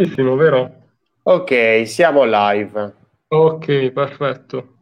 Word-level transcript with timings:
Benissimo, 0.00 0.36
vero? 0.36 0.74
Ok, 1.24 1.84
siamo 1.84 2.22
live. 2.24 2.94
Ok, 3.26 3.90
perfetto. 3.90 4.76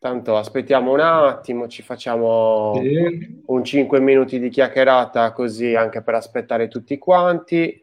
Tanto 0.00 0.36
aspettiamo 0.36 0.90
un 0.92 0.98
attimo, 0.98 1.68
ci 1.68 1.82
facciamo 1.82 2.72
Sì. 2.82 3.42
un 3.46 3.64
5 3.64 4.00
minuti 4.00 4.40
di 4.40 4.48
chiacchierata 4.48 5.30
così 5.30 5.76
anche 5.76 6.02
per 6.02 6.16
aspettare 6.16 6.66
tutti 6.66 6.98
quanti. 6.98 7.80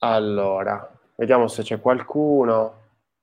Allora, 0.00 0.92
vediamo 1.14 1.48
se 1.48 1.62
c'è 1.62 1.80
qualcuno. 1.80 2.74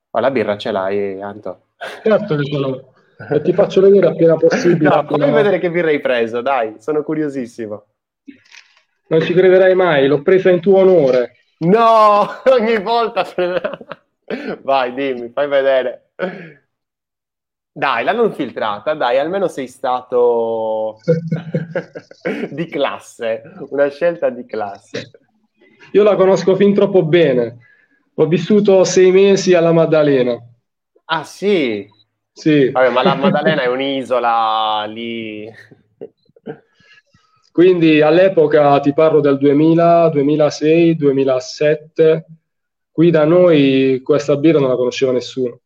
Ma 0.09 0.21
la 0.21 0.31
birra 0.31 0.57
ce 0.57 0.71
l'hai, 0.71 1.21
Anto? 1.21 1.67
Certo 2.01 2.35
che 2.35 2.45
ce 2.45 2.57
l'ho. 2.57 2.93
E 3.29 3.41
ti 3.43 3.53
faccio 3.53 3.79
vedere 3.79 4.07
appena 4.07 4.35
possibile. 4.37 4.89
No, 4.89 5.03
fammi 5.03 5.31
vedere 5.31 5.59
che 5.59 5.69
birra 5.69 5.89
hai 5.89 5.99
preso, 5.99 6.41
dai, 6.41 6.77
sono 6.79 7.03
curiosissimo. 7.03 7.85
Non 9.07 9.21
ci 9.21 9.33
crederai 9.33 9.75
mai, 9.75 10.07
l'ho 10.07 10.21
presa 10.21 10.49
in 10.49 10.59
tuo 10.61 10.79
onore. 10.79 11.35
No, 11.59 12.41
ogni 12.51 12.79
volta. 12.81 13.25
Vai, 14.63 14.93
dimmi, 14.93 15.29
fai 15.31 15.47
vedere. 15.47 16.11
Dai, 17.71 18.03
l'hanno 18.05 18.31
filtrata, 18.31 18.93
dai, 18.93 19.19
almeno 19.19 19.47
sei 19.47 19.67
stato 19.67 20.97
di 22.51 22.65
classe, 22.67 23.41
una 23.69 23.89
scelta 23.89 24.29
di 24.29 24.45
classe. 24.45 25.11
Io 25.91 26.03
la 26.03 26.15
conosco 26.15 26.55
fin 26.55 26.73
troppo 26.73 27.03
bene. 27.03 27.57
Ho 28.15 28.27
vissuto 28.27 28.83
sei 28.83 29.11
mesi 29.11 29.53
alla 29.53 29.71
Maddalena. 29.73 30.37
Ah 31.07 31.23
sì, 31.23 31.87
Sì, 32.33 32.71
vabbè, 32.71 32.89
ma 32.89 33.03
la 33.03 33.15
Maddalena 33.15 33.63
è 33.63 33.67
un'isola 33.67 34.85
lì. 34.87 35.51
Quindi 37.55 38.01
all'epoca 38.01 38.77
ti 38.81 38.93
parlo 38.93 39.21
del 39.21 39.37
2000, 39.37 40.09
2006, 40.09 40.97
2007. 40.97 42.25
Qui 42.91 43.09
da 43.11 43.23
noi 43.23 44.01
questa 44.03 44.35
birra 44.35 44.59
non 44.59 44.67
la 44.67 44.75
conosceva 44.75 45.13
nessuno. 45.13 45.61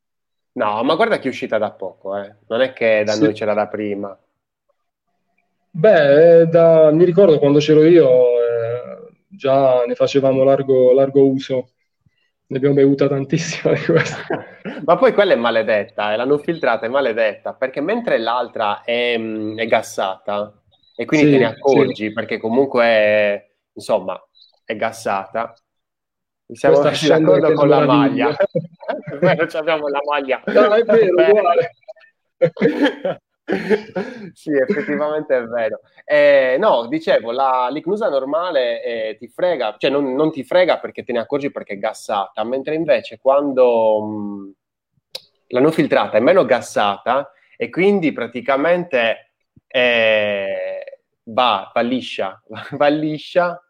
No, 0.51 0.83
ma 0.83 0.93
guarda 0.93 1.17
che 1.17 1.25
è 1.25 1.31
uscita 1.31 1.57
da 1.57 1.71
poco, 1.71 2.15
eh. 2.15 2.35
Non 2.47 2.61
è 2.61 2.73
che 2.73 3.01
da 3.03 3.13
Sì. 3.13 3.23
noi 3.23 3.33
c'era 3.33 3.55
da 3.55 3.67
prima. 3.67 4.15
Beh, 5.71 6.41
eh, 6.41 6.45
da- 6.45 6.91
mi 6.91 7.05
ricordo 7.05 7.39
quando 7.39 7.57
c'ero 7.57 7.83
io, 7.83 8.07
eh, 8.07 9.09
già 9.27 9.83
ne 9.85 9.95
facevamo 9.95 10.43
largo, 10.43 10.93
largo 10.93 11.25
uso. 11.25 11.69
Ne 12.47 12.57
abbiamo 12.57 12.75
bevuta 12.75 13.07
tantissima 13.07 13.73
di 13.73 13.81
questa. 13.85 14.17
Ma 14.85 14.95
poi 14.95 15.13
quella 15.13 15.33
è 15.33 15.35
maledetta, 15.37 16.13
e 16.13 16.17
l'hanno 16.17 16.37
filtrata, 16.37 16.85
è 16.85 16.89
maledetta, 16.89 17.53
perché 17.53 17.81
mentre 17.81 18.19
l'altra 18.19 18.83
è, 18.83 19.17
mh, 19.17 19.57
è 19.57 19.65
gassata, 19.65 20.58
e 20.99 21.05
quindi 21.05 21.27
Sì, 21.27 21.31
te 21.31 21.37
ne 21.37 21.45
accorgi, 21.45 22.11
perché 22.11 22.37
comunque 22.37 22.83
è, 22.83 23.49
insomma, 23.71 24.21
è 24.65 24.75
gassata, 24.75 25.53
siamo 26.51 26.81
messi 26.81 27.05
scende 27.07 27.39
d'accordo 27.39 27.53
con 27.53 27.69
la 27.69 27.85
maglia. 27.85 28.35
Non 29.21 29.47
abbiamo 29.53 29.87
la 29.87 30.01
maglia. 30.05 30.41
No, 30.47 30.73
è 30.73 30.83
vero, 30.83 31.13
uguale. 31.13 31.71
sì, 34.33 34.51
effettivamente 34.51 35.37
è 35.37 35.43
vero. 35.45 35.79
Eh, 36.03 36.57
no, 36.59 36.87
dicevo, 36.87 37.31
la 37.31 37.69
l'icnusa 37.71 38.09
normale 38.09 38.83
eh, 38.83 39.15
ti 39.17 39.29
frega, 39.29 39.75
cioè 39.77 39.89
non, 39.89 40.13
non 40.15 40.33
ti 40.33 40.43
frega 40.43 40.79
perché 40.79 41.05
te 41.05 41.13
ne 41.13 41.19
accorgi 41.19 41.49
perché 41.49 41.75
è 41.75 41.77
gassata, 41.77 42.43
mentre 42.43 42.75
invece 42.75 43.19
quando 43.21 44.01
mh, 44.03 44.51
l'hanno 45.47 45.71
filtrata 45.71 46.17
è 46.17 46.19
meno 46.19 46.43
gassata 46.43 47.31
e 47.55 47.69
quindi 47.69 48.11
praticamente 48.11 49.29
eh, 49.65 50.88
va, 51.33 51.71
va 51.73 51.81
liscia, 51.81 52.41
va 52.77 52.87
liscia. 52.87 53.61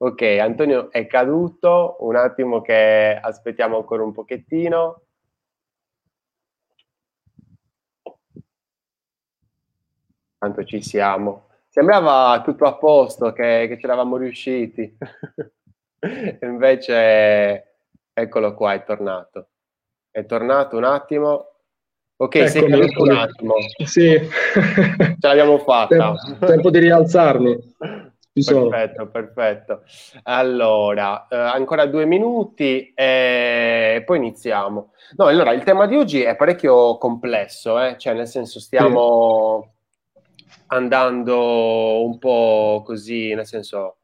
Ok, 0.00 0.22
Antonio 0.22 0.90
è 0.92 1.06
caduto, 1.06 1.96
un 2.00 2.14
attimo 2.16 2.60
che 2.62 3.18
aspettiamo 3.20 3.76
ancora 3.78 4.04
un 4.04 4.12
pochettino. 4.12 5.02
Quanto 10.38 10.64
ci 10.64 10.80
siamo. 10.82 11.48
Sembrava 11.68 12.40
tutto 12.42 12.64
a 12.64 12.76
posto, 12.76 13.32
che, 13.32 13.66
che 13.68 13.78
ce 13.78 13.86
l'avamo 13.88 14.16
riusciti. 14.16 14.96
Invece, 16.42 17.78
eccolo 18.12 18.54
qua, 18.54 18.74
è 18.74 18.84
tornato. 18.84 19.48
È 20.10 20.24
tornato 20.24 20.76
un 20.76 20.84
attimo. 20.84 21.47
Ok, 22.20 22.48
sei 22.48 22.62
Eccomi, 22.64 22.80
caduto 22.80 23.02
un 23.02 23.10
attimo. 23.12 23.54
Sì. 23.84 24.18
Ce 24.18 25.16
l'abbiamo 25.20 25.58
fatta. 25.58 26.14
Tempo, 26.14 26.46
tempo 26.46 26.70
di 26.70 26.78
rialzarmi. 26.80 27.74
Perfetto, 28.32 29.08
perfetto. 29.08 29.82
Allora, 30.24 31.28
eh, 31.28 31.36
ancora 31.36 31.86
due 31.86 32.06
minuti 32.06 32.92
e 32.92 34.02
poi 34.04 34.16
iniziamo. 34.16 34.92
No, 35.16 35.26
allora, 35.26 35.52
il 35.52 35.62
tema 35.62 35.86
di 35.86 35.94
oggi 35.94 36.22
è 36.22 36.34
parecchio 36.34 36.98
complesso, 36.98 37.80
eh? 37.80 37.96
Cioè, 37.96 38.14
nel 38.14 38.26
senso, 38.26 38.58
stiamo 38.58 39.74
andando 40.66 42.04
un 42.04 42.18
po' 42.18 42.82
così, 42.84 43.32
nel 43.34 43.46
senso, 43.46 43.98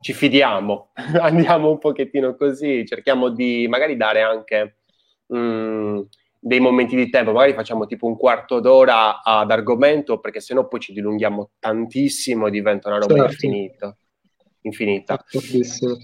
ci 0.00 0.12
fidiamo, 0.12 0.92
andiamo 1.20 1.70
un 1.70 1.78
pochettino 1.78 2.36
così, 2.36 2.86
cerchiamo 2.86 3.28
di 3.28 3.66
magari 3.68 3.96
dare 3.96 4.22
anche 4.22 4.76
mm, 5.34 6.00
dei 6.46 6.60
momenti 6.60 6.94
di 6.94 7.10
tempo, 7.10 7.32
magari 7.32 7.54
facciamo 7.54 7.86
tipo 7.86 8.06
un 8.06 8.16
quarto 8.16 8.60
d'ora 8.60 9.20
ad 9.24 9.50
argomento, 9.50 10.20
perché 10.20 10.38
sennò 10.38 10.68
poi 10.68 10.78
ci 10.78 10.92
dilunghiamo 10.92 11.50
tantissimo 11.58 12.46
e 12.46 12.50
diventa 12.52 12.88
una 12.88 12.98
roba 12.98 13.14
Certo. 13.14 13.32
infinita. 13.32 13.96
infinita. 14.60 15.14
D'accordissimo. 15.16 15.96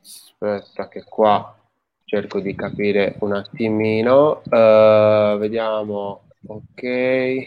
Aspetta 0.00 0.88
che 0.88 1.04
qua 1.04 1.56
cerco 2.04 2.40
di 2.40 2.56
capire 2.56 3.14
un 3.20 3.34
attimino. 3.34 4.42
Eh, 4.42 5.36
vediamo. 5.38 6.22
Ok. 6.48 7.46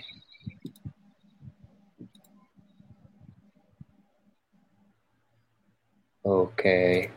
Ok. 6.21 7.09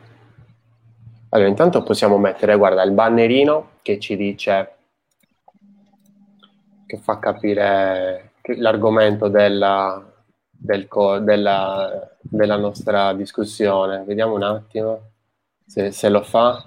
Allora, 1.33 1.49
intanto 1.49 1.81
possiamo 1.81 2.19
mettere, 2.19 2.55
guarda, 2.55 2.83
il 2.83 2.91
bannerino 2.91 3.71
che 3.81 3.99
ci 3.99 4.15
dice, 4.15 4.75
che 6.85 6.97
fa 6.97 7.17
capire 7.17 8.33
l'argomento 8.57 9.29
della, 9.29 9.99
del 10.47 10.87
della, 11.21 12.07
della 12.21 12.55
nostra 12.55 13.13
discussione. 13.13 14.03
Vediamo 14.05 14.35
un 14.35 14.43
attimo 14.43 15.13
se, 15.65 15.91
se 15.91 16.09
lo 16.09 16.21
fa. 16.21 16.63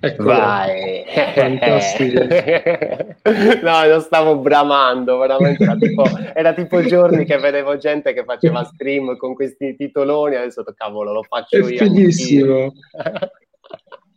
Eccolo. 0.00 0.28
Vai! 0.28 1.04
Fantastico. 1.34 2.20
no, 3.62 3.86
lo 3.86 4.00
stavo 4.00 4.36
bramando, 4.38 5.18
veramente 5.18 5.62
era 5.62 5.76
tipo, 5.76 6.04
era 6.34 6.52
tipo 6.52 6.82
giorni 6.82 7.24
che 7.24 7.38
vedevo 7.38 7.76
gente 7.76 8.12
che 8.12 8.24
faceva 8.24 8.64
stream 8.64 9.16
con 9.16 9.34
questi 9.34 9.74
titoloni, 9.76 10.36
adesso 10.36 10.64
cavolo, 10.76 11.12
lo 11.12 11.22
faccio 11.22 11.56
È 11.56 11.60
io. 11.60 11.78
fighissimo. 11.78 12.72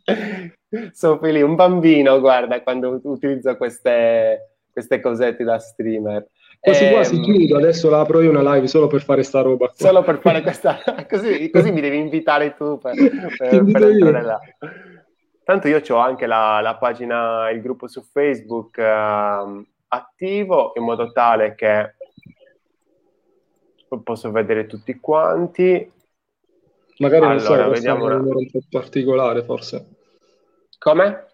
Sono 0.92 1.18
felice, 1.18 1.44
un 1.44 1.54
bambino, 1.54 2.20
guarda, 2.20 2.60
quando 2.62 3.00
utilizzo 3.02 3.56
queste, 3.56 4.56
queste 4.72 5.00
cosette 5.00 5.44
da 5.44 5.58
streamer. 5.58 6.26
Quasi 6.60 6.90
quasi 6.90 7.14
Ehm, 7.16 7.22
chiudo, 7.22 7.56
adesso 7.56 7.88
la 7.88 8.00
apro 8.00 8.20
io 8.20 8.28
una 8.30 8.54
live 8.54 8.66
solo 8.66 8.86
per 8.86 9.02
fare 9.02 9.22
sta 9.22 9.40
roba 9.40 9.66
qua. 9.68 9.74
Solo 9.76 10.02
per 10.02 10.18
fare 10.20 10.42
questa, 10.42 10.78
così, 11.08 11.48
così 11.50 11.72
mi 11.72 11.80
devi 11.80 11.96
invitare 11.96 12.54
tu 12.54 12.78
per, 12.78 12.94
per, 12.94 13.64
per 13.64 13.82
entrare 13.82 14.22
là. 14.22 14.38
Tanto 15.50 15.66
io 15.66 15.82
ho 15.88 15.96
anche 15.96 16.26
la, 16.26 16.60
la 16.60 16.76
pagina, 16.76 17.50
il 17.50 17.60
gruppo 17.60 17.88
su 17.88 18.02
Facebook 18.02 18.78
ehm, 18.78 19.66
attivo 19.88 20.70
in 20.76 20.84
modo 20.84 21.10
tale 21.10 21.56
che 21.56 21.96
posso 24.04 24.30
vedere 24.30 24.66
tutti 24.66 25.00
quanti. 25.00 25.92
Magari 26.98 27.26
non 27.26 27.40
so, 27.40 27.54
Allora, 27.54 27.66
questo 27.66 27.88
è 27.88 27.92
vediamo 27.92 28.04
un 28.04 28.10
una- 28.12 28.20
orario 28.20 28.38
un 28.38 28.48
po' 28.48 28.60
particolare 28.70 29.42
forse. 29.42 29.88
Come? 30.78 31.26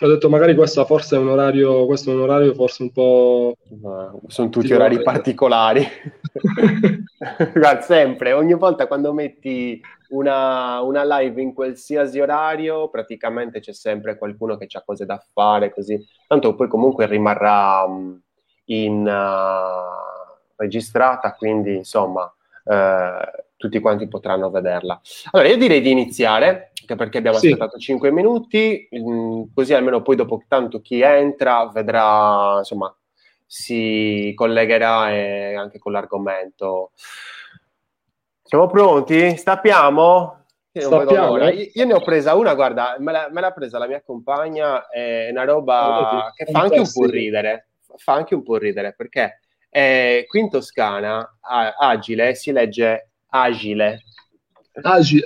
Ho 0.00 0.06
detto 0.06 0.28
magari 0.28 0.54
questa 0.54 0.84
forse 0.84 1.16
è 1.16 1.18
un 1.18 1.30
orario, 1.30 1.86
questo 1.86 2.12
è 2.12 2.14
un 2.14 2.20
orario 2.20 2.54
forse 2.54 2.84
un 2.84 2.92
po'... 2.92 3.56
No, 3.82 4.20
sono 4.28 4.48
tutti 4.48 4.72
orari 4.72 5.02
particolari. 5.02 5.84
Guarda, 7.52 7.80
sempre, 7.80 8.32
ogni 8.32 8.54
volta 8.54 8.86
quando 8.86 9.12
metti 9.12 9.82
una, 10.08 10.80
una 10.80 11.04
live 11.18 11.40
in 11.40 11.52
qualsiasi 11.54 12.20
orario, 12.20 12.88
praticamente 12.88 13.60
c'è 13.60 13.72
sempre 13.72 14.16
qualcuno 14.18 14.56
che 14.56 14.66
ha 14.72 14.82
cose 14.82 15.04
da 15.06 15.22
fare, 15.32 15.72
così. 15.72 16.04
Tanto 16.26 16.54
poi 16.54 16.68
comunque 16.68 17.06
rimarrà 17.06 17.86
mh, 17.88 18.22
in 18.66 19.06
uh, 19.06 20.34
registrata, 20.56 21.34
quindi 21.34 21.74
insomma 21.76 22.30
eh, 22.64 23.44
tutti 23.56 23.78
quanti 23.80 24.08
potranno 24.08 24.50
vederla. 24.50 25.00
Allora, 25.32 25.48
io 25.48 25.56
direi 25.56 25.80
di 25.80 25.90
iniziare, 25.90 26.72
anche 26.80 26.96
perché 26.96 27.18
abbiamo 27.18 27.38
Sì. 27.38 27.46
aspettato 27.48 27.78
5 27.78 28.10
minuti, 28.10 28.88
mh, 28.90 29.44
così 29.54 29.72
almeno 29.74 30.02
poi 30.02 30.16
dopo 30.16 30.42
tanto 30.48 30.80
chi 30.80 31.00
entra 31.00 31.68
vedrà, 31.72 32.56
insomma, 32.58 32.94
si 33.46 34.32
collegherà 34.34 35.12
eh, 35.12 35.54
anche 35.54 35.78
con 35.78 35.92
l'argomento. 35.92 36.90
Siamo 38.46 38.68
pronti? 38.68 39.36
Stappiamo? 39.36 40.44
Stappiamo. 40.72 41.48
Io, 41.48 41.68
io, 41.72 41.84
ne 41.84 41.94
ho 41.94 42.00
presa 42.00 42.36
una, 42.36 42.54
guarda, 42.54 42.94
me, 43.00 43.10
la, 43.10 43.28
me 43.32 43.40
l'ha 43.40 43.50
presa 43.50 43.76
la 43.76 43.88
mia 43.88 44.00
compagna, 44.02 44.86
è 44.86 45.30
una 45.30 45.42
roba 45.42 46.32
che 46.32 46.44
fa 46.44 46.60
anche 46.60 46.78
un 46.78 46.88
po' 46.92 47.06
ridere, 47.06 47.70
fa 47.96 48.12
anche 48.12 48.36
un 48.36 48.44
po' 48.44 48.56
ridere 48.56 48.94
perché 48.96 49.40
eh, 49.68 50.26
qui 50.28 50.40
in 50.40 50.50
Toscana 50.50 51.38
agile 51.40 52.36
si 52.36 52.52
legge 52.52 53.10
agile. 53.30 54.02
Agile. 54.80 55.24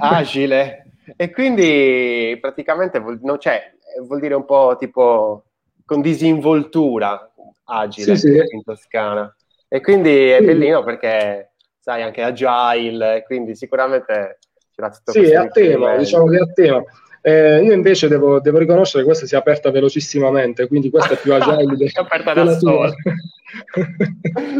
agile. 0.00 0.90
E 1.16 1.30
quindi 1.30 2.36
praticamente 2.38 2.98
vuol, 2.98 3.18
non 3.22 3.38
c'è, 3.38 3.72
vuol 4.06 4.20
dire 4.20 4.34
un 4.34 4.44
po' 4.44 4.76
tipo 4.78 5.44
con 5.86 6.02
disinvoltura 6.02 7.32
agile 7.64 8.14
sì, 8.14 8.28
sì. 8.28 8.54
in 8.54 8.62
Toscana. 8.62 9.34
E 9.66 9.80
quindi 9.80 10.28
è 10.28 10.42
bellino 10.42 10.84
perché 10.84 11.52
sai 11.88 12.02
anche 12.02 12.22
agile, 12.22 13.22
quindi 13.24 13.56
sicuramente 13.56 14.40
c'era 14.74 14.90
tutto 14.90 15.12
Sì, 15.12 15.22
è 15.22 15.36
a 15.36 15.48
tema, 15.48 15.96
diciamo 15.96 16.26
che 16.26 16.36
è 16.36 16.40
a 16.40 16.52
tema. 16.52 16.82
Eh, 17.22 17.62
io 17.62 17.72
invece 17.72 18.08
devo, 18.08 18.40
devo, 18.40 18.58
riconoscere 18.58 18.98
che 18.98 19.08
questa 19.08 19.24
si 19.24 19.34
è 19.34 19.38
aperta 19.38 19.70
velocissimamente, 19.70 20.68
quindi 20.68 20.90
questa 20.90 21.14
è 21.14 21.16
più 21.16 21.32
agile. 21.34 21.88
si 21.88 21.96
è 21.96 22.00
aperta 22.00 22.34
da 22.34 22.58
sola. 22.58 22.92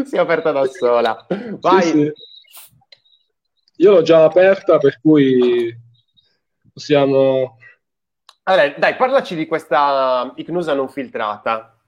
si 0.05 0.15
è 0.15 0.17
aperta 0.17 0.51
da 0.51 0.65
sola. 0.65 1.27
Vai. 1.59 1.81
Sì, 1.83 1.89
sì. 1.91 2.13
Io 3.77 3.91
l'ho 3.91 4.01
già 4.01 4.23
aperta, 4.23 4.79
per 4.79 4.99
cui 4.99 5.71
possiamo... 6.73 7.59
Allora, 8.43 8.73
dai, 8.75 8.95
parlaci 8.95 9.35
di 9.35 9.45
questa 9.45 10.33
icnusa 10.35 10.73
non 10.73 10.89
filtrata. 10.89 11.78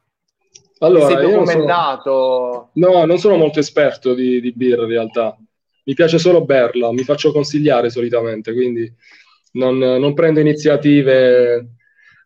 Allora, 0.81 1.07
sei 1.07 1.31
documentato? 1.31 2.69
Sono... 2.74 2.92
No, 2.94 3.06
non 3.06 3.18
sono 3.18 3.36
molto 3.38 3.60
esperto 3.60 4.13
di, 4.13 4.42
di 4.42 4.51
birra 4.54 4.83
in 4.83 4.89
realtà. 4.89 5.38
Mi 5.83 5.94
piace 5.94 6.18
solo 6.18 6.44
berla, 6.44 6.92
mi 6.92 7.04
faccio 7.04 7.31
consigliare 7.31 7.89
solitamente, 7.89 8.54
quindi 8.54 8.92
non, 9.54 9.78
non 9.78 10.13
prendo 10.13 10.39
iniziative 10.39 11.75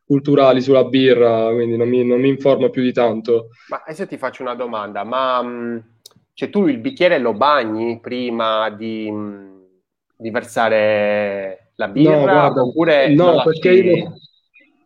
culturali 0.06 0.62
sulla 0.62 0.84
birra, 0.84 1.52
quindi 1.52 1.78
non 1.78 1.90
mi, 1.90 2.06
non 2.06 2.20
mi, 2.20 2.30
informo 2.30 2.70
più 2.70 2.82
di 2.82 2.94
tanto. 2.94 3.48
Ma 3.70 3.82
adesso 3.86 4.06
ti 4.06 4.18
faccio 4.18 4.44
una 4.44 4.56
domanda, 4.56 5.04
ma 5.04 5.42
mm, 5.42 5.78
cioè, 6.34 6.50
tu 6.50 6.68
il 6.68 6.78
bicchiere 6.78 7.18
lo 7.18 7.34
bagni 7.34 8.00
prima 8.00 8.70
di, 8.70 9.10
mm, 9.12 9.58
di 10.16 10.30
versare 10.30 11.72
la 11.76 11.88
birra? 11.88 12.18
No, 12.18 12.22
guarda, 12.22 12.62
oppure 12.62 13.14
no, 13.14 13.42
perché 13.44 13.72
io 13.72 14.14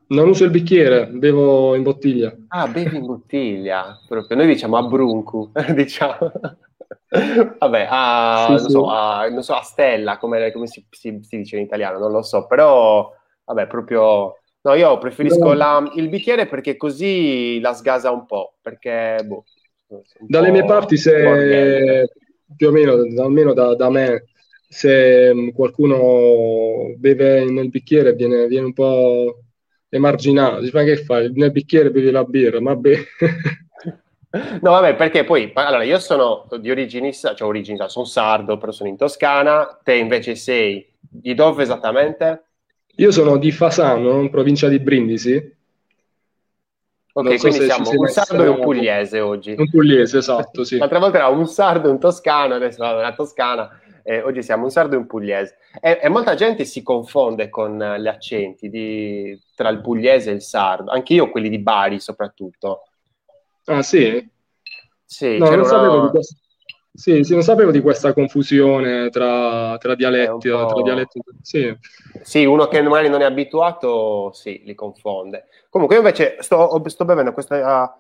non 0.10 0.30
uso 0.30 0.44
il 0.44 0.52
bicchiere, 0.52 1.08
bevo 1.08 1.76
in 1.76 1.84
bottiglia. 1.84 2.36
Ah, 2.50 2.68
bevi 2.68 2.98
in 2.98 3.06
bottiglia, 3.06 4.00
proprio. 4.08 4.38
Noi 4.38 4.48
diciamo 4.48 4.78
a 4.78 4.84
bruncu, 4.84 5.52
diciamo. 5.74 6.32
Vabbè, 7.58 7.88
a, 7.90 8.44
sì, 8.46 8.52
non, 8.52 8.60
sì. 8.60 8.70
So, 8.70 8.90
a, 8.90 9.28
non, 9.30 9.44
So, 9.44 9.54
a, 9.54 9.62
stella, 9.62 10.18
come, 10.18 10.52
come 10.52 10.68
si, 10.68 10.86
si, 10.90 11.20
si, 11.22 11.38
dice 11.38 11.58
in 11.58 11.64
italiano, 11.64 12.00
non 12.00 12.12
lo 12.12 12.22
so, 12.22 12.46
però, 12.46 13.12
vabbè, 13.46 13.68
proprio... 13.68 14.36
No, 14.62 14.74
io 14.74 14.98
preferisco 14.98 15.54
la, 15.54 15.90
il 15.96 16.10
bicchiere 16.10 16.46
perché 16.46 16.76
così 16.76 17.62
la 17.62 17.74
sgasa 17.74 18.12
un 18.12 18.26
po', 18.26 18.56
perché, 18.62 19.18
boh, 19.26 19.46
Dalle 20.20 20.48
po 20.48 20.54
mie 20.54 20.66
parti, 20.66 20.98
se 20.98 22.08
più 22.56 22.68
o 22.68 22.72
meno, 22.72 22.94
almeno 23.22 23.54
da, 23.54 23.76
da 23.76 23.90
me, 23.90 24.26
se 24.68 25.34
mm, 25.34 25.50
qualcuno 25.50 26.94
beve 26.98 27.46
nel 27.46 27.70
bicchiere 27.70 28.14
viene, 28.14 28.48
viene 28.48 28.68
un 28.68 28.74
po' 28.74 29.46
emarginato, 29.90 30.60
dice 30.60 30.72
ma 30.76 30.84
che 30.84 30.98
fai? 30.98 31.32
Nel 31.34 31.52
bicchiere 31.52 31.92
bevi 31.92 32.12
la 32.12 32.24
birra, 32.24 32.62
ma 32.62 32.76
beh... 32.76 33.06
No, 34.32 34.72
vabbè, 34.72 34.96
perché 34.96 35.24
poi, 35.24 35.50
allora, 35.56 35.82
io 35.82 35.98
sono 35.98 36.48
di 36.60 36.70
origini, 36.70 37.12
cioè 37.12 37.42
origini, 37.42 37.80
sono 37.88 38.06
sardo, 38.06 38.60
però 38.60 38.72
sono 38.72 38.88
in 38.88 38.96
Toscana, 38.96 39.80
te 39.84 39.96
invece 39.96 40.36
sei 40.36 40.88
di 41.00 41.34
dove 41.34 41.64
esattamente? 41.64 42.44
Io 42.98 43.12
sono 43.12 43.38
di 43.38 43.52
Fasano, 43.52 44.22
in 44.22 44.30
provincia 44.30 44.68
di 44.68 44.80
Brindisi. 44.80 45.58
Ok, 47.12 47.40
so 47.40 47.48
quindi 47.48 47.66
siamo 47.66 47.90
un 47.90 48.08
sardo 48.08 48.44
e 48.44 48.48
un 48.50 48.60
pugliese 48.60 49.20
oggi. 49.20 49.56
Un 49.58 49.68
pugliese, 49.68 50.20
esatto, 50.20 50.64
sì. 50.64 50.78
L'altra 50.80 51.00
volta 51.00 51.18
era 51.18 51.28
un 51.28 51.48
sardo 51.48 51.88
e 51.88 51.92
un 51.92 52.00
toscano, 52.00 52.54
adesso 52.54 52.84
è 52.84 52.94
una 52.94 53.16
toscana, 53.16 53.68
eh, 54.10 54.24
oggi 54.24 54.42
siamo 54.42 54.64
un 54.64 54.72
sardo 54.72 54.96
e 54.96 54.98
un 54.98 55.06
pugliese. 55.06 55.58
E, 55.80 56.00
e, 56.02 56.10
molta 56.10 56.34
gente 56.34 56.66
si 56.66 56.82
confonde 56.82 57.48
con 57.50 57.78
gli 57.78 58.08
accenti 58.08 58.68
di, 58.68 59.40
tra 59.54 59.70
il 59.70 59.82
pugliese 59.82 60.32
e 60.32 60.34
il 60.34 60.42
sardo, 60.42 60.90
anche 60.90 61.14
io 61.14 61.30
quelli 61.30 61.48
di 61.48 61.60
Bari 61.60 62.00
soprattutto. 62.00 62.86
Ah, 63.66 63.84
sì? 63.84 64.28
Sì, 65.06 65.38
no, 65.38 65.54
non 65.54 65.64
sapevo 65.64 66.02
di 66.06 66.10
questo. 66.10 66.38
Sì, 66.92 67.24
sì, 67.24 67.34
non 67.34 67.44
sapevo 67.44 67.70
di 67.70 67.82
questa 67.82 68.14
confusione 68.14 69.12
tra, 69.12 69.78
tra 69.78 69.94
dialetti. 69.94 70.50
Tra 70.50 70.82
dialetti 70.82 71.22
sì. 71.44 71.78
sì. 72.24 72.46
uno 72.46 72.68
che 72.68 72.82
magari 72.82 73.10
non 73.10 73.22
è 73.22 73.26
abituato, 73.26 74.32
sì, 74.34 74.64
li 74.66 74.74
confonde. 74.74 75.46
Comunque, 75.70 75.98
io 75.98 76.02
invece 76.02 76.38
sto, 76.40 76.82
sto 76.90 77.06
bevendo 77.06 77.32
questa 77.32 77.96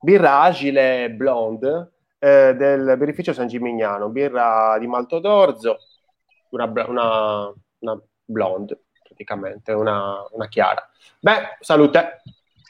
birra 0.00 0.40
agile 0.40 1.08
blonde 1.10 1.92
eh, 2.22 2.54
del 2.54 2.94
birrificio 2.96 3.32
San 3.32 3.48
Gimignano, 3.48 4.08
birra 4.08 4.76
di 4.78 4.86
malto 4.86 5.18
d'orzo, 5.18 5.78
una, 6.50 6.64
una, 6.86 7.52
una 7.80 8.02
blonde 8.24 8.84
praticamente, 9.02 9.72
una, 9.72 10.24
una 10.30 10.46
chiara. 10.46 10.88
Beh, 11.18 11.56
salute! 11.60 12.22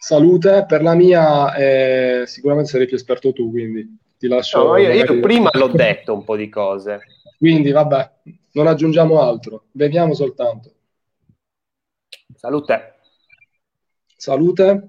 salute. 0.02 0.64
Per 0.66 0.82
la 0.82 0.94
mia, 0.94 1.54
eh, 1.54 2.24
sicuramente 2.26 2.70
sarei 2.70 2.86
più 2.86 2.96
esperto 2.96 3.32
tu, 3.32 3.50
quindi 3.50 3.98
ti 4.18 4.26
lascio. 4.26 4.64
No, 4.64 4.76
io, 4.76 4.90
io 4.90 5.20
prima 5.20 5.50
l'ho 5.54 5.68
detto 5.68 6.12
un 6.12 6.24
po' 6.24 6.36
di 6.36 6.48
cose. 6.48 7.00
Quindi, 7.38 7.70
vabbè, 7.70 8.10
non 8.52 8.66
aggiungiamo 8.66 9.20
altro, 9.20 9.66
beviamo 9.70 10.14
soltanto. 10.14 10.72
Salute. 12.34 12.94
Salute. 14.16 14.88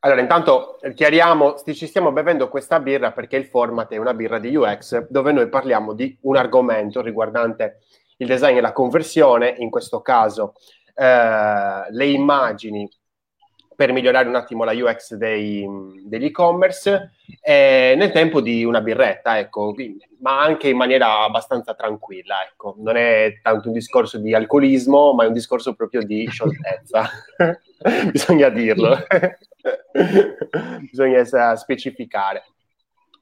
Allora, 0.00 0.20
intanto 0.20 0.78
chiariamo, 0.94 1.56
ci 1.74 1.86
stiamo 1.86 2.12
bevendo 2.12 2.48
questa 2.48 2.78
birra 2.78 3.10
perché 3.10 3.36
il 3.36 3.46
format 3.46 3.90
è 3.90 3.96
una 3.96 4.14
birra 4.14 4.38
di 4.38 4.54
UX 4.54 5.08
dove 5.08 5.32
noi 5.32 5.48
parliamo 5.48 5.92
di 5.92 6.16
un 6.22 6.36
argomento 6.36 7.02
riguardante 7.02 7.80
il 8.18 8.28
design 8.28 8.56
e 8.56 8.60
la 8.60 8.72
conversione, 8.72 9.54
in 9.58 9.70
questo 9.70 10.00
caso 10.00 10.54
eh, 10.94 11.86
le 11.90 12.06
immagini 12.06 12.88
per 13.78 13.92
migliorare 13.92 14.28
un 14.28 14.34
attimo 14.34 14.64
la 14.64 14.72
UX 14.72 15.14
dei, 15.14 15.64
e-commerce 16.10 17.12
eh, 17.40 17.94
nel 17.96 18.10
tempo 18.10 18.40
di 18.40 18.64
una 18.64 18.80
birretta, 18.80 19.38
ecco, 19.38 19.72
ma 20.18 20.42
anche 20.42 20.68
in 20.68 20.76
maniera 20.76 21.22
abbastanza 21.22 21.74
tranquilla, 21.74 22.42
ecco. 22.42 22.74
Non 22.78 22.96
è 22.96 23.38
tanto 23.40 23.68
un 23.68 23.74
discorso 23.74 24.18
di 24.18 24.34
alcolismo, 24.34 25.12
ma 25.12 25.22
è 25.22 25.26
un 25.28 25.32
discorso 25.32 25.76
proprio 25.76 26.02
di 26.02 26.26
scioltezza. 26.26 27.08
Bisogna 28.10 28.48
dirlo. 28.48 28.96
Bisogna 30.90 31.54
specificare. 31.54 32.46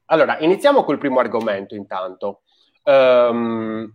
Allora, 0.07 0.39
iniziamo 0.39 0.85
col 0.85 0.97
primo 0.97 1.19
argomento 1.19 1.75
intanto. 1.75 2.41
Um, 2.85 3.95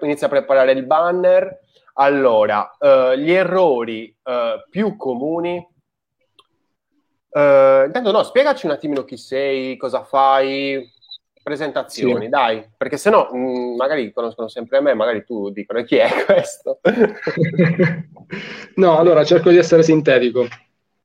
inizia 0.00 0.26
a 0.26 0.30
preparare 0.30 0.72
il 0.72 0.86
banner. 0.86 1.64
Allora, 1.98 2.76
uh, 2.78 3.14
gli 3.16 3.30
errori 3.30 4.14
uh, 4.24 4.68
più 4.68 4.96
comuni. 4.96 5.56
Uh, 7.28 7.84
intanto, 7.86 8.12
no, 8.12 8.22
spiegaci 8.22 8.66
un 8.66 8.72
attimino 8.72 9.04
chi 9.04 9.16
sei, 9.16 9.76
cosa 9.76 10.04
fai, 10.04 10.90
presentazioni, 11.46 12.24
sì. 12.24 12.28
dai, 12.28 12.68
perché 12.76 12.96
se 12.96 13.08
no 13.08 13.30
mm, 13.32 13.76
magari 13.76 14.12
conoscono 14.12 14.48
sempre 14.48 14.80
me, 14.80 14.94
magari 14.94 15.24
tu 15.24 15.50
dicono 15.50 15.80
chi 15.84 15.94
è 15.96 16.10
questo. 16.26 16.80
no, 18.74 18.98
allora 18.98 19.24
cerco 19.24 19.50
di 19.50 19.56
essere 19.56 19.84
sintetico. 19.84 20.46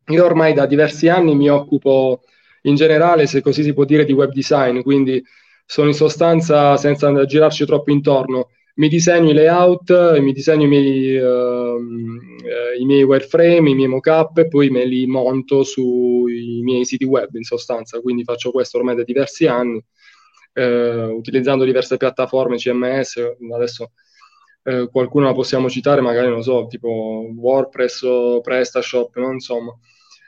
Io 0.07 0.25
ormai 0.25 0.53
da 0.53 0.65
diversi 0.65 1.07
anni 1.09 1.35
mi 1.35 1.47
occupo 1.47 2.21
in 2.63 2.73
generale, 2.73 3.27
se 3.27 3.41
così 3.41 3.61
si 3.61 3.73
può 3.73 3.85
dire, 3.85 4.03
di 4.03 4.13
web 4.13 4.31
design, 4.31 4.81
quindi 4.81 5.23
sono 5.63 5.89
in 5.89 5.93
sostanza, 5.93 6.75
senza 6.75 7.23
girarci 7.23 7.65
troppo 7.65 7.91
intorno, 7.91 8.49
mi 8.81 8.87
disegno 8.87 9.29
i 9.29 9.33
layout, 9.33 10.17
mi 10.17 10.33
disegno 10.33 10.63
i 10.63 10.67
miei, 10.67 11.15
uh, 11.15 11.77
i 12.79 12.83
miei 12.83 13.03
wireframe, 13.03 13.69
i 13.69 13.75
miei 13.75 13.87
mockup 13.87 14.39
e 14.39 14.47
poi 14.47 14.71
me 14.71 14.85
li 14.85 15.05
monto 15.05 15.61
sui 15.61 16.61
miei 16.63 16.83
siti 16.83 17.05
web 17.05 17.31
in 17.35 17.43
sostanza, 17.43 18.01
quindi 18.01 18.23
faccio 18.23 18.49
questo 18.49 18.79
ormai 18.79 18.95
da 18.95 19.03
diversi 19.03 19.45
anni, 19.45 19.77
uh, 19.77 21.13
utilizzando 21.13 21.63
diverse 21.63 21.97
piattaforme 21.97 22.57
CMS, 22.57 23.21
adesso 23.53 23.91
uh, 24.63 24.89
qualcuno 24.89 25.27
la 25.27 25.33
possiamo 25.33 25.69
citare, 25.69 26.01
magari 26.01 26.29
non 26.29 26.41
so, 26.41 26.65
tipo 26.65 27.29
WordPress 27.37 28.01
o 28.01 28.41
PrestaShop, 28.41 29.15
no? 29.17 29.31
insomma. 29.31 29.77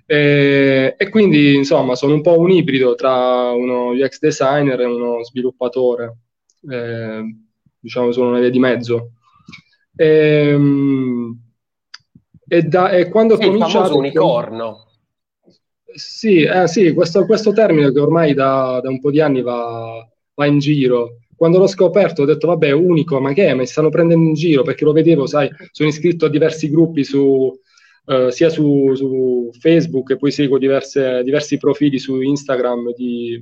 E, 0.05 0.93
e, 0.95 1.09
quindi 1.09 1.55
insomma 1.55 1.95
sono 1.95 2.13
un 2.13 2.21
po' 2.21 2.37
un 2.37 2.51
ibrido 2.51 2.93
tra 2.93 3.49
uno 3.51 3.91
UX 3.93 4.19
designer 4.19 4.79
e 4.79 4.85
uno 4.85 5.23
sviluppatore. 5.23 6.17
Eh, 6.69 7.23
diciamo 7.83 8.13
sono 8.13 8.29
una 8.29 8.39
via 8.39 8.49
di 8.49 8.59
mezzo. 8.59 9.11
E, 9.95 10.07
ehm, 10.07 11.37
e, 12.47 12.61
da, 12.63 12.89
e 12.91 13.09
quando 13.09 13.35
sì, 13.35 13.43
ho 13.43 13.47
cominciato... 13.47 13.97
Unicorno. 13.97 14.87
Sì, 15.93 16.41
eh, 16.41 16.67
sì 16.67 16.93
questo, 16.93 17.25
questo, 17.25 17.51
termine 17.51 17.91
che 17.91 17.99
ormai 17.99 18.33
da, 18.33 18.79
da, 18.81 18.89
un 18.89 18.99
po' 18.99 19.11
di 19.11 19.19
anni 19.19 19.41
va, 19.41 20.07
va 20.33 20.45
in 20.45 20.59
giro. 20.59 21.19
Quando 21.35 21.59
l'ho 21.59 21.67
scoperto 21.67 22.21
ho 22.21 22.25
detto, 22.25 22.47
vabbè, 22.47 22.71
unico, 22.71 23.19
ma 23.19 23.33
che 23.33 23.47
è? 23.47 23.53
Mi 23.53 23.67
stanno 23.67 23.89
prendendo 23.89 24.29
in 24.29 24.33
giro 24.33 24.63
perché 24.63 24.85
lo 24.85 24.93
vedevo, 24.93 25.27
sai, 25.27 25.49
sono 25.71 25.89
iscritto 25.89 26.25
a 26.25 26.29
diversi 26.29 26.69
gruppi 26.69 27.03
su, 27.03 27.59
Uh, 28.05 28.29
sia 28.31 28.49
su, 28.49 28.93
su, 28.95 29.49
Facebook 29.57 30.11
e 30.11 30.17
poi 30.17 30.29
seguo 30.29 30.57
diverse, 30.57 31.23
diversi 31.23 31.55
profili 31.55 31.97
su 31.99 32.19
Instagram 32.19 32.93
di 32.93 33.41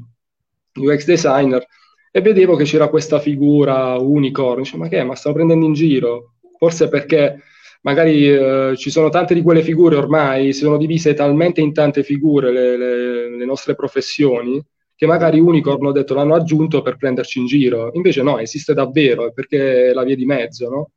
UX 0.76 1.04
designer 1.04 1.66
e 2.12 2.22
vedevo 2.22 2.56
che 2.56 2.66
c'era 2.66 2.90
questa 2.90 3.20
figura 3.20 3.96
unicorn. 3.98 4.62
Dicevo, 4.62 4.84
ma 4.84 4.90
che 4.90 5.00
è? 5.00 5.04
Ma 5.04 5.16
stavo 5.16 5.36
prendendo 5.36 5.66
in 5.66 5.74
giro? 5.74 6.34
Forse 6.58 6.90
perché 6.90 7.42
magari 7.82 8.30
uh, 8.30 8.76
ci 8.76 8.92
sono 8.92 9.10
tante 9.10 9.34
di 9.34 9.42
quelle 9.42 9.64
figure 9.64 9.96
ormai, 9.96 10.54
si 10.54 10.60
sono 10.60 10.78
divise 10.78 11.14
talmente 11.14 11.62
in 11.62 11.74
tante 11.74 12.04
figure 12.04 12.52
le, 12.52 12.78
le, 12.78 13.38
le 13.38 13.46
nostre 13.46 13.74
professioni 13.76 14.64
che 15.02 15.08
magari 15.08 15.40
Unicorn 15.40 15.84
ho 15.88 15.92
detto 15.92 16.14
l'hanno 16.14 16.36
aggiunto 16.36 16.84
per 16.84 16.96
prenderci 16.96 17.40
in 17.40 17.48
giro. 17.48 17.90
Invece 17.94 18.22
no, 18.22 18.38
esiste 18.38 18.76
davvero, 18.76 19.32
perché 19.34 19.90
è 19.90 19.94
la 19.94 20.04
via 20.04 20.16
di 20.16 20.26
mezzo, 20.26 20.70
no? 20.70 20.92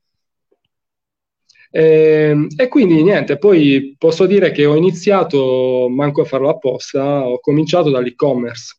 E, 1.71 2.29
ehm, 2.29 2.49
e, 2.55 2.69
quindi 2.69 3.03
niente, 3.03 3.39
poi 3.39 3.95
posso 3.99 4.27
dire 4.27 4.51
che 4.51 4.67
ho 4.67 4.77
iniziato, 4.77 5.89
manco 5.89 6.21
a 6.21 6.25
farlo 6.27 6.51
apposta, 6.51 7.27
ho 7.27 7.41
cominciato 7.41 7.89
dall'e-commerce. 7.89 8.77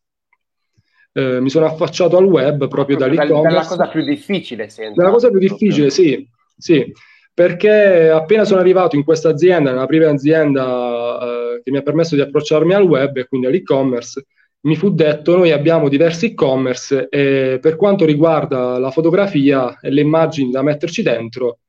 Eh, 1.17 1.39
mi 1.39 1.49
sono 1.49 1.65
affacciato 1.65 2.17
al 2.17 2.25
web 2.25 2.67
proprio 2.67 2.97
dall'e-commerce. 2.97 3.47
È 3.47 3.61
la 3.61 3.65
cosa 3.65 3.87
più 3.87 4.03
difficile, 4.03 4.67
sento. 4.67 5.01
La 5.01 5.11
cosa 5.11 5.29
più 5.29 5.39
difficile, 5.39 5.89
sì, 5.89 6.27
sì, 6.57 6.91
perché 7.33 8.09
appena 8.09 8.43
sono 8.43 8.59
arrivato 8.59 8.97
in 8.97 9.05
questa 9.05 9.29
azienda, 9.29 9.71
nella 9.71 9.85
prima 9.85 10.09
azienda 10.09 11.19
eh, 11.21 11.61
che 11.63 11.71
mi 11.71 11.77
ha 11.77 11.81
permesso 11.83 12.15
di 12.15 12.21
approcciarmi 12.21 12.73
al 12.73 12.83
web 12.83 13.15
e 13.15 13.27
quindi 13.27 13.47
all'e-commerce, 13.47 14.25
mi 14.65 14.75
fu 14.75 14.89
detto 14.89 15.37
noi 15.37 15.51
abbiamo 15.51 15.87
diversi 15.87 16.25
e-commerce 16.25 17.07
e 17.07 17.59
per 17.61 17.77
quanto 17.77 18.03
riguarda 18.03 18.77
la 18.77 18.91
fotografia 18.91 19.79
e 19.79 19.91
le 19.91 20.01
immagini 20.01 20.51
da 20.51 20.63
metterci 20.63 21.01
dentro, 21.01 21.59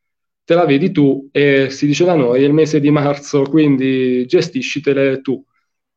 te 0.44 0.54
la 0.54 0.64
vedi 0.64 0.90
tu 0.90 1.28
e 1.30 1.70
si 1.70 1.86
dice 1.86 2.04
da 2.04 2.16
noi 2.16 2.42
è 2.42 2.46
il 2.46 2.52
mese 2.52 2.80
di 2.80 2.90
marzo, 2.90 3.42
quindi 3.42 4.26
gestiscitele 4.26 5.20
tu. 5.20 5.40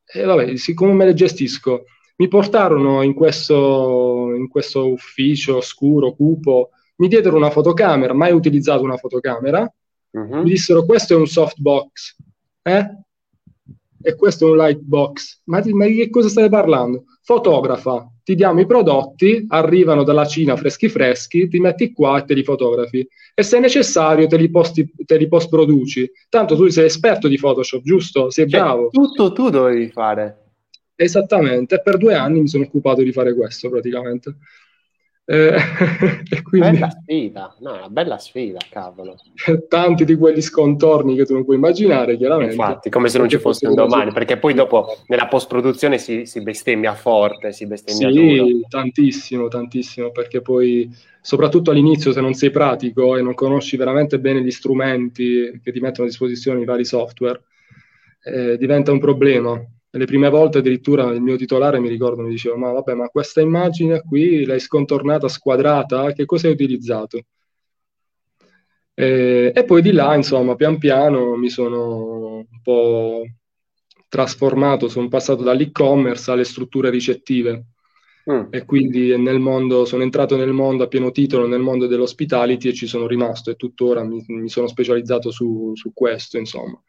E 0.05 0.23
vabbè, 0.23 0.55
siccome 0.55 0.93
me 0.93 1.05
le 1.05 1.13
gestisco, 1.15 1.85
mi 2.19 2.27
portarono 2.27 3.01
in 3.01 3.13
questo, 3.13 4.33
in 4.35 4.49
questo 4.49 4.91
ufficio 4.91 5.57
oscuro, 5.57 6.13
cupo, 6.13 6.71
mi 6.97 7.07
diedero 7.07 7.37
una 7.37 7.49
fotocamera, 7.49 8.13
mai 8.13 8.33
utilizzato 8.33 8.83
una 8.83 8.97
fotocamera, 8.97 9.73
uh-huh. 10.11 10.41
mi 10.41 10.49
dissero 10.49 10.83
questo 10.83 11.13
è 11.13 11.15
un 11.15 11.27
softbox, 11.27 12.15
eh? 12.61 12.97
E 14.01 14.15
questo 14.15 14.47
è 14.47 14.49
un 14.49 14.57
lightbox. 14.57 15.41
Ma 15.45 15.61
di, 15.61 15.73
ma 15.73 15.85
di 15.85 15.95
che 15.95 16.09
cosa 16.09 16.29
stai 16.29 16.49
parlando? 16.49 17.05
Fotografa, 17.21 18.09
ti 18.23 18.35
diamo 18.35 18.59
i 18.61 18.65
prodotti, 18.65 19.45
arrivano 19.49 20.03
dalla 20.03 20.25
Cina 20.25 20.55
freschi 20.55 20.89
freschi, 20.89 21.47
ti 21.47 21.59
metti 21.59 21.93
qua 21.93 22.19
e 22.19 22.25
te 22.25 22.33
li 22.33 22.43
fotografi. 22.43 23.05
E 23.33 23.43
se 23.43 23.57
è 23.57 23.59
necessario 23.61 24.27
te 24.27 24.37
li, 24.37 24.49
posti, 24.49 24.89
te 25.05 25.17
li 25.17 25.27
post 25.27 25.49
produci. 25.49 26.09
Tanto 26.27 26.55
tu 26.55 26.67
sei 26.67 26.85
esperto 26.85 27.27
di 27.27 27.37
Photoshop, 27.37 27.81
giusto? 27.81 28.29
Sei 28.29 28.47
cioè, 28.47 28.59
bravo. 28.59 28.89
Tutto 28.89 29.31
tu 29.31 29.49
dovevi 29.49 29.89
fare. 29.89 30.48
Esattamente, 31.01 31.79
per 31.81 31.95
due 31.95 32.13
anni 32.13 32.41
mi 32.41 32.49
sono 32.49 32.65
occupato 32.65 33.01
di 33.01 33.13
fare 33.13 33.33
questo 33.33 33.69
praticamente. 33.69 34.35
Eh, 35.23 35.55
quindi, 36.43 36.71
bella 36.71 36.89
sfida, 36.89 37.55
no, 37.59 37.71
una 37.75 37.87
bella 37.87 38.17
sfida, 38.17 38.57
cavolo. 38.69 39.15
Tanti 39.69 40.03
di 40.03 40.15
quegli 40.15 40.41
scontorni 40.41 41.15
che 41.15 41.25
tu 41.25 41.35
non 41.35 41.45
puoi 41.45 41.55
immaginare, 41.55 42.17
chiaramente. 42.17 42.55
Infatti, 42.55 42.89
come 42.89 43.07
se 43.07 43.17
non 43.17 43.29
ci 43.29 43.37
fosse 43.37 43.65
un 43.65 43.75
domani, 43.75 44.11
perché 44.11 44.35
poi 44.35 44.53
dopo 44.53 44.97
nella 45.07 45.27
post-produzione 45.27 45.99
si, 45.99 46.25
si 46.25 46.41
bestemmia 46.41 46.95
forte, 46.95 47.53
si 47.53 47.65
bestemmia 47.65 48.11
sì, 48.11 48.35
duro. 48.35 48.67
tantissimo, 48.67 49.47
tantissimo, 49.47 50.11
perché 50.11 50.41
poi, 50.41 50.93
soprattutto 51.21 51.71
all'inizio, 51.71 52.11
se 52.11 52.19
non 52.19 52.33
sei 52.33 52.49
pratico 52.49 53.15
e 53.15 53.21
non 53.21 53.35
conosci 53.35 53.77
veramente 53.77 54.19
bene 54.19 54.41
gli 54.41 54.51
strumenti 54.51 55.61
che 55.63 55.71
ti 55.71 55.79
mettono 55.79 56.07
a 56.07 56.09
disposizione 56.09 56.59
i 56.59 56.65
vari 56.65 56.83
software, 56.83 57.41
eh, 58.21 58.57
diventa 58.57 58.91
un 58.91 58.99
problema 58.99 59.63
le 59.91 60.05
prime 60.05 60.29
volte 60.29 60.59
addirittura 60.59 61.11
il 61.11 61.21
mio 61.21 61.35
titolare 61.35 61.79
mi 61.79 61.89
ricordo 61.89 62.21
mi 62.21 62.29
diceva 62.29 62.55
ma 62.55 62.71
vabbè 62.71 62.93
ma 62.93 63.07
questa 63.07 63.41
immagine 63.41 64.01
qui 64.01 64.45
l'hai 64.45 64.59
scontornata 64.59 65.27
squadrata? 65.27 66.11
Che 66.13 66.25
cosa 66.25 66.47
hai 66.47 66.53
utilizzato? 66.53 67.23
E, 68.93 69.51
e, 69.55 69.63
poi 69.63 69.81
di 69.81 69.91
là 69.91 70.15
insomma 70.15 70.55
pian 70.55 70.77
piano 70.77 71.35
mi 71.35 71.49
sono 71.49 72.35
un 72.37 72.61
po' 72.61 73.23
trasformato 74.07 74.89
sono 74.89 75.07
passato 75.07 75.41
dall'e-commerce 75.43 76.31
alle 76.31 76.43
strutture 76.43 76.89
ricettive. 76.89 77.65
Mm. 78.29 78.47
e 78.51 78.65
quindi 78.65 79.17
nel 79.17 79.39
mondo 79.39 79.85
sono 79.85 80.03
entrato 80.03 80.35
nel 80.35 80.51
mondo 80.51 80.83
a 80.83 80.87
pieno 80.87 81.09
titolo 81.09 81.47
nel 81.47 81.61
mondo 81.61 81.87
dell'hospitality 81.87 82.67
e 82.67 82.73
ci 82.73 82.85
sono 82.85 83.07
rimasto 83.07 83.49
e 83.49 83.55
tuttora 83.55 84.03
mi, 84.03 84.23
mi 84.27 84.49
sono 84.49 84.67
specializzato 84.67 85.31
su, 85.31 85.71
su 85.73 85.93
questo 85.93 86.37
insomma 86.37 86.79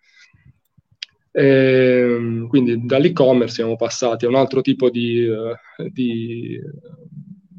e, 1.32 1.44
ehm, 1.44 2.49
quindi 2.49 2.84
dall'e-commerce 2.84 3.54
siamo 3.54 3.76
passati 3.76 4.25
a 4.25 4.28
un 4.28 4.34
altro 4.34 4.60
tipo 4.60 4.90
di, 4.90 5.26
uh, 5.26 5.54
di, 5.88 6.60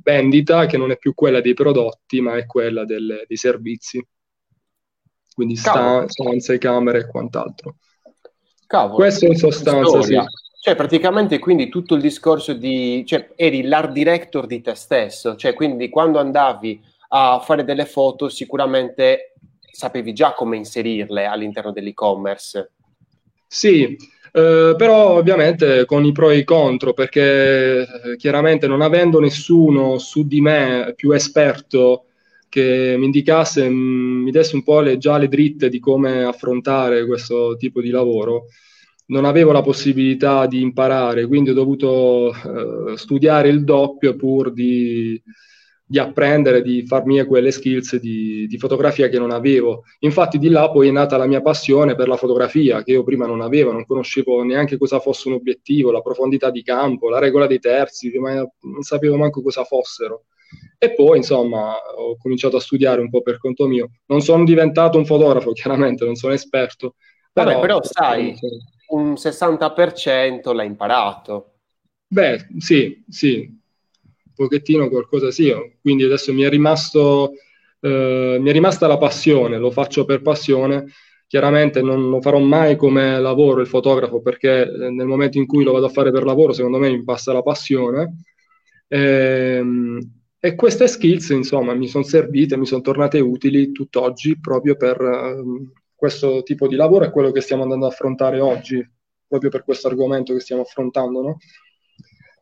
vendita 0.04 0.66
che 0.66 0.78
non 0.78 0.92
è 0.92 0.98
più 0.98 1.14
quella 1.14 1.42
dei 1.42 1.54
prodotti, 1.54 2.22
ma 2.22 2.36
è 2.36 2.46
quella 2.46 2.86
del, 2.86 3.24
dei 3.28 3.38
servizi. 3.38 4.06
Quindi 5.34 5.56
sta, 5.56 6.06
stanze, 6.08 6.58
camere 6.58 7.00
e 7.00 7.08
quant'altro. 7.08 7.78
Cavolo, 8.68 8.96
Questo 8.96 9.26
in 9.26 9.36
sostanza, 9.36 10.02
sì. 10.02 10.20
Cioè, 10.64 10.76
praticamente 10.76 11.40
quindi 11.40 11.70
tutto 11.70 11.96
il 11.96 12.02
discorso 12.02 12.54
di... 12.54 13.04
Cioè, 13.06 13.32
eri 13.36 13.64
l'art 13.64 13.92
director 13.92 14.46
di 14.46 14.62
te 14.62 14.76
stesso, 14.76 15.36
cioè 15.36 15.54
quindi 15.54 15.90
quando 15.90 16.20
andavi 16.20 16.80
a 17.10 17.40
fare 17.40 17.64
delle 17.64 17.86
foto 17.86 18.30
sicuramente 18.30 19.34
sapevi 19.60 20.14
già 20.14 20.34
come 20.34 20.58
inserirle 20.58 21.26
all'interno 21.26 21.72
dell'e-commerce. 21.72 22.72
Sì, 23.54 23.84
eh, 23.84 24.74
però 24.78 25.18
ovviamente 25.18 25.84
con 25.86 26.06
i 26.06 26.12
pro 26.14 26.30
e 26.30 26.38
i 26.38 26.44
contro, 26.46 26.94
perché 26.94 27.82
eh, 27.82 28.16
chiaramente 28.18 28.66
non 28.68 28.82
avendo 28.82 29.20
nessuno 29.20 29.98
su 29.98 30.26
di 30.26 30.40
me 30.42 30.94
più 30.96 31.12
esperto 31.12 32.06
che 32.48 32.96
mi 32.98 33.06
indicasse, 33.06 33.68
mm, 33.70 34.24
mi 34.24 34.32
desse 34.32 34.56
un 34.56 34.64
po' 34.64 34.80
le, 34.82 34.98
già 34.98 35.18
le 35.18 35.28
dritte 35.28 35.68
di 35.70 35.80
come 35.80 36.24
affrontare 36.24 37.06
questo 37.06 37.56
tipo 37.58 37.82
di 37.82 37.90
lavoro, 37.90 38.46
non 39.08 39.26
avevo 39.26 39.52
la 39.52 39.62
possibilità 39.62 40.46
di 40.48 40.62
imparare, 40.62 41.28
quindi 41.28 41.50
ho 41.50 41.54
dovuto 41.54 42.32
eh, 42.94 42.98
studiare 42.98 43.50
il 43.50 43.64
doppio 43.66 44.16
pur 44.16 44.54
di 44.54 45.22
di 45.92 46.00
apprendere, 46.00 46.62
di 46.62 46.86
far 46.86 47.06
mie 47.06 47.26
quelle 47.26 47.52
skills 47.52 47.98
di, 47.98 48.48
di, 48.48 48.58
fotografia 48.58 49.10
che 49.10 49.20
non 49.20 49.30
avevo. 49.30 49.84
Infatti 50.00 50.38
di 50.38 50.48
là 50.48 50.72
poi 50.72 50.88
è 50.88 50.92
nata 50.92 51.18
la 51.18 51.28
mia 51.28 51.42
passione 51.42 51.96
per 51.96 52.08
la 52.08 52.16
fotografia, 52.16 52.82
che 52.82 52.94
io 52.94 53.04
prima 53.04 53.26
non 53.26 53.42
avevo, 53.42 53.74
non 53.74 53.86
conoscevo 53.86 54.42
neanche 54.42 54.78
cosa 54.78 55.02
fosse 55.02 55.28
un 55.28 55.34
obiettivo, 55.34 55.92
la 55.92 56.00
profondità 56.00 56.50
di 56.50 56.64
campo, 56.64 57.10
la 57.10 57.20
regola 57.20 57.46
dei 57.46 57.60
terzi, 57.60 58.10
non 58.14 58.82
sapevo 58.84 59.18
manco 59.18 59.42
cosa 59.42 59.66
fossero. 59.66 60.28
E 60.78 60.94
poi, 60.94 61.18
insomma, 61.18 61.76
ho 61.76 62.16
cominciato 62.16 62.56
a 62.56 62.62
studiare 62.62 63.02
un 63.02 63.10
po' 63.10 63.22
per 63.22 63.38
conto 63.38 63.68
mio. 63.68 63.90
Non 64.06 64.22
sono 64.22 64.46
diventato 64.46 64.98
un 64.98 65.06
fotografo, 65.06 65.52
chiaramente, 65.52 66.06
non 66.06 66.16
sono 66.16 66.32
esperto. 66.32 66.96
Però, 67.34 67.50
Vabbè, 67.50 67.60
però 67.60 67.82
sai, 67.84 68.34
un 68.92 69.16
60% 69.18 70.54
l'hai 70.54 70.68
imparato. 70.68 71.56
Beh, 72.08 72.48
sì, 72.60 73.04
sì, 73.10 73.61
pochettino 74.42 74.90
qualcosa 74.90 75.32
sì, 75.32 75.54
quindi 75.80 76.04
adesso 76.04 76.34
mi 76.34 76.42
è, 76.42 76.50
rimasto, 76.50 77.34
eh, 77.80 78.38
mi 78.40 78.50
è 78.50 78.52
rimasta 78.52 78.88
la 78.88 78.98
passione, 78.98 79.58
lo 79.58 79.72
faccio 79.72 80.06
per 80.06 80.22
passione, 80.22 80.86
chiaramente 81.28 81.82
non 81.82 82.10
lo 82.10 82.22
farò 82.22 82.40
mai 82.40 82.76
come 82.76 83.20
lavoro 83.20 83.62
il 83.62 83.68
fotografo 83.68 84.22
perché 84.22 84.64
eh, 84.64 84.90
nel 84.90 85.06
momento 85.06 85.38
in 85.38 85.46
cui 85.46 85.64
lo 85.64 85.72
vado 85.72 85.86
a 85.86 85.90
fare 85.90 86.12
per 86.12 86.24
lavoro 86.24 86.52
secondo 86.52 86.78
me 86.78 86.90
mi 86.90 87.04
passa 87.04 87.32
la 87.32 87.42
passione 87.42 88.18
e, 88.88 89.58
ehm, 89.58 90.00
e 90.38 90.56
queste 90.56 90.88
skills 90.88 91.30
insomma 91.30 91.74
mi 91.74 91.88
sono 91.88 92.04
servite, 92.04 92.58
mi 92.58 92.66
sono 92.66 92.82
tornate 92.82 93.20
utili 93.20 93.72
tutt'oggi 93.72 94.40
proprio 94.40 94.76
per 94.76 95.00
uh, 95.00 95.72
questo 95.96 96.42
tipo 96.42 96.68
di 96.68 96.76
lavoro 96.76 97.06
e 97.06 97.12
quello 97.12 97.32
che 97.32 97.42
stiamo 97.42 97.62
andando 97.62 97.86
ad 97.86 97.92
affrontare 97.92 98.40
oggi, 98.40 98.84
proprio 99.28 99.52
per 99.52 99.64
questo 99.64 99.88
argomento 99.88 100.34
che 100.34 100.40
stiamo 100.40 100.64
affrontando. 100.64 101.22
No? 101.22 101.38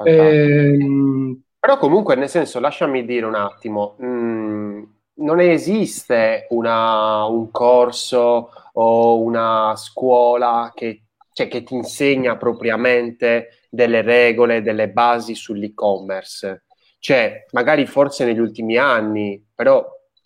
E, 0.04 0.16
ehm, 0.16 1.42
però 1.60 1.78
comunque, 1.78 2.16
nel 2.16 2.30
senso, 2.30 2.60
lasciami 2.60 3.06
dire 3.06 3.26
un 3.26 3.36
attimo, 3.36 3.96
mh, 4.00 4.06
mm, 4.06 4.84
non 5.16 5.40
esiste 5.40 6.48
una, 6.50 7.26
un 7.26 7.52
corso 7.52 8.52
o 8.74 9.22
una 9.22 9.76
scuola 9.76 10.72
che, 10.74 11.04
cioè, 11.34 11.48
che 11.48 11.64
ti 11.64 11.76
insegna 11.76 12.38
propriamente 12.38 13.66
delle 13.70 14.02
regole, 14.02 14.62
delle 14.62 14.90
basi 14.90 15.36
sull'e-commerce. 15.36 16.64
Cioè, 17.00 17.46
magari 17.52 17.86
forse 17.86 18.26
negli 18.26 18.40
ultimi 18.40 18.78
anni, 18.78 19.44
però 19.54 19.86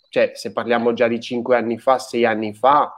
cioè, 0.10 0.32
se 0.36 0.52
parliamo 0.52 0.94
già 0.94 1.08
di 1.08 1.20
cinque 1.20 1.58
anni 1.58 1.80
fa, 1.80 1.98
sei 1.98 2.26
anni 2.26 2.54
fa, 2.54 2.96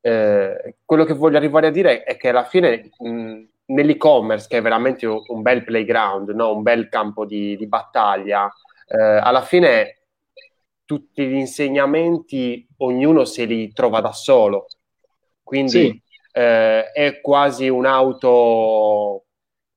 eh, 0.00 0.76
quello 0.84 1.04
che 1.04 1.12
voglio 1.12 1.36
arrivare 1.36 1.66
a 1.66 1.70
dire 1.70 2.02
è 2.02 2.16
che 2.16 2.30
alla 2.30 2.44
fine 2.44 2.90
mh, 2.98 3.10
mm, 3.10 3.42
nell'e-commerce, 3.70 4.46
che 4.48 4.58
è 4.58 4.62
veramente 4.62 5.06
un, 5.06 5.42
bel 5.42 5.64
playground, 5.64 6.30
no? 6.30 6.54
un 6.54 6.62
bel 6.62 6.88
campo 6.88 7.24
di, 7.24 7.56
di 7.56 7.66
battaglia, 7.66 8.48
eh, 8.86 8.98
alla 8.98 9.42
fine 9.42 10.00
tutti 10.84 11.24
gli 11.26 11.34
insegnamenti 11.34 12.66
ognuno 12.78 13.24
se 13.24 13.44
li 13.44 13.72
trova 13.72 14.00
da 14.00 14.12
solo. 14.12 14.66
Quindi 15.42 15.70
sì. 15.70 16.02
eh, 16.32 16.90
è 16.90 17.20
quasi 17.20 17.68
un'auto. 17.68 19.24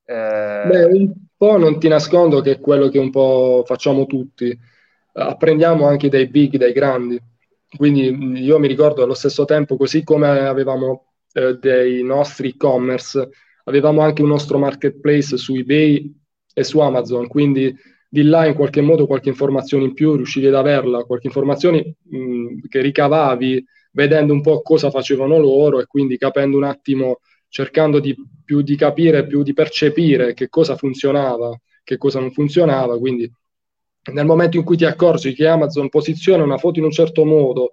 Eh... 0.04 0.64
Beh, 0.66 0.84
un 0.84 1.12
po' 1.36 1.56
non 1.56 1.78
ti 1.78 1.88
nascondo 1.88 2.40
che 2.40 2.52
è 2.52 2.60
quello 2.60 2.88
che 2.88 2.98
un 2.98 3.10
po' 3.10 3.62
facciamo 3.64 4.06
tutti. 4.06 4.56
Apprendiamo 5.12 5.86
anche 5.86 6.08
dai 6.08 6.26
big, 6.26 6.56
dai 6.56 6.72
grandi. 6.72 7.20
Quindi 7.76 8.42
io 8.42 8.58
mi 8.58 8.68
ricordo 8.68 9.02
allo 9.02 9.14
stesso 9.14 9.44
tempo, 9.44 9.76
così 9.76 10.02
come 10.04 10.28
avevamo 10.28 11.12
eh, 11.32 11.58
dei 11.58 12.02
nostri 12.02 12.50
e-commerce, 12.50 13.28
avevamo 13.64 14.00
anche 14.00 14.22
un 14.22 14.28
nostro 14.28 14.58
marketplace 14.58 15.36
su 15.36 15.54
eBay 15.54 16.12
e 16.52 16.64
su 16.64 16.78
Amazon. 16.80 17.26
Quindi 17.26 17.74
di 18.08 18.22
là 18.22 18.46
in 18.46 18.54
qualche 18.54 18.80
modo 18.80 19.06
qualche 19.06 19.28
informazione 19.28 19.84
in 19.84 19.92
più 19.92 20.14
riuscivi 20.14 20.46
ad 20.46 20.54
averla, 20.54 21.04
qualche 21.04 21.26
informazione 21.26 21.96
mh, 22.02 22.66
che 22.68 22.80
ricavavi 22.80 23.64
vedendo 23.92 24.32
un 24.32 24.40
po' 24.40 24.62
cosa 24.62 24.90
facevano 24.90 25.38
loro 25.38 25.80
e 25.80 25.86
quindi 25.86 26.16
capendo 26.16 26.56
un 26.56 26.64
attimo, 26.64 27.20
cercando 27.48 27.98
di, 27.98 28.14
più 28.44 28.62
di 28.62 28.76
capire, 28.76 29.26
più 29.26 29.42
di 29.42 29.52
percepire 29.52 30.34
che 30.34 30.48
cosa 30.48 30.76
funzionava, 30.76 31.58
che 31.82 31.96
cosa 31.96 32.20
non 32.20 32.30
funzionava, 32.32 32.98
quindi 32.98 33.30
nel 34.12 34.26
momento 34.26 34.56
in 34.58 34.64
cui 34.64 34.76
ti 34.76 34.84
accorgi 34.84 35.32
che 35.32 35.46
Amazon 35.46 35.88
posiziona 35.88 36.42
una 36.42 36.58
foto 36.58 36.78
in 36.78 36.84
un 36.84 36.90
certo 36.90 37.24
modo 37.24 37.72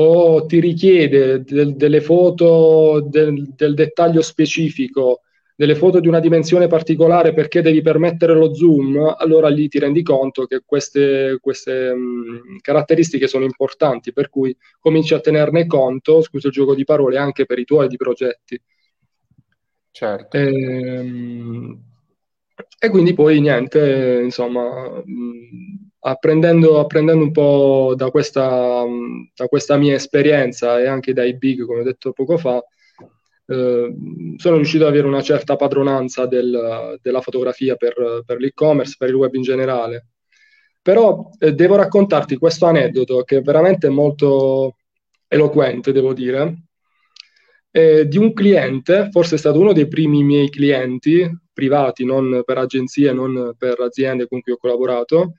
o 0.00 0.46
ti 0.46 0.60
richiede 0.60 1.42
del, 1.42 1.76
delle 1.76 2.00
foto 2.00 3.00
del, 3.00 3.52
del 3.54 3.74
dettaglio 3.74 4.22
specifico 4.22 5.22
delle 5.58 5.74
foto 5.74 5.98
di 5.98 6.06
una 6.06 6.20
dimensione 6.20 6.68
particolare 6.68 7.34
perché 7.34 7.62
devi 7.62 7.82
permettere 7.82 8.32
lo 8.32 8.54
zoom, 8.54 9.16
allora 9.18 9.48
lì 9.48 9.66
ti 9.66 9.80
rendi 9.80 10.04
conto 10.04 10.46
che 10.46 10.62
queste, 10.64 11.38
queste 11.40 11.92
mh, 11.92 12.58
caratteristiche 12.60 13.26
sono 13.26 13.42
importanti, 13.42 14.12
per 14.12 14.28
cui 14.28 14.56
cominci 14.78 15.14
a 15.14 15.18
tenerne 15.18 15.66
conto, 15.66 16.22
scusa 16.22 16.46
il 16.46 16.52
gioco 16.52 16.76
di 16.76 16.84
parole, 16.84 17.18
anche 17.18 17.44
per 17.44 17.58
i 17.58 17.64
tuoi 17.64 17.88
di 17.88 17.96
progetti. 17.96 18.62
Certo. 19.90 20.36
E, 20.36 20.42
ehm, 20.46 21.82
e 22.78 22.88
quindi 22.88 23.12
poi 23.12 23.40
niente, 23.40 24.20
insomma, 24.22 25.02
mh, 25.04 25.90
apprendendo, 26.02 26.78
apprendendo, 26.78 27.24
un 27.24 27.32
po' 27.32 27.94
da 27.96 28.10
questa, 28.10 28.84
da 29.34 29.46
questa 29.48 29.76
mia 29.76 29.94
esperienza 29.94 30.78
e 30.78 30.86
anche 30.86 31.12
dai 31.12 31.36
big, 31.36 31.64
come 31.64 31.80
ho 31.80 31.82
detto 31.82 32.12
poco 32.12 32.38
fa, 32.38 32.64
eh, 33.50 33.94
sono 34.36 34.56
riuscito 34.56 34.84
ad 34.84 34.90
avere 34.90 35.06
una 35.06 35.22
certa 35.22 35.56
padronanza 35.56 36.26
del, 36.26 36.98
della 37.00 37.20
fotografia 37.22 37.76
per, 37.76 38.22
per, 38.24 38.38
l'e-commerce, 38.38 38.96
per 38.98 39.08
il 39.08 39.14
web 39.14 39.34
in 39.34 39.42
generale. 39.42 40.08
Però 40.82 41.30
eh, 41.38 41.54
devo 41.54 41.76
raccontarti 41.76 42.36
questo 42.36 42.66
aneddoto 42.66 43.22
che 43.22 43.38
è 43.38 43.42
veramente 43.42 43.88
molto 43.88 44.76
eloquente, 45.26 45.92
devo 45.92 46.12
dire, 46.12 46.64
eh, 47.70 48.06
di 48.06 48.18
un 48.18 48.32
cliente, 48.34 49.08
forse 49.10 49.36
è 49.36 49.38
stato 49.38 49.60
uno 49.60 49.72
dei 49.72 49.88
primi 49.88 50.22
miei 50.22 50.50
clienti 50.50 51.26
privati, 51.52 52.04
non 52.04 52.42
per 52.44 52.58
agenzie, 52.58 53.12
non 53.12 53.54
per 53.56 53.80
aziende 53.80 54.26
con 54.28 54.40
cui 54.40 54.52
ho 54.52 54.56
collaborato, 54.58 55.34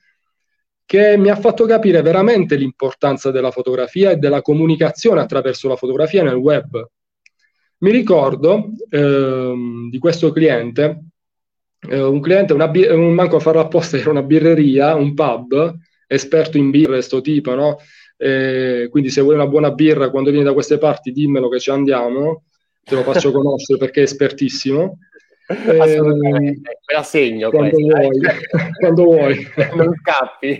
che 0.86 1.16
mi 1.18 1.30
ha 1.30 1.36
fatto 1.36 1.66
capire 1.66 2.01
veramente 2.01 2.56
l'importanza 2.56 3.30
della 3.30 3.51
fotografia 3.51 4.10
e 4.12 4.18
della 4.18 4.42
comunicazione 4.42 5.22
attraverso 5.22 5.68
la 5.68 5.75
fotografia 5.75 6.24
nel 6.24 6.36
web. 6.36 6.89
Mi 7.79 7.91
ricordo 7.91 8.71
ehm, 8.89 9.89
di 9.89 9.98
questo 10.00 10.31
cliente, 10.31 11.03
eh, 11.88 12.01
un 12.01 12.19
cliente, 12.19 12.53
una 12.53 12.67
bir- 12.67 12.91
un 12.91 13.13
manco 13.13 13.38
a 13.38 13.39
farlo 13.39 13.62
apposta, 13.62 13.95
era 13.98 14.09
una 14.09 14.24
birreria, 14.24 14.95
un 14.95 15.13
pub, 15.13 15.77
esperto 16.07 16.57
in 16.57 16.71
birre, 16.71 16.93
questo 16.93 17.21
tipo, 17.21 17.56
no? 17.56 17.77
Eh, 18.17 18.88
quindi 18.91 19.10
se 19.10 19.21
vuoi 19.21 19.36
una 19.36 19.47
buona 19.47 19.71
birra 19.71 20.10
quando 20.10 20.30
vieni 20.30 20.45
da 20.45 20.54
queste 20.54 20.77
parti, 20.77 21.12
dimmelo 21.12 21.47
che 21.47 21.60
ci 21.60 21.69
andiamo, 21.69 22.43
te 22.84 22.95
lo 22.95 23.04
faccio 23.04 23.32
conoscere 23.32 23.80
perché 23.80 24.01
è 24.01 24.04
espertissimo. 24.04 24.97
Assolutamente, 25.47 26.62
me 26.62 26.93
la 26.93 27.01
segno 27.04 27.49
quando 27.49 27.75
questa, 27.75 27.97
vuoi, 27.97 28.19
quando 28.77 29.04
vuoi. 29.04 29.47
non 29.75 29.93
scappi. 29.95 30.60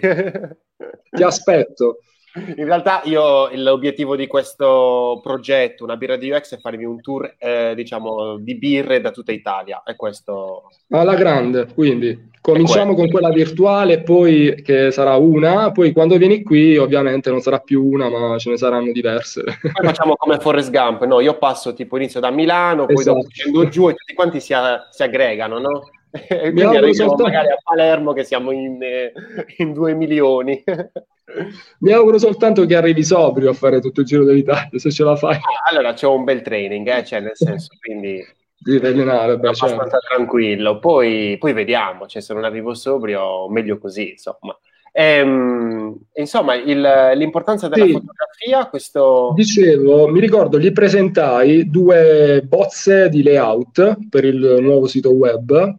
Ti 1.12 1.24
aspetto. 1.24 2.00
In 2.34 2.66
realtà 2.66 3.02
io 3.06 3.50
l'obiettivo 3.56 4.16
di 4.16 4.28
questo 4.28 5.20
progetto, 5.24 5.84
una 5.84 5.98
birra 5.98 6.16
di 6.16 6.30
UX, 6.30 6.56
è 6.56 6.60
farvi 6.60 6.86
un 6.86 7.02
tour, 7.02 7.36
eh, 7.40 7.74
diciamo, 7.76 8.38
di 8.38 8.56
birre 8.56 9.02
da 9.02 9.12
tutta 9.12 9.32
Italia. 9.32 9.82
È 9.84 9.96
questo. 9.96 10.70
Alla 10.90 11.16
grande, 11.16 11.68
quindi 11.74 12.30
cominciamo 12.42 12.94
con 12.96 13.10
quella 13.10 13.30
virtuale, 13.30 14.02
poi 14.02 14.62
che 14.64 14.92
sarà 14.92 15.16
una, 15.16 15.72
poi 15.72 15.92
quando 15.92 16.18
vieni 16.18 16.44
qui 16.44 16.78
ovviamente 16.78 17.30
non 17.30 17.42
sarà 17.42 17.60
più 17.60 17.84
una, 17.84 18.10
ma 18.10 18.38
ce 18.38 18.52
ne 18.52 18.58
saranno 18.58 18.92
diverse. 18.92 19.44
Poi 19.44 19.86
facciamo 19.86 20.16
come 20.16 20.40
Forrest 20.40 20.72
Gump, 20.72 21.06
no? 21.06 21.20
Io 21.20 21.38
passo 21.38 21.74
tipo 21.74 21.98
inizio 21.98 22.20
da 22.20 22.30
Milano, 22.30 22.86
poi 22.86 22.96
esatto. 22.96 23.18
dopo 23.18 23.30
scendo 23.30 23.68
giù 23.68 23.90
e 23.90 23.94
tutti 23.94 24.14
quanti 24.14 24.40
si, 24.40 24.54
si 24.92 25.04
aggregano, 25.04 25.60
no? 25.60 25.90
E 26.12 26.40
quindi 26.40 26.62
arriviamo 26.64 26.94
soltanto... 26.94 27.24
magari 27.24 27.48
a 27.50 27.58
Palermo 27.64 28.14
che 28.14 28.24
siamo 28.24 28.52
in, 28.52 28.82
eh, 28.82 29.14
in 29.58 29.74
due 29.74 29.94
milioni. 29.94 30.64
Mi 31.80 31.92
auguro 31.92 32.18
soltanto 32.18 32.66
che 32.66 32.76
arrivi 32.76 33.04
sobrio 33.04 33.52
a 33.52 33.54
fare 33.54 33.80
tutto 33.80 34.02
il 34.02 34.08
giro 34.08 34.24
dell'Italia, 34.24 34.80
se 34.80 34.92
ce 34.92 35.04
la 35.04 35.16
fai. 35.16 35.36
Ah, 35.36 35.70
allora 35.70 35.94
c'è 35.94 36.08
un 36.08 36.24
bel 36.24 36.42
training, 36.42 36.88
eh? 36.88 37.06
cioè 37.06 37.20
nel 37.20 37.36
senso, 37.36 37.70
quindi... 37.80 38.26
Devi 38.62 38.88
allenare, 38.88 39.38
beh, 39.38 39.48
abbastanza 39.48 39.78
certo. 39.84 40.00
tranquillo. 40.10 40.80
Poi, 40.80 41.38
poi 41.40 41.54
vediamo, 41.54 42.08
cioè, 42.08 42.22
se 42.22 42.34
non 42.34 42.44
arrivo 42.44 42.74
sobrio, 42.74 43.48
meglio 43.48 43.78
così, 43.78 44.12
insomma. 44.12 44.58
Ehm, 44.92 45.98
insomma, 46.16 46.56
il, 46.56 47.12
l'importanza 47.16 47.70
della 47.70 47.86
sì. 47.86 47.92
fotografia, 47.94 48.68
questo... 48.68 49.32
Dicevo, 49.34 50.10
mi 50.10 50.20
ricordo, 50.20 50.60
gli 50.60 50.74
presentai 50.74 51.70
due 51.70 52.42
bozze 52.46 53.08
di 53.08 53.24
layout 53.24 53.98
per 54.10 54.26
il 54.26 54.58
nuovo 54.60 54.88
sito 54.88 55.12
web, 55.12 55.78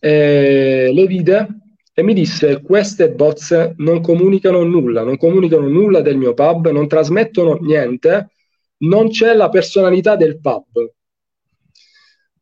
eh, 0.00 0.90
le 0.92 1.06
vide 1.06 1.46
e 1.94 2.02
mi 2.02 2.14
disse 2.14 2.62
queste 2.62 3.10
bozze 3.10 3.74
non 3.78 4.00
comunicano 4.00 4.62
nulla, 4.62 5.02
non 5.02 5.16
comunicano 5.16 5.68
nulla 5.68 6.00
del 6.00 6.16
mio 6.16 6.34
pub, 6.34 6.68
non 6.70 6.88
trasmettono 6.88 7.58
niente, 7.60 8.30
non 8.78 9.10
c'è 9.10 9.34
la 9.34 9.48
personalità 9.48 10.16
del 10.16 10.40
pub. 10.40 10.90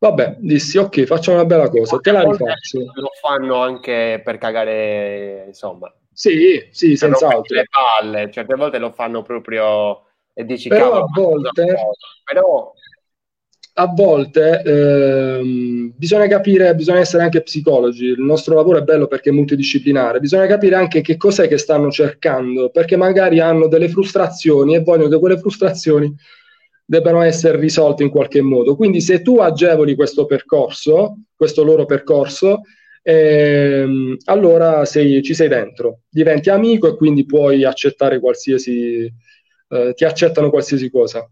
Vabbè, 0.01 0.37
dissi 0.39 0.79
ok, 0.79 1.03
facciamo 1.05 1.39
una 1.39 1.47
bella 1.47 1.69
cosa, 1.69 1.99
te 1.99 2.13
la 2.13 2.23
rifaccio. 2.23 2.79
Lo 2.95 3.11
fanno 3.21 3.57
anche 3.57 4.21
per 4.25 4.39
cagare, 4.39 5.45
insomma. 5.49 5.93
Sì, 6.13 6.69
sì, 6.71 6.97
senz'altro. 6.97 7.57
Le 7.57 7.67
palle, 7.69 8.31
certe 8.31 8.55
volte 8.55 8.79
lo 8.79 8.93
fanno 8.93 9.23
proprio 9.23 10.05
e 10.33 10.45
dici 10.45 10.69
però 10.69 10.85
cavolo, 10.91 11.05
a 11.05 11.11
volte, 11.13 11.75
però 12.25 12.73
a 13.81 13.87
volte 13.87 14.61
ehm, 14.65 15.93
bisogna 15.97 16.27
capire, 16.27 16.75
bisogna 16.75 16.99
essere 16.99 17.23
anche 17.23 17.43
psicologi, 17.43 18.07
il 18.07 18.21
nostro 18.21 18.57
lavoro 18.57 18.79
è 18.79 18.83
bello 18.83 19.07
perché 19.07 19.31
è 19.31 19.33
multidisciplinare, 19.33 20.19
bisogna 20.19 20.47
capire 20.47 20.75
anche 20.75 21.01
che 21.01 21.17
cos'è 21.17 21.47
che 21.47 21.59
stanno 21.59 21.89
cercando, 21.91 22.71
perché 22.71 22.97
magari 22.97 23.39
hanno 23.39 23.69
delle 23.69 23.89
frustrazioni 23.89 24.75
e 24.75 24.81
vogliono 24.83 25.09
che 25.09 25.19
quelle 25.21 25.39
frustrazioni 25.39 26.13
debbano 26.85 27.23
essere 27.23 27.59
risolte 27.61 28.03
in 28.03 28.11
qualche 28.11 28.41
modo. 28.41 28.75
Quindi 28.75 29.01
se 29.01 29.23
tu 29.23 29.39
agevoli 29.39 29.95
questo 29.95 30.27
percorso, 30.27 31.19
questo 31.37 31.63
loro 31.63 31.85
percorso, 31.85 32.63
ehm, 33.03 34.17
allora 34.25 34.85
sei, 34.87 35.23
ci 35.23 35.35
sei 35.35 35.47
dentro, 35.49 36.01
diventi 36.09 36.51
amico 36.51 36.89
e 36.89 36.97
quindi 36.97 37.25
puoi 37.27 37.65
accettare 37.65 38.19
qualsiasi, 38.19 39.13
eh, 39.69 39.93
ti 39.95 40.05
accettano 40.05 40.51
qualsiasi 40.51 40.91
cosa. 40.91 41.29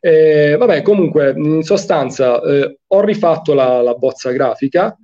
Eh, 0.00 0.56
vabbè, 0.58 0.82
comunque, 0.82 1.32
in 1.36 1.62
sostanza, 1.62 2.40
eh, 2.42 2.78
ho 2.86 3.00
rifatto 3.00 3.54
la, 3.54 3.80
la, 3.80 3.94
bozza 3.94 4.30
grafica, 4.30 4.96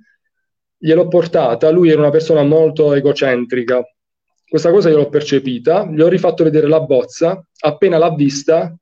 gliel'ho 0.77 1.07
portata, 1.07 1.69
lui 1.71 1.89
era 1.89 2.01
una 2.01 2.11
persona 2.11 2.43
molto 2.43 2.93
egocentrica, 2.93 3.83
questa 4.47 4.71
cosa 4.71 4.89
gliel'ho 4.89 5.09
percepita, 5.09 5.85
gli 5.85 6.01
ho 6.01 6.07
rifatto 6.07 6.43
vedere 6.43 6.67
la 6.67 6.81
bozza, 6.81 7.43
appena 7.61 7.97
l'ha 7.97 8.13
vista, 8.13 8.75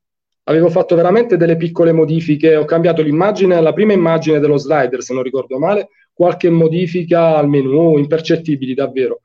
avevo 0.43 0.69
fatto 0.69 0.95
veramente 0.95 1.37
delle 1.37 1.55
piccole 1.55 1.93
modifiche, 1.93 2.55
ho 2.55 2.65
cambiato 2.65 3.01
l'immagine, 3.01 3.61
la 3.61 3.73
prima 3.73 3.93
immagine 3.93 4.39
dello 4.39 4.57
slider, 4.57 5.01
se 5.01 5.13
non 5.13 5.23
ricordo 5.23 5.57
male, 5.57 5.89
qualche 6.11 6.49
modifica 6.49 7.37
al 7.37 7.47
menu, 7.47 7.97
impercettibili 7.97 8.73
davvero. 8.73 9.21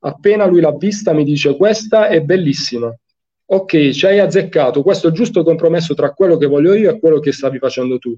Appena 0.00 0.46
lui 0.46 0.60
l'ha 0.60 0.72
vista 0.76 1.12
mi 1.12 1.24
dice 1.24 1.56
questa 1.56 2.08
è 2.08 2.20
bellissima, 2.22 2.94
ok, 3.50 3.90
ci 3.90 4.06
hai 4.06 4.18
azzeccato, 4.18 4.82
questo 4.82 5.06
è 5.06 5.10
il 5.10 5.16
giusto 5.16 5.42
compromesso 5.42 5.94
tra 5.94 6.12
quello 6.12 6.36
che 6.36 6.46
voglio 6.46 6.74
io 6.74 6.90
e 6.90 6.98
quello 6.98 7.18
che 7.18 7.32
stavi 7.32 7.58
facendo 7.58 7.98
tu. 7.98 8.16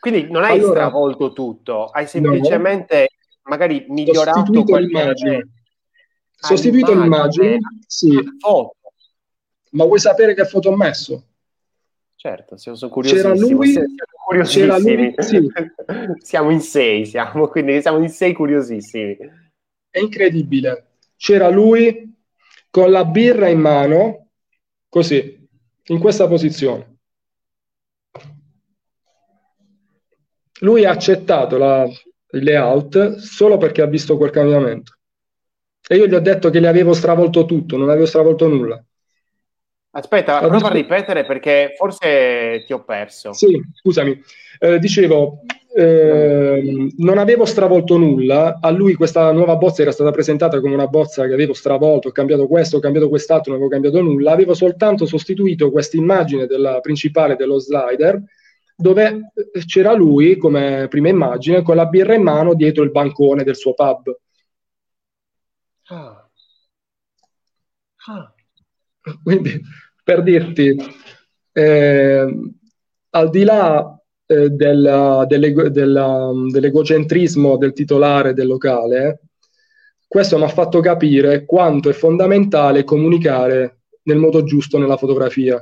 Quindi 0.00 0.30
non 0.30 0.42
hai 0.42 0.58
allora, 0.58 0.86
stravolto 0.86 1.32
tutto, 1.32 1.86
hai 1.86 2.06
semplicemente 2.06 3.08
no, 3.10 3.50
magari 3.50 3.84
migliorato 3.88 4.50
l'immagine. 4.50 5.48
Sostituito 6.34 6.94
l'immagine, 6.94 7.58
sì. 7.86 8.18
Foto. 8.38 8.76
Ma 9.72 9.84
vuoi 9.84 10.00
sapere 10.00 10.34
che 10.34 10.46
foto 10.46 10.70
ho 10.70 10.76
messo? 10.76 11.24
Certo, 12.16 12.56
se 12.56 12.74
sono 12.74 12.90
curiosissimo. 12.90 13.34
C'era 13.34 13.46
lui, 13.46 13.74
curiosissimi. 14.26 15.14
Lui, 15.14 15.14
sì. 15.18 15.48
siamo 16.24 16.50
in 16.50 16.60
sei, 16.60 17.06
siamo, 17.06 17.46
quindi 17.48 17.80
siamo 17.80 17.98
in 17.98 18.08
sei 18.08 18.32
curiosissimi. 18.32 19.16
È 19.88 19.98
incredibile. 19.98 20.96
C'era 21.16 21.48
lui 21.50 22.14
con 22.70 22.90
la 22.90 23.04
birra 23.04 23.48
in 23.48 23.60
mano, 23.60 24.19
così, 24.90 25.48
in 25.86 25.98
questa 25.98 26.26
posizione. 26.26 26.98
Lui 30.60 30.84
ha 30.84 30.90
accettato 30.90 31.56
la, 31.56 31.84
il 31.84 32.44
layout 32.44 33.16
solo 33.16 33.56
perché 33.56 33.80
ha 33.80 33.86
visto 33.86 34.18
quel 34.18 34.30
cambiamento. 34.30 34.98
E 35.88 35.96
io 35.96 36.06
gli 36.06 36.14
ho 36.14 36.20
detto 36.20 36.50
che 36.50 36.60
gli 36.60 36.66
avevo 36.66 36.92
stravolto 36.92 37.46
tutto, 37.46 37.78
non 37.78 37.88
avevo 37.88 38.04
stravolto 38.04 38.46
nulla. 38.46 38.84
Aspetta, 39.92 40.38
prova 40.40 40.68
a 40.68 40.72
ripetere 40.72 41.24
perché 41.24 41.72
forse 41.76 42.62
ti 42.64 42.72
ho 42.72 42.84
perso. 42.84 43.32
Sì, 43.32 43.60
scusami. 43.72 44.22
Eh, 44.58 44.78
dicevo, 44.78 45.40
eh, 45.72 46.92
non 46.96 47.18
avevo 47.18 47.44
stravolto 47.44 47.96
nulla, 47.96 48.58
a 48.60 48.70
lui 48.70 48.94
questa 48.94 49.30
nuova 49.32 49.56
bozza 49.56 49.82
era 49.82 49.92
stata 49.92 50.10
presentata 50.10 50.60
come 50.60 50.74
una 50.74 50.88
bozza 50.88 51.26
che 51.26 51.32
avevo 51.32 51.52
stravolto, 51.52 52.08
ho 52.08 52.12
cambiato 52.12 52.46
questo, 52.46 52.78
ho 52.78 52.80
cambiato 52.80 53.08
quest'altro, 53.08 53.52
non 53.52 53.60
avevo 53.60 53.80
cambiato 53.80 54.04
nulla, 54.04 54.32
avevo 54.32 54.54
soltanto 54.54 55.06
sostituito 55.06 55.70
questa 55.70 55.96
immagine 55.96 56.46
della 56.46 56.80
principale 56.80 57.36
dello 57.36 57.58
slider 57.58 58.22
dove 58.80 59.32
c'era 59.66 59.92
lui 59.92 60.38
come 60.38 60.86
prima 60.88 61.08
immagine 61.08 61.62
con 61.62 61.76
la 61.76 61.84
birra 61.86 62.14
in 62.14 62.22
mano 62.22 62.54
dietro 62.54 62.82
il 62.82 62.90
bancone 62.90 63.44
del 63.44 63.56
suo 63.56 63.74
pub. 63.74 64.16
Ah. 65.88 66.28
Ah. 68.06 68.34
Quindi, 69.22 69.60
per 70.02 70.22
dirti, 70.22 70.74
eh, 71.52 72.50
al 73.10 73.30
di 73.30 73.44
là 73.44 73.99
eh, 74.30 74.48
della, 74.50 75.24
dell'ego, 75.26 75.68
della, 75.70 76.30
dell'egocentrismo 76.52 77.56
del 77.56 77.72
titolare 77.72 78.32
del 78.32 78.46
locale, 78.46 79.22
questo 80.06 80.38
mi 80.38 80.44
ha 80.44 80.48
fatto 80.48 80.78
capire 80.78 81.44
quanto 81.44 81.90
è 81.90 81.92
fondamentale 81.92 82.84
comunicare 82.84 83.80
nel 84.04 84.18
modo 84.18 84.44
giusto 84.44 84.78
nella 84.78 84.96
fotografia. 84.96 85.60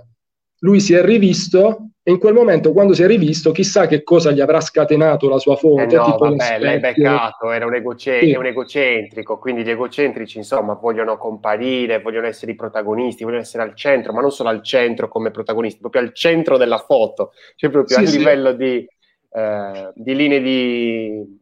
Lui 0.60 0.80
si 0.80 0.94
è 0.94 1.02
rivisto 1.02 1.90
e 2.08 2.12
in 2.12 2.18
quel 2.18 2.32
momento, 2.32 2.72
quando 2.72 2.94
si 2.94 3.02
è 3.02 3.06
rivisto, 3.06 3.52
chissà 3.52 3.86
che 3.86 4.02
cosa 4.02 4.30
gli 4.30 4.40
avrà 4.40 4.62
scatenato 4.62 5.28
la 5.28 5.38
sua 5.38 5.56
foto. 5.56 5.82
Eh 5.82 5.94
no, 5.94 6.16
vabbè, 6.16 6.58
l'hai 6.58 6.80
beccato, 6.80 7.50
era 7.50 7.66
un, 7.66 7.74
egoce- 7.74 8.20
sì. 8.20 8.32
un, 8.32 8.46
egocentrico, 8.46 9.38
quindi 9.38 9.62
gli 9.62 9.68
egocentrici, 9.68 10.38
insomma, 10.38 10.72
vogliono 10.72 11.18
comparire, 11.18 12.00
vogliono 12.00 12.26
essere 12.26 12.52
i 12.52 12.54
protagonisti, 12.54 13.24
vogliono 13.24 13.42
essere 13.42 13.62
al 13.62 13.74
centro, 13.74 14.14
ma 14.14 14.22
non 14.22 14.30
solo 14.30 14.48
al 14.48 14.62
centro 14.62 15.08
come 15.08 15.30
protagonisti, 15.30 15.80
proprio 15.80 16.00
al 16.00 16.14
centro 16.14 16.56
della 16.56 16.78
foto, 16.78 17.32
cioè 17.56 17.68
proprio 17.68 17.98
sì, 17.98 18.04
a 18.04 18.06
sì. 18.06 18.16
livello 18.16 18.52
di, 18.52 18.88
eh, 19.30 19.92
di, 19.94 20.14
linee 20.14 20.40
di, 20.40 21.40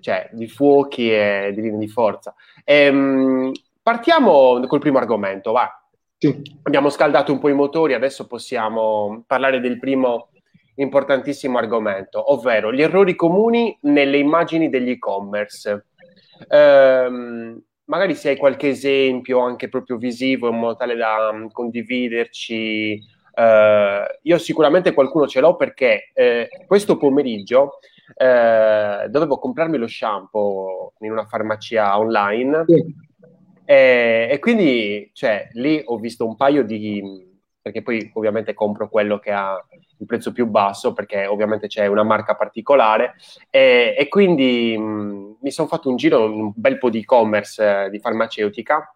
cioè, 0.00 0.30
di 0.32 0.48
fuochi 0.48 1.12
e 1.12 1.52
di 1.54 1.60
linee 1.60 1.78
di 1.78 1.88
forza. 1.88 2.34
Ehm, 2.64 3.52
partiamo 3.80 4.66
col 4.66 4.80
primo 4.80 4.98
argomento, 4.98 5.52
va. 5.52 5.70
Sì. 6.18 6.42
Abbiamo 6.62 6.88
scaldato 6.88 7.32
un 7.32 7.38
po' 7.38 7.50
i 7.50 7.54
motori, 7.54 7.92
adesso 7.92 8.26
possiamo 8.26 9.22
parlare 9.26 9.60
del 9.60 9.78
primo 9.78 10.28
importantissimo 10.76 11.58
argomento, 11.58 12.32
ovvero 12.32 12.72
gli 12.72 12.82
errori 12.82 13.14
comuni 13.14 13.76
nelle 13.82 14.18
immagini 14.18 14.68
degli 14.70 14.90
e-commerce. 14.90 15.86
Ehm, 16.48 17.62
magari 17.84 18.14
se 18.14 18.30
hai 18.30 18.36
qualche 18.36 18.68
esempio 18.68 19.40
anche 19.40 19.68
proprio 19.68 19.96
visivo 19.96 20.48
in 20.48 20.56
modo 20.56 20.76
tale 20.76 20.96
da 20.96 21.30
um, 21.32 21.50
condividerci. 21.50 23.00
Eh, 23.34 24.18
io 24.22 24.38
sicuramente 24.38 24.94
qualcuno 24.94 25.26
ce 25.26 25.40
l'ho 25.40 25.56
perché 25.56 26.10
eh, 26.14 26.48
questo 26.66 26.96
pomeriggio 26.96 27.78
eh, 28.16 29.06
dovevo 29.08 29.38
comprarmi 29.38 29.76
lo 29.76 29.86
shampoo 29.86 30.94
in 31.00 31.12
una 31.12 31.26
farmacia 31.26 31.98
online. 31.98 32.64
Sì 32.66 33.04
e, 33.66 34.28
e 34.30 34.38
quindi, 34.38 35.10
cioè, 35.12 35.48
lì 35.52 35.82
ho 35.84 35.98
visto 35.98 36.24
un 36.24 36.36
paio 36.36 36.64
di... 36.64 37.02
perché 37.60 37.82
poi 37.82 38.10
ovviamente 38.14 38.54
compro 38.54 38.88
quello 38.88 39.18
che 39.18 39.32
ha 39.32 39.62
il 39.98 40.06
prezzo 40.06 40.30
più 40.32 40.46
basso, 40.46 40.92
perché 40.92 41.26
ovviamente 41.26 41.66
c'è 41.66 41.86
una 41.86 42.04
marca 42.04 42.36
particolare, 42.36 43.14
e, 43.50 43.94
e 43.98 44.08
quindi 44.08 44.78
mh, 44.78 45.38
mi 45.40 45.50
sono 45.50 45.68
fatto 45.68 45.88
un 45.90 45.96
giro, 45.96 46.24
un 46.24 46.52
bel 46.54 46.78
po' 46.78 46.90
di 46.90 47.00
e-commerce 47.00 47.84
eh, 47.84 47.90
di 47.90 47.98
farmaceutica, 47.98 48.94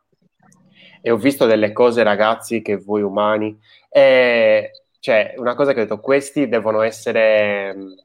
e 1.03 1.11
ho 1.11 1.17
visto 1.17 1.47
delle 1.47 1.73
cose, 1.73 2.03
ragazzi, 2.03 2.63
che 2.63 2.77
voi 2.77 3.03
umani... 3.03 3.59
E, 3.89 4.71
cioè, 5.01 5.33
una 5.39 5.55
cosa 5.55 5.73
che 5.73 5.81
ho 5.81 5.83
detto, 5.85 5.99
questi 5.99 6.47
devono 6.47 6.83
essere 6.83 7.75
gli, 7.75 8.03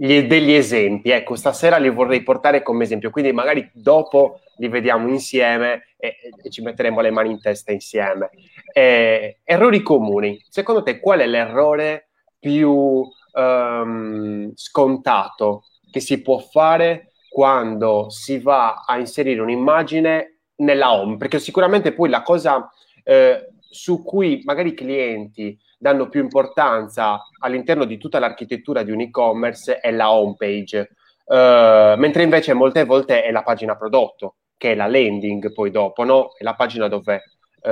degli 0.00 0.52
esempi. 0.52 1.10
Ecco, 1.10 1.36
stasera 1.36 1.76
li 1.76 1.90
vorrei 1.90 2.22
portare 2.22 2.62
come 2.62 2.84
esempio, 2.84 3.10
quindi 3.10 3.32
magari 3.32 3.68
dopo 3.74 4.40
li 4.56 4.68
vediamo 4.68 5.08
insieme 5.08 5.94
e, 5.98 6.16
e 6.42 6.50
ci 6.50 6.62
metteremo 6.62 7.00
le 7.00 7.10
mani 7.10 7.30
in 7.30 7.40
testa 7.40 7.70
insieme. 7.70 8.30
Eh, 8.72 9.40
errori 9.44 9.82
comuni. 9.82 10.42
Secondo 10.48 10.82
te 10.82 11.00
qual 11.00 11.20
è 11.20 11.26
l'errore 11.26 12.08
più 12.38 12.70
um, 12.70 14.50
scontato 14.54 15.64
che 15.90 16.00
si 16.00 16.22
può 16.22 16.38
fare 16.38 17.12
quando 17.28 18.08
si 18.08 18.38
va 18.38 18.84
a 18.86 18.96
inserire 18.98 19.40
un'immagine 19.40 20.38
nella 20.56 20.94
home? 20.94 21.18
Perché 21.18 21.38
sicuramente 21.38 21.92
poi 21.92 22.08
la 22.08 22.22
cosa 22.22 22.70
eh, 23.04 23.48
su 23.58 24.02
cui 24.02 24.40
magari 24.44 24.70
i 24.70 24.74
clienti 24.74 25.58
danno 25.80 26.10
più 26.10 26.20
importanza 26.20 27.22
all'interno 27.38 27.86
di 27.86 27.96
tutta 27.96 28.18
l'architettura 28.18 28.82
di 28.82 28.90
un 28.90 29.00
e-commerce 29.00 29.78
è 29.78 29.90
la 29.90 30.12
home 30.12 30.34
page, 30.36 30.90
uh, 31.24 31.96
mentre 31.96 32.22
invece 32.22 32.52
molte 32.52 32.84
volte 32.84 33.22
è 33.22 33.30
la 33.30 33.42
pagina 33.42 33.76
prodotto, 33.76 34.36
che 34.58 34.72
è 34.72 34.74
la 34.74 34.86
landing 34.86 35.54
poi 35.54 35.70
dopo, 35.70 36.04
no? 36.04 36.34
È 36.36 36.44
la 36.44 36.54
pagina 36.54 36.86
dove 36.86 37.22
uh, 37.62 37.70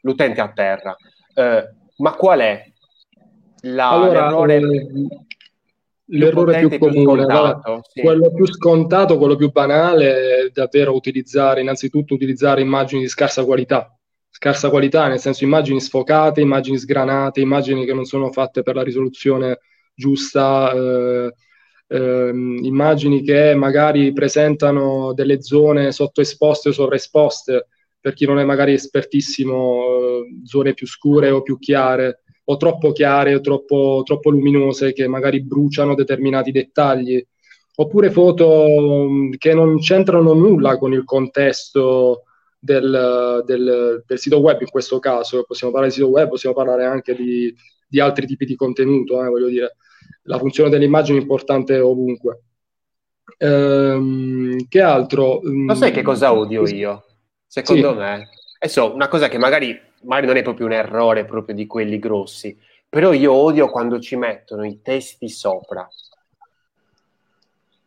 l'utente 0.00 0.40
atterra. 0.40 0.96
Uh, 1.34 1.76
ma 1.98 2.14
qual 2.14 2.40
è 2.40 2.64
la, 3.60 3.90
allora, 3.90 4.28
l'errore? 4.28 4.56
Eh, 4.56 4.88
l'errore 6.06 6.58
più 6.60 6.78
comune, 6.78 6.92
più 6.92 7.02
scontato, 7.02 7.80
sì. 7.92 8.00
quello 8.00 8.32
più 8.32 8.46
scontato, 8.46 9.18
quello 9.18 9.36
più 9.36 9.50
banale 9.50 10.14
è 10.14 10.50
davvero 10.50 10.94
utilizzare, 10.94 11.60
innanzitutto 11.60 12.14
utilizzare 12.14 12.62
immagini 12.62 13.02
di 13.02 13.08
scarsa 13.08 13.44
qualità 13.44 13.97
scarsa 14.38 14.70
qualità, 14.70 15.08
nel 15.08 15.18
senso 15.18 15.42
immagini 15.42 15.80
sfocate, 15.80 16.40
immagini 16.40 16.78
sgranate, 16.78 17.40
immagini 17.40 17.84
che 17.84 17.92
non 17.92 18.04
sono 18.04 18.30
fatte 18.30 18.62
per 18.62 18.76
la 18.76 18.84
risoluzione 18.84 19.58
giusta, 19.92 20.72
eh, 20.72 21.34
eh, 21.88 22.28
immagini 22.62 23.22
che 23.22 23.56
magari 23.56 24.12
presentano 24.12 25.12
delle 25.12 25.42
zone 25.42 25.90
sottoesposte 25.90 26.68
o 26.68 26.72
sovraesposte, 26.72 27.66
per 28.00 28.14
chi 28.14 28.26
non 28.26 28.38
è 28.38 28.44
magari 28.44 28.74
espertissimo, 28.74 29.82
eh, 29.82 30.40
zone 30.44 30.72
più 30.72 30.86
scure 30.86 31.30
o 31.30 31.42
più 31.42 31.58
chiare, 31.58 32.22
o 32.44 32.56
troppo 32.56 32.92
chiare 32.92 33.34
o 33.34 33.40
troppo, 33.40 34.02
troppo 34.04 34.30
luminose 34.30 34.92
che 34.92 35.08
magari 35.08 35.42
bruciano 35.42 35.96
determinati 35.96 36.52
dettagli, 36.52 37.20
oppure 37.74 38.12
foto 38.12 38.66
mm, 39.08 39.32
che 39.36 39.52
non 39.52 39.80
c'entrano 39.80 40.32
nulla 40.32 40.78
con 40.78 40.92
il 40.92 41.02
contesto 41.02 42.22
del, 42.58 43.42
del, 43.46 44.02
del, 44.06 44.18
sito 44.18 44.40
web 44.40 44.60
in 44.60 44.68
questo 44.68 44.98
caso, 44.98 45.44
possiamo 45.44 45.72
parlare 45.72 45.92
di 45.92 46.00
sito 46.00 46.10
web, 46.10 46.28
possiamo 46.28 46.54
parlare 46.54 46.84
anche 46.84 47.14
di, 47.14 47.54
di 47.86 48.00
altri 48.00 48.26
tipi 48.26 48.44
di 48.44 48.56
contenuto, 48.56 49.22
eh, 49.22 49.28
voglio 49.28 49.48
dire, 49.48 49.76
la 50.22 50.38
funzione 50.38 50.70
dell'immagine 50.70 51.18
è 51.18 51.20
importante 51.20 51.78
ovunque. 51.78 52.42
Ehm, 53.38 54.66
che 54.68 54.80
altro? 54.80 55.40
Lo 55.42 55.74
sai 55.74 55.92
che 55.92 56.02
cosa 56.02 56.32
odio 56.32 56.66
io? 56.66 57.04
Secondo 57.46 57.92
sì. 57.92 57.96
me, 57.98 58.28
adesso 58.58 58.92
una 58.92 59.08
cosa 59.08 59.28
che 59.28 59.38
magari, 59.38 59.78
magari 60.02 60.26
non 60.26 60.36
è 60.36 60.42
proprio 60.42 60.66
un 60.66 60.72
errore 60.72 61.24
proprio 61.24 61.54
di 61.54 61.66
quelli 61.66 61.98
grossi, 61.98 62.58
però 62.88 63.12
io 63.12 63.32
odio 63.32 63.68
quando 63.68 64.00
ci 64.00 64.16
mettono 64.16 64.64
i 64.64 64.80
testi 64.82 65.28
sopra 65.28 65.88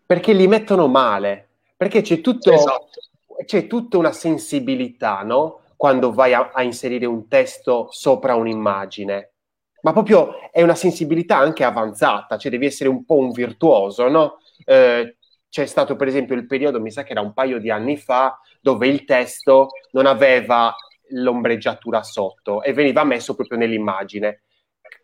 perché 0.05 0.33
li 0.33 0.47
mettono 0.47 0.87
male 0.87 1.47
perché 1.77 2.01
c'è 2.01 2.21
tutto 2.21 2.51
esatto 2.51 3.01
c'è 3.45 3.67
tutta 3.67 3.97
una 3.97 4.11
sensibilità, 4.11 5.21
no? 5.23 5.61
Quando 5.75 6.11
vai 6.13 6.33
a, 6.33 6.51
a 6.53 6.61
inserire 6.61 7.05
un 7.05 7.27
testo 7.27 7.87
sopra 7.91 8.35
un'immagine, 8.35 9.33
ma 9.81 9.93
proprio 9.93 10.51
è 10.51 10.61
una 10.61 10.75
sensibilità 10.75 11.37
anche 11.37 11.63
avanzata, 11.63 12.37
cioè 12.37 12.51
devi 12.51 12.65
essere 12.65 12.89
un 12.89 13.03
po' 13.05 13.17
un 13.17 13.31
virtuoso, 13.31 14.07
no? 14.07 14.37
Eh, 14.65 15.17
c'è 15.49 15.65
stato 15.65 15.95
per 15.95 16.07
esempio 16.07 16.35
il 16.35 16.45
periodo, 16.45 16.79
mi 16.79 16.91
sa 16.91 17.03
che 17.03 17.11
era 17.11 17.21
un 17.21 17.33
paio 17.33 17.59
di 17.59 17.69
anni 17.69 17.97
fa, 17.97 18.39
dove 18.61 18.87
il 18.87 19.03
testo 19.05 19.69
non 19.91 20.05
aveva 20.05 20.73
l'ombreggiatura 21.09 22.03
sotto 22.03 22.61
e 22.61 22.73
veniva 22.73 23.03
messo 23.03 23.35
proprio 23.35 23.57
nell'immagine. 23.57 24.43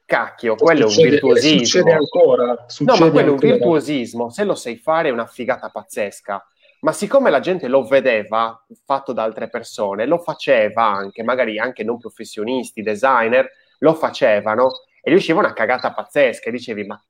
Cacchio, 0.06 0.56
quello 0.56 0.88
succede, 0.88 1.02
è 1.02 1.06
un 1.06 1.12
virtuosismo. 1.12 1.65
Succede 1.65 1.91
ancora. 1.91 2.65
Succede 2.67 3.00
no, 3.00 3.06
ma 3.06 3.12
quello 3.12 3.32
ancora. 3.32 3.47
è 3.47 3.52
un 3.52 3.58
virtuosismo. 3.58 4.30
Se 4.30 4.43
lo 4.45 4.56
sai 4.56 4.78
fare 4.78 5.10
è 5.10 5.12
una 5.12 5.26
figata 5.26 5.69
pazzesca 5.69 6.47
ma 6.82 6.92
siccome 6.92 7.30
la 7.30 7.40
gente 7.40 7.68
lo 7.68 7.84
vedeva 7.84 8.63
fatto 8.86 9.13
da 9.13 9.24
altre 9.24 9.50
persone, 9.50 10.06
lo 10.06 10.18
faceva 10.18 10.84
anche, 10.84 11.24
magari 11.24 11.58
anche 11.60 11.84
non 11.84 11.98
professionisti, 11.98 12.82
designer, 12.82 13.50
lo 13.80 13.94
facevano 13.94 14.72
e 15.02 15.12
gli 15.12 15.16
usciva 15.16 15.40
una 15.40 15.54
cagata 15.54 15.94
pazzesca 15.94 16.50
e 16.50 16.52
dicevi 16.52 16.86
ma 16.86 17.02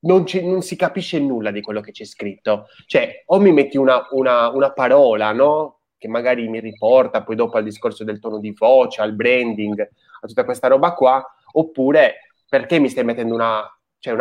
non, 0.00 0.24
non, 0.42 0.62
si 0.62 0.76
capisce 0.76 1.20
nulla 1.20 1.50
di 1.50 1.60
quello 1.60 1.80
che 1.80 1.92
c'è 1.92 2.04
scritto. 2.04 2.66
Cioè, 2.86 3.22
o 3.26 3.38
mi 3.38 3.52
metti 3.52 3.76
una, 3.76 4.06
una, 4.10 4.48
una, 4.48 4.72
parola, 4.72 5.32
no? 5.32 5.80
Che 5.96 6.08
magari 6.08 6.48
mi 6.48 6.58
riporta 6.58 7.22
poi 7.22 7.36
dopo 7.36 7.56
al 7.56 7.64
discorso 7.64 8.02
del 8.02 8.18
tono 8.18 8.38
di 8.38 8.52
voce, 8.56 9.00
al 9.00 9.14
branding, 9.14 9.78
a 9.80 10.26
tutta 10.26 10.44
questa 10.44 10.66
roba 10.66 10.94
qua, 10.94 11.24
oppure 11.52 12.32
perché 12.48 12.80
mi 12.80 12.88
stai 12.88 13.04
mettendo 13.04 13.34
una, 13.34 13.62
cioè 13.98 14.14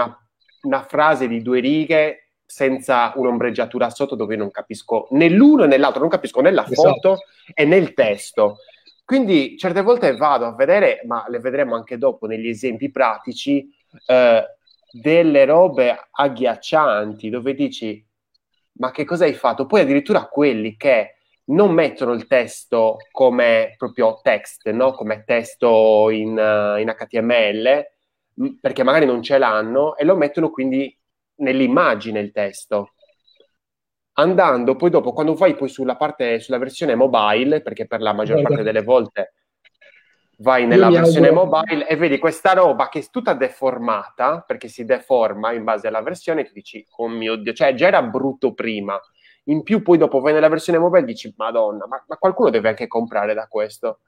una 0.61 0.83
frase 0.83 1.27
di 1.27 1.41
due 1.41 1.59
righe 1.59 2.20
senza 2.51 3.13
un'ombreggiatura 3.15 3.89
sotto 3.89 4.15
dove 4.15 4.35
non 4.35 4.51
capisco 4.51 5.07
né 5.11 5.29
l'uno 5.29 5.63
né 5.65 5.77
l'altro, 5.77 6.01
non 6.01 6.09
capisco 6.09 6.41
né 6.41 6.51
la 6.51 6.65
esatto. 6.67 6.81
foto 6.81 7.17
e 7.53 7.63
né 7.65 7.77
il 7.77 7.93
testo. 7.93 8.57
Quindi 9.05 9.57
certe 9.57 9.81
volte 9.81 10.15
vado 10.15 10.45
a 10.45 10.53
vedere, 10.53 11.01
ma 11.05 11.25
le 11.29 11.39
vedremo 11.39 11.75
anche 11.75 11.97
dopo 11.97 12.27
negli 12.27 12.47
esempi 12.47 12.91
pratici, 12.91 13.73
eh, 14.05 14.43
delle 14.91 15.45
robe 15.45 16.09
agghiaccianti 16.11 17.29
dove 17.29 17.53
dici 17.53 18.05
ma 18.73 18.91
che 18.91 19.05
cosa 19.05 19.25
hai 19.25 19.33
fatto? 19.33 19.65
Poi 19.65 19.81
addirittura 19.81 20.25
quelli 20.25 20.75
che 20.75 21.15
non 21.45 21.71
mettono 21.71 22.13
il 22.13 22.27
testo 22.27 22.97
come 23.11 23.75
proprio 23.77 24.19
text, 24.21 24.69
no? 24.71 24.93
come 24.93 25.23
testo 25.25 26.09
in, 26.09 26.37
uh, 26.37 26.79
in 26.79 26.93
HTML, 26.97 27.85
perché 28.59 28.83
magari 28.83 29.05
non 29.05 29.21
ce 29.21 29.37
l'hanno, 29.37 29.95
e 29.97 30.05
lo 30.05 30.15
mettono 30.15 30.49
quindi 30.49 30.97
nell'immagine 31.41 32.19
il 32.19 32.31
testo. 32.31 32.93
Andando 34.13 34.75
poi 34.75 34.89
dopo, 34.89 35.13
quando 35.13 35.35
vai 35.35 35.55
poi 35.55 35.69
sulla 35.69 35.95
parte, 35.95 36.39
sulla 36.39 36.57
versione 36.57 36.95
mobile, 36.95 37.61
perché 37.61 37.87
per 37.87 38.01
la 38.01 38.13
maggior 38.13 38.41
parte 38.41 38.63
delle 38.63 38.83
volte 38.83 39.33
vai 40.37 40.65
nella 40.65 40.89
versione 40.89 41.27
auguro... 41.27 41.45
mobile 41.45 41.87
e 41.87 41.95
vedi 41.95 42.17
questa 42.17 42.53
roba 42.53 42.89
che 42.89 42.99
è 42.99 43.05
tutta 43.09 43.33
deformata, 43.33 44.43
perché 44.45 44.67
si 44.67 44.85
deforma 44.85 45.53
in 45.53 45.63
base 45.63 45.87
alla 45.87 46.01
versione, 46.01 46.41
e 46.41 46.45
tu 46.45 46.51
dici, 46.53 46.85
oh 46.97 47.07
mio 47.07 47.35
Dio, 47.35 47.53
cioè 47.53 47.73
già 47.73 47.87
era 47.87 48.01
brutto 48.01 48.53
prima. 48.53 48.99
In 49.45 49.63
più 49.63 49.81
poi 49.81 49.97
dopo 49.97 50.19
vai 50.19 50.33
nella 50.33 50.49
versione 50.49 50.77
mobile 50.77 51.03
e 51.03 51.05
dici, 51.05 51.33
madonna, 51.37 51.87
ma, 51.87 52.03
ma 52.05 52.17
qualcuno 52.17 52.49
deve 52.49 52.69
anche 52.69 52.87
comprare 52.87 53.33
da 53.33 53.47
questo. 53.47 53.99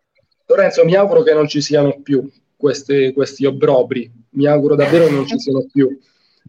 Lorenzo, 0.45 0.83
mi 0.83 0.95
auguro 0.95 1.23
che 1.23 1.33
non 1.33 1.47
ci 1.47 1.61
siano 1.61 2.01
più 2.01 2.29
questi, 2.57 3.13
questi 3.13 3.45
obbrobri, 3.45 4.11
mi 4.31 4.45
auguro 4.45 4.75
davvero 4.75 5.05
che 5.05 5.11
non 5.11 5.25
ci 5.25 5.39
siano 5.39 5.65
più 5.71 5.97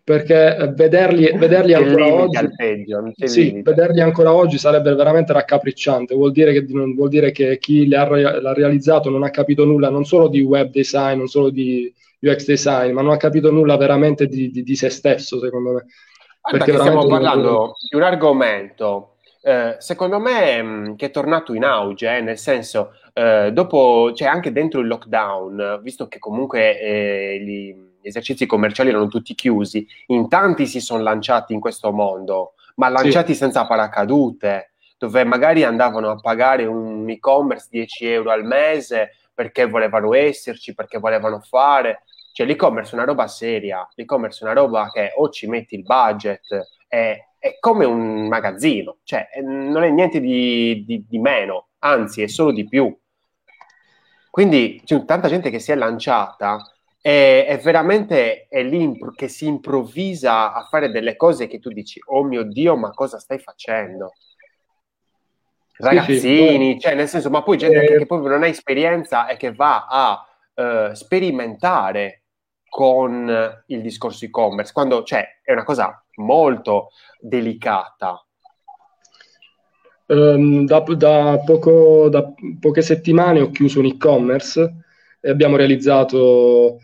perché 0.03 0.73
vederli, 0.75 1.31
vederli 1.37 1.73
ancora 1.73 2.13
oggi 2.13 2.51
peggio, 2.55 3.13
sì, 3.25 3.63
vederli 3.63 4.01
ancora 4.01 4.35
oggi 4.35 4.59
sarebbe 4.59 4.95
veramente 4.95 5.33
raccapricciante. 5.33 6.15
Vuol 6.15 6.33
dire 6.33 6.53
che, 6.53 6.67
vuol 6.67 7.09
dire 7.09 7.31
che 7.31 7.59
chi 7.59 7.89
l'ha, 7.89 8.07
l'ha, 8.09 8.53
realizzato 8.53 9.09
non 9.09 9.23
ha 9.23 9.31
capito 9.31 9.65
nulla 9.65 9.89
non 9.89 10.05
solo 10.05 10.29
di 10.29 10.41
web 10.41 10.71
design 10.71 11.19
non 11.19 11.29
solo 11.29 11.49
di 11.49 11.93
UX 12.21 12.45
design 12.45 12.93
ma 12.93 13.03
non 13.03 13.13
ha 13.13 13.17
capito 13.17 13.51
nulla 13.51 13.77
veramente 13.77 14.27
di, 14.27 14.51
di, 14.51 14.63
di 14.63 14.77
se 14.77 14.91
stesso 14.91 15.39
secondo 15.39 15.73
me. 15.73 15.87
Perché 16.51 16.77
stiamo 16.77 17.07
parlando 17.07 17.73
di 17.89 17.97
un 17.97 18.03
argomento 18.03 19.15
eh, 19.43 19.77
secondo 19.79 20.19
me 20.19 20.63
mh, 20.63 20.69
mm, 20.69 20.95
che 20.97 21.07
è 21.07 21.11
tornato 21.11 21.55
in 21.55 21.65
auge 21.65 22.17
eh, 22.17 22.21
nel 22.21 22.39
senso 22.39 22.93
eh, 23.13 23.51
dopo 23.53 24.13
cioè 24.15 24.29
anche 24.29 24.53
dentro 24.53 24.81
il 24.81 24.87
lockdown 24.87 25.81
visto 25.83 26.09
che 26.09 26.19
comunque 26.19 26.81
eh, 26.81 27.39
gli 28.05 28.09
esercizi 28.09 28.45
commerciali 28.45 28.91
erano 28.91 29.09
tutti 29.09 29.35
chiusi, 29.35 29.87
in 30.09 30.29
tanti 30.29 30.67
si 30.67 30.79
sono 30.79 31.03
lanciati 31.03 31.55
in 31.55 31.61
questo 31.61 31.91
mondo, 31.91 32.53
ma 32.75 32.91
lanciati 32.91 33.33
sì. 33.33 33.39
senza 33.39 33.67
paracadute, 33.67 34.75
dove 34.99 35.25
magari 35.25 35.65
andavano 35.65 36.11
a 36.11 36.21
pagare 36.21 36.67
un 36.67 37.09
e-commerce 37.09 37.69
10 37.71 38.07
euro 38.07 38.31
al 38.31 38.45
mese 38.45 39.13
perché 39.33 39.67
volevano 39.67 40.13
esserci, 40.13 40.75
perché 40.75 40.99
volevano 40.99 41.41
fare. 41.41 42.03
Cioè 42.33 42.47
l'e-commerce 42.47 42.91
è 42.93 42.95
una 42.95 43.05
roba 43.05 43.27
seria, 43.27 43.89
l'e-commerce 43.95 44.41
è 44.41 44.51
una 44.51 44.61
roba 44.61 44.91
che 44.93 45.13
o 45.17 45.31
ci 45.31 45.47
metti 45.47 45.75
il 45.75 45.83
budget, 45.83 46.43
è, 46.87 47.17
è 47.39 47.57
come 47.59 47.87
un 47.87 48.29
magazzino, 48.29 48.99
cioè 49.03 49.29
non 49.43 49.83
è 49.83 49.89
niente 49.89 50.21
di, 50.21 50.85
di, 50.85 51.07
di 51.09 51.19
meno, 51.19 51.69
anzi 51.79 52.21
è 52.21 52.27
solo 52.27 52.53
di 52.53 52.69
più. 52.69 52.95
Quindi 54.31 54.83
c'è 54.85 55.03
tanta 55.07 55.29
gente 55.29 55.49
che 55.49 55.59
si 55.59 55.73
è 55.73 55.75
lanciata 55.75 56.74
è, 57.05 57.45
è 57.47 57.59
veramente 57.59 58.47
è 58.49 58.63
lì 58.63 58.99
che 59.15 59.29
si 59.29 59.47
improvvisa 59.47 60.55
a 60.55 60.63
fare 60.63 60.91
delle 60.91 61.17
cose 61.17 61.47
che 61.47 61.59
tu 61.59 61.69
dici, 61.69 62.01
oh 62.07 62.25
mio 62.25 62.45
Dio, 62.45 62.77
ma 62.77 62.93
cosa 62.93 63.19
stai 63.19 63.39
facendo? 63.39 64.15
Ragazzini, 65.77 66.69
sì, 66.69 66.73
sì. 66.73 66.79
cioè 66.81 66.95
nel 66.95 67.09
senso, 67.09 67.29
ma 67.29 67.43
poi 67.43 67.59
gente 67.59 67.85
eh, 67.85 67.99
che 67.99 68.07
proprio 68.07 68.31
non 68.31 68.43
ha 68.43 68.47
esperienza 68.47 69.27
e 69.27 69.37
che 69.37 69.53
va 69.53 69.87
a 69.87 70.27
uh, 70.55 70.95
sperimentare 70.95 72.23
con 72.71 73.63
il 73.67 73.83
discorso 73.83 74.25
e-commerce, 74.25 74.73
quando 74.73 75.03
cioè, 75.03 75.41
è 75.43 75.53
una 75.53 75.65
cosa 75.65 76.03
molto 76.15 76.89
delicata. 77.21 78.25
Um, 80.07 80.65
da, 80.65 80.81
da, 80.81 81.39
poco, 81.45 82.09
da 82.09 82.33
poche 82.59 82.81
settimane 82.81 83.43
ho 83.43 83.51
chiuso 83.51 83.81
un 83.81 83.87
e-commerce 83.87 84.75
e 85.21 85.29
abbiamo 85.29 85.57
realizzato 85.57 86.79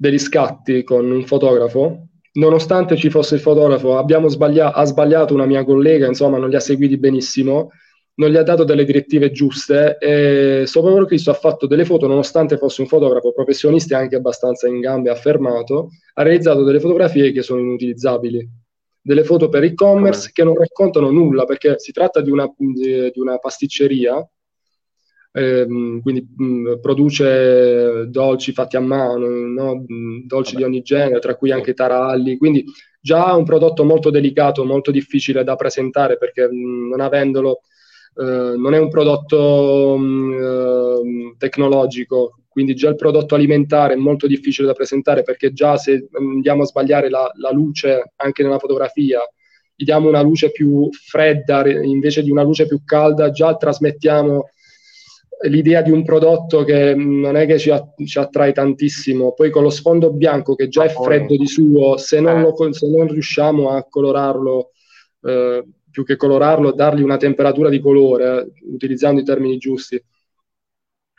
degli 0.00 0.18
scatti 0.18 0.82
con 0.82 1.10
un 1.10 1.26
fotografo. 1.26 2.06
Nonostante 2.32 2.96
ci 2.96 3.10
fosse 3.10 3.34
il 3.34 3.42
fotografo, 3.42 4.02
sbaglia- 4.28 4.72
ha 4.72 4.84
sbagliato 4.84 5.34
una 5.34 5.44
mia 5.44 5.62
collega, 5.62 6.06
insomma, 6.06 6.38
non 6.38 6.48
li 6.48 6.56
ha 6.56 6.60
seguiti 6.60 6.96
benissimo, 6.96 7.70
non 8.14 8.30
gli 8.30 8.36
ha 8.36 8.42
dato 8.42 8.64
delle 8.64 8.86
direttive 8.86 9.30
giuste 9.30 9.98
e 9.98 10.62
Sopra 10.66 11.04
Cristo 11.04 11.30
ha 11.30 11.34
fatto 11.34 11.66
delle 11.66 11.84
foto, 11.84 12.06
nonostante 12.06 12.56
fosse 12.56 12.80
un 12.80 12.86
fotografo 12.86 13.32
professionista 13.32 13.98
e 13.98 14.00
anche 14.00 14.16
abbastanza 14.16 14.68
in 14.68 14.80
gambe 14.80 15.10
affermato, 15.10 15.90
ha 16.14 16.22
realizzato 16.22 16.62
delle 16.64 16.80
fotografie 16.80 17.32
che 17.32 17.42
sono 17.42 17.60
inutilizzabili. 17.60 18.48
Delle 19.02 19.24
foto 19.24 19.50
per 19.50 19.64
e-commerce 19.64 20.30
che 20.32 20.44
non 20.44 20.56
raccontano 20.56 21.10
nulla 21.10 21.44
perché 21.44 21.78
si 21.78 21.92
tratta 21.92 22.22
di 22.22 22.30
una, 22.30 22.50
di 22.56 23.12
una 23.16 23.36
pasticceria 23.36 24.26
ehm, 25.32 26.00
quindi 26.00 26.26
mh, 26.36 26.80
produce 26.80 28.06
dolci 28.08 28.52
fatti 28.52 28.76
a 28.76 28.80
mano, 28.80 29.28
no? 29.28 29.84
dolci 30.26 30.54
Vabbè. 30.54 30.64
di 30.64 30.70
ogni 30.70 30.82
genere, 30.82 31.20
tra 31.20 31.36
cui 31.36 31.50
anche 31.50 31.74
taralli, 31.74 32.36
quindi 32.36 32.64
già 33.00 33.34
un 33.34 33.44
prodotto 33.44 33.84
molto 33.84 34.10
delicato, 34.10 34.64
molto 34.64 34.90
difficile 34.90 35.44
da 35.44 35.56
presentare 35.56 36.18
perché 36.18 36.46
mh, 36.48 36.88
non 36.88 37.00
avendolo 37.00 37.60
Uh, 38.12 38.58
non 38.58 38.74
è 38.74 38.78
un 38.78 38.88
prodotto 38.90 39.94
uh, 39.94 41.36
tecnologico, 41.38 42.40
quindi 42.48 42.74
già 42.74 42.88
il 42.88 42.96
prodotto 42.96 43.36
alimentare 43.36 43.94
è 43.94 43.96
molto 43.96 44.26
difficile 44.26 44.66
da 44.66 44.72
presentare 44.72 45.22
perché 45.22 45.52
già 45.52 45.76
se 45.76 46.08
andiamo 46.12 46.62
a 46.62 46.66
sbagliare 46.66 47.08
la, 47.08 47.30
la, 47.36 47.52
luce 47.52 48.12
anche 48.16 48.42
nella 48.42 48.58
fotografia, 48.58 49.20
gli 49.74 49.84
diamo 49.84 50.08
una 50.08 50.22
luce 50.22 50.50
più 50.50 50.88
fredda 50.90 51.64
invece 51.82 52.24
di 52.24 52.32
una 52.32 52.42
luce 52.42 52.66
più 52.66 52.82
calda, 52.84 53.30
già 53.30 53.56
trasmettiamo 53.56 54.48
l'idea 55.48 55.80
di 55.80 55.90
un 55.90 56.04
prodotto 56.04 56.64
che 56.64 56.94
non 56.94 57.36
è 57.36 57.46
che 57.46 57.58
ci, 57.58 57.70
attrae 57.70 58.52
tantissimo, 58.52 59.32
poi 59.32 59.50
con 59.50 59.62
lo 59.62 59.70
sfondo 59.70 60.12
bianco 60.12 60.54
che 60.54 60.68
già 60.68 60.84
è 60.84 60.88
freddo 60.90 61.36
di 61.36 61.46
suo, 61.46 61.96
se 61.96 62.20
non, 62.20 62.42
lo, 62.42 62.72
se 62.72 62.88
non 62.88 63.08
riusciamo 63.08 63.70
a 63.70 63.84
colorarlo, 63.88 64.72
eh, 65.22 65.64
più 65.90 66.04
che 66.04 66.16
colorarlo, 66.16 66.72
dargli 66.72 67.02
una 67.02 67.16
temperatura 67.16 67.70
di 67.70 67.80
colore, 67.80 68.40
eh, 68.40 68.52
utilizzando 68.70 69.20
i 69.20 69.24
termini 69.24 69.56
giusti, 69.56 70.02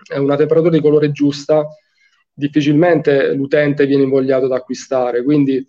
è 0.08 0.18
una 0.18 0.36
temperatura 0.36 0.72
di 0.72 0.82
colore 0.82 1.12
giusta, 1.12 1.66
difficilmente 2.34 3.34
l'utente 3.34 3.88
viene 3.88 4.04
invogliato 4.04 4.46
ad 4.46 4.52
acquistare, 4.52 5.24
quindi 5.24 5.66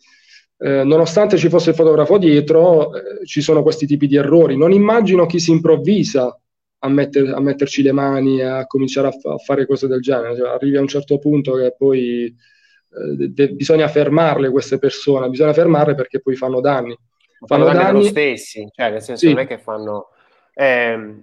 eh, 0.58 0.84
nonostante 0.84 1.38
ci 1.38 1.48
fosse 1.48 1.70
il 1.70 1.76
fotografo 1.76 2.18
dietro, 2.18 2.94
eh, 2.94 3.24
ci 3.24 3.40
sono 3.40 3.62
questi 3.62 3.86
tipi 3.86 4.06
di 4.06 4.16
errori. 4.16 4.56
Non 4.56 4.72
immagino 4.72 5.26
chi 5.26 5.40
si 5.40 5.50
improvvisa 5.50 6.38
a, 6.84 6.88
metter, 6.88 7.32
a 7.34 7.40
metterci 7.40 7.82
le 7.82 7.92
mani 7.92 8.42
a 8.42 8.66
cominciare 8.66 9.08
a, 9.08 9.32
a, 9.32 9.38
fare 9.38 9.66
cose 9.66 9.86
del 9.86 10.00
genere. 10.00 10.36
Cioè, 10.36 10.48
arrivi 10.48 10.76
a 10.76 10.80
un 10.80 10.88
certo 10.88 11.18
punto 11.18 11.54
che 11.54 11.74
poi 11.76 12.24
eh, 12.26 13.28
de- 13.28 13.52
bisogna 13.52 13.88
fermarle 13.88 14.50
queste 14.50 14.78
persone, 14.78 15.28
bisogna 15.28 15.52
fermarle 15.52 15.94
perché 15.94 16.20
poi 16.20 16.34
fanno 16.34 16.60
danni. 16.60 16.96
Fanno, 17.44 17.64
fanno 17.64 17.64
danni, 17.64 17.78
danni 17.78 18.02
lo 18.02 18.08
stessi, 18.08 18.68
cioè 18.72 18.90
nel 18.90 19.02
senso 19.02 19.26
sì. 19.26 19.32
non 19.32 19.42
è 19.42 19.46
che 19.46 19.58
fanno... 19.58 20.08
Eh, 20.54 21.20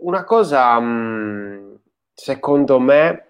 una 0.00 0.24
cosa, 0.24 0.78
mh, 0.78 0.84
mm, 0.84 1.74
secondo 2.14 2.78
me... 2.80 3.22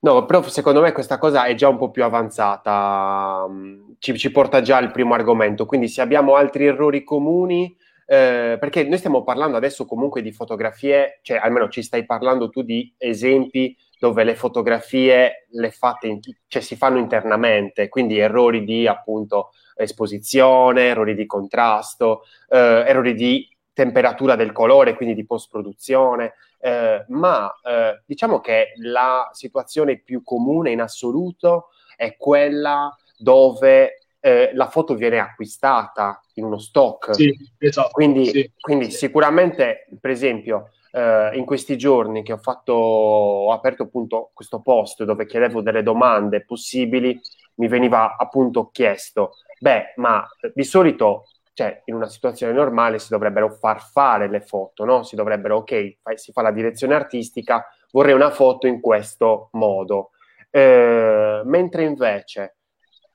No, 0.00 0.26
però 0.26 0.42
secondo 0.42 0.80
me 0.80 0.90
questa 0.90 1.16
cosa 1.16 1.44
è 1.44 1.54
già 1.54 1.68
un 1.68 1.78
po' 1.78 1.92
più 1.92 2.02
avanzata, 2.02 3.46
mm, 3.48 3.92
ci, 4.00 4.18
ci 4.18 4.32
porta 4.32 4.60
già 4.62 4.78
al 4.78 4.90
primo 4.90 5.14
argomento, 5.14 5.64
quindi 5.64 5.86
se 5.86 6.00
abbiamo 6.00 6.34
altri 6.34 6.66
errori 6.66 7.04
comuni 7.04 7.76
eh, 8.06 8.56
perché 8.58 8.84
noi 8.84 8.98
stiamo 8.98 9.22
parlando 9.22 9.56
adesso 9.56 9.86
comunque 9.86 10.22
di 10.22 10.32
fotografie, 10.32 11.20
cioè 11.22 11.38
almeno 11.38 11.68
ci 11.68 11.82
stai 11.82 12.04
parlando 12.04 12.48
tu 12.50 12.62
di 12.62 12.92
esempi 12.98 13.76
dove 13.98 14.24
le 14.24 14.34
fotografie 14.34 15.46
le 15.50 15.70
fate 15.70 16.08
in, 16.08 16.20
cioè, 16.48 16.60
si 16.60 16.74
fanno 16.74 16.98
internamente, 16.98 17.88
quindi 17.88 18.18
errori 18.18 18.64
di 18.64 18.86
appunto 18.86 19.52
esposizione, 19.76 20.88
errori 20.88 21.14
di 21.14 21.24
contrasto, 21.24 22.24
eh, 22.48 22.84
errori 22.86 23.14
di 23.14 23.48
temperatura 23.72 24.36
del 24.36 24.52
colore, 24.52 24.94
quindi 24.94 25.14
di 25.14 25.24
post-produzione, 25.24 26.34
eh, 26.60 27.04
ma 27.08 27.52
eh, 27.62 28.02
diciamo 28.04 28.40
che 28.40 28.72
la 28.76 29.30
situazione 29.32 29.98
più 29.98 30.22
comune 30.22 30.70
in 30.70 30.80
assoluto 30.80 31.68
è 31.96 32.16
quella 32.16 32.94
dove 33.16 34.01
eh, 34.24 34.52
la 34.54 34.68
foto 34.68 34.94
viene 34.94 35.18
acquistata 35.18 36.22
in 36.34 36.44
uno 36.44 36.58
stock. 36.58 37.12
Sì, 37.14 37.34
esatto. 37.58 37.90
Quindi, 37.90 38.26
sì, 38.26 38.52
quindi 38.58 38.84
sì. 38.90 38.98
sicuramente, 38.98 39.88
per 40.00 40.10
esempio, 40.10 40.70
eh, 40.92 41.30
in 41.34 41.44
questi 41.44 41.76
giorni 41.76 42.22
che 42.22 42.32
ho 42.32 42.38
fatto, 42.38 42.72
ho 42.72 43.52
aperto 43.52 43.82
appunto 43.82 44.30
questo 44.32 44.60
post 44.60 45.02
dove 45.02 45.26
chiedevo 45.26 45.60
delle 45.60 45.82
domande 45.82 46.44
possibili, 46.44 47.20
mi 47.56 47.66
veniva 47.66 48.16
appunto 48.16 48.70
chiesto, 48.70 49.32
beh, 49.58 49.94
ma 49.96 50.26
di 50.54 50.64
solito 50.64 51.26
cioè 51.54 51.82
in 51.86 51.94
una 51.94 52.08
situazione 52.08 52.52
normale 52.52 52.98
si 52.98 53.08
dovrebbero 53.10 53.50
far 53.50 53.82
fare 53.82 54.28
le 54.28 54.40
foto, 54.40 54.84
no? 54.84 55.02
Si 55.02 55.16
dovrebbero, 55.16 55.56
ok, 55.56 55.96
si 56.14 56.32
fa 56.32 56.40
la 56.42 56.50
direzione 56.50 56.94
artistica, 56.94 57.66
vorrei 57.90 58.14
una 58.14 58.30
foto 58.30 58.66
in 58.66 58.80
questo 58.80 59.48
modo. 59.52 60.12
Eh, 60.50 61.42
mentre 61.44 61.84
invece 61.84 62.56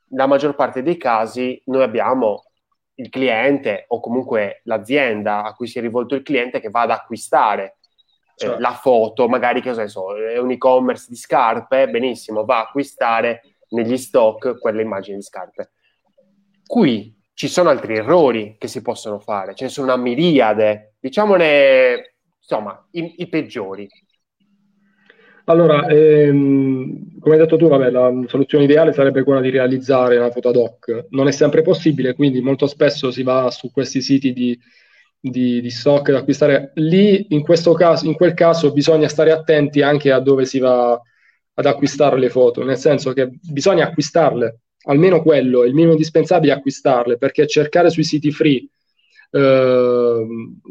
la 0.09 0.25
maggior 0.25 0.55
parte 0.55 0.81
dei 0.81 0.97
casi 0.97 1.61
noi 1.65 1.83
abbiamo 1.83 2.43
il 2.95 3.09
cliente 3.09 3.85
o 3.89 3.99
comunque 3.99 4.61
l'azienda 4.63 5.43
a 5.43 5.53
cui 5.53 5.67
si 5.67 5.77
è 5.77 5.81
rivolto 5.81 6.15
il 6.15 6.23
cliente 6.23 6.59
che 6.59 6.69
va 6.69 6.81
ad 6.81 6.91
acquistare 6.91 7.77
eh, 8.35 8.45
certo. 8.45 8.59
la 8.59 8.73
foto, 8.73 9.27
magari 9.27 9.61
che 9.61 9.87
so, 9.87 10.15
è 10.15 10.37
un 10.37 10.51
e-commerce 10.51 11.07
di 11.09 11.15
scarpe, 11.15 11.89
benissimo, 11.89 12.45
va 12.45 12.57
a 12.57 12.61
acquistare 12.63 13.41
negli 13.69 13.97
stock 13.97 14.59
quelle 14.59 14.81
immagini 14.81 15.17
di 15.17 15.23
scarpe. 15.23 15.71
Qui 16.65 17.15
ci 17.33 17.47
sono 17.47 17.69
altri 17.69 17.97
errori 17.97 18.55
che 18.57 18.67
si 18.67 18.81
possono 18.81 19.19
fare, 19.19 19.53
ce 19.53 19.65
ne 19.65 19.69
sono 19.69 19.93
una 19.93 20.01
miriade, 20.01 20.95
diciamone 20.99 22.15
insomma 22.39 22.87
i, 22.91 23.15
i 23.17 23.27
peggiori. 23.27 23.87
Allora, 25.49 25.87
ehm, 25.87 27.19
come 27.19 27.35
hai 27.35 27.41
detto 27.41 27.55
tu, 27.55 27.69
vabbè, 27.69 27.89
la 27.89 28.11
soluzione 28.27 28.65
ideale 28.65 28.91
sarebbe 28.91 29.23
quella 29.23 29.39
di 29.39 29.49
realizzare 29.49 30.17
una 30.17 30.29
foto 30.29 30.49
ad 30.49 30.57
hoc. 30.57 31.05
Non 31.11 31.27
è 31.27 31.31
sempre 31.31 31.61
possibile, 31.61 32.15
quindi 32.15 32.41
molto 32.41 32.67
spesso 32.67 33.11
si 33.11 33.23
va 33.23 33.49
su 33.49 33.71
questi 33.71 34.01
siti 34.01 34.33
di, 34.33 34.59
di, 35.17 35.61
di 35.61 35.69
stock 35.69 36.11
da 36.11 36.17
acquistare. 36.17 36.71
Lì, 36.75 37.27
in, 37.29 37.43
questo 37.43 37.71
caso, 37.73 38.07
in 38.07 38.15
quel 38.15 38.33
caso, 38.33 38.73
bisogna 38.73 39.07
stare 39.07 39.31
attenti 39.31 39.81
anche 39.81 40.11
a 40.11 40.19
dove 40.19 40.45
si 40.45 40.59
va 40.59 40.99
ad 41.53 41.65
acquistare 41.65 42.19
le 42.19 42.29
foto, 42.29 42.63
nel 42.65 42.77
senso 42.77 43.13
che 43.13 43.29
bisogna 43.41 43.85
acquistarle, 43.85 44.59
almeno 44.87 45.21
quello, 45.21 45.63
il 45.63 45.73
minimo 45.73 45.93
indispensabile 45.93 46.51
è 46.51 46.55
acquistarle, 46.57 47.17
perché 47.17 47.47
cercare 47.47 47.89
sui 47.89 48.03
siti 48.03 48.31
free 48.31 48.67
eh, 49.31 50.27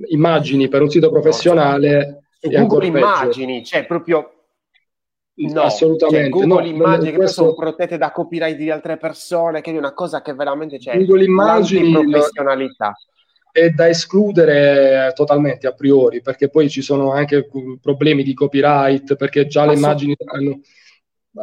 immagini 0.08 0.68
per 0.68 0.82
un 0.82 0.90
sito 0.90 1.10
professionale... 1.10 2.24
Su 2.38 2.50
Google 2.50 2.86
Immagini, 2.86 3.64
cioè 3.64 3.86
proprio 3.86 4.35
No, 5.38 5.62
assolutamente. 5.62 6.30
Cioè, 6.30 6.46
Google 6.46 6.62
no, 6.62 6.76
immagini 6.76 7.10
che 7.10 7.16
questo... 7.16 7.42
sono 7.42 7.54
protette 7.54 7.98
da 7.98 8.10
copyright 8.10 8.56
di 8.56 8.70
altre 8.70 8.96
persone, 8.96 9.60
che 9.60 9.70
è 9.70 9.76
una 9.76 9.92
cosa 9.92 10.22
che 10.22 10.34
veramente 10.34 10.78
c'è. 10.78 10.96
Google 10.96 11.24
immagini 11.24 11.92
professionalità. 11.92 12.94
È 13.52 13.68
da 13.70 13.88
escludere 13.88 15.12
totalmente 15.14 15.66
a 15.66 15.72
priori, 15.72 16.22
perché 16.22 16.48
poi 16.48 16.68
ci 16.68 16.82
sono 16.82 17.12
anche 17.12 17.48
problemi 17.80 18.22
di 18.22 18.34
copyright, 18.34 19.16
perché 19.16 19.46
già 19.46 19.66
le 19.66 19.74
immagini 19.74 20.14
hanno 20.24 20.60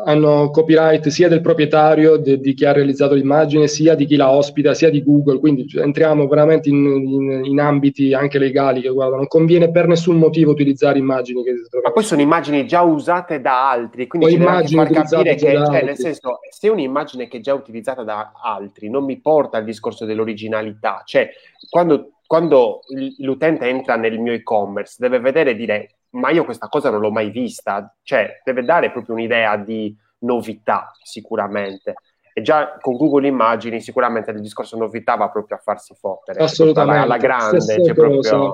hanno 0.05 0.49
copyright 0.49 1.07
sia 1.09 1.27
del 1.27 1.41
proprietario 1.41 2.17
de, 2.17 2.39
di 2.39 2.53
chi 2.53 2.65
ha 2.65 2.71
realizzato 2.71 3.13
l'immagine, 3.13 3.67
sia 3.67 3.95
di 3.95 4.05
chi 4.05 4.15
la 4.15 4.31
ospita, 4.31 4.73
sia 4.73 4.89
di 4.89 5.03
Google, 5.03 5.39
quindi 5.39 5.67
entriamo 5.73 6.27
veramente 6.27 6.69
in, 6.69 6.85
in, 6.85 7.45
in 7.45 7.59
ambiti 7.59 8.13
anche 8.13 8.39
legali 8.39 8.81
che 8.81 8.89
guarda, 8.89 9.17
non 9.17 9.27
conviene 9.27 9.69
per 9.71 9.87
nessun 9.87 10.17
motivo 10.17 10.51
utilizzare 10.51 10.97
immagini 10.97 11.43
che 11.43 11.53
Ma 11.83 11.91
poi 11.91 12.03
sono 12.03 12.21
immagini 12.21 12.65
già 12.65 12.81
usate 12.81 13.39
da 13.39 13.69
altri, 13.69 14.07
quindi 14.07 14.29
ci 14.29 14.37
deve 14.37 14.67
far 14.67 14.89
capire 14.89 15.35
che, 15.35 15.55
cioè, 15.65 15.83
nel 15.83 15.97
senso, 15.97 16.39
se 16.49 16.69
un'immagine 16.69 17.27
che 17.27 17.37
è 17.37 17.41
già 17.41 17.53
utilizzata 17.53 18.03
da 18.03 18.31
altri 18.41 18.89
non 18.89 19.03
mi 19.05 19.19
porta 19.19 19.57
al 19.57 19.63
discorso 19.63 20.05
dell'originalità, 20.05 21.03
cioè 21.05 21.29
quando 21.69 22.09
quando 22.25 22.79
l'utente 23.19 23.67
entra 23.67 23.95
nel 23.95 24.17
mio 24.17 24.33
e-commerce 24.33 24.95
deve 24.97 25.19
vedere 25.19 25.51
e 25.51 25.55
dire 25.55 25.89
ma 26.13 26.29
io 26.29 26.45
questa 26.45 26.67
cosa 26.67 26.89
non 26.89 26.99
l'ho 26.99 27.11
mai 27.11 27.29
vista, 27.29 27.95
cioè 28.03 28.41
deve 28.43 28.63
dare 28.63 28.91
proprio 28.91 29.15
un'idea 29.15 29.55
di 29.57 29.95
novità 30.19 30.91
sicuramente. 31.01 31.95
E 32.33 32.41
già 32.41 32.77
con 32.79 32.95
Google 32.95 33.27
Immagini 33.27 33.79
sicuramente 33.79 34.31
il 34.31 34.41
discorso 34.41 34.75
novità 34.77 35.15
va 35.15 35.29
proprio 35.29 35.57
a 35.57 35.59
farsi 35.59 35.93
fottere. 35.95 36.43
Assolutamente. 36.43 37.03
Alla 37.03 37.17
grande. 37.17 37.61
Stessa, 37.61 37.93
proprio... 37.93 38.15
cosa, 38.17 38.53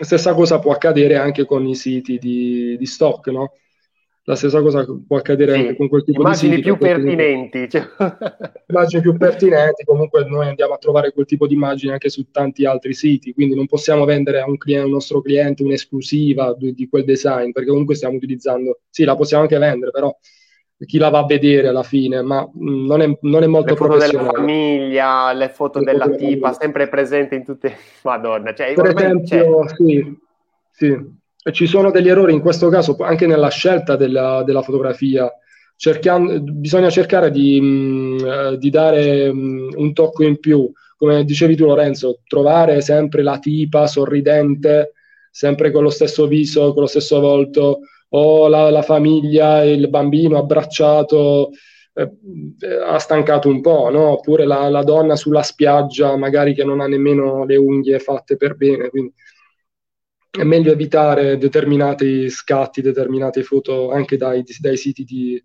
stessa 0.00 0.34
cosa 0.34 0.58
può 0.58 0.72
accadere 0.72 1.16
anche 1.16 1.44
con 1.44 1.64
i 1.66 1.74
siti 1.76 2.18
di, 2.18 2.76
di 2.76 2.86
stock, 2.86 3.28
no? 3.28 3.52
La 4.26 4.36
stessa 4.36 4.62
cosa 4.62 4.86
può 5.06 5.18
accadere 5.18 5.52
sì, 5.52 5.58
anche 5.58 5.76
con 5.76 5.88
quel 5.88 6.02
tipo 6.02 6.26
di 6.26 6.34
siti. 6.34 6.62
più 6.62 6.78
pertinenti. 6.78 7.68
Cioè. 7.68 7.82
Immagini 8.68 9.02
più 9.02 9.16
pertinenti, 9.18 9.84
comunque 9.84 10.24
noi 10.24 10.48
andiamo 10.48 10.72
a 10.72 10.78
trovare 10.78 11.12
quel 11.12 11.26
tipo 11.26 11.46
di 11.46 11.52
immagini 11.52 11.92
anche 11.92 12.08
su 12.08 12.30
tanti 12.30 12.64
altri 12.64 12.94
siti, 12.94 13.34
quindi 13.34 13.54
non 13.54 13.66
possiamo 13.66 14.06
vendere 14.06 14.40
a 14.40 14.46
un, 14.46 14.56
cliente, 14.56 14.84
a 14.84 14.86
un 14.86 14.92
nostro 14.92 15.20
cliente 15.20 15.62
un'esclusiva 15.62 16.54
di, 16.56 16.72
di, 16.72 16.88
quel 16.88 17.04
design, 17.04 17.50
perché 17.50 17.68
comunque 17.68 17.96
stiamo 17.96 18.16
utilizzando, 18.16 18.80
sì, 18.88 19.04
la 19.04 19.14
possiamo 19.14 19.42
anche 19.42 19.58
vendere, 19.58 19.90
però 19.90 20.16
chi 20.86 20.96
la 20.96 21.10
va 21.10 21.18
a 21.18 21.26
vedere 21.26 21.68
alla 21.68 21.82
fine, 21.82 22.22
ma 22.22 22.40
mm, 22.46 22.86
non 22.86 23.02
è, 23.02 23.18
non 23.20 23.42
è 23.42 23.46
molto 23.46 23.72
le 23.72 23.76
foto 23.76 23.98
della 23.98 24.24
famiglia, 24.24 25.32
le 25.34 25.50
foto 25.50 25.80
le 25.80 25.84
della 25.84 26.04
foto 26.06 26.16
tipa, 26.16 26.48
della 26.48 26.52
sempre 26.58 26.88
presente 26.88 27.34
in 27.34 27.44
tutte... 27.44 27.76
Madonna, 28.04 28.54
cioè, 28.54 28.72
per 28.72 28.86
esempio, 28.86 29.68
sì, 29.68 30.16
sì 30.70 31.22
ci 31.52 31.66
sono 31.66 31.90
degli 31.90 32.08
errori 32.08 32.32
in 32.32 32.40
questo 32.40 32.68
caso 32.68 32.96
anche 33.00 33.26
nella 33.26 33.48
scelta 33.48 33.96
della, 33.96 34.42
della 34.44 34.62
fotografia. 34.62 35.30
Cerchiamo, 35.76 36.40
bisogna 36.40 36.88
cercare 36.88 37.30
di, 37.30 37.60
mh, 37.60 37.66
mm, 37.66 38.18
eh, 38.26 38.58
di 38.58 38.70
dare 38.70 39.32
mh, 39.32 39.38
mm, 39.38 39.68
un 39.76 39.92
tocco 39.92 40.24
in 40.24 40.38
più, 40.38 40.70
come 40.96 41.24
dicevi 41.24 41.56
tu 41.56 41.66
Lorenzo, 41.66 42.20
trovare 42.26 42.80
sempre 42.80 43.22
la 43.22 43.38
tipa 43.38 43.86
sorridente, 43.86 44.92
sempre 45.30 45.70
con 45.70 45.82
lo 45.82 45.90
stesso 45.90 46.26
viso, 46.26 46.72
con 46.72 46.82
lo 46.82 46.88
stesso 46.88 47.20
volto, 47.20 47.80
o 48.10 48.48
la, 48.48 48.70
la 48.70 48.82
famiglia, 48.82 49.64
il 49.64 49.88
bambino 49.88 50.38
abbracciato, 50.38 51.50
eh, 51.94 52.10
ha 52.86 52.98
stancato 52.98 53.48
un 53.48 53.60
po', 53.60 53.90
no? 53.90 54.10
oppure 54.10 54.44
la, 54.46 54.68
la, 54.68 54.82
donna 54.82 55.16
sulla 55.16 55.42
spiaggia, 55.42 56.16
magari 56.16 56.54
che 56.54 56.64
non 56.64 56.80
ha 56.80 56.86
nemmeno 56.86 57.44
le 57.44 57.56
unghie 57.56 57.98
fatte 57.98 58.36
per 58.36 58.56
bene. 58.56 58.88
Quindi 58.88 59.12
è 60.36 60.42
meglio 60.42 60.72
evitare 60.72 61.38
determinati 61.38 62.28
scatti, 62.28 62.82
determinate 62.82 63.44
foto 63.44 63.92
anche 63.92 64.16
dai, 64.16 64.42
dai 64.58 64.76
siti 64.76 65.04
di, 65.04 65.42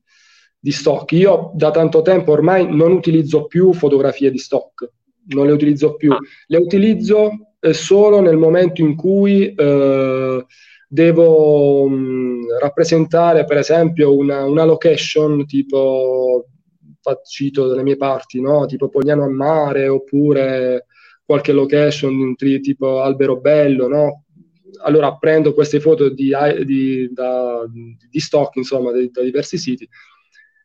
di, 0.60 0.72
stock. 0.72 1.12
Io 1.12 1.52
da 1.54 1.70
tanto 1.70 2.02
tempo 2.02 2.32
ormai 2.32 2.74
non 2.76 2.92
utilizzo 2.92 3.46
più 3.46 3.72
fotografie 3.74 4.32
di 4.32 4.40
stock, 4.40 4.90
non 5.28 5.46
le 5.46 5.52
utilizzo 5.52 5.96
più, 5.96 6.12
ah. 6.12 6.20
le 6.48 6.58
utilizzo 6.58 7.54
eh, 7.60 7.74
solo 7.74 8.20
nel 8.20 8.38
momento 8.38 8.82
in 8.82 8.96
cui 8.96 9.54
eh, 9.54 10.46
devo 10.88 11.88
mh, 11.88 11.96
mm, 11.96 12.42
rappresentare 12.60 13.46
per 13.46 13.58
esempio 13.58 14.16
una, 14.16 14.46
una 14.46 14.64
location 14.64 15.46
tipo, 15.46 16.48
cito 17.28 17.68
dalle 17.68 17.84
mie 17.84 17.96
parti, 17.96 18.42
no? 18.42 18.66
tipo 18.66 18.90
Pogliano 18.90 19.24
a 19.24 19.30
Mare 19.30 19.88
oppure 19.88 20.86
qualche 21.24 21.52
location 21.52 22.36
tipo 22.36 23.02
Albero 23.02 23.40
Bello, 23.40 23.88
no? 23.88 24.24
Allora 24.84 25.16
prendo 25.16 25.54
queste 25.54 25.80
foto 25.80 26.10
di, 26.10 26.32
di, 26.66 27.10
da, 27.12 27.66
di 27.68 28.20
stock, 28.20 28.56
insomma, 28.56 28.92
da, 28.92 29.00
da, 29.12 29.22
diversi 29.22 29.58
siti 29.58 29.88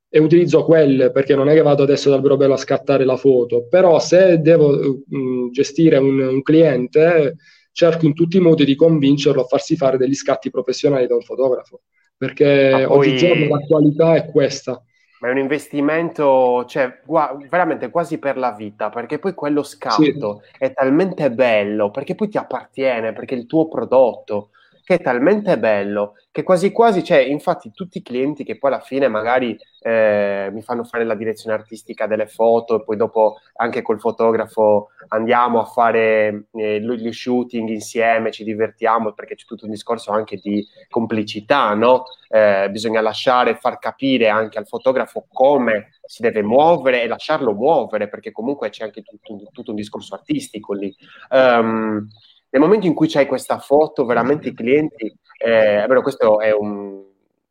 e 0.09 0.21
utilizzo 0.21 0.62
quelle 0.64 1.11
perché 1.11 1.35
non 1.35 1.49
è 1.49 1.55
che 1.55 1.62
vado 1.62 1.83
adesso 1.83 2.09
dal 2.09 2.21
Brobello 2.21 2.55
a 2.55 2.57
scattare 2.57 3.05
la 3.05 3.17
foto, 3.17 3.67
però 3.67 3.99
se 3.99 4.38
devo 4.38 5.03
mh, 5.09 5.17
mm, 5.17 5.51
gestire 5.51 5.97
un, 5.97 6.21
un, 6.21 6.43
cliente 6.43 7.35
cerco 7.73 8.07
in 8.07 8.14
tutti 8.14 8.37
i 8.37 8.40
modi 8.40 8.64
di 8.64 8.77
convincerlo 8.77 9.43
a 9.43 9.47
farsi 9.47 9.75
fare 9.75 9.97
degli 9.97 10.14
scatti 10.14 10.51
professionali 10.51 11.09
da 11.09 11.17
un 11.17 11.23
fotografo, 11.23 11.83
perché 12.17 12.85
poi... 12.87 13.09
oggigiorno 13.09 13.49
la 13.49 13.59
qualità 13.67 14.14
è 14.14 14.31
questa 14.31 14.81
ma 15.25 15.31
è 15.31 15.33
un 15.33 15.39
investimento, 15.39 16.66
cioè, 16.66 17.01
gu- 17.03 17.49
veramente 17.49 17.89
quasi 17.89 18.18
per 18.18 18.37
la 18.37 18.53
vita, 18.53 18.91
perché 18.91 19.18
poi 19.18 19.33
quello 19.33 19.62
scatto 19.62 20.43
sì. 20.43 20.57
è 20.59 20.75
talmente 20.75 21.31
bello, 21.31 21.91
perché 21.91 22.14
poi 22.14 22.29
ti 22.29 22.37
appartiene, 22.37 23.14
perché 23.14 23.35
è 23.35 23.39
il 23.39 23.47
tuo 23.47 23.66
prodotto, 23.66 24.51
che 24.85 24.95
è 24.97 25.01
talmente 25.01 25.59
bello 25.59 26.14
che 26.30 26.43
quasi 26.43 26.72
quasi 26.72 27.03
cioè, 27.03 27.18
infatti 27.18 27.70
tutti 27.72 27.99
i 27.99 28.03
clienti 28.03 28.45
che 28.45 28.59
poi 28.59 28.72
alla 28.72 28.80
fine 28.80 29.09
magari 29.09 29.57
eh, 29.80 30.49
mi 30.53 30.62
fanno 30.62 30.82
fare 30.82 31.05
la 31.05 31.14
direzione 31.14 31.55
artistica 31.55 32.07
delle 32.07 32.26
foto 32.26 32.80
e 32.80 32.85
poi 32.85 32.97
dopo 32.97 33.37
anche 33.57 33.82
col 33.82 34.01
fotografo 34.01 34.89
andiamo 35.09 35.61
a 35.61 35.64
fare 35.64 36.47
eh, 36.55 36.80
gli 36.80 37.12
shooting 37.12 37.68
insieme, 37.68 38.32
ci 38.32 38.43
divertiamo 38.43 39.12
perché 39.12 39.37
c'è 39.37 39.45
tutto 39.45 39.66
un 39.66 39.70
discorso 39.70 40.11
anche 40.11 40.39
di 40.43 40.66
complicità, 40.89 41.72
no? 41.74 42.05
Eh, 42.28 42.68
bisogna 42.70 43.01
lasciare, 43.01 43.55
far 43.55 43.78
capire 43.78 44.28
anche 44.28 44.59
al 44.59 44.66
fotografo 44.66 45.26
come 45.32 45.99
si 46.05 46.22
deve 46.22 46.43
muovere 46.43 47.03
e 47.03 47.07
lasciarlo 47.07 47.53
muovere 47.53 48.09
perché 48.09 48.32
comunque 48.32 48.70
c'è 48.70 48.85
anche 48.85 49.03
tutto, 49.03 49.39
tutto 49.53 49.70
un 49.70 49.76
discorso 49.76 50.14
artistico 50.14 50.72
lì. 50.72 50.93
Um, 51.30 52.09
nel 52.55 52.62
momento 52.62 52.86
in 52.86 52.94
cui 52.94 53.09
c'hai 53.09 53.26
questa 53.26 53.59
foto, 53.59 54.05
veramente 54.05 54.50
i 54.50 54.55
clienti, 54.55 55.12
eh, 55.38 55.82
è 55.82 55.86
vero, 55.88 56.02
questo 56.02 56.38
è 56.38 56.52
un, 56.52 57.02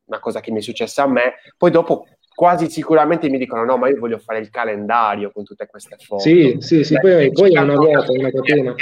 una 0.05 0.19
cosa 0.19 0.39
che 0.39 0.49
mi 0.49 0.59
è 0.59 0.61
successa 0.61 1.03
a 1.03 1.07
me, 1.07 1.33
poi 1.57 1.71
dopo 1.71 2.07
quasi 2.33 2.69
sicuramente 2.69 3.29
mi 3.29 3.37
dicono 3.37 3.65
no, 3.65 3.75
ma 3.75 3.89
io 3.89 3.99
voglio 3.99 4.17
fare 4.17 4.39
il 4.39 4.49
calendario 4.49 5.29
con 5.31 5.43
tutte 5.43 5.67
queste 5.67 5.97
foto. 5.99 6.21
Sì, 6.21 6.55
sì, 6.59 6.85
sì, 6.85 6.97
poi, 7.01 7.29
poi 7.33 7.53
è 7.53 7.59
una 7.59 7.73
ruota, 7.73 8.13
una 8.13 8.31
catena. 8.31 8.73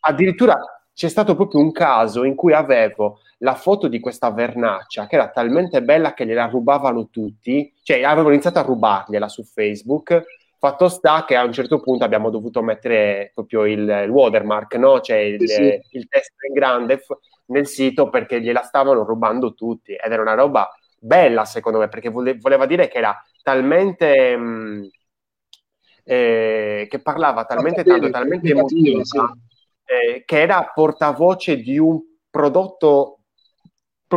Addirittura 0.00 0.58
c'è 0.94 1.08
stato 1.10 1.34
proprio 1.34 1.60
un 1.60 1.72
caso 1.72 2.24
in 2.24 2.34
cui 2.34 2.54
avevo 2.54 3.18
la 3.38 3.54
foto 3.54 3.86
di 3.86 4.00
questa 4.00 4.30
vernaccia 4.30 5.06
che 5.06 5.16
era 5.16 5.28
talmente 5.28 5.82
bella 5.82 6.14
che 6.14 6.24
gliela 6.24 6.46
rubavano 6.46 7.10
tutti, 7.10 7.70
cioè 7.82 8.02
avevano 8.02 8.32
iniziato 8.32 8.60
a 8.60 8.62
rubargliela 8.62 9.28
su 9.28 9.44
Facebook. 9.44 10.24
Fatto 10.64 10.88
sta 10.88 11.26
che 11.26 11.36
a 11.36 11.44
un 11.44 11.52
certo 11.52 11.78
punto 11.78 12.04
abbiamo 12.04 12.30
dovuto 12.30 12.62
mettere 12.62 13.32
proprio 13.34 13.66
il, 13.66 13.80
il 13.80 14.08
watermark, 14.08 14.76
no? 14.76 14.98
cioè 15.00 15.18
il, 15.18 15.46
sì, 15.46 15.60
il 15.90 16.08
testo 16.08 16.46
in 16.48 16.54
grande 16.54 16.96
f- 16.96 17.18
nel 17.48 17.66
sito 17.66 18.08
perché 18.08 18.40
gliela 18.40 18.62
stavano 18.62 19.04
rubando 19.04 19.52
tutti 19.52 19.92
ed 19.92 20.10
era 20.10 20.22
una 20.22 20.32
roba 20.32 20.74
bella 20.98 21.44
secondo 21.44 21.80
me 21.80 21.88
perché 21.88 22.08
vole- 22.08 22.38
voleva 22.38 22.64
dire 22.64 22.88
che 22.88 22.96
era 22.96 23.14
talmente... 23.42 24.34
Mh, 24.34 24.88
eh, 26.02 26.86
che 26.88 26.98
parlava 26.98 27.44
talmente 27.44 27.84
tanto, 27.84 28.08
talmente 28.08 28.48
emotiva, 28.50 29.04
sì. 29.04 29.18
eh, 29.84 30.22
che 30.24 30.40
era 30.40 30.70
portavoce 30.74 31.58
di 31.58 31.76
un 31.76 32.00
prodotto 32.30 33.23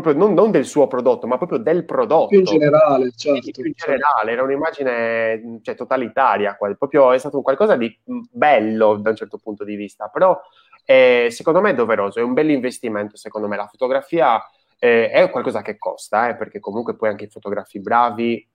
proprio 0.02 0.26
non, 0.26 0.34
non, 0.34 0.52
del 0.52 0.66
suo 0.66 0.88
prodotto, 0.88 1.28
ma 1.28 1.38
proprio 1.38 1.60
del 1.60 1.86
prodotto. 1.86 2.28
Più 2.28 2.39
in 2.39 2.45
generale, 2.45 3.12
certo. 3.16 3.52
Più 3.52 3.66
in 3.66 3.74
generale, 3.76 4.32
era 4.32 4.43
un'immagine 4.43 5.60
cioè, 5.62 5.76
totalitaria, 5.76 6.58
proprio 6.78 7.12
è 7.12 7.18
stato 7.18 7.41
qualcosa 7.41 7.76
di 7.76 7.98
bello 8.04 8.98
da 8.98 9.10
un 9.12 9.16
certo 9.16 9.38
punto 9.38 9.64
di 9.64 9.76
vista, 9.76 10.08
però 10.08 10.39
eh, 10.86 11.28
secondo 11.32 11.62
me 11.62 11.72
è 11.72 11.76
doveroso, 11.76 12.20
è 12.20 12.24
un 12.24 12.34
bel 12.34 12.50
investimento, 12.50 13.18
secondo 13.18 13.48
me 13.48 13.56
la 13.56 13.68
fotografia 13.68 14.41
eh, 14.80 15.10
è 15.10 15.30
qualcosa 15.30 15.62
che 15.62 15.78
costa, 15.78 16.30
eh, 16.30 16.36
perché 16.36 16.60
comunque 16.60 16.95
poi 16.95 17.10
anche 17.10 17.26
i 17.26 17.30
fotografi 17.30 17.80
bravi 17.80 18.50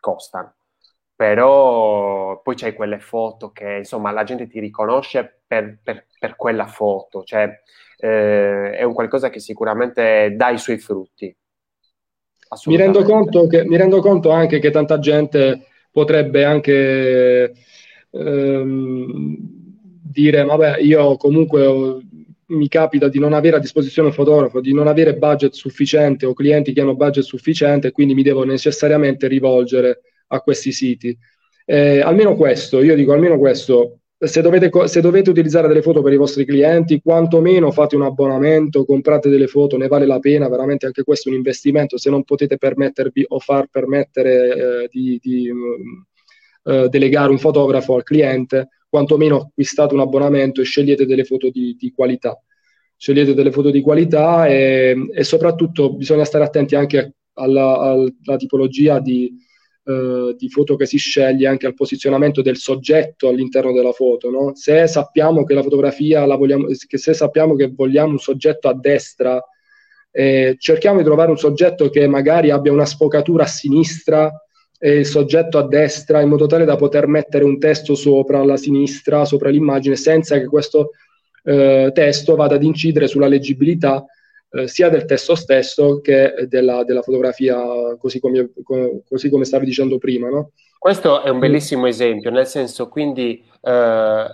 costano 0.00 0.54
però 1.18 2.40
poi 2.42 2.54
c'hai 2.54 2.74
quelle 2.74 3.00
foto 3.00 3.50
che 3.50 3.78
insomma 3.78 4.12
la 4.12 4.22
gente 4.22 4.46
ti 4.46 4.60
riconosce 4.60 5.40
per, 5.44 5.80
per, 5.82 6.06
per 6.16 6.36
quella 6.36 6.68
foto, 6.68 7.24
cioè 7.24 7.60
eh, 7.98 8.70
è 8.70 8.82
un 8.84 8.94
qualcosa 8.94 9.28
che 9.28 9.40
sicuramente 9.40 10.34
dà 10.36 10.50
i 10.50 10.58
suoi 10.58 10.78
frutti. 10.78 11.34
Mi 12.66 12.76
rendo, 12.76 13.02
che, 13.46 13.64
mi 13.66 13.76
rendo, 13.76 14.00
conto 14.00 14.30
anche 14.30 14.58
che 14.58 14.70
tanta 14.70 14.98
gente 14.98 15.66
potrebbe 15.90 16.44
anche 16.44 17.52
ehm, 18.10 19.36
dire, 20.02 20.44
vabbè, 20.44 20.78
io 20.78 21.16
comunque 21.18 21.66
ho, 21.66 22.00
mi 22.46 22.68
capita 22.68 23.08
di 23.08 23.18
non 23.18 23.34
avere 23.34 23.56
a 23.56 23.60
disposizione 23.60 24.08
un 24.08 24.14
fotografo, 24.14 24.60
di 24.60 24.72
non 24.72 24.86
avere 24.86 25.16
budget 25.16 25.52
sufficiente 25.52 26.24
o 26.24 26.32
clienti 26.32 26.72
che 26.72 26.80
hanno 26.80 26.96
budget 26.96 27.24
sufficiente, 27.24 27.92
quindi 27.92 28.14
mi 28.14 28.22
devo 28.22 28.44
necessariamente 28.44 29.26
rivolgere 29.26 30.00
a 30.28 30.40
questi 30.40 30.72
siti. 30.72 31.16
Eh, 31.66 32.00
almeno 32.00 32.34
questo, 32.34 32.82
io 32.82 32.94
dico 32.94 33.12
almeno 33.12 33.38
questo, 33.38 33.98
se 34.26 34.42
dovete, 34.42 34.70
se 34.88 35.00
dovete, 35.00 35.30
utilizzare 35.30 35.68
delle 35.68 35.80
foto 35.82 36.02
per 36.02 36.12
i 36.12 36.16
vostri 36.16 36.44
clienti, 36.44 37.00
quantomeno 37.00 37.70
fate 37.70 37.94
un 37.94 38.02
abbonamento, 38.02 38.84
comprate 38.84 39.28
delle 39.28 39.46
foto, 39.46 39.76
ne 39.76 39.86
vale 39.86 40.06
la 40.06 40.18
pena, 40.18 40.48
veramente 40.48 40.86
anche 40.86 41.04
questo 41.04 41.28
è 41.28 41.32
un 41.32 41.38
investimento, 41.38 41.98
se 41.98 42.10
non 42.10 42.24
potete 42.24 42.58
permettervi 42.58 43.26
o 43.28 43.38
far 43.38 43.68
permettere 43.70 44.82
eh, 44.84 44.88
di, 44.90 45.20
di 45.22 45.48
uh, 45.50 46.88
delegare 46.88 47.30
un 47.30 47.38
fotografo 47.38 47.94
al 47.94 48.02
cliente, 48.02 48.70
quantomeno 48.88 49.36
acquistate 49.36 49.94
un 49.94 50.00
abbonamento 50.00 50.60
e 50.60 50.64
scegliete 50.64 51.06
delle 51.06 51.24
foto 51.24 51.50
di, 51.50 51.76
di 51.78 51.92
qualità. 51.92 52.36
Scegliete 52.96 53.34
delle 53.34 53.52
foto 53.52 53.70
di 53.70 53.80
qualità 53.80 54.48
e, 54.48 54.96
e 55.14 55.22
soprattutto 55.22 55.94
bisogna 55.94 56.24
stare 56.24 56.42
attenti 56.42 56.74
anche 56.74 57.14
alla, 57.34 57.78
alla 57.78 58.36
tipologia 58.36 58.98
di, 58.98 59.32
eh, 59.88 60.34
di 60.36 60.50
foto 60.50 60.76
che 60.76 60.84
si 60.84 60.98
sceglie 60.98 61.46
anche 61.46 61.64
al 61.66 61.72
posizionamento 61.72 62.42
del 62.42 62.58
soggetto 62.58 63.28
all'interno 63.28 63.72
della 63.72 63.92
foto. 63.92 64.30
No? 64.30 64.54
Se 64.54 64.86
sappiamo 64.86 65.44
che 65.44 65.54
la 65.54 65.62
fotografia 65.62 66.26
la 66.26 66.36
vogliamo, 66.36 66.66
che 66.86 66.98
se 66.98 67.14
sappiamo 67.14 67.54
che 67.54 67.72
vogliamo 67.74 68.10
un 68.10 68.18
soggetto 68.18 68.68
a 68.68 68.74
destra, 68.74 69.42
eh, 70.10 70.56
cerchiamo 70.58 70.98
di 70.98 71.04
trovare 71.04 71.30
un 71.30 71.38
soggetto 71.38 71.88
che 71.88 72.06
magari 72.06 72.50
abbia 72.50 72.70
una 72.70 72.84
sfocatura 72.84 73.44
a 73.44 73.46
sinistra 73.46 74.30
e 74.78 74.98
il 74.98 75.06
soggetto 75.06 75.56
a 75.56 75.66
destra 75.66 76.20
in 76.20 76.28
modo 76.28 76.44
tale 76.44 76.66
da 76.66 76.76
poter 76.76 77.06
mettere 77.06 77.44
un 77.44 77.58
testo 77.58 77.94
sopra 77.94 78.44
la 78.44 78.58
sinistra, 78.58 79.24
sopra 79.24 79.48
l'immagine, 79.48 79.96
senza 79.96 80.38
che 80.38 80.44
questo 80.44 80.90
eh, 81.44 81.90
testo 81.94 82.36
vada 82.36 82.56
ad 82.56 82.62
incidere 82.62 83.06
sulla 83.06 83.26
leggibilità 83.26 84.04
eh, 84.50 84.68
sia 84.68 84.88
del 84.88 85.04
testo 85.04 85.34
stesso 85.34 86.00
che 86.00 86.46
della, 86.48 86.84
della 86.84 87.02
fotografia, 87.02 87.96
così 87.98 88.18
come, 88.20 88.50
così 89.06 89.28
come, 89.28 89.44
stavi 89.44 89.66
dicendo 89.66 89.98
prima. 89.98 90.28
No? 90.28 90.52
Questo 90.78 91.22
è 91.22 91.28
un 91.28 91.38
bellissimo 91.38 91.86
esempio, 91.86 92.30
nel 92.30 92.46
senso 92.46 92.88
quindi 92.88 93.44
eh, 93.60 94.26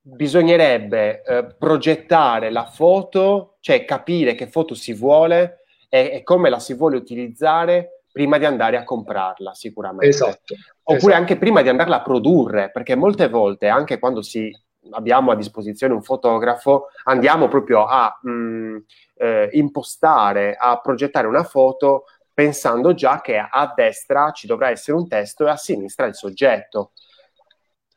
bisognerebbe 0.00 1.22
eh, 1.22 1.46
progettare 1.58 2.50
la 2.50 2.64
foto, 2.64 3.56
cioè 3.60 3.84
capire 3.84 4.34
che 4.34 4.46
foto 4.46 4.74
si 4.74 4.94
vuole 4.94 5.64
e, 5.88 6.10
e, 6.14 6.22
come 6.22 6.48
la 6.48 6.58
si 6.58 6.74
vuole 6.74 6.96
utilizzare 6.96 8.04
prima 8.10 8.38
di 8.38 8.46
andare 8.46 8.76
a 8.76 8.84
comprarla 8.84 9.54
sicuramente. 9.54 10.08
Esatto. 10.08 10.54
Oppure 10.82 11.12
esatto. 11.12 11.14
anche 11.14 11.36
prima 11.36 11.62
di 11.62 11.68
andarla 11.68 11.96
a 11.96 12.02
produrre, 12.02 12.70
perché 12.70 12.94
molte 12.94 13.28
volte, 13.28 13.68
anche 13.68 13.98
quando 13.98 14.22
si 14.22 14.50
abbiamo 14.90 15.30
a 15.30 15.36
disposizione 15.36 15.92
un 15.92 16.02
fotografo, 16.02 16.86
andiamo 17.04 17.48
proprio 17.48 17.84
a 17.84 18.18
mh, 18.22 18.30
mm, 18.30 18.76
eh, 19.18 19.48
impostare, 19.52 20.54
a 20.54 20.80
progettare 20.80 21.26
una 21.26 21.44
foto 21.44 22.04
pensando 22.32 22.94
già 22.94 23.20
che 23.20 23.36
a 23.36 23.72
destra 23.74 24.30
ci 24.30 24.46
dovrà 24.46 24.70
essere 24.70 24.96
un 24.96 25.08
testo 25.08 25.46
e 25.46 25.50
a 25.50 25.56
sinistra 25.56 26.06
il 26.06 26.14
soggetto. 26.14 26.92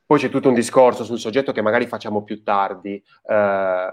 Poi 0.04 0.20
c'è 0.20 0.30
tutto 0.30 0.50
un 0.50 0.56
discorso 0.56 1.04
sul 1.04 1.20
soggetto 1.20 1.52
che 1.52 1.62
magari 1.62 1.86
facciamo 1.86 2.24
più 2.24 2.44
tardi, 2.44 3.02
eh, 3.28 3.90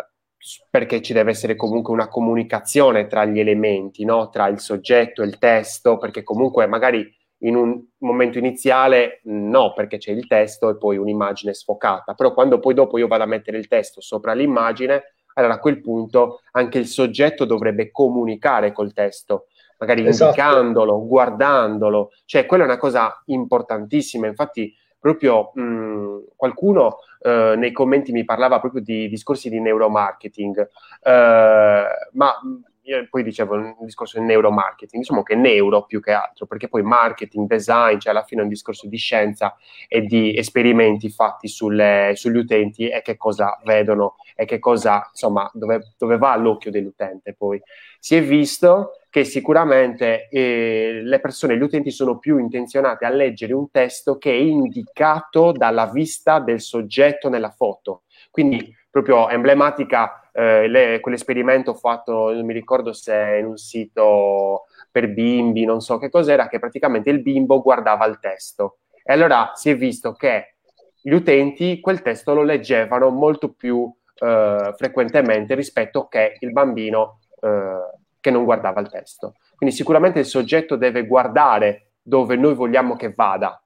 perché 0.71 1.03
ci 1.03 1.13
deve 1.13 1.31
essere 1.31 1.55
comunque 1.55 1.93
una 1.93 2.09
comunicazione 2.09 3.07
tra 3.07 3.25
gli 3.25 3.39
elementi, 3.39 4.05
no? 4.05 4.31
tra 4.31 4.47
il 4.49 4.59
soggetto 4.59 5.23
e 5.23 5.27
il 5.27 5.39
testo, 5.39 5.99
perché 5.99 6.23
comunque 6.23 6.67
magari 6.67 7.15
in 7.43 7.55
un 7.55 7.85
momento 7.99 8.39
iniziale 8.39 9.21
no, 9.25 9.73
perché 9.73 9.99
c'è 9.99 10.13
il 10.13 10.27
testo 10.27 10.71
e 10.71 10.77
poi 10.77 10.97
un'immagine 10.97 11.55
sfocata, 11.55 12.15
però 12.15 12.33
quando 12.33 12.59
poi 12.59 12.75
dopo 12.75 12.99
io 12.99 13.07
vado 13.07 13.25
a 13.25 13.27
mettere 13.27 13.59
il 13.59 13.69
testo 13.69 14.01
sopra 14.01 14.33
l'immagine, 14.33 15.15
allora 15.39 15.55
a 15.55 15.59
quel 15.61 15.81
punto 15.81 16.41
anche 16.53 16.79
il 16.79 16.87
soggetto 16.87 17.45
dovrebbe 17.45 17.91
comunicare 17.91 18.73
col 18.73 18.93
testo, 18.93 19.47
magari 19.79 20.07
esatto. 20.07 20.31
indicandolo, 20.31 21.07
guardandolo, 21.07 22.11
cioè 22.25 22.45
quella 22.47 22.65
è 22.65 22.67
una 22.67 22.77
cosa 22.77 23.23
importantissima, 23.27 24.27
infatti 24.27 24.75
proprio 24.99 25.53
mh, 25.55 26.25
qualcuno 26.35 26.99
eh, 27.21 27.55
nei 27.57 27.73
commenti 27.73 28.11
mi 28.11 28.25
parlava 28.25 28.59
proprio 28.59 28.83
di 28.83 29.09
discorsi 29.09 29.49
di 29.49 29.61
neuromarketing, 29.61 30.69
eh, 31.03 31.85
ma 32.13 32.35
io 32.43 32.68
poi 33.09 33.23
dicevo 33.23 33.55
un 33.55 33.77
discorso 33.81 34.19
di 34.19 34.25
neuromarketing, 34.25 35.03
diciamo 35.03 35.23
che 35.23 35.35
neuro 35.35 35.85
più 35.85 36.01
che 36.01 36.13
altro, 36.13 36.47
perché 36.47 36.69
poi 36.69 36.83
marketing, 36.83 37.47
design, 37.47 37.99
cioè 37.99 38.13
alla 38.13 38.25
fine 38.25 38.41
è 38.41 38.45
un 38.45 38.51
discorso 38.51 38.87
di 38.87 38.97
scienza 38.97 39.57
e 39.87 40.03
di 40.03 40.37
esperimenti 40.37 41.11
fatti 41.11 41.49
sulle, 41.49 42.13
sugli 42.15 42.39
utenti 42.39 42.89
e 42.89 43.03
che 43.03 43.17
cosa 43.17 43.59
vedono 43.65 44.17
e 44.35 44.45
che 44.45 44.59
cosa, 44.59 45.09
insomma, 45.11 45.51
dove, 45.53 45.95
dove 45.99 46.17
va 46.17 46.37
l'occhio 46.37 46.71
dell'utente 46.71 47.35
poi. 47.35 47.61
Si 47.99 48.15
è 48.15 48.23
visto 48.23 48.93
che 49.11 49.25
sicuramente 49.25 50.29
eh, 50.29 51.01
le 51.03 51.21
persone, 51.21 51.57
gli 51.57 51.63
utenti 51.63 51.91
sono 51.91 52.19
più 52.19 52.39
intenzionati 52.39 53.05
a 53.05 53.09
leggere 53.09 53.53
un 53.53 53.71
testo 53.71 54.19
che 54.19 54.31
è 54.31 54.35
indicato 54.35 55.53
dalla 55.53 55.87
vista 55.87 56.39
del 56.39 56.61
soggetto 56.61 57.29
nella 57.29 57.51
foto. 57.51 58.03
Quindi 58.31 58.73
proprio 58.91 59.29
emblematica 59.29 60.28
eh, 60.39 60.69
le, 60.69 61.01
quell'esperimento 61.01 61.75
fatto, 61.75 62.33
non 62.33 62.45
mi 62.45 62.53
ricordo 62.53 62.93
se 62.93 63.39
in 63.41 63.47
un 63.47 63.57
sito 63.57 64.67
per 64.89 65.13
bimbi, 65.13 65.65
non 65.65 65.81
so 65.81 65.99
che 65.99 66.11
cos'era, 66.11 66.47
che 66.47 66.61
praticamente 66.61 67.11
il 67.11 67.23
bimbo 67.23 67.61
guardava 67.61 68.07
il 68.07 68.21
testo. 68.21 68.79
E 69.03 69.13
allora 69.13 69.51
si 69.55 69.71
è 69.71 69.77
visto 69.77 70.13
che 70.13 70.55
gli 71.03 71.11
utenti 71.11 71.81
quel 71.81 72.03
testo 72.03 72.35
lo 72.35 72.45
leggevano 72.45 73.11
molto 73.11 73.53
più 73.53 73.93
eh, 74.15 74.73
frequentemente 74.77 75.57
rispetto 75.57 76.07
che 76.07 76.37
il 76.39 76.53
bambino 76.53 77.19
eh, 77.41 77.99
che 78.21 78.31
non 78.31 78.45
guardava 78.45 78.81
il 78.81 78.91
testo. 78.91 79.35
Quindi 79.57 79.75
sicuramente 79.75 80.21
il 80.21 80.25
soggetto 80.25 80.77
deve 80.77 81.05
guardare 81.05 81.95
dove 82.01 82.37
noi 82.37 82.55
vogliamo 82.55 82.95
che 82.95 83.13
vada. 83.13 83.61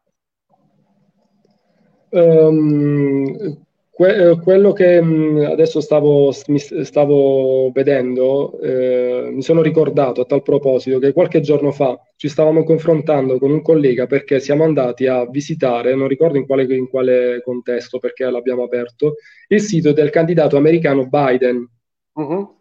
Um, 2.09 3.63
que- 4.03 4.31
eh, 4.31 4.41
quello 4.41 4.73
che 4.73 5.01
mh, 5.01 5.47
adesso 5.49 5.81
stavo, 5.81 6.33
stavo 6.33 7.71
vedendo, 7.71 8.59
eh, 8.61 9.31
mi 9.31 9.43
sono 9.43 9.63
ricordato 9.63 10.23
a 10.23 10.25
tal 10.25 10.43
proposito 10.43 10.99
che 10.99 11.13
qualche 11.13 11.41
giorno 11.41 11.71
fa 11.71 11.97
ci 12.17 12.29
stavamo 12.29 12.65
confrontando 12.65 13.39
con 13.39 13.53
un 13.53 13.63
collega 13.63 14.07
perché 14.07 14.41
siamo 14.41 14.65
andati 14.65 15.07
a 15.07 15.25
visitare, 15.27 15.95
non 15.95 16.09
ricordo 16.09 16.37
in 16.37 16.47
quale, 16.47 16.65
in 16.75 16.89
quale 16.89 17.43
contesto 17.45 18.01
perché 18.01 18.29
l'abbiamo 18.29 18.65
aperto, 18.65 19.15
il 19.47 19.61
sito 19.61 19.93
del 19.93 20.11
candidato 20.11 20.57
americano 20.57 21.07
Biden. 21.07 21.69
Uh-huh. 22.15 22.57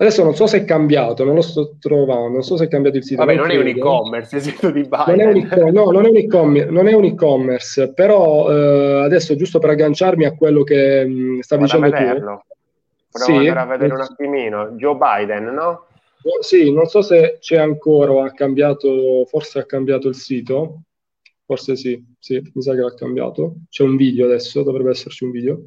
Adesso 0.00 0.24
non 0.24 0.34
so 0.34 0.46
se 0.46 0.56
è 0.56 0.64
cambiato, 0.64 1.24
non 1.24 1.34
lo 1.34 1.42
sto 1.42 1.76
trovando, 1.78 2.28
non 2.28 2.42
so 2.42 2.56
se 2.56 2.64
è 2.64 2.68
cambiato 2.68 2.96
il 2.96 3.04
sito. 3.04 3.22
Vabbè, 3.22 3.36
non, 3.36 3.48
non 3.48 3.56
è 3.56 3.60
un 3.60 3.66
e-commerce, 3.66 4.36
il 4.36 4.42
sito 4.42 4.70
di 4.70 4.80
Biden. 4.80 5.04
Non 5.08 5.20
è 5.20 5.26
un 5.26 5.36
e-commerce, 5.36 5.70
no, 5.72 5.90
non 5.90 6.06
è 6.06 6.08
un 6.08 6.16
e-commerce, 6.16 6.70
non 6.70 6.88
è 6.88 6.92
un 6.94 7.04
e-commerce 7.04 7.92
però 7.92 8.50
eh, 8.50 9.02
adesso 9.04 9.36
giusto 9.36 9.58
per 9.58 9.68
agganciarmi 9.68 10.24
a 10.24 10.34
quello 10.34 10.62
che 10.62 11.04
mh, 11.04 11.12
mm, 11.12 11.38
stavi 11.40 11.64
dicendo 11.64 11.86
a 11.86 11.90
vederlo. 11.90 12.44
tu. 12.48 12.54
Proviamo 13.10 13.42
sì, 13.42 13.48
a 13.48 13.64
vedere 13.66 13.92
un 13.92 14.00
attimino. 14.00 14.68
Joe 14.70 14.96
Biden, 14.96 15.44
no? 15.52 15.86
Sì, 16.40 16.72
non 16.72 16.86
so 16.86 17.02
se 17.02 17.36
c'è 17.38 17.58
ancora 17.58 18.12
o 18.12 18.22
ha 18.22 18.30
cambiato, 18.30 19.26
forse 19.26 19.58
ha 19.58 19.66
cambiato 19.66 20.08
il 20.08 20.14
sito. 20.14 20.80
Forse 21.44 21.76
sì, 21.76 22.02
sì, 22.18 22.40
mi 22.54 22.62
sa 22.62 22.72
che 22.72 22.80
l'ha 22.80 22.94
cambiato. 22.94 23.56
C'è 23.68 23.82
un 23.82 23.96
video 23.96 24.24
adesso, 24.24 24.62
dovrebbe 24.62 24.92
esserci 24.92 25.24
un 25.24 25.30
video. 25.30 25.60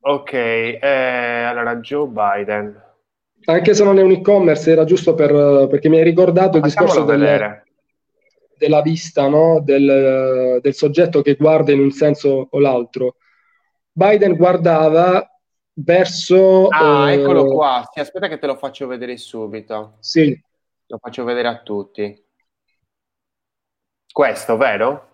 Ok, 0.00 0.34
eh, 0.34 0.78
allora 1.46 1.76
Joe 1.76 2.08
Biden 2.08 2.90
anche 3.44 3.74
se 3.74 3.84
non 3.84 3.98
è 3.98 4.02
un 4.02 4.12
e-commerce, 4.12 4.70
era 4.70 4.84
giusto 4.84 5.14
per, 5.14 5.66
perché 5.68 5.88
mi 5.88 5.98
hai 5.98 6.04
ricordato 6.04 6.58
il 6.58 6.62
discorso 6.62 7.04
del, 7.04 7.62
della 8.56 8.82
vista, 8.82 9.28
no? 9.28 9.60
del, 9.60 10.58
del, 10.60 10.74
soggetto 10.74 11.22
che 11.22 11.34
guarda 11.34 11.72
in 11.72 11.80
un 11.80 11.90
senso 11.90 12.48
o 12.50 12.58
l'altro. 12.58 13.16
Biden 13.90 14.36
guardava 14.36 15.26
verso... 15.74 16.68
Ah, 16.68 17.10
eh, 17.10 17.20
eccolo 17.20 17.46
qua. 17.46 17.88
Sì, 17.92 18.00
aspetta 18.00 18.28
che 18.28 18.38
te 18.38 18.46
lo 18.46 18.56
faccio 18.56 18.86
vedere 18.86 19.16
subito. 19.16 19.96
Sì. 20.00 20.40
Lo 20.86 20.98
faccio 20.98 21.24
vedere 21.24 21.48
a 21.48 21.62
tutti. 21.62 22.24
Questo, 24.10 24.56
vero? 24.56 25.11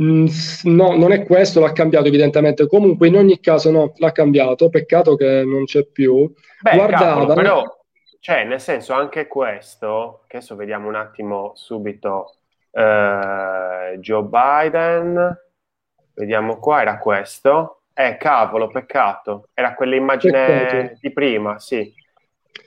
Mm, 0.00 0.26
no, 0.64 0.96
non 0.96 1.12
è 1.12 1.24
questo, 1.24 1.60
l'ha 1.60 1.72
cambiato 1.72 2.06
evidentemente. 2.08 2.66
Comunque, 2.66 3.08
in 3.08 3.16
ogni 3.16 3.38
caso, 3.40 3.70
no, 3.70 3.92
l'ha 3.96 4.12
cambiato. 4.12 4.68
Peccato 4.68 5.14
che 5.14 5.44
non 5.44 5.64
c'è 5.64 5.84
più. 5.84 6.32
Beh, 6.60 6.74
Guardava, 6.74 7.04
cavolo, 7.04 7.34
però, 7.34 7.84
cioè, 8.18 8.44
nel 8.44 8.60
senso, 8.60 8.92
anche 8.92 9.26
questo, 9.26 10.24
che 10.26 10.38
adesso 10.38 10.56
vediamo 10.56 10.88
un 10.88 10.96
attimo 10.96 11.52
subito. 11.54 12.36
Eh, 12.70 13.96
Joe 13.98 14.22
Biden, 14.24 15.38
vediamo 16.14 16.58
qua, 16.58 16.80
era 16.80 16.98
questo. 16.98 17.82
Eh, 17.94 18.16
cavolo, 18.16 18.68
peccato. 18.68 19.48
Era 19.54 19.74
quell'immagine 19.74 20.46
peccato. 20.46 20.98
di 21.00 21.12
prima, 21.12 21.60
sì, 21.60 21.94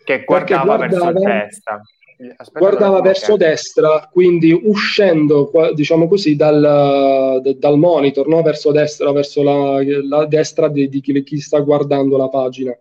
che 0.05 0.23
guardava, 0.23 0.77
guardava 0.77 1.11
verso 1.11 1.27
destra. 1.27 1.81
Aspetta 2.19 2.59
guardava 2.59 2.99
verso 3.01 3.37
che... 3.37 3.45
destra, 3.45 4.09
quindi 4.11 4.51
uscendo, 4.51 5.51
diciamo 5.75 6.07
così, 6.07 6.35
dal, 6.35 7.41
dal 7.55 7.77
monitor, 7.77 8.27
no? 8.27 8.41
verso 8.41 8.71
destra, 8.71 9.11
verso 9.11 9.43
la, 9.43 9.79
la 10.03 10.25
destra 10.25 10.67
di, 10.67 10.89
di 10.89 10.99
chi, 10.99 11.23
chi, 11.23 11.39
sta 11.39 11.59
guardando 11.59 12.17
la 12.17 12.27
pagina. 12.27 12.75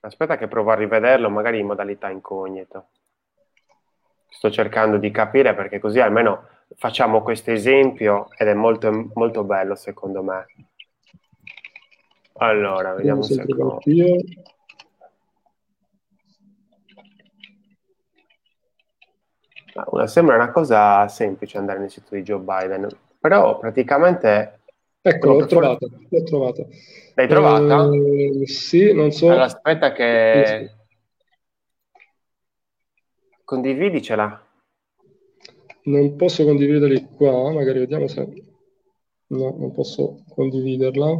Aspetta 0.00 0.38
che 0.38 0.48
provo 0.48 0.70
a 0.70 0.76
rivederlo, 0.76 1.28
magari 1.28 1.58
in 1.58 1.66
modalità 1.66 2.08
incognito. 2.08 2.86
Sto 4.28 4.50
cercando 4.50 4.96
di 4.96 5.10
capire 5.10 5.54
perché 5.54 5.78
così 5.78 6.00
almeno 6.00 6.46
facciamo 6.76 7.20
questo 7.22 7.50
esempio 7.50 8.28
ed 8.38 8.48
è 8.48 8.54
molto, 8.54 9.10
molto 9.12 9.44
bello 9.44 9.74
secondo 9.74 10.22
me. 10.22 10.46
Allora, 12.34 12.94
vediamo 12.94 13.20
un 13.20 13.24
secondo. 13.24 13.80
Una, 19.86 20.06
sembra 20.06 20.34
una 20.36 20.50
cosa 20.50 21.06
semplice 21.08 21.58
andare 21.58 21.78
nel 21.78 21.90
sito 21.90 22.14
di 22.14 22.22
Joe 22.22 22.40
Biden, 22.40 22.88
però 23.18 23.58
praticamente... 23.58 24.60
Ecco, 25.02 25.38
l'ho 25.38 25.46
trovata, 25.46 25.86
l'ho 26.08 26.22
trovata. 26.24 26.66
L'hai 27.14 27.28
trovata? 27.28 27.90
Eh, 27.94 28.46
sì, 28.46 28.92
non 28.92 29.10
so. 29.12 29.28
Allora, 29.28 29.44
aspetta 29.44 29.92
che... 29.92 30.70
Condividicela. 33.44 34.46
Non 35.82 36.16
posso 36.16 36.44
condividerli 36.44 37.08
qua, 37.16 37.50
magari 37.52 37.78
vediamo 37.78 38.06
se... 38.06 38.28
No, 39.28 39.56
non 39.58 39.72
posso 39.72 40.24
condividerla. 40.28 41.18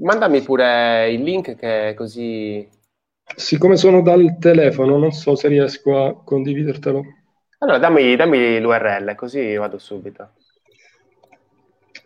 Mandami 0.00 0.42
pure 0.42 1.10
il 1.10 1.22
link 1.22 1.54
che 1.54 1.94
così... 1.96 2.68
Siccome 3.34 3.76
sono 3.76 4.02
dal 4.02 4.36
telefono, 4.38 4.98
non 4.98 5.12
so 5.12 5.34
se 5.34 5.48
riesco 5.48 6.04
a 6.04 6.22
condividertelo. 6.22 7.02
Allora, 7.58 7.78
dammi, 7.78 8.14
dammi 8.16 8.60
l'URL, 8.60 9.14
così 9.14 9.54
vado 9.56 9.78
subito. 9.78 10.32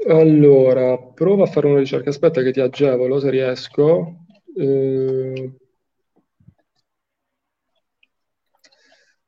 Allora, 0.09 0.97
prova 0.97 1.45
a 1.45 1.47
fare 1.47 1.67
una 1.67 1.79
ricerca. 1.79 2.11
Aspetta 2.11 2.43
che 2.43 2.53
ti 2.53 2.61
agevolo 2.61 3.19
se 3.19 3.31
riesco. 3.31 4.27
Eh, 4.57 5.53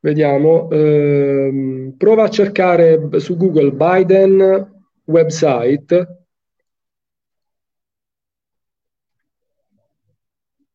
vediamo. 0.01 0.71
Eh, 0.71 1.93
prova 1.99 2.25
a 2.25 2.31
cercare 2.31 3.19
su 3.19 3.37
Google 3.37 3.73
Biden 3.73 4.83
website. 5.05 6.25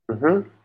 Uh-huh. 0.09 0.56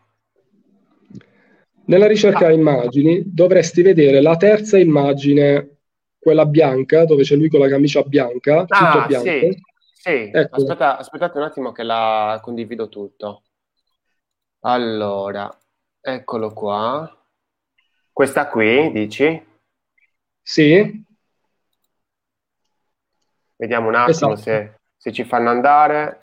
Nella 1.85 2.07
ricerca 2.07 2.47
ah. 2.47 2.51
immagini 2.51 3.23
dovresti 3.25 3.81
vedere 3.81 4.21
la 4.21 4.37
terza 4.37 4.77
immagine, 4.77 5.79
quella 6.17 6.45
bianca, 6.45 7.03
dove 7.05 7.23
c'è 7.23 7.35
lui 7.35 7.49
con 7.49 7.59
la 7.59 7.67
camicia 7.67 8.01
bianca, 8.03 8.65
ah, 8.67 8.91
tutto 8.91 9.07
bianco. 9.07 9.29
Sì, 9.29 9.61
sì. 9.93 10.31
Ecco. 10.33 10.55
Aspetta, 10.55 10.97
aspettate 10.97 11.37
un 11.37 11.43
attimo 11.43 11.71
che 11.73 11.83
la 11.83 12.39
condivido 12.41 12.87
tutto. 12.87 13.43
Allora, 14.61 15.49
eccolo 15.99 16.53
qua. 16.53 17.25
Questa 18.13 18.47
qui, 18.47 18.91
dici? 18.91 19.45
Sì. 20.41 21.05
Vediamo 23.57 23.89
un 23.89 23.95
attimo 23.95 24.33
esatto. 24.33 24.35
se, 24.37 24.79
se, 24.95 25.11
ci 25.11 25.25
fanno 25.25 25.49
andare. 25.49 26.19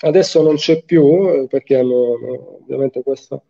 Adesso 0.00 0.42
non 0.42 0.56
c'è 0.56 0.82
più, 0.82 1.28
eh, 1.28 1.46
perché 1.46 1.78
hanno, 1.78 2.58
ovviamente 2.60 3.02
questa 3.02 3.40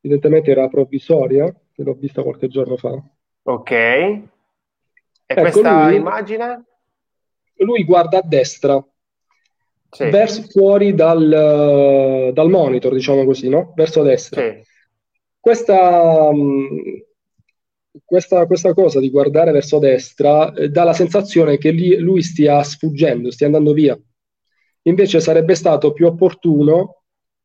evidentemente 0.00 0.50
era 0.50 0.68
provvisoria, 0.68 1.52
che 1.72 1.82
l'ho 1.82 1.94
vista 1.94 2.22
qualche 2.22 2.48
giorno 2.48 2.76
fa. 2.76 3.00
Ok. 3.42 3.70
E 3.70 4.28
ecco, 5.26 5.40
questa 5.40 5.86
lui, 5.86 5.96
immagine? 5.96 6.64
Lui 7.56 7.84
guarda 7.84 8.18
a 8.18 8.22
destra, 8.24 8.84
sì. 9.90 10.08
verso 10.08 10.42
fuori 10.42 10.94
dal, 10.94 12.30
dal, 12.32 12.48
monitor, 12.48 12.92
diciamo 12.92 13.24
così, 13.24 13.48
no? 13.48 13.72
Verso 13.76 14.02
destra. 14.02 14.40
Sì. 14.40 14.62
Questa, 15.38 16.30
questa, 18.04 18.46
questa, 18.46 18.74
cosa 18.74 19.00
di 19.00 19.10
guardare 19.10 19.52
verso 19.52 19.78
destra 19.78 20.52
eh, 20.52 20.68
dà 20.68 20.84
la 20.84 20.92
sensazione 20.92 21.58
che 21.58 21.70
li, 21.70 21.96
lui 21.96 22.22
stia 22.22 22.62
sfuggendo, 22.62 23.30
stia 23.30 23.46
andando 23.46 23.72
via. 23.72 23.98
Invece 24.82 25.20
sarebbe 25.20 25.54
stato 25.54 25.92
più 25.92 26.06
opportuno 26.06 26.99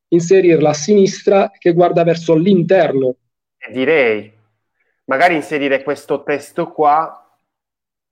inserirla 0.08 0.70
a 0.70 0.74
sinistra 0.74 1.52
che 1.58 1.74
guarda 1.74 2.04
verso 2.04 2.36
l'interno. 2.36 3.16
Direi, 3.72 4.32
magari 5.06 5.36
inserire 5.36 5.84
questo 5.84 6.24
testo 6.24 6.72
qua 6.72 7.20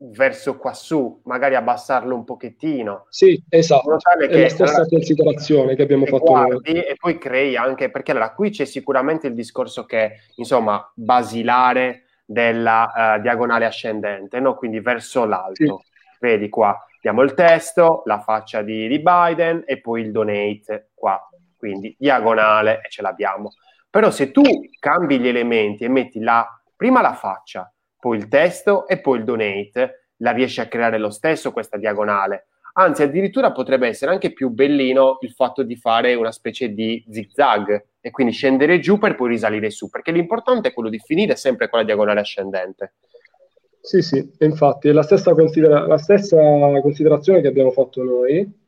verso 0.05 0.57
qua 0.57 0.73
su, 0.73 1.21
magari 1.23 1.55
abbassarlo 1.55 2.13
un 2.13 2.23
pochettino. 2.23 3.05
Sì, 3.09 3.41
esatto, 3.47 3.95
è 4.19 4.27
che, 4.27 4.41
la 4.41 4.49
stessa 4.49 4.73
allora, 4.73 4.89
considerazione 4.89 5.75
che 5.75 5.83
abbiamo 5.83 6.05
fatto 6.05 6.31
guardi, 6.31 6.71
E 6.71 6.95
poi 6.99 7.17
crei 7.17 7.55
anche, 7.55 7.89
perché 7.89 8.11
allora 8.11 8.33
qui 8.33 8.49
c'è 8.49 8.65
sicuramente 8.65 9.27
il 9.27 9.33
discorso 9.33 9.85
che, 9.85 10.23
insomma, 10.35 10.91
basilare 10.93 12.03
della 12.25 13.15
uh, 13.17 13.21
diagonale 13.21 13.65
ascendente, 13.65 14.39
no? 14.39 14.55
quindi 14.55 14.79
verso 14.79 15.25
l'alto. 15.25 15.81
Sì. 15.83 15.91
Vedi 16.19 16.49
qua, 16.49 16.77
abbiamo 16.97 17.21
il 17.21 17.33
testo, 17.33 18.01
la 18.05 18.19
faccia 18.19 18.61
di, 18.61 18.87
di 18.87 18.99
Biden 18.99 19.63
e 19.65 19.79
poi 19.79 20.01
il 20.01 20.11
donate 20.11 20.91
qua 20.93 21.21
quindi 21.63 21.95
diagonale 21.97 22.81
e 22.83 22.89
ce 22.89 23.01
l'abbiamo. 23.01 23.53
Però 23.89 24.11
se 24.11 24.31
tu 24.31 24.41
cambi 24.79 25.17
gli 25.17 25.29
elementi 25.29 25.85
e 25.85 25.87
metti 25.87 26.19
la, 26.19 26.45
prima 26.75 26.99
la 26.99 27.13
faccia, 27.13 27.73
poi 27.97 28.17
il 28.17 28.27
testo 28.27 28.85
e 28.85 28.99
poi 28.99 29.19
il 29.19 29.23
donate, 29.23 30.09
la 30.17 30.31
riesci 30.31 30.59
a 30.59 30.67
creare 30.67 30.97
lo 30.97 31.09
stesso 31.09 31.53
questa 31.53 31.77
diagonale. 31.77 32.47
Anzi, 32.73 33.03
addirittura 33.03 33.53
potrebbe 33.53 33.87
essere 33.87 34.11
anche 34.11 34.33
più 34.33 34.49
bellino 34.49 35.19
il 35.21 35.31
fatto 35.31 35.63
di 35.63 35.77
fare 35.77 36.15
una 36.15 36.33
specie 36.33 36.73
di 36.73 37.01
zigzag 37.09 37.85
e 38.01 38.11
quindi 38.11 38.33
scendere 38.33 38.79
giù 38.79 38.97
per 38.97 39.15
poi 39.15 39.29
risalire 39.29 39.69
su, 39.69 39.89
perché 39.89 40.11
l'importante 40.11 40.67
è 40.67 40.73
quello 40.73 40.89
di 40.89 40.99
finire 40.99 41.37
sempre 41.37 41.69
con 41.69 41.79
la 41.79 41.85
diagonale 41.85 42.19
ascendente. 42.19 42.95
Sì, 43.79 44.01
sì, 44.01 44.29
infatti 44.39 44.89
è 44.89 44.91
la 44.91 45.03
stessa, 45.03 45.33
considera- 45.33 45.87
la 45.87 45.97
stessa 45.97 46.37
considerazione 46.81 47.39
che 47.39 47.47
abbiamo 47.47 47.71
fatto 47.71 48.03
noi. 48.03 48.62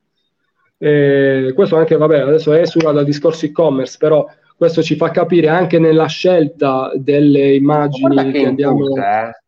E 0.78 1.52
questo 1.56 1.78
anche, 1.78 1.96
vabbè, 1.96 2.20
adesso 2.20 2.54
esula 2.54 2.92
dal 2.92 3.06
discorso 3.06 3.46
e-commerce, 3.46 3.98
però 3.98 4.26
questo 4.58 4.82
ci 4.82 4.96
fa 4.96 5.10
capire 5.12 5.48
anche 5.48 5.80
nella 5.80 6.08
scelta 6.08 6.92
delle 6.96 7.56
immagini 7.56 8.16
che, 8.16 8.32
che 8.32 8.46
andiamo... 8.46 8.80
Input, 8.80 8.98
eh? 8.98 9.40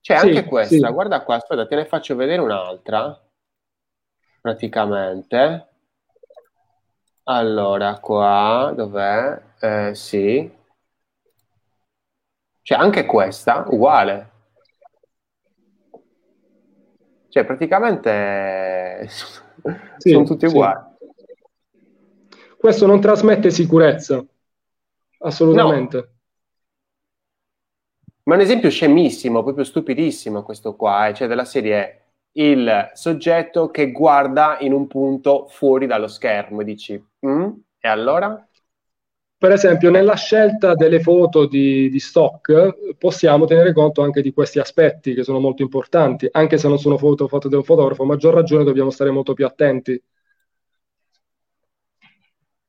Cioè, 0.00 0.18
sì, 0.18 0.26
anche 0.28 0.44
questa, 0.44 0.86
sì. 0.88 0.92
guarda 0.92 1.22
qua, 1.22 1.36
aspetta, 1.36 1.66
te 1.66 1.76
ne 1.76 1.84
faccio 1.84 2.16
vedere 2.16 2.42
un'altra, 2.42 3.16
praticamente. 4.40 5.66
Allora, 7.24 7.98
qua, 8.00 8.72
dov'è? 8.74 9.40
Eh, 9.60 9.94
sì. 9.94 10.50
Cioè, 12.62 12.78
anche 12.78 13.06
questa, 13.06 13.64
uguale. 13.68 14.30
Cioè, 17.28 17.44
praticamente 17.44 19.08
sì, 19.98 20.10
sono 20.10 20.24
tutti 20.24 20.46
uguali. 20.46 20.90
Questo 22.56 22.86
non 22.86 23.00
trasmette 23.00 23.50
sicurezza, 23.50 24.24
assolutamente. 25.18 25.96
No. 25.96 26.10
Ma 28.24 28.36
un 28.36 28.40
esempio 28.40 28.70
scemissimo, 28.70 29.42
proprio 29.42 29.64
stupidissimo 29.64 30.42
questo 30.42 30.76
qua, 30.76 31.08
eh? 31.08 31.14
cioè 31.14 31.26
della 31.26 31.44
serie 31.44 32.02
il 32.34 32.90
soggetto 32.94 33.70
che 33.70 33.90
guarda 33.90 34.58
in 34.60 34.72
un 34.72 34.86
punto 34.86 35.48
fuori 35.48 35.86
dallo 35.86 36.06
schermo 36.06 36.60
e 36.60 36.64
dici, 36.64 37.04
mm? 37.26 37.50
e 37.80 37.88
allora? 37.88 38.48
Per 39.42 39.50
esempio, 39.50 39.90
nella 39.90 40.14
scelta 40.14 40.76
delle 40.76 41.00
foto 41.00 41.46
di, 41.46 41.90
di, 41.90 41.98
stock 41.98 42.94
possiamo 42.96 43.44
tenere 43.44 43.72
conto 43.72 44.00
anche 44.00 44.22
di 44.22 44.32
questi 44.32 44.60
aspetti 44.60 45.14
che 45.14 45.24
sono 45.24 45.40
molto 45.40 45.62
importanti, 45.62 46.28
anche 46.30 46.58
se 46.58 46.68
non 46.68 46.78
sono 46.78 46.96
foto 46.96 47.26
fatte 47.26 47.48
da 47.48 47.56
un 47.56 47.64
fotografo, 47.64 48.04
a 48.04 48.06
maggior 48.06 48.34
ragione 48.34 48.62
dobbiamo 48.62 48.90
stare 48.90 49.10
molto 49.10 49.32
più 49.32 49.44
attenti. 49.44 50.00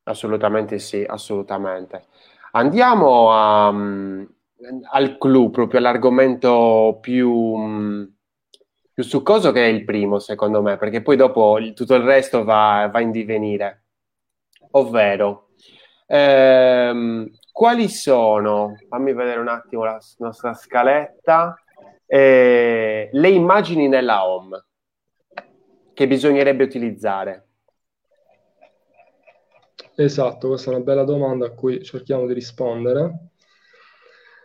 Assolutamente 0.02 0.80
sì, 0.80 1.04
assolutamente. 1.06 2.06
Andiamo 2.50 3.30
a, 3.30 3.68
al 3.68 5.16
clou, 5.16 5.50
proprio 5.50 5.78
all'argomento 5.78 6.98
più, 7.00 8.10
più 8.92 9.02
succoso 9.04 9.52
che 9.52 9.64
è 9.64 9.68
il 9.68 9.84
primo, 9.84 10.18
secondo 10.18 10.60
me, 10.60 10.76
perché 10.76 11.02
poi 11.02 11.14
dopo 11.14 11.56
tutto 11.72 11.94
il 11.94 12.02
resto 12.02 12.42
va, 12.42 12.88
va 12.92 12.98
in 12.98 13.12
divenire. 13.12 13.84
Ovvero, 14.72 15.50
Ehm, 16.06 17.30
quali 17.52 17.88
sono, 17.88 18.74
fammi 18.88 19.12
vedere 19.14 19.40
un 19.40 19.48
attimo 19.48 19.84
la 19.84 19.98
nostra 20.18 20.54
scaletta, 20.54 21.54
eh, 22.06 23.08
le 23.12 23.28
immagini 23.28 23.88
nella 23.88 24.26
home 24.26 24.64
che 25.94 26.06
bisognerebbe 26.06 26.64
utilizzare? 26.64 27.46
Esatto, 29.96 30.48
questa 30.48 30.70
è 30.70 30.74
una 30.74 30.82
bella 30.82 31.04
domanda 31.04 31.46
a 31.46 31.50
cui 31.50 31.82
cerchiamo 31.84 32.26
di 32.26 32.32
rispondere. 32.34 33.30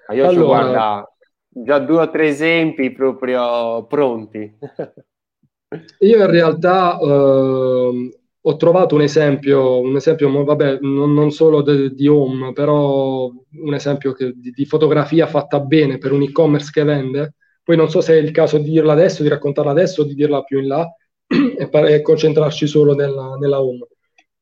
Ma 0.08 0.14
io 0.14 0.28
allora, 0.28 0.46
guarda, 0.46 1.16
già 1.48 1.80
due 1.80 2.02
o 2.02 2.10
tre 2.12 2.28
esempi 2.28 2.92
proprio 2.92 3.86
pronti. 3.88 4.58
io 6.00 6.18
in 6.18 6.30
realtà 6.30 7.00
eh, 7.00 8.19
ho 8.50 8.56
trovato 8.56 8.96
un 8.96 9.02
esempio, 9.02 9.80
un 9.80 9.96
esempio 9.96 10.44
vabbè, 10.44 10.80
non, 10.82 11.14
non 11.14 11.30
solo 11.30 11.62
de, 11.62 11.94
di 11.94 12.08
home, 12.08 12.52
però 12.52 13.28
un 13.28 13.74
esempio 13.74 14.12
che, 14.12 14.34
di, 14.36 14.50
di, 14.50 14.66
fotografia 14.66 15.28
fatta 15.28 15.60
bene 15.60 16.00
per 16.00 16.12
un 16.12 16.24
e-commerce 16.24 16.72
che 16.74 16.84
vende. 16.84 17.36
Poi 17.64 17.78
non 17.78 17.92
so 17.92 18.02
se 18.02 18.14
è 18.14 18.18
il 18.18 18.32
caso 18.32 18.58
di 18.58 18.72
dirla 18.72 18.94
adesso, 18.94 19.22
di 19.22 19.30
raccontarla 19.30 19.70
adesso 19.70 20.02
o 20.02 20.06
di 20.06 20.16
dirla 20.16 20.42
più 20.42 20.60
in 20.60 20.68
là 20.68 20.92
e, 21.28 21.70
e 21.72 22.02
concentrarci 22.02 22.66
solo 22.66 22.96
nella, 22.96 23.38
nella, 23.40 23.62
home. 23.62 23.88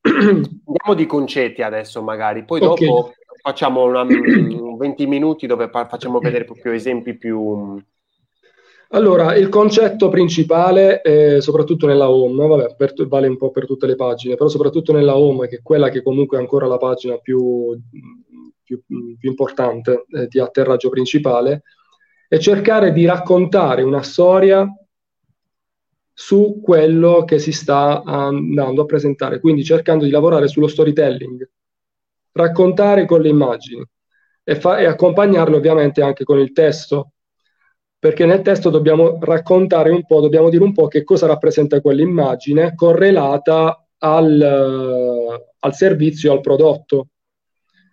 Andiamo 0.00 0.94
di 0.94 1.04
concetti 1.04 1.60
adesso 1.60 2.02
magari, 2.02 2.44
poi 2.46 2.62
okay. 2.62 2.86
dopo 2.86 3.12
facciamo 3.42 3.84
una, 3.84 4.04
20 4.04 5.06
minuti 5.06 5.46
dove 5.46 5.68
facciamo 5.68 6.18
vedere 6.18 6.44
proprio 6.44 6.72
esempi 6.72 7.14
più 7.18 7.78
allora, 8.90 9.34
il 9.34 9.50
concetto 9.50 10.08
principale, 10.08 11.02
eh, 11.02 11.40
soprattutto 11.42 11.86
nella 11.86 12.08
home, 12.08 12.46
vabbè, 12.46 12.74
per, 12.74 12.94
vale 13.06 13.26
un 13.26 13.36
po' 13.36 13.50
per 13.50 13.66
tutte 13.66 13.86
le 13.86 13.96
pagine, 13.96 14.34
però 14.34 14.48
soprattutto 14.48 14.92
nella 14.92 15.16
home, 15.16 15.46
che 15.46 15.56
è 15.56 15.62
quella 15.62 15.90
che 15.90 16.02
comunque 16.02 16.38
è 16.38 16.40
ancora 16.40 16.66
la 16.66 16.78
pagina 16.78 17.18
più, 17.18 17.78
più, 18.62 18.82
più 18.86 19.28
importante 19.28 20.06
eh, 20.10 20.26
di 20.28 20.40
atterraggio 20.40 20.88
principale, 20.88 21.64
è 22.28 22.38
cercare 22.38 22.92
di 22.92 23.04
raccontare 23.04 23.82
una 23.82 24.02
storia 24.02 24.66
su 26.12 26.60
quello 26.62 27.24
che 27.24 27.38
si 27.38 27.52
sta 27.52 28.02
andando 28.02 28.82
a 28.82 28.86
presentare, 28.86 29.38
quindi 29.38 29.64
cercando 29.64 30.04
di 30.04 30.10
lavorare 30.10 30.48
sullo 30.48 30.66
storytelling, 30.66 31.46
raccontare 32.32 33.04
con 33.04 33.20
le 33.20 33.28
immagini 33.28 33.84
e, 34.42 34.56
fa- 34.56 34.78
e 34.78 34.86
accompagnarle 34.86 35.56
ovviamente 35.56 36.00
anche 36.02 36.24
con 36.24 36.38
il 36.38 36.52
testo 36.52 37.12
perché 37.98 38.26
nel 38.26 38.42
testo 38.42 38.70
dobbiamo 38.70 39.18
raccontare 39.20 39.90
un 39.90 40.04
po', 40.06 40.20
dobbiamo 40.20 40.48
dire 40.50 40.62
un 40.62 40.72
po' 40.72 40.86
che 40.86 41.02
cosa 41.02 41.26
rappresenta 41.26 41.80
quell'immagine 41.80 42.74
correlata 42.74 43.84
al, 43.98 44.40
al 45.58 45.74
servizio, 45.74 46.32
al 46.32 46.40
prodotto. 46.40 47.08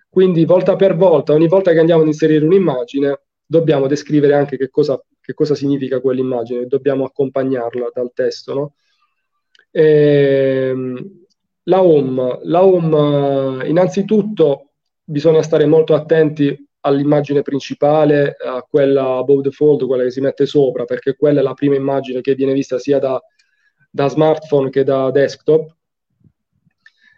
Quindi 0.07 0.45
volta 0.45 0.75
per 0.75 0.95
volta, 0.95 1.33
ogni 1.33 1.47
volta 1.47 1.71
che 1.71 1.79
andiamo 1.79 2.01
ad 2.01 2.07
inserire 2.07 2.45
un'immagine, 2.45 3.21
dobbiamo 3.45 3.87
descrivere 3.87 4.33
anche 4.33 4.57
che 4.57 4.69
cosa, 4.69 5.01
che 5.19 5.33
cosa 5.33 5.55
significa 5.55 5.99
quell'immagine, 5.99 6.67
dobbiamo 6.67 7.03
accompagnarla 7.03 7.89
dal 7.93 8.11
testo. 8.13 8.53
No? 8.53 8.73
E, 9.71 10.69
ehm, 10.69 11.25
la 11.63 11.81
home, 11.81 12.39
la 12.43 12.63
home, 12.63 13.67
innanzitutto 13.67 14.69
bisogna 15.03 15.41
stare 15.41 15.65
molto 15.65 15.95
attenti 15.95 16.55
all'immagine 16.85 17.41
principale, 17.41 18.37
a 18.37 18.61
quella 18.61 19.17
above 19.17 19.41
the 19.41 19.51
fold, 19.51 19.85
quella 19.85 20.03
che 20.03 20.11
si 20.11 20.21
mette 20.21 20.45
sopra, 20.45 20.85
perché 20.85 21.15
quella 21.15 21.39
è 21.39 21.43
la 21.43 21.53
prima 21.53 21.75
immagine 21.75 22.21
che 22.21 22.35
viene 22.35 22.53
vista 22.53 22.77
sia 22.77 22.99
da, 22.99 23.21
da 23.89 24.07
smartphone 24.07 24.69
che 24.69 24.83
da 24.83 25.09
desktop. 25.09 25.75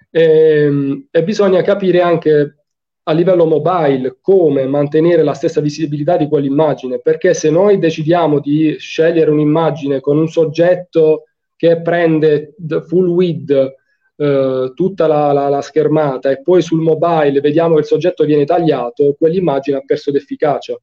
E, 0.09 0.21
ehm, 0.21 1.07
e 1.11 1.23
bisogna 1.23 1.61
capire 1.61 2.01
anche 2.01 2.55
a 3.03 3.11
livello 3.13 3.45
mobile 3.45 4.17
come 4.21 4.65
mantenere 4.65 5.23
la 5.23 5.33
stessa 5.33 5.61
visibilità 5.61 6.15
di 6.15 6.27
quell'immagine, 6.27 6.99
perché 6.99 7.33
se 7.33 7.49
noi 7.49 7.77
decidiamo 7.77 8.39
di 8.39 8.75
scegliere 8.79 9.31
un'immagine 9.31 9.99
con 9.99 10.17
un 10.17 10.27
soggetto 10.27 11.23
che 11.55 11.81
prende 11.81 12.55
full 12.85 13.07
width 13.07 13.75
eh, 14.17 14.71
tutta 14.73 15.07
la, 15.07 15.31
la, 15.31 15.47
la, 15.47 15.61
schermata 15.61 16.31
e 16.31 16.41
poi 16.41 16.61
sul 16.61 16.81
mobile 16.81 17.39
vediamo 17.39 17.75
che 17.75 17.81
il 17.81 17.85
soggetto 17.85 18.25
viene 18.25 18.45
tagliato, 18.45 19.15
quell'immagine 19.17 19.77
ha 19.77 19.83
perso 19.85 20.11
d'efficacia. 20.11 20.75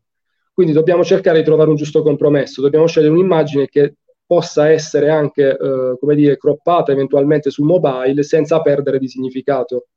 Quindi 0.53 0.73
dobbiamo 0.73 1.03
cercare 1.03 1.39
di 1.39 1.45
trovare 1.45 1.71
un 1.71 1.77
giusto 1.77 2.03
compromesso, 2.03 2.63
dobbiamo 2.63 2.87
scegliere 2.87 3.13
un'immagine 3.13 3.67
che 3.67 3.97
possa 4.25 4.71
essere 4.71 5.11
anche, 5.11 5.51
eh, 5.51 5.97
come 5.99 6.15
dire, 6.15 6.37
croppata 6.37 6.93
eventualmente 6.93 7.51
sul 7.51 7.67
mobile 7.67 8.23
senza 8.23 8.61
perdere 8.63 8.99
di 8.99 9.09
significato. 9.09 9.89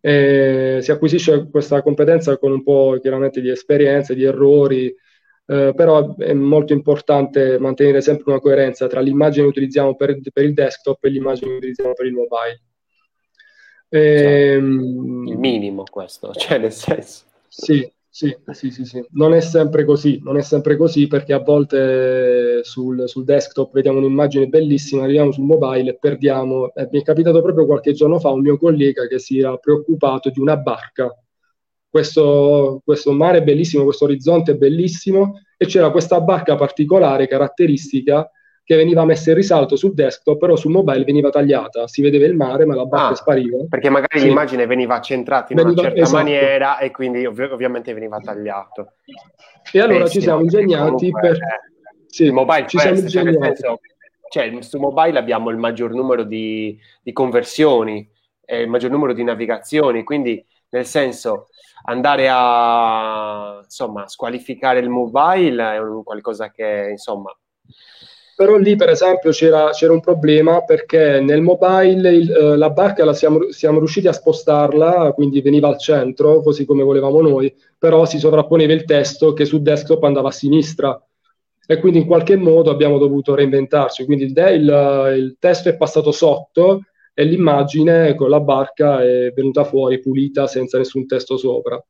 E 0.00 0.78
si 0.80 0.90
acquisisce 0.90 1.48
questa 1.50 1.82
competenza 1.82 2.38
con 2.38 2.52
un 2.52 2.62
po' 2.62 2.98
chiaramente 3.00 3.40
di 3.40 3.50
esperienze, 3.50 4.14
di 4.14 4.24
errori, 4.24 4.94
eh, 5.46 5.72
però 5.74 6.16
è 6.16 6.32
molto 6.32 6.72
importante 6.72 7.58
mantenere 7.58 8.00
sempre 8.00 8.32
una 8.32 8.40
coerenza 8.40 8.86
tra 8.86 9.00
l'immagine 9.00 9.44
che 9.44 9.50
utilizziamo 9.50 9.94
per, 9.94 10.18
per 10.32 10.44
il 10.44 10.54
desktop 10.54 11.04
e 11.04 11.08
l'immagine 11.10 11.50
che 11.50 11.56
utilizziamo 11.56 11.92
per 11.92 12.06
il 12.06 12.12
mobile. 12.12 12.62
Ehm, 13.90 15.26
il 15.28 15.38
minimo 15.38 15.84
questo, 15.90 16.32
cioè 16.34 16.58
nel 16.58 16.72
senso. 16.72 17.24
Sì, 17.48 17.88
sì, 18.08 18.36
sì, 18.52 18.70
sì, 18.70 18.84
sì, 18.84 19.04
Non 19.10 19.34
è 19.34 19.40
sempre 19.40 19.84
così, 19.84 20.20
non 20.22 20.36
è 20.36 20.42
sempre 20.42 20.76
così 20.76 21.06
perché 21.08 21.32
a 21.32 21.40
volte 21.40 22.64
sul, 22.64 23.08
sul 23.08 23.24
desktop 23.24 23.72
vediamo 23.72 23.98
un'immagine 23.98 24.46
bellissima, 24.46 25.02
arriviamo 25.02 25.30
sul 25.30 25.44
mobile 25.44 25.90
e 25.90 25.98
perdiamo. 25.98 26.72
Eh, 26.74 26.88
mi 26.90 27.00
è 27.00 27.02
capitato 27.02 27.42
proprio 27.42 27.66
qualche 27.66 27.92
giorno 27.92 28.18
fa 28.18 28.30
un 28.30 28.40
mio 28.40 28.56
collega 28.56 29.06
che 29.06 29.18
si 29.18 29.38
era 29.38 29.56
preoccupato 29.58 30.30
di 30.30 30.40
una 30.40 30.56
barca 30.56 31.14
questo, 31.94 32.80
questo 32.84 33.12
mare 33.12 33.38
è 33.38 33.42
bellissimo, 33.42 33.84
questo 33.84 34.06
orizzonte 34.06 34.50
è 34.50 34.54
bellissimo 34.56 35.42
e 35.56 35.66
c'era 35.66 35.92
questa 35.92 36.20
barca 36.20 36.56
particolare, 36.56 37.28
caratteristica, 37.28 38.28
che 38.64 38.74
veniva 38.74 39.04
messa 39.04 39.30
in 39.30 39.36
risalto 39.36 39.76
sul 39.76 39.94
desktop, 39.94 40.40
però 40.40 40.56
sul 40.56 40.72
mobile 40.72 41.04
veniva 41.04 41.30
tagliata, 41.30 41.86
si 41.86 42.02
vedeva 42.02 42.26
il 42.26 42.34
mare, 42.34 42.64
ma 42.64 42.74
la 42.74 42.84
barca 42.86 43.12
ah, 43.12 43.14
spariva. 43.14 43.58
Perché 43.68 43.90
magari 43.90 44.18
sì. 44.18 44.26
l'immagine 44.26 44.66
veniva 44.66 45.00
centrata 45.00 45.52
in 45.52 45.58
veniva, 45.58 45.82
una 45.82 45.82
certa 45.82 46.02
esatto. 46.02 46.16
maniera 46.16 46.78
e 46.78 46.90
quindi 46.90 47.26
ov- 47.26 47.52
ovviamente 47.52 47.94
veniva 47.94 48.18
tagliato. 48.18 48.94
E 49.70 49.78
allora 49.78 50.02
Pessimo, 50.02 50.08
ci 50.08 50.20
siamo 50.20 50.40
ingegnati 50.40 51.10
per... 51.12 51.34
Eh, 51.34 51.60
sì, 52.06 52.24
il 52.24 52.32
mobile 52.32 52.66
ci 52.66 52.76
siamo 52.76 52.96
cioè, 53.08 53.22
ingegnati. 53.22 53.56
Senso, 53.56 53.80
cioè, 54.30 54.62
su 54.62 54.78
mobile 54.80 55.16
abbiamo 55.16 55.50
il 55.50 55.58
maggior 55.58 55.92
numero 55.92 56.24
di, 56.24 56.76
di 57.00 57.12
conversioni, 57.12 58.10
eh, 58.44 58.62
il 58.62 58.68
maggior 58.68 58.90
numero 58.90 59.12
di 59.12 59.22
navigazioni, 59.22 60.02
quindi 60.02 60.44
nel 60.70 60.86
senso 60.86 61.50
andare 61.86 62.28
a 62.30 63.60
insomma, 63.62 64.06
squalificare 64.08 64.80
il 64.80 64.88
mobile 64.88 65.74
è 65.74 65.78
un 65.78 66.02
qualcosa 66.02 66.50
che 66.50 66.88
insomma 66.90 67.36
però 68.36 68.56
lì 68.56 68.74
per 68.74 68.88
esempio 68.88 69.30
c'era, 69.30 69.70
c'era, 69.70 69.92
un 69.92 70.00
problema 70.00 70.64
perché 70.64 71.20
nel 71.20 71.40
mobile 71.40 72.10
il, 72.10 72.32
eh, 72.32 72.56
la 72.56 72.70
barca 72.70 73.04
la 73.04 73.14
siamo, 73.14 73.50
siamo, 73.50 73.78
riusciti 73.78 74.08
a 74.08 74.12
spostarla, 74.12 75.12
quindi 75.14 75.40
veniva 75.40 75.68
al 75.68 75.78
centro, 75.78 76.42
così 76.42 76.64
come 76.64 76.82
volevamo 76.82 77.20
noi, 77.20 77.54
però 77.78 78.04
si 78.06 78.18
sovrapponeva 78.18 78.72
il 78.72 78.84
testo 78.84 79.32
che 79.34 79.44
su 79.44 79.62
desktop 79.62 80.02
andava 80.02 80.28
a 80.28 80.32
sinistra 80.32 81.00
e 81.66 81.78
quindi 81.78 82.00
in 82.00 82.06
qualche 82.06 82.36
modo 82.36 82.70
abbiamo 82.70 82.98
dovuto 82.98 83.36
reinventarci. 83.36 84.04
Quindi 84.04 84.24
il, 84.24 84.36
il, 84.36 85.14
il 85.16 85.36
testo 85.38 85.68
è 85.68 85.76
passato 85.76 86.10
sotto 86.10 86.80
e 87.14 87.24
l'immagine 87.24 88.14
con 88.16 88.28
la 88.28 88.40
barca 88.40 89.00
è 89.00 89.32
venuta 89.32 89.62
fuori 89.62 90.00
pulita 90.00 90.48
senza 90.48 90.78
nessun 90.78 91.06
testo 91.06 91.36
sopra. 91.36 91.82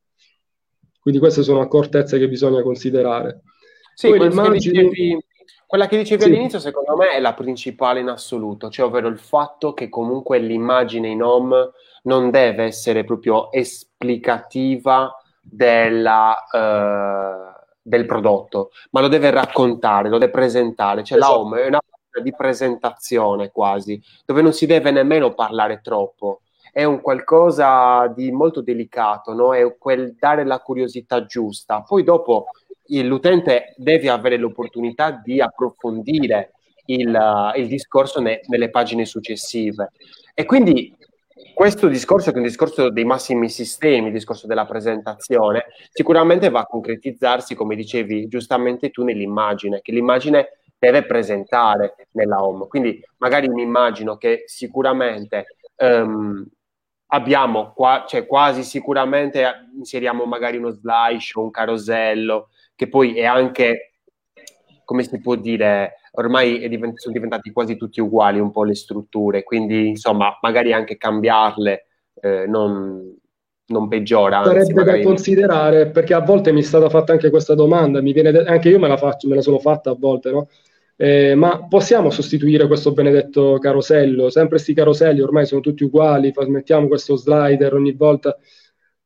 Quindi 1.00 1.18
queste 1.18 1.42
sono 1.42 1.60
accortezze 1.60 2.18
che 2.18 2.28
bisogna 2.28 2.62
considerare. 2.62 3.40
Sì, 3.94 4.08
Poi 4.08 4.28
l'immagine... 4.28 4.90
Quella 5.66 5.88
che 5.88 5.96
dicevi 5.96 6.22
sì. 6.22 6.28
all'inizio, 6.28 6.60
secondo 6.60 6.94
me, 6.94 7.12
è 7.12 7.20
la 7.20 7.34
principale 7.34 7.98
in 7.98 8.08
assoluto, 8.08 8.68
cioè 8.68 8.86
ovvero 8.86 9.08
il 9.08 9.18
fatto 9.18 9.72
che 9.72 9.88
comunque 9.88 10.38
l'immagine 10.38 11.08
in 11.08 11.22
home 11.22 11.70
non 12.02 12.30
deve 12.30 12.64
essere 12.64 13.02
proprio 13.02 13.50
esplicativa 13.50 15.12
della, 15.40 16.36
uh, 16.52 17.64
del 17.82 18.06
prodotto, 18.06 18.70
ma 18.90 19.00
lo 19.00 19.08
deve 19.08 19.30
raccontare, 19.30 20.10
lo 20.10 20.18
deve 20.18 20.30
presentare. 20.30 21.02
Cioè 21.02 21.18
esatto. 21.18 21.32
la 21.32 21.38
home 21.38 21.62
è 21.62 21.66
una 21.66 21.80
di 22.20 22.34
presentazione 22.34 23.50
quasi, 23.50 24.00
dove 24.24 24.42
non 24.42 24.52
si 24.52 24.66
deve 24.66 24.90
nemmeno 24.90 25.34
parlare 25.34 25.80
troppo. 25.82 26.40
È 26.72 26.82
un 26.84 27.00
qualcosa 27.00 28.08
di 28.08 28.32
molto 28.32 28.60
delicato, 28.60 29.32
no? 29.32 29.54
È 29.54 29.76
quel 29.78 30.16
dare 30.18 30.44
la 30.44 30.58
curiosità 30.58 31.24
giusta. 31.24 31.82
Poi 31.82 32.02
dopo 32.02 32.46
l'utente 32.86 33.74
deve 33.76 34.08
avere 34.08 34.36
l'opportunità 34.36 35.10
di 35.10 35.40
approfondire 35.40 36.52
il, 36.86 37.52
il 37.56 37.66
discorso 37.68 38.20
ne, 38.20 38.40
nelle 38.48 38.70
pagine 38.70 39.04
successive. 39.04 39.92
E 40.34 40.44
quindi 40.44 40.94
questo 41.54 41.86
discorso, 41.86 42.30
che 42.30 42.36
è 42.36 42.40
un 42.40 42.46
discorso 42.46 42.90
dei 42.90 43.04
massimi 43.04 43.48
sistemi, 43.48 44.08
il 44.08 44.12
discorso 44.12 44.46
della 44.46 44.66
presentazione, 44.66 45.66
sicuramente 45.92 46.50
va 46.50 46.60
a 46.60 46.66
concretizzarsi, 46.66 47.54
come 47.54 47.76
dicevi 47.76 48.26
giustamente 48.26 48.90
tu, 48.90 49.04
nell'immagine, 49.04 49.80
che 49.80 49.92
l'immagine 49.92 50.48
deve 50.84 51.04
presentare 51.06 51.94
nella 52.12 52.44
home. 52.44 52.66
Quindi 52.68 53.02
magari 53.18 53.48
un'immagine 53.48 54.16
che 54.18 54.42
sicuramente 54.46 55.46
um, 55.76 56.46
abbiamo, 57.06 57.72
qua, 57.72 58.04
cioè 58.06 58.26
quasi 58.26 58.62
sicuramente 58.62 59.70
inseriamo 59.74 60.24
magari 60.24 60.58
uno 60.58 60.70
slideshow, 60.70 61.42
un 61.42 61.50
carosello, 61.50 62.48
che 62.74 62.88
poi 62.88 63.16
è 63.16 63.24
anche, 63.24 63.94
come 64.84 65.04
si 65.04 65.20
può 65.20 65.36
dire, 65.36 65.94
ormai 66.12 66.68
divent- 66.68 66.98
sono 66.98 67.14
diventati 67.14 67.50
quasi 67.50 67.76
tutti 67.76 68.00
uguali 68.00 68.40
un 68.40 68.50
po' 68.50 68.64
le 68.64 68.74
strutture, 68.74 69.42
quindi 69.42 69.88
insomma 69.88 70.36
magari 70.42 70.72
anche 70.72 70.96
cambiarle 70.96 71.86
eh, 72.20 72.46
non, 72.46 73.16
non 73.66 73.88
peggiora. 73.88 74.38
Anzi, 74.38 74.50
Sarebbe 74.50 74.74
magari... 74.74 75.02
da 75.02 75.06
considerare, 75.06 75.90
perché 75.90 76.14
a 76.14 76.20
volte 76.20 76.52
mi 76.52 76.60
è 76.60 76.64
stata 76.64 76.90
fatta 76.90 77.12
anche 77.12 77.30
questa 77.30 77.54
domanda, 77.54 78.00
de- 78.00 78.44
anche 78.44 78.68
io 78.68 78.78
me 78.78 78.88
la, 78.88 78.96
faccio, 78.98 79.28
me 79.28 79.36
la 79.36 79.40
sono 79.40 79.58
fatta 79.58 79.90
a 79.90 79.96
volte, 79.96 80.30
no? 80.30 80.48
Eh, 80.96 81.34
ma 81.34 81.66
possiamo 81.66 82.10
sostituire 82.10 82.66
questo 82.66 82.92
benedetto 82.92 83.58
carosello? 83.58 84.30
Sempre 84.30 84.56
questi 84.56 84.74
caroselli 84.74 85.20
ormai 85.20 85.46
sono 85.46 85.60
tutti 85.60 85.84
uguali, 85.84 86.32
mettiamo 86.48 86.86
questo 86.86 87.16
slider 87.16 87.74
ogni 87.74 87.92
volta. 87.92 88.36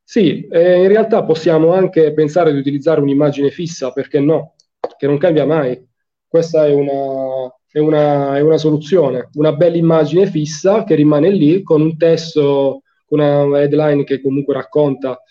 Sì, 0.03 0.47
eh, 0.47 0.81
in 0.81 0.87
realtà 0.87 1.23
possiamo 1.23 1.73
anche 1.73 2.13
pensare 2.13 2.51
di 2.51 2.59
utilizzare 2.59 3.01
un'immagine 3.01 3.49
fissa, 3.49 3.91
perché 3.91 4.19
no? 4.19 4.55
Che 4.97 5.07
non 5.07 5.17
cambia 5.17 5.45
mai. 5.45 5.79
Questa 6.27 6.65
è 6.65 6.73
una, 6.73 7.53
è 7.71 7.79
una, 7.79 8.37
è 8.37 8.41
una 8.41 8.57
soluzione, 8.57 9.29
una 9.33 9.53
bella 9.53 9.77
immagine 9.77 10.27
fissa 10.27 10.83
che 10.83 10.95
rimane 10.95 11.29
lì 11.29 11.61
con 11.61 11.81
un 11.81 11.97
testo, 11.97 12.81
con 13.05 13.19
una 13.19 13.61
headline 13.61 14.03
che 14.03 14.21
comunque 14.21 14.53
racconta 14.53 15.21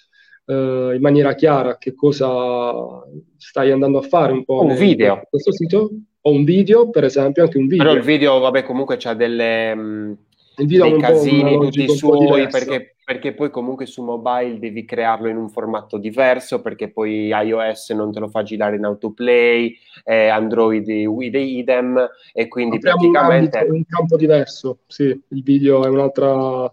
eh, 0.45 0.93
in 0.95 1.01
maniera 1.01 1.35
chiara 1.35 1.77
che 1.79 1.95
cosa 1.95 2.73
stai 3.37 3.71
andando 3.71 3.99
a 3.99 4.03
fare 4.03 4.33
un 4.33 4.45
po'. 4.45 4.63
Un 4.63 4.77
video. 4.77 5.23
Questo 5.29 5.53
sito? 5.53 5.91
O 6.29 6.33
un 6.33 6.45
video, 6.45 6.91
per 6.91 7.05
esempio, 7.05 7.45
anche 7.45 7.59
un 7.59 7.67
video. 7.67 7.85
Però 7.85 7.97
il 7.97 8.05
video, 8.05 8.39
vabbè, 8.39 8.63
comunque 8.63 8.97
c'ha 8.99 9.15
delle... 9.15 9.75
Mh 9.75 10.19
dei 10.67 10.99
casini 10.99 11.57
tutti 11.57 11.89
suoi 11.89 12.49
perché, 12.49 12.97
perché, 13.05 13.33
poi 13.33 13.51
comunque 13.51 13.87
su 13.87 14.03
mobile 14.03 14.59
devi 14.59 14.85
crearlo 14.85 15.29
in 15.29 15.37
un 15.37 15.49
formato 15.49 15.99
diverso 15.99 16.61
perché 16.61 16.91
poi 16.91 17.29
iOS 17.29 17.91
non 17.91 18.13
te 18.13 18.19
lo 18.19 18.29
fa 18.29 18.43
girare 18.43 18.77
in 18.77 18.85
autoplay 18.85 19.77
eh, 20.05 20.29
Android 20.29 20.89
with 20.89 21.35
idem 21.35 22.09
e 22.33 22.49
quindi 22.49 22.77
Apriamo 22.77 22.99
praticamente 22.99 23.57
un, 23.59 23.63
ambito, 23.63 23.77
un 23.77 23.85
campo 23.89 24.17
diverso. 24.17 24.79
Sì 24.87 25.05
il 25.05 25.43
video 25.43 25.85
è 25.85 25.89
un'altra 25.89 26.73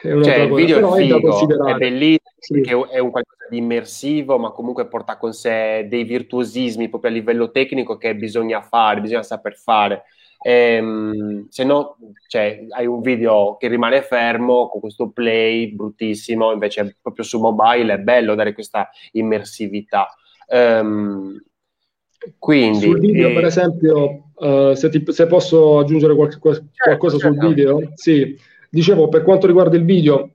è 0.00 0.10
un'altra 0.10 0.32
cioè, 0.32 0.42
il 0.44 0.54
video 0.54 0.94
è 0.94 1.00
figo, 1.00 1.66
è, 1.66 1.72
è 1.72 1.76
bellissimo 1.76 2.21
sì. 2.42 2.54
perché 2.54 2.70
è 2.90 2.98
un 2.98 3.10
qualcosa 3.10 3.46
di 3.48 3.58
immersivo 3.58 4.38
ma 4.38 4.50
comunque 4.50 4.86
porta 4.88 5.16
con 5.16 5.32
sé 5.32 5.86
dei 5.88 6.04
virtuosismi 6.04 6.88
proprio 6.88 7.10
a 7.10 7.14
livello 7.14 7.50
tecnico 7.50 7.96
che 7.96 8.14
bisogna 8.14 8.62
fare, 8.62 9.00
bisogna 9.00 9.22
saper 9.22 9.56
fare 9.56 10.04
Ehm, 10.44 11.46
se 11.48 11.64
no, 11.64 11.96
cioè, 12.26 12.66
hai 12.70 12.86
un 12.86 13.00
video 13.00 13.56
che 13.58 13.68
rimane 13.68 14.02
fermo 14.02 14.68
con 14.68 14.80
questo 14.80 15.10
play 15.10 15.72
bruttissimo, 15.72 16.52
invece 16.52 16.96
proprio 17.00 17.24
su 17.24 17.38
mobile 17.38 17.94
è 17.94 17.98
bello 17.98 18.34
dare 18.34 18.52
questa 18.52 18.90
immersività. 19.12 20.08
Ehm, 20.48 21.40
quindi, 22.38 22.86
sul 22.86 22.98
video, 22.98 23.28
eh, 23.28 23.34
per 23.34 23.44
esempio, 23.44 24.30
uh, 24.34 24.74
se, 24.74 24.90
ti, 24.90 25.04
se, 25.08 25.26
posso 25.26 25.78
aggiungere 25.78 26.14
qualche, 26.14 26.38
certo, 26.40 26.64
qualcosa 26.82 27.18
certo. 27.18 27.40
sul 27.40 27.48
video, 27.48 27.92
sì, 27.94 28.36
dicevo 28.68 29.08
per 29.08 29.22
quanto 29.22 29.46
riguarda 29.46 29.76
il 29.76 29.84
video, 29.84 30.30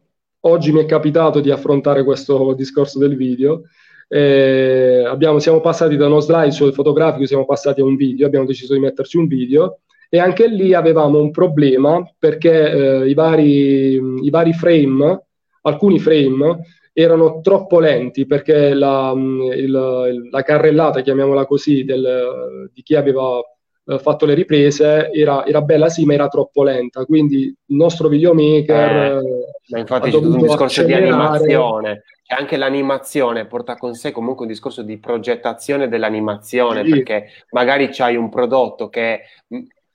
oggi 0.48 0.72
mi 0.72 0.82
è 0.82 0.86
capitato 0.86 1.40
di 1.40 1.52
affrontare 1.52 2.04
questo 2.04 2.54
discorso 2.54 3.00
del 3.00 3.16
video. 3.16 3.64
Eh, 4.08 5.04
abbiamo, 5.06 5.40
siamo 5.40 5.60
passati 5.60 5.98
da 5.98 6.08
uno 6.08 6.22
slide 6.22 6.72
fotografico, 6.72 7.26
siamo 7.26 7.46
passati 7.46 7.82
a 7.82 7.84
un 7.84 7.96
video, 7.96 8.26
abbiamo 8.26 8.46
deciso 8.46 8.74
di 8.74 8.80
metterci 8.80 9.18
un 9.18 9.28
video 9.28 9.80
e 10.10 10.20
anche 10.20 10.48
lì 10.48 10.74
avevamo 10.74 11.20
un 11.20 11.32
problema 11.32 12.02
perché 12.18 12.72
eh, 12.72 13.10
i, 13.10 13.14
vari, 13.14 14.02
i, 14.24 14.30
vari, 14.30 14.54
frame, 14.54 15.24
alcuni 15.64 16.00
frame, 16.00 16.60
erano 16.94 17.42
troppo 17.42 17.80
lenti 17.80 18.26
perché 18.26 18.74
la, 18.74 19.14
il, 19.14 20.30
la 20.32 20.42
carrellata, 20.42 21.02
chiamiamola 21.02 21.46
così, 21.46 21.84
del, 21.84 22.70
di 22.74 22.82
chi 22.82 22.96
aveva 22.96 23.42
eh, 23.88 24.00
fatto 24.00 24.26
le 24.26 24.34
riprese 24.34 25.10
era, 25.12 25.46
era, 25.46 25.62
bella 25.62 25.90
sì 25.90 26.06
ma 26.06 26.14
era 26.14 26.28
troppo 26.28 26.64
lenta 26.64 27.06
quindi 27.06 27.44
il 27.44 27.76
nostro 27.76 28.10
videomaker 28.10 29.18
eh, 29.18 29.22
ma 29.70 29.80
infatti 29.80 30.12
c'è 30.12 30.18
un 30.18 30.38
discorso 30.38 30.82
accelerare. 30.82 31.04
di 31.04 31.10
animazione 31.10 32.04
e 32.28 32.36
anche 32.38 32.58
l'animazione 32.58 33.46
porta 33.46 33.76
con 33.76 33.94
sé 33.94 34.12
comunque 34.12 34.46
un 34.46 34.52
discorso 34.52 34.82
di 34.82 34.98
progettazione 34.98 35.88
dell'animazione 35.88 36.84
sì. 36.84 36.90
perché 36.90 37.28
magari 37.52 37.88
c'hai 37.90 38.18
un 38.18 38.30
prodotto 38.30 38.90
che 38.90 39.22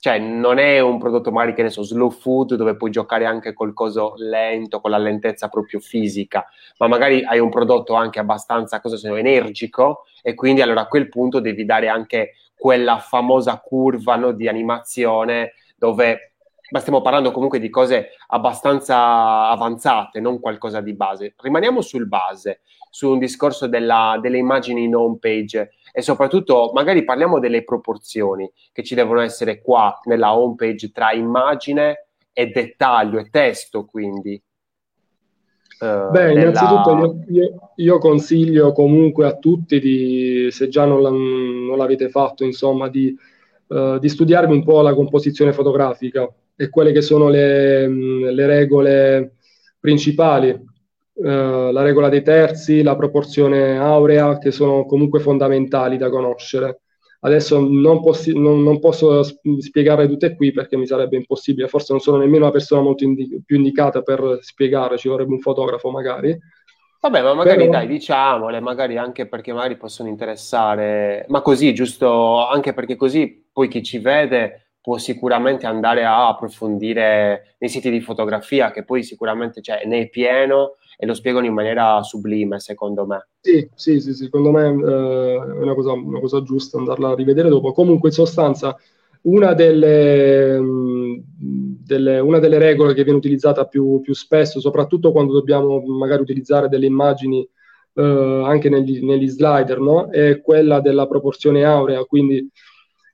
cioè 0.03 0.19
non 0.19 0.59
è 0.59 0.81
un 0.81 0.99
prodotto 0.99 1.31
magari 1.31 1.55
che 1.55 1.63
ne 1.63 1.71
so, 1.71 1.85
slow 1.85 2.11
food 2.11 2.57
dove 2.57 2.75
puoi 2.75 2.91
giocare 2.91 3.25
anche 3.25 3.53
col 3.53 3.73
coso 3.73 4.15
lento, 4.17 4.81
con 4.81 4.91
la 4.91 4.99
lentezza 4.99 5.47
proprio 5.47 5.79
fisica, 5.79 6.45
ma 6.79 6.89
magari 6.89 7.23
hai 7.23 7.39
un 7.39 7.51
prodotto 7.51 7.95
anche 7.95 8.19
abbastanza, 8.19 8.81
cosa 8.81 8.97
se 8.97 9.09
no, 9.09 9.15
energico 9.15 10.07
e 10.21 10.35
quindi 10.35 10.61
allora 10.61 10.81
a 10.81 10.89
quel 10.89 11.09
punto 11.09 11.39
devi 11.39 11.65
dare 11.65 11.87
anche 11.87 12.33
quella 12.63 13.01
famosa 13.01 13.59
curva 13.59 14.15
no, 14.15 14.31
di 14.31 14.47
animazione 14.47 15.55
dove 15.77 16.35
ma 16.71 16.79
stiamo 16.79 17.03
parlando 17.03 17.33
comunque 17.33 17.59
di 17.59 17.69
cose 17.69 18.11
abbastanza 18.29 19.49
avanzate, 19.49 20.21
non 20.21 20.39
qualcosa 20.39 20.81
di 20.81 20.95
base. 20.95 21.35
Rimaniamo 21.37 21.83
sul 21.83 22.07
base, 22.07 22.61
su 22.89 23.11
un 23.11 23.19
discorso 23.19 23.67
della, 23.67 24.17
delle 24.23 24.39
immagini 24.39 24.85
in 24.85 24.95
home 24.95 25.19
page 25.19 25.73
e 25.93 26.03
soprattutto 26.03 26.71
magari 26.73 27.05
parliamo 27.05 27.41
delle 27.41 27.65
proporzioni 27.65 28.51
che 28.71 28.85
ci 28.85 28.95
devono 28.95 29.21
essere 29.21 29.61
qua 29.61 30.01
nella 30.05 30.35
home 30.35 30.55
page 30.55 30.93
tra 30.93 31.13
immagine 31.13 32.07
e 32.33 32.47
dettaglio 32.47 33.19
e 33.19 33.29
testo 33.29 33.85
quindi. 33.85 34.41
Uh, 35.83 36.11
Beh, 36.11 36.27
della... 36.27 36.41
innanzitutto 36.41 37.25
io, 37.29 37.43
io, 37.43 37.73
io, 37.75 37.99
consiglio 37.99 38.73
comunque 38.73 39.27
a 39.27 39.37
tutti, 39.37 39.81
di, 39.81 40.49
se 40.51 40.69
già 40.69 40.85
non, 40.85 41.01
non 41.01 41.77
l'avete 41.77 42.09
fatto, 42.09 42.45
insomma, 42.45 42.89
di, 42.89 43.17
uh, 43.67 43.99
di, 43.99 44.09
studiarvi 44.09 44.53
un 44.53 44.63
po' 44.63 44.81
la 44.81 44.95
composizione 44.95 45.53
fotografica 45.53 46.33
e 46.55 46.69
quelle 46.69 46.93
che 46.93 47.01
sono 47.03 47.29
le, 47.29 47.89
le 47.89 48.47
regole 48.47 49.35
principali 49.81 50.71
eh, 51.15 51.71
la 51.73 51.83
regola 51.83 52.09
dei 52.09 52.23
terzi, 52.23 52.83
la 52.83 52.97
proporzione 52.97 53.77
aurea, 53.79 54.39
che 54.39 54.51
sono 54.51 54.87
comunque 54.87 55.21
fondamentali 55.21 55.99
da 55.99 56.09
conoscere. 56.09 56.82
Adesso 57.25 57.61
non, 57.61 58.03
possi- 58.03 58.37
non, 58.37 58.63
non 58.63 58.81
posso 58.81 59.23
spiegarle 59.23 60.09
tutte 60.09 60.35
qui 60.35 60.51
perché 60.53 60.77
mi 60.77 60.87
sarebbe 60.87 61.17
impossibile, 61.17 61.69
forse 61.69 61.93
non 61.93 62.01
sono 62.01 62.17
nemmeno 62.19 62.45
una 62.45 62.53
persona 62.53 62.83
molto 62.83 63.05
indi- 63.05 63.43
più 63.45 63.57
indicata 63.57 64.03
per 64.03 64.39
spiegare, 64.41 64.99
ci 64.99 65.09
vorrebbe 65.09 65.33
un 65.33 65.41
fotografo 65.41 65.91
magari, 65.91 66.37
Vabbè, 67.01 67.21
ma 67.21 67.35
magari 67.35 67.59
Però... 67.59 67.71
dai, 67.73 67.89
diciamole, 67.89 68.61
magari 68.61 68.97
anche 68.97 69.27
perché 69.27 69.53
magari 69.53 69.77
possono 69.77 70.09
interessare, 70.09 71.25
ma 71.29 71.43
così, 71.43 71.75
giusto, 71.75 72.47
anche 72.47 72.73
perché 72.73 72.95
così 72.95 73.49
poi 73.53 73.67
chi 73.67 73.83
ci 73.83 73.99
vede 73.99 74.75
può 74.81 74.99
sicuramente 74.99 75.67
andare 75.67 76.05
a 76.05 76.29
approfondire 76.29 77.57
nei 77.59 77.69
siti 77.69 77.91
di 77.91 78.01
fotografia, 78.01 78.71
che 78.71 78.85
poi 78.85 79.03
sicuramente 79.03 79.61
cioè, 79.61 79.85
ne 79.85 80.03
è 80.03 80.09
pieno 80.09 80.77
e 81.03 81.07
lo 81.07 81.15
spiegano 81.15 81.47
in 81.47 81.53
maniera 81.53 82.01
sublime, 82.05 82.61
secondo 82.61 83.05
me. 83.05 83.27
Sì, 83.41 83.69
sì, 83.75 83.99
sì, 84.01 84.15
secondo 84.15 84.53
me 84.53 84.69
eh, 84.69 85.35
è 85.35 85.61
una 85.61 85.75
cosa, 85.75 85.91
una 85.91 86.21
cosa 86.21 86.45
giusta 86.45 86.79
andarla 86.79 87.09
a 87.09 87.15
rivedere 87.17 87.49
dopo. 87.49 87.73
Comunque, 87.73 88.11
in 88.11 88.15
sostanza, 88.15 88.77
una 89.23 89.53
delle, 89.53 90.61
mm, 90.61 91.15
delle, 91.37 92.21
una 92.21 92.39
delle 92.39 92.59
regole 92.59 92.95
che 92.95 93.03
viene 93.03 93.19
utilizzata 93.19 93.65
più, 93.67 94.01
più, 94.01 94.15
spesso, 94.15 94.61
soprattutto 94.61 95.11
quando 95.11 95.33
dobbiamo 95.33 95.81
magari 95.81 96.23
utilizzare 96.23 96.69
delle 96.69 96.87
immagini 96.87 97.41
eh, 97.95 98.43
anche 98.45 98.69
negli, 98.69 99.05
negli, 99.05 99.27
slider, 99.27 99.81
no? 99.81 100.09
è 100.09 100.41
quella 100.41 100.81
della 100.81 101.09
proporzione 101.09 101.65
aurea, 101.65 102.05
quindi 102.05 102.49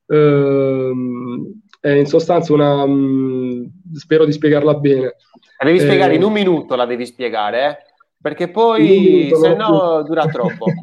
ehm, 0.09 1.61
è 1.81 1.91
in 1.91 2.07
sostanza 2.07 2.53
una... 2.53 2.87
Mh, 2.87 2.93
mm, 2.93 3.64
spero 3.95 4.24
di 4.24 4.33
spiegarla 4.33 4.74
bene. 4.74 5.16
La 5.59 5.66
devi 5.66 5.81
spiegare 5.81 6.12
eh, 6.12 6.16
in 6.16 6.22
un 6.22 6.33
minuto, 6.33 6.76
la 6.76 6.87
devi 6.87 7.05
spiegare, 7.05 7.68
eh? 7.68 7.76
perché 8.20 8.49
poi 8.49 9.31
se 9.33 9.55
no 9.55 10.03
dura 10.03 10.26
troppo. 10.26 10.66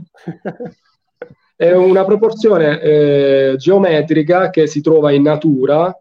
È 1.57 1.71
una 1.71 2.03
proporzione 2.03 2.81
eh, 2.81 3.53
geometrica 3.57 4.49
che 4.49 4.67
si 4.67 4.81
trova 4.81 5.11
in 5.11 5.21
natura, 5.21 5.97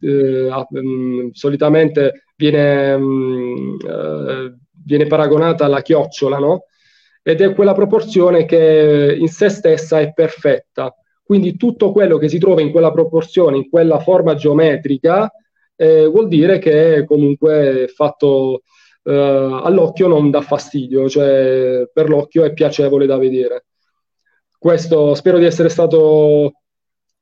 eh, 0.00 0.48
um, 0.70 1.30
solitamente 1.32 2.24
viene, 2.34 2.94
um, 2.94 3.76
uh, 3.78 4.56
viene, 4.84 5.06
paragonata 5.06 5.66
alla 5.66 5.82
chiocciola, 5.82 6.38
no? 6.38 6.64
Ed 7.22 7.42
è 7.42 7.52
quella 7.54 7.74
proporzione 7.74 8.46
che 8.46 9.14
in 9.18 9.28
se 9.28 9.50
stessa 9.50 10.00
è 10.00 10.14
perfetta. 10.14 10.94
Quindi 11.26 11.56
tutto 11.56 11.90
quello 11.90 12.18
che 12.18 12.28
si 12.28 12.38
trova 12.38 12.60
in 12.60 12.70
quella 12.70 12.92
proporzione, 12.92 13.56
in 13.56 13.68
quella 13.68 13.98
forma 13.98 14.36
geometrica, 14.36 15.28
eh, 15.74 16.06
vuol 16.06 16.28
dire 16.28 16.58
che 16.58 16.94
è 16.94 17.04
comunque 17.04 17.90
fatto 17.92 18.62
eh, 19.02 19.60
all'occhio 19.64 20.06
non 20.06 20.30
dà 20.30 20.40
fastidio, 20.40 21.08
cioè 21.08 21.90
per 21.92 22.08
l'occhio 22.08 22.44
è 22.44 22.52
piacevole 22.52 23.06
da 23.06 23.18
vedere. 23.18 23.64
Questo 24.56 25.14
spero 25.14 25.38
di 25.38 25.46
essere 25.46 25.68
stato 25.68 26.60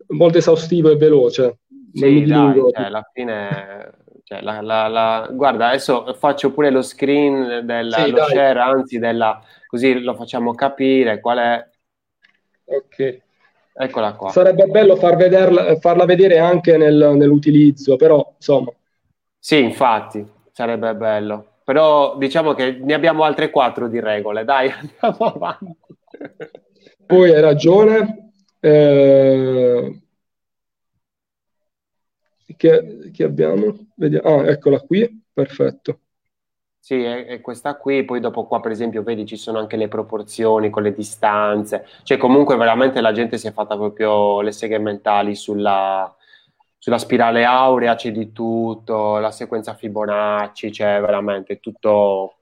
molto 0.09 0.37
esaustivo 0.37 0.91
e 0.91 0.97
veloce. 0.97 1.61
Sì, 1.95 2.25
dai, 2.25 2.61
cioè, 2.75 2.85
alla 2.85 3.09
fine, 3.11 3.93
cioè, 4.23 4.43
la, 4.43 4.61
la, 4.61 4.87
la... 4.89 5.31
guarda, 5.33 5.69
adesso 5.69 6.13
faccio 6.13 6.53
pure 6.53 6.69
lo 6.69 6.83
screen 6.83 7.65
del 7.65 7.91
sì, 7.91 8.15
share, 8.29 8.61
anzi, 8.61 8.99
della... 8.99 9.43
così 9.67 9.99
lo 9.99 10.15
facciamo 10.15 10.53
capire 10.53 11.21
qual 11.21 11.39
è. 11.39 11.69
Ok. 12.67 13.23
Eccola 13.77 14.15
qua. 14.15 14.31
Sarebbe 14.31 14.67
bello 14.67 14.95
far 14.95 15.17
vederla, 15.17 15.77
farla 15.77 16.05
vedere 16.05 16.39
anche 16.39 16.77
nel, 16.77 17.15
nell'utilizzo, 17.17 17.97
però 17.97 18.35
insomma. 18.37 18.73
Sì, 19.39 19.61
infatti, 19.63 20.25
sarebbe 20.53 20.95
bello. 20.95 21.49
Però 21.65 22.17
diciamo 22.17 22.55
che 22.55 22.79
ne 22.81 22.95
abbiamo 22.95 23.25
altre 23.25 23.51
quattro 23.51 23.89
di 23.89 23.99
regole, 23.99 24.45
dai, 24.45 24.71
andiamo 25.01 25.33
avanti. 25.33 25.77
Poi 27.05 27.33
hai 27.33 27.41
ragione. 27.41 28.33
Eh, 28.61 30.01
che, 32.57 33.11
che, 33.13 33.25
abbiamo? 33.25 33.89
Vediamo. 33.97 34.29
Ah, 34.29 34.47
eccola 34.49 34.79
qui, 34.81 35.23
perfetto. 35.33 36.01
Sì, 36.87 37.03
è, 37.03 37.25
è, 37.25 37.41
questa 37.41 37.77
qui, 37.77 38.05
poi 38.05 38.21
dopo 38.21 38.45
qua 38.47 38.61
per 38.61 38.71
esempio 38.71 39.03
vedi 39.03 39.25
ci 39.25 39.39
sono 39.39 39.59
anche 39.59 39.77
le 39.79 39.89
proporzioni 39.89 40.69
con 40.69 40.83
le 40.83 40.93
distanze, 40.93 41.87
cioè 42.03 42.19
comunque 42.19 42.57
veramente 42.57 43.01
la 43.01 43.13
gente 43.13 43.39
si 43.39 43.47
è 43.47 43.53
fatta 43.53 43.75
proprio 43.75 44.43
le 44.43 44.53
seghe 44.53 44.79
mentali 44.79 45.35
sulla, 45.35 46.15
sulla 46.77 46.99
spirale 46.99 47.45
aurea, 47.45 47.95
c'è 47.95 48.13
di 48.13 48.33
tutto, 48.33 49.17
la 49.17 49.31
sequenza 49.31 49.73
Fibonacci, 49.73 50.69
c'è 50.69 51.01
veramente 51.01 51.59
tutto 51.59 52.35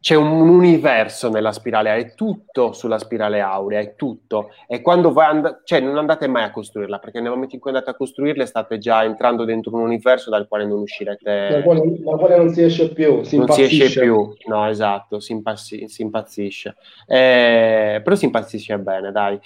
c'è 0.00 0.14
un 0.14 0.48
universo 0.48 1.28
nella 1.28 1.52
spirale 1.52 1.90
aurea, 1.90 2.06
è 2.06 2.14
tutto 2.14 2.72
sulla 2.72 2.98
spirale 2.98 3.40
aurea, 3.40 3.80
è 3.80 3.94
tutto. 3.96 4.50
E 4.66 4.80
quando 4.80 5.12
voi 5.12 5.24
and- 5.24 5.60
cioè 5.64 5.80
non 5.80 5.98
andate 5.98 6.28
mai 6.28 6.44
a 6.44 6.50
costruirla, 6.50 6.98
perché 6.98 7.20
nel 7.20 7.30
momento 7.30 7.54
in 7.54 7.60
cui 7.60 7.70
andate 7.70 7.90
a 7.90 7.94
costruirla 7.94 8.46
state 8.46 8.78
già 8.78 9.02
entrando 9.04 9.44
dentro 9.44 9.74
un 9.74 9.82
universo 9.82 10.30
dal 10.30 10.46
quale 10.46 10.66
non 10.66 10.80
uscirete. 10.80 11.48
Da 11.50 11.62
quale, 11.62 11.82
da 11.98 12.16
quale 12.16 12.36
non 12.36 12.50
si 12.50 12.62
esce 12.62 12.92
più, 12.92 13.22
si 13.22 13.36
Non 13.36 13.48
si 13.48 13.62
esce 13.62 14.00
più, 14.00 14.32
no, 14.46 14.66
esatto, 14.68 15.20
si, 15.20 15.32
impassi- 15.32 15.88
si 15.88 16.02
impazzisce. 16.02 16.76
Eh, 17.06 18.00
però 18.02 18.14
si 18.14 18.24
impazzisce 18.24 18.78
bene, 18.78 19.10
dai. 19.10 19.38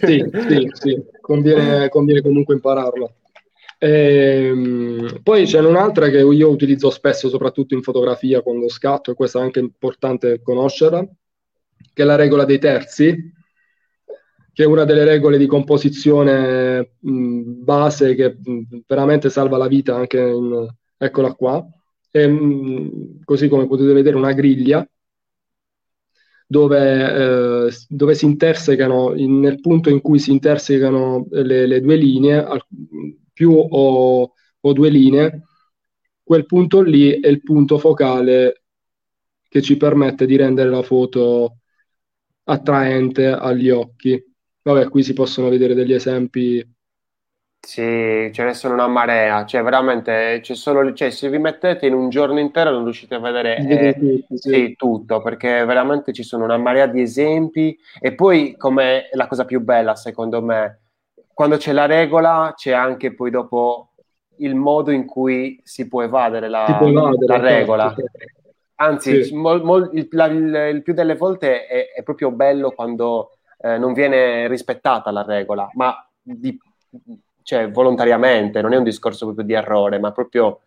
sì, 0.00 0.24
sì, 0.48 0.70
sì, 0.72 1.04
conviene, 1.20 1.88
conviene 1.88 2.22
comunque 2.22 2.54
impararla. 2.54 3.10
Ehm, 3.82 5.20
poi 5.22 5.46
c'è 5.46 5.58
un'altra 5.60 6.10
che 6.10 6.18
io 6.18 6.50
utilizzo 6.50 6.90
spesso, 6.90 7.30
soprattutto 7.30 7.74
in 7.74 7.82
fotografia 7.82 8.42
quando 8.42 8.68
scatto, 8.68 9.10
e 9.10 9.14
questa 9.14 9.40
è 9.40 9.42
anche 9.42 9.60
importante 9.60 10.42
conoscerla, 10.42 11.08
che 11.94 12.02
è 12.02 12.04
la 12.04 12.16
regola 12.16 12.44
dei 12.44 12.58
terzi, 12.58 13.32
che 14.52 14.62
è 14.62 14.66
una 14.66 14.84
delle 14.84 15.04
regole 15.04 15.38
di 15.38 15.46
composizione 15.46 16.96
mh, 16.98 17.40
base 17.62 18.14
che 18.14 18.36
mh, 18.42 18.80
veramente 18.86 19.30
salva 19.30 19.56
la 19.56 19.66
vita 19.68 19.96
anche 19.96 20.18
in, 20.18 20.68
eccola 20.98 21.32
qua. 21.32 21.66
E, 22.10 22.26
mh, 22.26 23.24
così 23.24 23.48
come 23.48 23.66
potete 23.66 23.94
vedere 23.94 24.16
una 24.16 24.32
griglia 24.32 24.86
dove, 26.46 27.68
eh, 27.68 27.72
dove 27.88 28.14
si 28.14 28.24
intersecano, 28.26 29.14
in, 29.14 29.38
nel 29.38 29.60
punto 29.60 29.88
in 29.88 30.00
cui 30.02 30.18
si 30.18 30.32
intersecano 30.32 31.26
le, 31.30 31.66
le 31.66 31.80
due 31.80 31.96
linee, 31.96 32.44
al, 32.44 32.60
più 33.32 33.52
o, 33.52 34.32
o 34.60 34.72
due 34.72 34.88
linee, 34.88 35.42
quel 36.22 36.46
punto 36.46 36.80
lì 36.80 37.20
è 37.20 37.28
il 37.28 37.42
punto 37.42 37.78
focale 37.78 38.62
che 39.48 39.62
ci 39.62 39.76
permette 39.76 40.26
di 40.26 40.36
rendere 40.36 40.70
la 40.70 40.82
foto 40.82 41.56
attraente 42.44 43.26
agli 43.26 43.68
occhi. 43.68 44.22
Vabbè, 44.62 44.88
qui 44.88 45.02
si 45.02 45.12
possono 45.12 45.48
vedere 45.48 45.74
degli 45.74 45.92
esempi. 45.92 46.64
Sì, 47.62 48.30
ce 48.32 48.44
ne 48.44 48.54
sono 48.54 48.74
una 48.74 48.86
marea, 48.86 49.44
cioè 49.44 49.62
veramente 49.62 50.38
c'è 50.40 50.54
solo, 50.54 50.94
cioè, 50.94 51.10
se 51.10 51.28
vi 51.28 51.38
mettete 51.38 51.86
in 51.86 51.92
un 51.92 52.08
giorno 52.08 52.38
intero 52.38 52.70
non 52.70 52.84
riuscite 52.84 53.16
a 53.16 53.18
vedere 53.18 53.56
eh, 53.56 53.94
tutto, 53.98 54.36
sì. 54.36 54.50
Sì, 54.50 54.74
tutto, 54.76 55.20
perché 55.20 55.64
veramente 55.66 56.12
ci 56.12 56.22
sono 56.22 56.44
una 56.44 56.56
marea 56.56 56.86
di 56.86 57.02
esempi 57.02 57.78
e 58.00 58.14
poi 58.14 58.56
come 58.56 59.08
la 59.12 59.26
cosa 59.26 59.44
più 59.44 59.60
bella 59.60 59.94
secondo 59.94 60.40
me 60.40 60.80
quando 61.32 61.56
c'è 61.56 61.72
la 61.72 61.86
regola 61.86 62.52
c'è 62.56 62.72
anche 62.72 63.14
poi 63.14 63.30
dopo 63.30 63.90
il 64.38 64.54
modo 64.54 64.90
in 64.90 65.06
cui 65.06 65.60
si 65.64 65.88
può 65.88 66.02
evadere 66.02 66.48
la, 66.48 66.76
può 66.78 66.88
evadere, 66.88 67.26
la 67.26 67.38
regola. 67.38 67.94
Certo. 67.94 68.38
Anzi, 68.76 69.24
sì. 69.24 69.34
mol, 69.34 69.62
mol, 69.62 69.90
il, 69.92 70.08
la, 70.12 70.26
il, 70.26 70.54
il, 70.74 70.82
più 70.82 70.94
delle 70.94 71.14
volte 71.14 71.66
è, 71.66 71.92
è 71.92 72.02
proprio 72.02 72.30
bello 72.30 72.70
quando 72.70 73.32
eh, 73.60 73.76
non 73.76 73.92
viene 73.92 74.48
rispettata 74.48 75.10
la 75.10 75.22
regola, 75.22 75.68
ma 75.74 75.94
di, 76.22 76.58
cioè, 77.42 77.70
volontariamente, 77.70 78.62
non 78.62 78.72
è 78.72 78.76
un 78.76 78.84
discorso 78.84 79.26
proprio 79.26 79.44
di 79.44 79.52
errore, 79.52 79.98
ma 79.98 80.12
proprio 80.12 80.60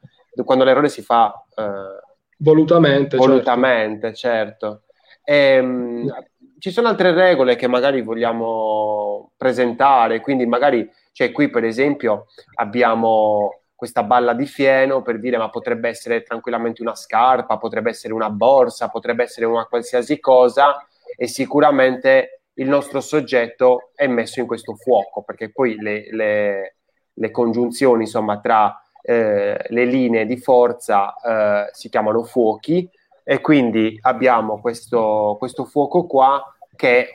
quando 0.44 0.64
l'errore 0.64 0.90
si 0.90 1.02
fa 1.02 1.34
eh, 1.56 2.02
volutamente. 2.38 3.18
Volutamente, 3.18 4.14
certo. 4.14 4.68
certo. 4.68 4.84
Ehm, 5.24 6.08
e, 6.08 6.32
ci 6.64 6.72
sono 6.72 6.88
altre 6.88 7.12
regole 7.12 7.58
che 7.58 7.68
magari 7.68 8.02
vogliamo 8.02 9.34
presentare, 9.36 10.22
quindi 10.22 10.46
magari, 10.46 10.90
cioè 11.12 11.30
qui 11.34 11.50
per 11.50 11.66
esempio 11.66 12.28
abbiamo 12.56 13.64
questa 13.76 14.04
balla 14.04 14.34
di 14.34 14.46
fieno 14.46 15.02
per 15.02 15.20
dire 15.20 15.36
ma 15.36 15.50
potrebbe 15.50 15.90
essere 15.90 16.24
tranquillamente 16.24 16.82
una 16.82 16.96
scarpa, 16.96 17.58
potrebbe 17.58 17.90
essere 17.90 18.14
una 18.14 18.30
borsa, 18.30 18.88
potrebbe 18.88 19.24
essere 19.24 19.46
una 19.46 19.66
qualsiasi 19.66 20.22
cosa 20.22 20.88
e 21.18 21.28
sicuramente 21.28 22.44
il 22.54 22.70
nostro 22.70 23.02
soggetto 23.02 23.90
è 23.94 24.08
messo 24.08 24.40
in 24.40 24.48
questo 24.48 24.74
fuoco 24.76 25.22
perché 25.22 25.52
poi 25.52 25.76
le, 25.76 26.08
le, 26.12 26.76
le 27.12 27.32
congiunzioni 27.32 28.04
insomma 28.04 28.40
tra 28.40 28.82
eh, 29.02 29.66
le 29.68 29.84
linee 29.84 30.26
di 30.26 30.38
forza 30.38 31.14
eh, 31.14 31.70
si 31.74 31.90
chiamano 31.90 32.24
fuochi 32.24 32.90
e 33.24 33.42
quindi 33.42 33.98
abbiamo 34.02 34.60
questo, 34.60 35.36
questo 35.40 35.66
fuoco 35.66 36.06
qua 36.06 36.44
che, 36.76 37.14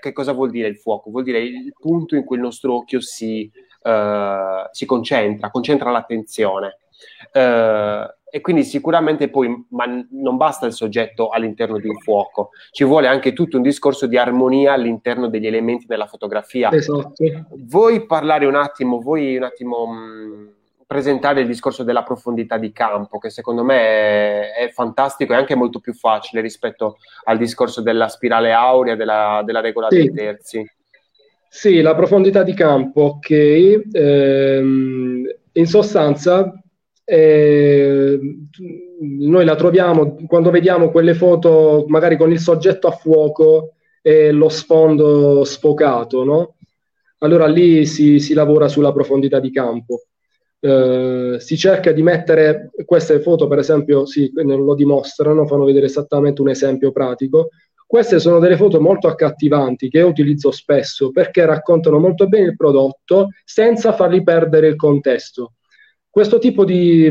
che, 0.00 0.12
cosa 0.12 0.32
vuol 0.32 0.50
dire 0.50 0.68
il 0.68 0.76
fuoco? 0.76 1.10
Vuol 1.10 1.22
dire 1.22 1.38
il 1.40 1.72
punto 1.78 2.16
in 2.16 2.24
cui 2.24 2.36
il 2.36 2.42
nostro 2.42 2.74
occhio 2.74 3.00
si, 3.00 3.50
uh, 3.82 4.68
si 4.72 4.86
concentra, 4.86 5.50
concentra 5.50 5.90
l'attenzione. 5.90 6.78
Uh, 7.32 8.16
e 8.30 8.40
quindi 8.42 8.62
sicuramente 8.62 9.30
poi 9.30 9.66
ma 9.70 9.86
non 10.10 10.36
basta 10.36 10.66
il 10.66 10.72
soggetto 10.72 11.28
all'interno 11.30 11.78
di 11.78 11.88
un 11.88 11.98
fuoco, 11.98 12.50
ci 12.72 12.84
vuole 12.84 13.06
anche 13.06 13.32
tutto 13.32 13.56
un 13.56 13.62
discorso 13.62 14.06
di 14.06 14.18
armonia 14.18 14.74
all'interno 14.74 15.28
degli 15.28 15.46
elementi 15.46 15.86
della 15.86 16.06
fotografia. 16.06 16.70
Esatto. 16.70 17.14
Vuoi 17.56 18.04
parlare 18.04 18.44
un 18.44 18.56
attimo, 18.56 18.98
vuoi 18.98 19.36
un 19.36 19.44
attimo 19.44 19.86
mh, 19.86 19.96
mm, 19.96 20.48
presentare 20.88 21.42
il 21.42 21.46
discorso 21.46 21.82
della 21.82 22.02
profondità 22.02 22.56
di 22.56 22.72
campo, 22.72 23.18
che 23.18 23.28
secondo 23.28 23.62
me 23.62 23.76
è, 23.76 24.52
è, 24.54 24.68
fantastico 24.70 25.34
e 25.34 25.36
anche 25.36 25.54
molto 25.54 25.80
più 25.80 25.92
facile 25.92 26.40
rispetto 26.40 26.96
al 27.24 27.36
discorso 27.36 27.82
della 27.82 28.08
spirale 28.08 28.52
aurea, 28.52 28.96
della, 28.96 29.42
della 29.44 29.60
regola 29.60 29.88
sì. 29.90 29.96
dei 29.96 30.12
terzi. 30.14 30.72
Sì, 31.46 31.82
la 31.82 31.94
profondità 31.94 32.42
di 32.42 32.54
campo 32.54 33.18
che 33.20 33.84
ehm, 33.92 35.26
in 35.52 35.66
sostanza 35.66 36.58
eh, 37.04 38.18
noi 39.00 39.44
la 39.44 39.56
troviamo 39.56 40.16
quando 40.26 40.50
vediamo 40.50 40.90
quelle 40.90 41.12
foto 41.12 41.84
magari 41.88 42.16
con 42.16 42.30
il 42.30 42.40
soggetto 42.40 42.88
a 42.88 42.92
fuoco 42.92 43.74
e 44.00 44.32
lo 44.32 44.48
sfondo 44.48 45.44
sfocato, 45.44 46.24
no? 46.24 46.54
Allora 47.18 47.46
lì 47.46 47.84
si, 47.84 48.20
si 48.20 48.32
lavora 48.32 48.68
sulla 48.68 48.92
profondità 48.92 49.38
di 49.38 49.50
campo. 49.50 50.04
Eh, 50.60 51.36
si 51.38 51.56
cerca 51.56 51.92
di 51.92 52.02
mettere 52.02 52.70
queste 52.84 53.20
foto, 53.20 53.46
per 53.46 53.58
esempio, 53.58 54.06
sì, 54.06 54.30
lo 54.34 54.74
dimostrano, 54.74 55.46
fanno 55.46 55.64
vedere 55.64 55.86
esattamente 55.86 56.40
un 56.40 56.48
esempio 56.48 56.90
pratico. 56.90 57.48
Queste 57.86 58.18
sono 58.18 58.38
delle 58.38 58.56
foto 58.56 58.80
molto 58.80 59.08
accattivanti 59.08 59.88
che 59.88 59.98
io 59.98 60.08
utilizzo 60.08 60.50
spesso 60.50 61.10
perché 61.10 61.46
raccontano 61.46 61.98
molto 61.98 62.28
bene 62.28 62.48
il 62.48 62.56
prodotto 62.56 63.28
senza 63.44 63.94
fargli 63.94 64.22
perdere 64.22 64.68
il 64.68 64.76
contesto. 64.76 65.54
Questo 66.10 66.38
tipo 66.38 66.64
di, 66.64 67.10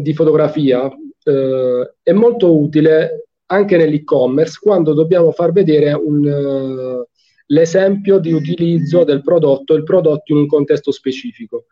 di 0.00 0.12
fotografia 0.12 0.90
eh, 1.22 1.94
è 2.02 2.12
molto 2.12 2.54
utile 2.54 3.28
anche 3.46 3.76
nell'e-commerce 3.76 4.58
quando 4.60 4.92
dobbiamo 4.94 5.30
far 5.30 5.52
vedere 5.52 5.92
un, 5.92 6.24
uh, 6.24 7.06
l'esempio 7.46 8.18
di 8.18 8.32
utilizzo 8.32 9.04
del 9.04 9.22
prodotto, 9.22 9.74
il 9.74 9.84
prodotto 9.84 10.32
in 10.32 10.38
un 10.38 10.46
contesto 10.46 10.90
specifico. 10.90 11.66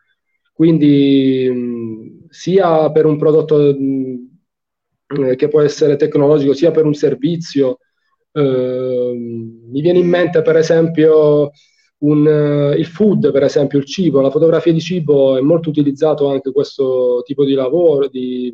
Quindi 0.53 1.49
mh, 1.51 2.27
sia 2.29 2.91
per 2.91 3.05
un 3.05 3.17
prodotto 3.17 3.57
mh, 3.57 4.27
eh, 5.07 5.35
che 5.35 5.47
può 5.47 5.61
essere 5.61 5.95
tecnologico, 5.95 6.53
sia 6.53 6.71
per 6.71 6.85
un 6.85 6.93
servizio. 6.93 7.79
Eh, 8.31 9.13
mi 9.15 9.81
viene 9.81 9.99
in 9.99 10.07
mente 10.07 10.41
per 10.41 10.57
esempio 10.57 11.51
un, 12.03 12.25
uh, 12.25 12.77
il 12.77 12.85
food, 12.85 13.31
per 13.31 13.43
esempio 13.43 13.79
il 13.79 13.85
cibo, 13.85 14.21
la 14.21 14.29
fotografia 14.29 14.73
di 14.73 14.81
cibo 14.81 15.37
è 15.37 15.41
molto 15.41 15.69
utilizzato 15.69 16.29
anche 16.29 16.51
questo 16.51 17.21
tipo 17.25 17.45
di 17.45 17.53
lavoro, 17.53 18.07
di, 18.07 18.51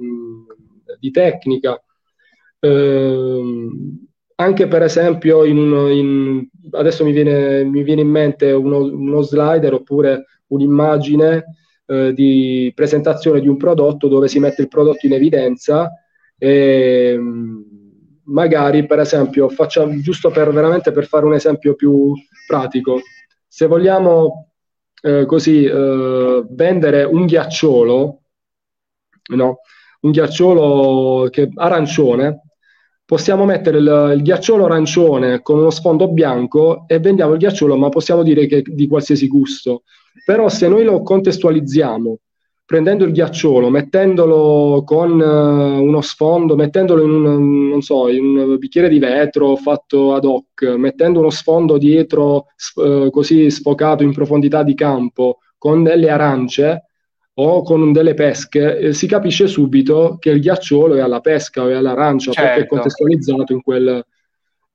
di 1.00 1.12
tecnica. 1.12 1.82
Eh, 2.60 3.68
anche 4.36 4.68
per 4.68 4.84
esempio 4.84 5.44
in, 5.44 5.58
in, 5.58 6.48
adesso 6.72 7.04
mi 7.04 7.12
viene, 7.12 7.64
mi 7.64 7.84
viene, 7.84 8.02
in 8.02 8.10
mente 8.10 8.52
uno, 8.52 8.80
uno 8.80 9.22
slider 9.22 9.74
oppure 9.74 10.26
un'immagine 10.48 11.46
eh, 11.90 12.14
di 12.14 12.72
presentazione 12.76 13.42
di 13.42 13.48
un 13.48 13.58
prodotto 13.58 14.08
dove 14.08 14.28
si 14.28 14.38
mette 14.38 14.62
il 14.62 14.68
prodotto 14.68 15.08
in 15.08 15.14
evidenza 15.14 15.92
e 16.38 17.16
mm, 17.18 17.62
magari 18.26 18.86
per 18.86 19.00
esempio 19.00 19.50
facciamo 19.50 20.00
giusto 20.00 20.30
per 20.30 20.54
veramente 20.54 20.92
per 20.92 21.08
fare 21.08 21.26
un 21.26 21.34
esempio 21.34 21.74
più 21.74 22.14
pratico 22.46 23.02
se 23.48 23.66
vogliamo 23.66 24.52
eh, 25.02 25.26
così 25.26 25.64
eh, 25.66 26.46
vendere 26.48 27.04
un 27.06 27.26
ghiacciolo 27.26 28.22
no? 29.36 29.60
un 30.02 30.12
ghiacciolo 30.12 31.28
che, 31.32 31.50
arancione 31.56 32.42
possiamo 33.04 33.46
mettere 33.46 33.80
il, 33.80 34.12
il, 34.18 34.22
ghiacciolo 34.22 34.66
arancione 34.66 35.42
con 35.42 35.58
uno 35.58 35.72
sfondo 35.72 36.10
bianco 36.10 36.84
e 36.86 37.00
vendiamo 37.00 37.34
il 37.34 37.40
ghiacciolo, 37.40 37.76
ma 37.76 37.90
possiamo 37.90 38.22
dire 38.22 38.46
che 38.46 38.62
di 38.62 38.88
qualsiasi 38.88 39.28
gusto. 39.28 39.82
Però 40.26 40.50
se 40.50 40.68
noi 40.68 40.84
lo 40.84 41.02
contestualizziamo, 41.02 42.20
prendendo 42.66 43.04
il 43.04 43.12
ghiacciolo, 43.12 43.70
mettendolo 43.70 44.84
con 44.86 45.20
uh, 45.20 45.82
uno 45.82 46.02
sfondo, 46.02 46.56
mettendolo 46.56 47.04
in 47.04 47.12
un, 47.74 47.82
so, 47.82 48.10
in 48.10 48.38
un, 48.38 48.58
bicchiere 48.58 48.90
di 48.90 49.00
vetro 49.00 49.56
fatto 49.56 50.14
ad 50.14 50.26
hoc, 50.26 50.64
mettendo 50.78 51.20
uno 51.20 51.32
sfondo 51.32 51.78
dietro 51.78 52.46
uh, 52.76 53.10
così 53.10 53.50
sfocato 53.50 54.04
in 54.04 54.14
profondità 54.14 54.62
di 54.62 54.76
campo 54.76 55.40
con 55.58 55.82
delle 55.82 56.10
arance, 56.10 56.84
o 57.42 57.64
con 57.64 57.94
delle 57.94 58.14
pesche, 58.14 58.78
eh, 58.78 58.94
si 58.94 59.08
capisce 59.08 59.48
subito 59.48 60.18
che 60.20 60.30
il 60.30 60.42
ghiacciolo 60.42 60.96
è 60.96 61.00
alla 61.00 61.22
pesca 61.22 61.64
o 61.64 61.70
è 61.70 61.74
all'arancia 61.74 62.32
certo. 62.32 62.42
perché 62.42 62.54
è 62.54 62.60
certo. 62.60 62.76
contestualizzato 62.76 63.54
in 63.54 63.62
quel, 63.62 64.06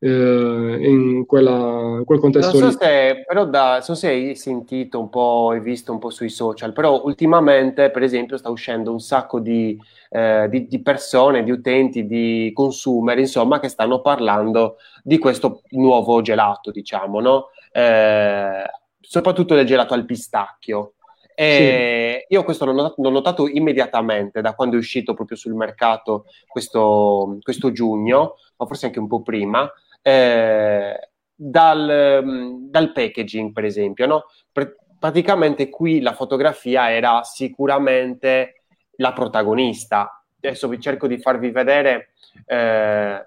in, 0.09 1.25
quella, 1.27 1.97
in 1.99 2.05
quel 2.05 2.19
contesto. 2.19 2.59
Non 2.59 2.73
so 2.73 2.79
se, 2.79 3.25
però 3.27 3.47
da, 3.47 3.81
so 3.81 3.95
se 3.95 4.09
hai 4.09 4.37
sentito 4.37 5.01
un 5.01 5.09
po', 5.09 5.51
hai 5.53 5.61
visto 5.61 5.93
un 5.93 5.99
po' 5.99 6.11
sui 6.11 6.29
social, 6.29 6.73
però 6.73 7.03
ultimamente, 7.05 7.91
per 7.91 8.03
esempio, 8.03 8.37
sta 8.37 8.51
uscendo 8.51 8.93
un 8.93 9.01
sacco 9.01 9.41
di, 9.41 9.79
eh, 10.11 10.47
di, 10.51 10.67
di 10.67 10.83
persone, 10.83 11.43
di 11.43 11.51
utenti, 11.51 12.07
di 12.07 12.51
consumer, 12.55 13.19
insomma, 13.19 13.61
che 13.61 13.69
stanno 13.69 14.01
parlando 14.01 14.77
di 15.03 15.19
questo 15.19 15.63
nuovo 15.71 16.21
gelato, 16.21 16.71
diciamo, 16.71 17.21
no? 17.21 17.49
Eh, 17.73 18.65
soprattutto 19.01 19.55
del 19.55 19.67
gelato 19.67 19.95
al 19.95 20.05
pistacchio. 20.05 20.95
E 21.37 22.25
sì. 22.29 22.35
Io 22.35 22.45
questo 22.45 22.65
l'ho 22.65 22.73
notato, 22.73 23.03
l'ho 23.03 23.11
notato, 23.11 23.49
immediatamente 23.49 24.41
da 24.41 24.55
quando 24.55 24.77
è 24.77 24.79
uscito 24.79 25.15
proprio 25.15 25.37
sul 25.37 25.55
mercato 25.55 26.27
questo, 26.47 27.39
questo 27.43 27.73
giugno, 27.73 28.37
ma 28.57 28.67
forse 28.67 28.87
anche 28.87 29.01
un 29.01 29.09
po' 29.09 29.23
prima, 29.23 29.69
eh, 30.07 31.09
dal, 31.35 32.53
dal, 32.69 32.93
packaging, 32.93 33.53
per 33.53 33.65
esempio. 33.65 34.07
No? 34.07 34.25
Pr- 34.53 34.77
praticamente 34.99 35.71
qui 35.71 36.01
la 36.01 36.13
fotografia 36.13 36.93
era 36.93 37.23
sicuramente 37.23 38.65
la 38.97 39.13
protagonista. 39.15 40.23
Adesso 40.37 40.69
vi 40.69 40.79
cerco 40.79 41.07
di 41.07 41.19
farvi 41.19 41.51
vedere. 41.51 42.11
Eh, 42.45 43.27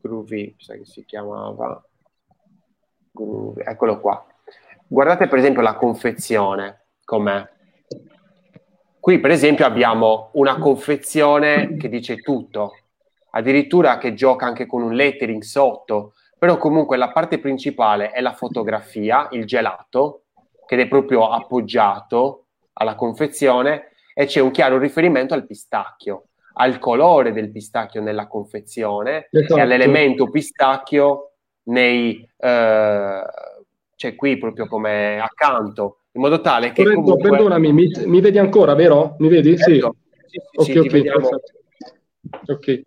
Groovy, 0.00 0.54
sai 0.58 0.78
che 0.78 0.86
si 0.86 1.04
chiamava? 1.04 1.84
Groovy, 3.12 3.62
eccolo 3.64 4.00
qua 4.00 4.24
Guardate 4.90 5.28
per 5.28 5.38
esempio 5.38 5.60
la 5.60 5.74
confezione 5.74 6.86
com'è. 7.04 7.46
Qui 8.98 9.20
per 9.20 9.30
esempio 9.30 9.66
abbiamo 9.66 10.30
una 10.32 10.58
confezione 10.58 11.76
che 11.76 11.90
dice 11.90 12.16
tutto, 12.16 12.72
addirittura 13.30 13.98
che 13.98 14.14
gioca 14.14 14.46
anche 14.46 14.66
con 14.66 14.82
un 14.82 14.92
lettering 14.92 15.42
sotto, 15.42 16.14
però 16.38 16.56
comunque 16.56 16.96
la 16.96 17.10
parte 17.10 17.38
principale 17.38 18.10
è 18.10 18.20
la 18.20 18.32
fotografia, 18.32 19.28
il 19.32 19.44
gelato, 19.44 20.24
che 20.66 20.76
è 20.76 20.88
proprio 20.88 21.28
appoggiato 21.28 22.46
alla 22.74 22.94
confezione 22.94 23.90
e 24.14 24.26
c'è 24.26 24.40
un 24.40 24.50
chiaro 24.50 24.78
riferimento 24.78 25.34
al 25.34 25.46
pistacchio, 25.46 26.28
al 26.54 26.78
colore 26.78 27.32
del 27.32 27.50
pistacchio 27.50 28.00
nella 28.00 28.28
confezione 28.28 29.28
esatto. 29.30 29.56
e 29.56 29.60
all'elemento 29.60 30.28
pistacchio 30.30 31.32
nei, 31.64 32.28
eh, 32.36 33.22
c'è 33.96 34.14
qui 34.14 34.38
proprio 34.38 34.66
come 34.66 35.18
accanto, 35.18 36.02
in 36.12 36.20
modo 36.20 36.40
tale 36.40 36.72
che... 36.72 36.82
Corretto, 36.82 37.02
comunque... 37.02 37.30
Perdonami, 37.30 37.72
mi, 37.72 37.90
mi, 38.06 38.20
vedi 38.20 38.38
ancora, 38.38 38.74
vero? 38.74 39.16
Mi 39.18 39.28
vedi? 39.28 39.56
Certo. 39.56 39.96
Sì. 40.26 40.40
sì, 40.62 40.72
sì, 40.72 40.78
ok, 40.78 41.02
ok. 41.16 42.50
Ok. 42.50 42.82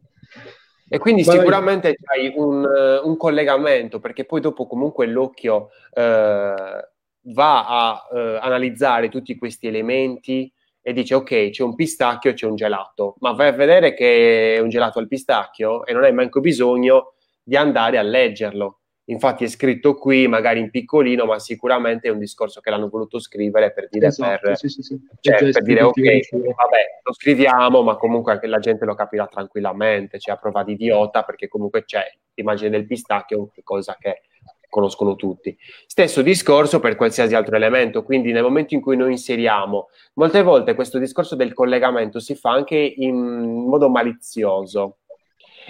E 0.94 0.98
quindi 0.98 1.24
sicuramente 1.24 1.96
hai 2.14 2.34
un, 2.36 2.68
un, 3.02 3.16
collegamento, 3.16 4.02
perché 4.02 4.26
poi 4.26 4.42
dopo 4.42 4.68
comunque 4.68 5.08
l'occhio 5.08 5.70
eh, 5.94 6.90
va 7.22 7.66
a 7.66 8.08
eh, 8.14 8.40
analizzare 8.42 9.08
tutti 9.08 9.38
questi 9.38 9.68
elementi 9.68 10.52
e 10.82 10.92
dice 10.92 11.16
ok, 11.16 11.52
c'è 11.52 11.64
un 11.64 11.76
pistacchio, 11.76 12.34
c'è 12.34 12.46
un 12.46 12.56
gelato, 12.56 13.16
ma 13.20 13.32
vai 13.32 13.48
a 13.48 13.54
vedere 13.54 13.94
che 13.94 14.56
è 14.56 14.60
un 14.60 14.68
gelato 14.68 15.00
al 15.00 15.08
pistacchio 15.08 15.86
e 15.86 15.94
non 15.94 16.04
hai 16.04 16.12
manco 16.12 16.42
bisogno 16.42 17.14
di 17.42 17.56
andare 17.56 17.98
a 17.98 18.02
leggerlo 18.02 18.81
Infatti 19.06 19.44
è 19.44 19.48
scritto 19.48 19.96
qui, 19.96 20.28
magari 20.28 20.60
in 20.60 20.70
piccolino, 20.70 21.26
ma 21.26 21.40
sicuramente 21.40 22.08
è 22.08 22.12
un 22.12 22.20
discorso 22.20 22.62
che 22.62 22.70
l'hanno 22.70 22.88
voluto 22.88 23.20
scrivere 23.20 23.74
per 23.74 23.90
dire, 23.90 24.08
esatto, 24.08 24.40
per, 24.42 24.58
sì, 24.58 24.70
sì, 24.70 24.82
sì. 24.84 25.00
Cioè, 25.20 25.52
per 25.52 25.64
dire 25.64 25.82
ok, 25.82 25.96
vabbè, 26.30 27.00
lo 27.04 27.14
scriviamo, 27.14 27.82
ma 27.82 27.96
comunque 27.98 28.34
anche 28.34 28.48
la 28.48 28.60
gente 28.60 28.86
lo 28.86 28.94
capirà 28.94 29.28
tranquillamente, 29.28 30.20
cioè 30.20 30.36
a 30.36 30.38
prova 30.38 30.64
di 30.64 30.74
idiota, 30.74 31.24
perché 31.24 31.48
comunque 31.48 31.84
c'è 31.84 32.04
l'immagine 32.36 32.70
del 32.70 32.86
pistacchio, 32.86 33.52
cosa 33.64 33.98
che 34.00 34.22
conoscono 34.70 35.16
tutti. 35.16 35.56
Stesso 35.86 36.22
discorso 36.22 36.80
per 36.80 36.96
qualsiasi 36.96 37.36
altro 37.36 37.58
elemento, 37.58 38.04
quindi 38.04 38.32
nel 38.32 38.44
momento 38.44 38.74
in 38.74 38.82
cui 38.82 38.96
noi 38.96 39.12
inseriamo, 39.12 39.90
molte 40.14 40.42
volte 40.42 40.76
questo 40.76 40.98
discorso 40.98 41.36
del 41.36 41.54
collegamento 41.54 42.20
si 42.20 42.36
fa 42.36 42.52
anche 42.52 42.78
in 42.78 43.16
modo 43.16 43.90
malizioso. 43.90 45.00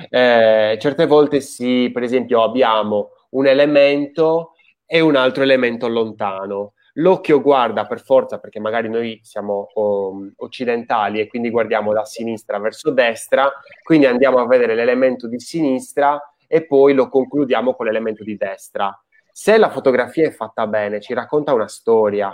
Eh, 0.10 0.78
certe 0.80 1.06
volte 1.06 1.42
si, 1.42 1.90
per 1.92 2.04
esempio, 2.04 2.44
abbiamo 2.44 3.10
un 3.32 3.48
elemento 3.48 4.54
e 4.86 5.00
un 5.02 5.16
altro 5.16 5.44
elemento 5.44 5.88
lontano. 5.88 6.74
L'occhio 6.96 7.42
guarda 7.42 7.86
per 7.88 8.02
forza, 8.02 8.40
perché 8.40 8.60
magari 8.60 8.90
noi 8.90 9.20
siamo 9.24 9.68
um, 9.76 10.32
occidentali 10.38 11.20
e 11.20 11.28
quindi 11.28 11.50
guardiamo 11.50 11.94
da 11.94 12.04
sinistra 12.04 12.60
verso 12.60 12.92
destra, 12.92 13.50
quindi 13.82 14.06
andiamo 14.06 14.40
a 14.40 14.48
vedere 14.48 14.76
l'elemento 14.76 15.28
di 15.28 15.40
sinistra 15.40 16.20
e 16.48 16.66
poi 16.66 16.94
lo 16.94 17.08
concludiamo 17.08 17.74
con 17.76 17.86
l'elemento 17.86 18.24
di 18.26 18.36
destra. 18.36 18.94
Se 19.32 19.58
la 19.58 19.70
fotografia 19.70 20.28
è 20.28 20.32
fatta 20.32 20.68
bene, 20.68 21.00
ci 21.00 21.14
racconta 21.14 21.54
una 21.54 21.70
storia, 21.70 22.34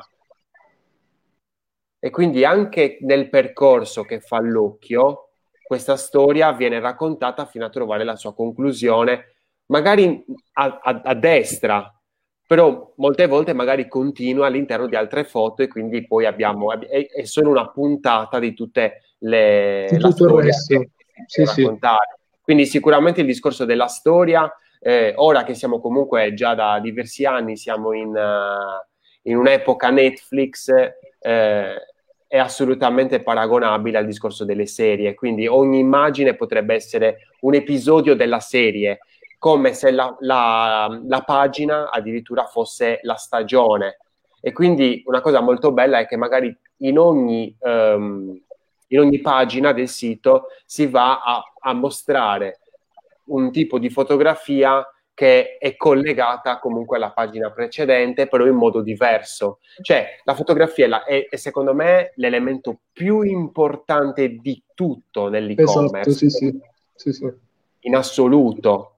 E 1.99 2.09
quindi 2.11 2.45
anche 2.45 2.99
nel 3.01 3.27
percorso 3.29 4.03
che 4.03 4.19
fa 4.19 4.39
l'occhio, 4.39 5.29
questa 5.63 5.97
storia 5.97 6.51
viene 6.53 6.79
raccontata 6.79 7.45
fino 7.45 7.65
a 7.65 7.69
trovare 7.69 8.03
la 8.03 8.15
sua 8.15 8.33
conclusione, 8.33 9.36
magari 9.67 10.23
a, 10.53 10.79
a, 10.81 11.01
a 11.03 11.13
destra, 11.13 11.91
però 12.45 12.93
molte 12.97 13.27
volte 13.27 13.53
magari 13.53 13.87
continua 13.87 14.47
all'interno 14.47 14.87
di 14.87 14.95
altre 14.95 15.23
foto 15.23 15.63
e 15.63 15.67
quindi 15.67 16.05
poi 16.05 16.25
abbiamo, 16.25 16.71
è, 16.71 17.07
è 17.07 17.23
solo 17.25 17.49
una 17.49 17.69
puntata 17.69 18.39
di 18.39 18.53
tutte 18.53 19.01
le 19.19 19.87
di 19.89 19.97
tutto 19.97 20.25
il 20.37 20.45
resto. 20.45 20.85
Sì, 21.25 21.45
sì. 21.45 21.69
Quindi 22.41 22.65
sicuramente 22.65 23.21
il 23.21 23.27
discorso 23.27 23.65
della 23.65 23.87
storia, 23.87 24.49
eh, 24.79 25.13
ora 25.17 25.43
che 25.43 25.53
siamo 25.53 25.81
comunque 25.81 26.33
già 26.33 26.53
da 26.55 26.79
diversi 26.79 27.25
anni, 27.25 27.57
siamo 27.57 27.91
in, 27.91 28.15
uh, 28.15 28.87
in 29.23 29.35
un'epoca 29.35 29.89
Netflix, 29.89 30.69
eh, 31.19 31.75
è 32.27 32.37
assolutamente 32.37 33.21
paragonabile 33.21 33.97
al 33.97 34.05
discorso 34.05 34.45
delle 34.45 34.65
serie, 34.65 35.13
quindi 35.15 35.47
ogni 35.47 35.79
immagine 35.79 36.35
potrebbe 36.35 36.75
essere 36.75 37.29
un 37.41 37.55
episodio 37.55 38.15
della 38.15 38.39
serie 38.39 38.99
come 39.37 39.73
se 39.73 39.91
la, 39.91 40.15
la, 40.19 41.01
la 41.05 41.21
pagina 41.21 41.89
addirittura 41.89 42.45
fosse 42.45 42.99
la 43.03 43.15
stagione. 43.15 43.99
E 44.41 44.51
quindi 44.51 45.03
una 45.05 45.21
cosa 45.21 45.41
molto 45.41 45.71
bella 45.71 45.99
è 45.99 46.07
che 46.07 46.15
magari 46.15 46.55
in 46.77 46.97
ogni, 46.97 47.55
um, 47.59 48.39
in 48.87 48.99
ogni 48.99 49.19
pagina 49.19 49.73
del 49.73 49.87
sito 49.87 50.47
si 50.65 50.87
va 50.87 51.21
a, 51.21 51.43
a, 51.59 51.73
mostrare 51.73 52.59
un 53.25 53.51
tipo 53.51 53.79
di 53.79 53.89
fotografia 53.89 54.85
che 55.13 55.57
è 55.57 55.75
collegata 55.75 56.59
comunque 56.59 56.97
alla 56.97 57.11
pagina 57.11 57.51
precedente, 57.51 58.27
però 58.27 58.45
in 58.45 58.55
modo 58.55 58.81
diverso. 58.81 59.59
Cioè, 59.81 60.21
la 60.23 60.35
fotografia 60.35 60.85
è, 60.85 60.87
la, 60.87 61.03
è, 61.03 61.27
secondo 61.35 61.73
me 61.73 62.13
l'elemento 62.15 62.81
più 62.93 63.21
importante 63.23 64.35
di 64.35 64.61
tutto 64.75 65.27
nell'e-commerce. 65.27 66.25
Esatto, 66.25 66.29
sì. 66.29 66.59
Sì, 66.93 67.13
sì. 67.13 67.31
In 67.81 67.95
assoluto 67.95 68.96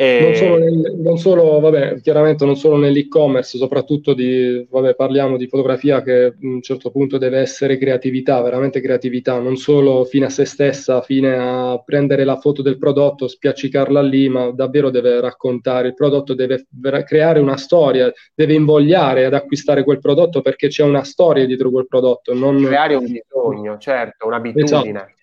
e... 0.00 0.20
Non, 0.20 0.34
solo 0.36 0.58
nel, 0.58 0.94
non 0.98 1.18
solo, 1.18 1.58
vabbè, 1.58 2.00
chiaramente 2.00 2.44
non 2.44 2.54
solo 2.54 2.76
nell'e-commerce, 2.76 3.58
soprattutto 3.58 4.14
di, 4.14 4.64
vabbè, 4.70 4.94
parliamo 4.94 5.36
di 5.36 5.48
fotografia 5.48 6.02
che 6.02 6.26
a 6.26 6.32
un 6.40 6.62
certo 6.62 6.92
punto 6.92 7.18
deve 7.18 7.40
essere 7.40 7.78
creatività, 7.78 8.40
veramente 8.40 8.80
creatività, 8.80 9.40
non 9.40 9.56
solo 9.56 10.04
fine 10.04 10.26
a 10.26 10.28
se 10.28 10.44
stessa, 10.44 11.02
fine 11.02 11.36
a 11.36 11.82
prendere 11.84 12.22
la 12.22 12.36
foto 12.36 12.62
del 12.62 12.78
prodotto, 12.78 13.26
spiaccicarla 13.26 14.00
lì, 14.00 14.28
ma 14.28 14.52
davvero 14.52 14.90
deve 14.90 15.20
raccontare 15.20 15.88
il 15.88 15.94
prodotto, 15.94 16.32
deve 16.32 16.66
creare 17.04 17.40
una 17.40 17.56
storia, 17.56 18.12
deve 18.36 18.54
invogliare 18.54 19.24
ad 19.24 19.34
acquistare 19.34 19.82
quel 19.82 19.98
prodotto 19.98 20.42
perché 20.42 20.68
c'è 20.68 20.84
una 20.84 21.02
storia 21.02 21.44
dietro 21.44 21.72
quel 21.72 21.88
prodotto. 21.88 22.32
Non... 22.34 22.62
Creare 22.62 22.94
un 22.94 23.04
bisogno, 23.04 23.78
certo, 23.78 24.28
un'abitudine. 24.28 24.64
Esatto. 24.64 25.16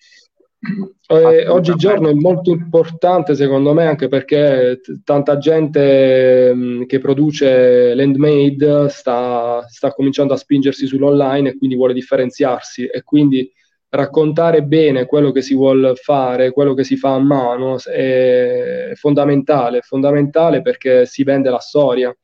Eh, 1.08 1.48
oggigiorno 1.48 2.08
è 2.08 2.12
molto 2.12 2.50
importante 2.50 3.36
secondo 3.36 3.72
me 3.72 3.86
anche 3.86 4.08
perché 4.08 4.80
t- 4.82 5.02
tanta 5.04 5.38
gente 5.38 6.52
mh, 6.52 6.58
mm, 6.58 6.82
che 6.84 6.98
produce 6.98 7.94
landmade 7.94 8.88
sta, 8.88 9.64
sta 9.68 9.92
cominciando 9.92 10.34
a 10.34 10.36
spingersi 10.36 10.86
sull'online 10.86 11.50
e 11.50 11.58
quindi 11.58 11.76
vuole 11.76 11.94
differenziarsi 11.94 12.86
e 12.86 13.02
quindi 13.02 13.48
raccontare 13.88 14.64
bene 14.64 15.06
quello 15.06 15.30
che 15.30 15.42
si 15.42 15.54
vuole 15.54 15.94
fare, 15.94 16.50
quello 16.50 16.74
che 16.74 16.84
si 16.84 16.96
fa 16.96 17.14
a 17.14 17.18
mano 17.18 17.78
è 17.78 18.90
fondamentale, 18.94 19.80
fondamentale 19.80 20.62
perché 20.62 21.06
si 21.06 21.22
vende 21.22 21.50
la 21.50 21.60
storia. 21.60 22.14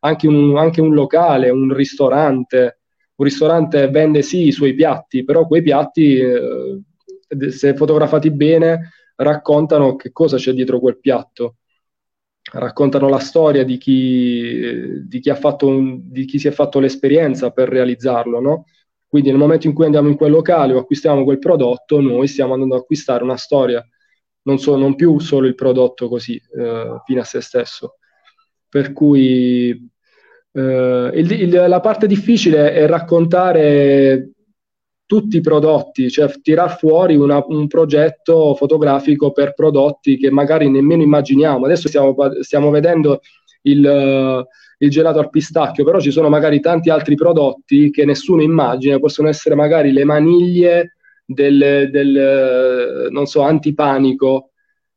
Anche 0.00 0.28
un, 0.28 0.56
anche 0.56 0.80
un 0.80 0.94
locale, 0.94 1.50
un 1.50 1.74
ristorante, 1.74 2.78
un 3.16 3.24
ristorante 3.24 3.88
vende 3.88 4.22
sì 4.22 4.46
i 4.46 4.52
suoi 4.52 4.74
piatti, 4.74 5.24
però 5.24 5.46
quei 5.46 5.60
piatti 5.60 6.18
eh, 6.18 6.80
se 7.50 7.74
fotografati 7.74 8.30
bene, 8.30 8.90
raccontano 9.16 9.96
che 9.96 10.12
cosa 10.12 10.36
c'è 10.36 10.52
dietro 10.52 10.80
quel 10.80 10.98
piatto. 10.98 11.56
Raccontano 12.50 13.08
la 13.08 13.18
storia 13.18 13.62
di 13.64 13.76
chi, 13.76 15.02
di 15.06 15.20
chi, 15.20 15.30
un, 15.60 16.00
di 16.10 16.24
chi 16.24 16.38
si 16.38 16.48
è 16.48 16.50
fatto 16.50 16.80
l'esperienza 16.80 17.50
per 17.50 17.68
realizzarlo, 17.68 18.40
no? 18.40 18.64
Quindi 19.06 19.30
nel 19.30 19.38
momento 19.38 19.66
in 19.66 19.74
cui 19.74 19.84
andiamo 19.84 20.08
in 20.08 20.16
quel 20.16 20.30
locale 20.30 20.72
o 20.72 20.78
acquistiamo 20.78 21.24
quel 21.24 21.38
prodotto, 21.38 22.00
noi 22.00 22.26
stiamo 22.26 22.52
andando 22.52 22.74
ad 22.74 22.82
acquistare 22.82 23.22
una 23.22 23.36
storia, 23.36 23.86
non, 24.42 24.58
so, 24.58 24.76
non 24.76 24.94
più 24.94 25.18
solo 25.18 25.46
il 25.46 25.54
prodotto 25.54 26.08
così, 26.08 26.36
eh, 26.36 27.00
fino 27.04 27.20
a 27.20 27.24
se 27.24 27.40
stesso. 27.40 27.96
Per 28.68 28.92
cui 28.92 29.70
eh, 30.52 31.10
il, 31.14 31.32
il, 31.32 31.64
la 31.68 31.80
parte 31.80 32.06
difficile 32.06 32.72
è 32.72 32.86
raccontare 32.86 34.30
tutti 35.08 35.38
i 35.38 35.40
prodotti, 35.40 36.10
cioè 36.10 36.30
tirar 36.42 36.76
fuori 36.76 37.16
una, 37.16 37.42
un 37.46 37.66
progetto 37.66 38.54
fotografico 38.54 39.32
per 39.32 39.54
prodotti 39.54 40.18
che 40.18 40.30
magari 40.30 40.68
nemmeno 40.68 41.02
immaginiamo. 41.02 41.64
Adesso 41.64 41.88
stiamo, 41.88 42.14
stiamo 42.42 42.68
vedendo 42.68 43.20
il, 43.62 44.46
il, 44.76 44.90
gelato 44.90 45.18
al 45.18 45.30
pistacchio, 45.30 45.82
però 45.82 45.98
ci 45.98 46.10
sono 46.10 46.28
magari 46.28 46.60
tanti 46.60 46.90
altri 46.90 47.14
prodotti 47.14 47.90
che 47.90 48.04
nessuno 48.04 48.42
immagina, 48.42 48.98
possono 48.98 49.28
essere 49.28 49.54
magari 49.54 49.92
le 49.92 50.04
maniglie 50.04 50.96
del, 51.24 51.88
del 51.90 53.08
non 53.10 53.24
so, 53.24 53.40
antipanico. 53.40 54.50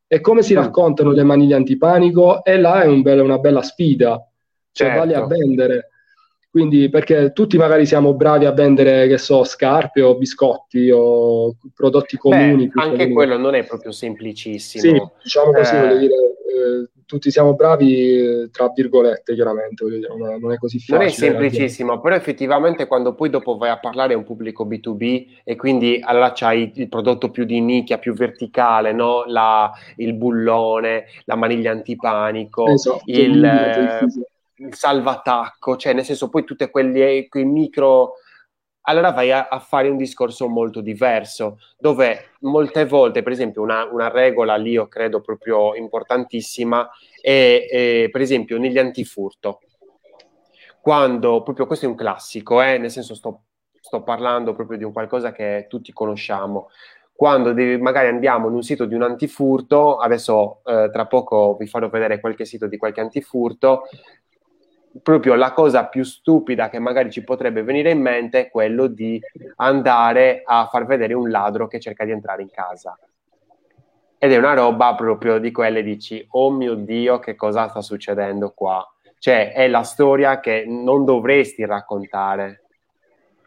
E 0.06 0.20
come 0.20 0.42
si 0.42 0.52
mm. 0.52 0.58
raccontano 0.58 1.12
le 1.12 1.22
maniglie 1.22 1.54
antipanico? 1.54 2.44
E 2.44 2.58
là 2.58 2.82
è 2.82 2.86
un 2.86 3.00
be- 3.00 3.18
una 3.18 3.38
bella 3.38 3.62
sfida, 3.62 4.22
cioè 4.72 4.88
certo. 4.88 4.98
vale 4.98 5.14
a 5.14 5.24
vendere. 5.26 5.86
Quindi, 6.52 6.90
perché 6.90 7.32
tutti 7.32 7.56
magari 7.56 7.86
siamo 7.86 8.12
bravi 8.12 8.44
a 8.44 8.52
vendere, 8.52 9.08
che 9.08 9.16
so, 9.16 9.42
scarpe 9.42 10.02
o 10.02 10.18
biscotti 10.18 10.90
o 10.90 11.56
prodotti 11.74 12.18
comuni. 12.18 12.66
Beh, 12.66 12.82
anche 12.82 12.96
comuni. 12.96 13.12
quello 13.14 13.38
non 13.38 13.54
è 13.54 13.64
proprio 13.64 13.90
semplicissimo. 13.90 14.82
Sì, 14.82 15.02
diciamo 15.22 15.50
così, 15.50 15.74
eh... 15.74 15.98
dire, 15.98 16.14
eh, 16.14 16.90
tutti 17.06 17.30
siamo 17.30 17.54
bravi, 17.54 18.50
tra 18.50 18.70
virgolette, 18.74 19.32
chiaramente, 19.32 19.82
dire, 19.86 20.08
non 20.14 20.52
è 20.52 20.58
così 20.58 20.78
facile. 20.78 20.98
Non 20.98 21.06
è 21.06 21.10
semplicissimo, 21.10 22.00
però 22.02 22.14
effettivamente 22.16 22.86
quando 22.86 23.14
poi 23.14 23.30
dopo 23.30 23.56
vai 23.56 23.70
a 23.70 23.78
parlare 23.78 24.12
a 24.12 24.18
un 24.18 24.24
pubblico 24.24 24.66
B2B 24.66 25.26
e 25.44 25.56
quindi 25.56 26.02
allora 26.04 26.32
c'hai 26.32 26.70
il 26.74 26.88
prodotto 26.90 27.30
più 27.30 27.44
di 27.44 27.62
nicchia, 27.62 27.96
più 27.96 28.12
verticale, 28.12 28.92
no? 28.92 29.24
La, 29.26 29.72
il 29.96 30.12
bullone, 30.12 31.06
la 31.24 31.34
maniglia 31.34 31.70
antipanico, 31.70 32.66
esatto, 32.66 33.04
il... 33.06 33.36
il 33.36 34.26
il 34.66 34.74
salvatacco, 34.74 35.76
cioè 35.76 35.92
nel 35.92 36.04
senso 36.04 36.28
poi 36.28 36.44
tutti 36.44 36.68
quei 36.70 37.28
micro... 37.44 38.14
Allora 38.86 39.12
vai 39.12 39.30
a, 39.30 39.46
a, 39.46 39.60
fare 39.60 39.88
un 39.88 39.96
discorso 39.96 40.48
molto 40.48 40.80
diverso, 40.80 41.58
dove 41.78 42.30
molte 42.40 42.84
volte, 42.84 43.22
per 43.22 43.30
esempio, 43.30 43.62
una, 43.62 43.84
una 43.84 44.08
regola 44.08 44.56
lì 44.56 44.70
io 44.72 44.88
credo 44.88 45.20
proprio 45.20 45.76
importantissima 45.76 46.90
è, 47.20 47.64
è, 47.70 48.08
per 48.10 48.20
esempio, 48.20 48.58
negli 48.58 48.78
antifurto. 48.78 49.60
Quando, 50.80 51.44
proprio 51.44 51.66
questo 51.66 51.86
è 51.86 51.88
un 51.88 51.94
classico, 51.94 52.60
eh, 52.60 52.76
nel 52.78 52.90
senso 52.90 53.14
sto, 53.14 53.42
sto 53.80 54.02
parlando 54.02 54.52
proprio 54.52 54.78
di 54.78 54.82
un 54.82 54.92
qualcosa 54.92 55.30
che 55.30 55.66
tutti 55.68 55.92
conosciamo, 55.92 56.68
quando 57.22 57.52
devi, 57.52 57.80
magari 57.80 58.08
andiamo 58.08 58.48
in 58.48 58.54
un 58.54 58.62
sito 58.62 58.84
di 58.84 58.96
un 58.96 59.02
antifurto, 59.02 59.98
adesso 59.98 60.60
eh, 60.64 60.90
tra 60.92 61.06
poco 61.06 61.54
vi 61.56 61.68
farò 61.68 61.88
vedere 61.88 62.18
qualche 62.18 62.44
sito 62.44 62.66
di 62.66 62.76
qualche 62.76 63.00
antifurto, 63.00 63.82
proprio 65.02 65.34
la 65.34 65.52
cosa 65.52 65.86
più 65.86 66.02
stupida 66.02 66.68
che 66.68 66.78
magari 66.78 67.10
ci 67.10 67.24
potrebbe 67.24 67.62
venire 67.62 67.90
in 67.90 68.00
mente 68.00 68.40
è 68.46 68.50
quello 68.50 68.86
di 68.86 69.20
andare 69.56 70.42
a 70.44 70.66
far 70.66 70.84
vedere 70.84 71.14
un 71.14 71.30
ladro 71.30 71.68
che 71.68 71.80
cerca 71.80 72.04
di 72.04 72.10
entrare 72.10 72.42
in 72.42 72.50
casa. 72.50 72.98
Ed 74.18 74.32
è 74.32 74.36
una 74.36 74.54
roba 74.54 74.94
proprio 74.94 75.38
di 75.38 75.50
quelle 75.50 75.82
dici, 75.82 76.24
oh 76.30 76.50
mio 76.50 76.74
Dio, 76.74 77.18
che 77.18 77.34
cosa 77.34 77.68
sta 77.68 77.80
succedendo 77.80 78.52
qua? 78.52 78.86
Cioè, 79.18 79.52
è 79.52 79.68
la 79.68 79.82
storia 79.82 80.40
che 80.40 80.64
non 80.66 81.04
dovresti 81.04 81.64
raccontare. 81.64 82.62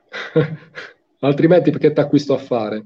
Altrimenti 1.19 1.71
perché 1.71 1.93
ti 1.93 1.99
acquisto 1.99 2.33
a 2.33 2.37
fare? 2.37 2.83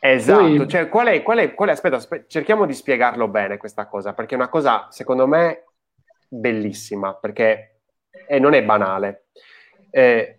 Esatto, 0.00 0.42
Poi... 0.42 0.68
cioè, 0.68 0.88
qual 0.88 1.06
è, 1.06 1.22
qual 1.22 1.38
è, 1.38 1.54
qual 1.54 1.68
è, 1.68 1.72
aspetta, 1.72 1.96
aspetta, 1.96 2.24
cerchiamo 2.28 2.66
di 2.66 2.74
spiegarlo 2.74 3.28
bene 3.28 3.56
questa 3.56 3.86
cosa, 3.86 4.12
perché 4.12 4.34
è 4.34 4.38
una 4.38 4.48
cosa, 4.48 4.88
secondo 4.90 5.26
me, 5.26 5.64
bellissima 6.28 7.14
perché 7.14 7.74
e 8.26 8.38
non 8.38 8.54
è 8.54 8.62
banale. 8.62 9.26
Eh, 9.90 10.38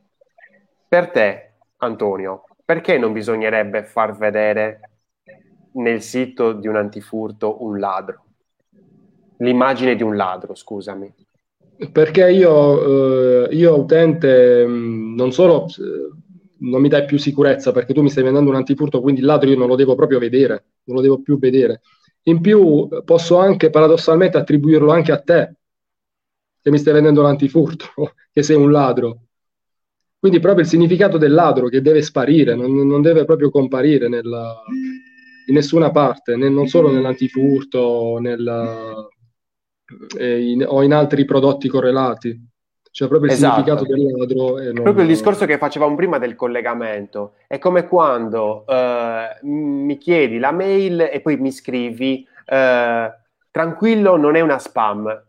per 0.87 1.09
te, 1.11 1.53
Antonio, 1.77 2.43
perché 2.63 2.97
non 2.97 3.13
bisognerebbe 3.13 3.83
far 3.83 4.17
vedere 4.17 4.79
nel 5.73 6.01
sito 6.01 6.53
di 6.53 6.67
un 6.67 6.75
antifurto 6.77 7.63
un 7.63 7.79
ladro? 7.79 8.23
L'immagine 9.37 9.95
di 9.95 10.03
un 10.03 10.15
ladro, 10.15 10.55
scusami. 10.55 11.13
Perché 11.91 12.31
io, 12.31 13.47
eh, 13.47 13.55
io 13.55 13.77
utente, 13.77 14.65
mm, 14.65 15.15
non 15.15 15.33
solo 15.33 15.65
eh, 15.65 16.13
non 16.59 16.81
mi 16.81 16.87
dai 16.87 17.03
più 17.03 17.17
sicurezza 17.17 17.73
perché 17.73 17.93
tu 17.93 18.01
mi 18.01 18.09
stai 18.09 18.23
vendendo 18.23 18.49
un 18.49 18.55
antifurto, 18.55 19.01
quindi 19.01 19.19
il 19.19 19.25
ladro 19.27 19.49
io 19.49 19.57
non 19.57 19.67
lo 19.67 19.75
devo 19.75 19.93
proprio 19.95 20.19
vedere, 20.19 20.67
non 20.85 20.95
lo 20.95 21.01
devo 21.01 21.21
più 21.21 21.37
vedere. 21.37 21.81
In 22.27 22.39
più 22.39 22.87
posso 23.03 23.37
anche 23.37 23.69
paradossalmente 23.69 24.37
attribuirlo 24.37 24.91
anche 24.91 25.11
a 25.11 25.19
te, 25.19 25.55
che 26.65 26.71
mi 26.71 26.79
stai 26.79 26.93
vendendo 26.93 27.21
l'antifurto, 27.21 27.85
che 28.33 28.41
sei 28.41 28.55
un 28.55 28.71
ladro. 28.71 29.19
Quindi 30.17 30.39
proprio 30.39 30.63
il 30.63 30.69
significato 30.69 31.19
del 31.19 31.31
ladro 31.31 31.67
che 31.67 31.79
deve 31.79 32.01
sparire, 32.01 32.55
non, 32.55 32.73
non 32.87 33.03
deve 33.03 33.23
proprio 33.23 33.51
comparire 33.51 34.07
nella, 34.07 34.63
in 35.45 35.53
nessuna 35.53 35.91
parte, 35.91 36.35
né, 36.35 36.49
non 36.49 36.65
solo 36.65 36.91
nell'antifurto 36.91 38.17
nel, 38.17 39.07
eh, 40.17 40.49
in, 40.49 40.65
o 40.67 40.81
in 40.81 40.91
altri 40.91 41.23
prodotti 41.23 41.67
correlati. 41.67 42.53
Cioè 42.89 43.07
proprio 43.09 43.29
il 43.29 43.35
esatto. 43.35 43.61
significato 43.61 43.85
del 43.85 44.03
ladro. 44.03 44.57
Non... 44.57 44.81
Proprio 44.81 45.03
il 45.03 45.09
discorso 45.09 45.45
che 45.45 45.59
facevamo 45.59 45.95
prima 45.95 46.17
del 46.17 46.33
collegamento. 46.33 47.33
È 47.45 47.59
come 47.59 47.87
quando 47.87 48.65
eh, 48.65 49.37
mi 49.43 49.97
chiedi 49.99 50.39
la 50.39 50.51
mail 50.51 51.01
e 51.11 51.21
poi 51.21 51.37
mi 51.37 51.51
scrivi 51.51 52.27
eh, 52.43 53.13
tranquillo, 53.51 54.15
non 54.15 54.35
è 54.35 54.41
una 54.41 54.57
spam. 54.57 55.25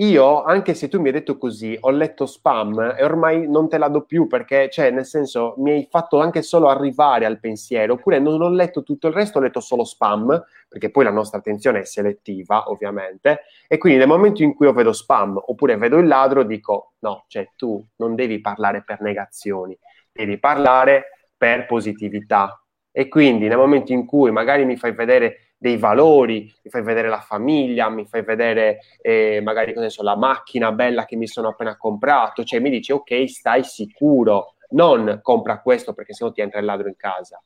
Io, 0.00 0.42
anche 0.44 0.72
se 0.72 0.88
tu 0.88 0.98
mi 0.98 1.08
hai 1.08 1.12
detto 1.12 1.36
così, 1.36 1.76
ho 1.78 1.90
letto 1.90 2.24
spam 2.24 2.94
e 2.96 3.04
ormai 3.04 3.46
non 3.46 3.68
te 3.68 3.76
la 3.76 3.88
do 3.88 4.06
più 4.06 4.26
perché, 4.26 4.70
cioè, 4.70 4.90
nel 4.90 5.04
senso, 5.04 5.54
mi 5.58 5.72
hai 5.72 5.86
fatto 5.90 6.20
anche 6.20 6.40
solo 6.40 6.68
arrivare 6.68 7.26
al 7.26 7.38
pensiero, 7.38 7.92
oppure 7.92 8.18
non 8.18 8.40
ho 8.40 8.48
letto 8.48 8.82
tutto 8.82 9.08
il 9.08 9.12
resto, 9.12 9.36
ho 9.36 9.42
letto 9.42 9.60
solo 9.60 9.84
spam, 9.84 10.42
perché 10.70 10.90
poi 10.90 11.04
la 11.04 11.10
nostra 11.10 11.38
attenzione 11.38 11.80
è 11.80 11.84
selettiva, 11.84 12.70
ovviamente, 12.70 13.42
e 13.68 13.76
quindi 13.76 13.98
nel 13.98 14.08
momento 14.08 14.42
in 14.42 14.54
cui 14.54 14.64
io 14.64 14.72
vedo 14.72 14.94
spam 14.94 15.38
oppure 15.38 15.76
vedo 15.76 15.98
il 15.98 16.06
ladro, 16.06 16.44
dico, 16.44 16.94
no, 17.00 17.24
cioè, 17.28 17.50
tu 17.54 17.86
non 17.96 18.14
devi 18.14 18.40
parlare 18.40 18.82
per 18.82 19.02
negazioni, 19.02 19.78
devi 20.10 20.38
parlare 20.38 21.28
per 21.36 21.66
positività. 21.66 22.54
E 22.90 23.06
quindi 23.08 23.48
nel 23.48 23.58
momento 23.58 23.92
in 23.92 24.06
cui 24.06 24.30
magari 24.30 24.64
mi 24.64 24.76
fai 24.76 24.92
vedere 24.92 25.49
dei 25.62 25.76
valori, 25.76 26.50
mi 26.62 26.70
fai 26.70 26.80
vedere 26.80 27.10
la 27.10 27.20
famiglia, 27.20 27.90
mi 27.90 28.06
fai 28.06 28.22
vedere 28.22 28.78
eh, 29.02 29.42
magari 29.42 29.74
so, 29.90 30.02
la 30.02 30.16
macchina 30.16 30.72
bella 30.72 31.04
che 31.04 31.16
mi 31.16 31.26
sono 31.26 31.48
appena 31.48 31.76
comprato, 31.76 32.44
cioè 32.44 32.60
mi 32.60 32.70
dici 32.70 32.92
ok, 32.92 33.28
stai 33.28 33.62
sicuro, 33.62 34.54
non 34.70 35.20
compra 35.22 35.60
questo 35.60 35.92
perché 35.92 36.14
sennò 36.14 36.32
ti 36.32 36.40
entra 36.40 36.60
il 36.60 36.64
ladro 36.64 36.88
in 36.88 36.96
casa. 36.96 37.42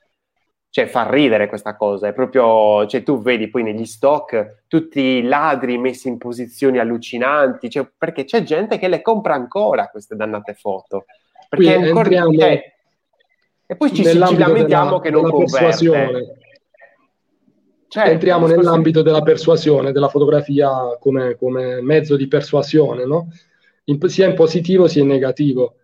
Cioè 0.71 0.87
fa 0.87 1.11
ridere 1.11 1.49
questa 1.49 1.75
cosa, 1.75 2.07
è 2.07 2.13
proprio, 2.13 2.87
cioè 2.87 3.03
tu 3.03 3.21
vedi 3.21 3.49
poi 3.49 3.65
negli 3.65 3.85
stock 3.85 4.63
tutti 4.69 5.01
i 5.01 5.23
ladri 5.23 5.77
messi 5.77 6.07
in 6.07 6.17
posizioni 6.17 6.79
allucinanti, 6.79 7.69
cioè, 7.69 7.85
perché 7.99 8.25
c'è 8.25 8.45
gente 8.45 8.79
che 8.79 8.87
le 8.87 9.03
compra 9.03 9.35
ancora 9.35 9.89
queste 9.89 10.15
dannate 10.15 10.55
foto. 10.55 11.07
Perché 11.49 11.65
Qui 11.65 11.85
ancora, 11.87 12.01
entriamo... 12.03 12.39
Cioè, 12.39 12.73
e 13.67 13.77
poi 13.77 13.93
ci, 13.93 14.05
ci 14.05 14.19
lamentiamo 14.19 14.85
della, 14.85 15.01
che 15.01 15.11
non 15.11 15.31
converte. 15.31 16.43
Certo, 17.89 18.11
entriamo 18.11 18.47
nell'ambito 18.47 19.03
della 19.03 19.23
persuasione, 19.23 19.93
della 19.93 20.09
fotografia 20.09 20.97
come, 20.99 21.37
come 21.37 21.81
mezzo 21.81 22.17
di 22.17 22.27
persuasione, 22.27 23.05
no? 23.05 23.29
in, 23.85 23.99
sia 24.09 24.29
in 24.29 24.35
positivo 24.35 24.89
sia 24.89 25.03
in 25.03 25.09
negativo. 25.09 25.77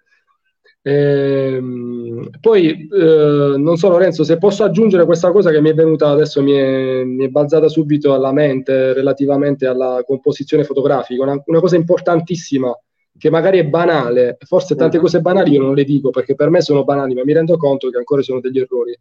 Ehm, 0.83 2.31
poi, 2.41 2.89
eh, 2.89 3.55
non 3.57 3.77
so 3.77 3.89
Lorenzo, 3.89 4.25
se 4.25 4.39
posso 4.39 4.65
aggiungere 4.65 5.05
questa 5.05 5.31
cosa 5.31 5.51
che 5.51 5.61
mi 5.61 5.71
è 5.71 5.75
venuta 5.75 6.09
adesso, 6.09 6.43
mi 6.43 6.53
è, 6.53 7.05
mi 7.05 7.27
è 7.27 7.29
balzata 7.29 7.69
subito 7.69 8.15
alla 8.15 8.33
mente 8.33 8.93
relativamente 8.95 9.67
alla 9.67 10.03
composizione 10.07 10.65
fotografica, 10.65 11.23
una, 11.23 11.41
una, 11.45 11.61
cosa 11.61 11.77
importantissima 11.77 12.75
che 13.19 13.29
magari 13.29 13.59
è 13.59 13.67
banale, 13.67 14.39
forse 14.41 14.75
tante 14.75 14.99
mm. 14.99 15.01
cose 15.01 15.21
banali 15.21 15.53
io 15.53 15.61
non 15.61 15.75
le 15.75 15.85
dico 15.85 16.09
perché 16.11 16.35
per 16.35 16.49
me 16.49 16.63
sono 16.63 16.85
banali, 16.85 17.15
ma 17.15 17.25
mi 17.25 17.35
rendo 17.35 17.57
conto 17.59 17.91
che 17.91 17.99
ancora 17.99 18.23
sono 18.23 18.41
degli 18.41 18.59
errori 18.59 18.99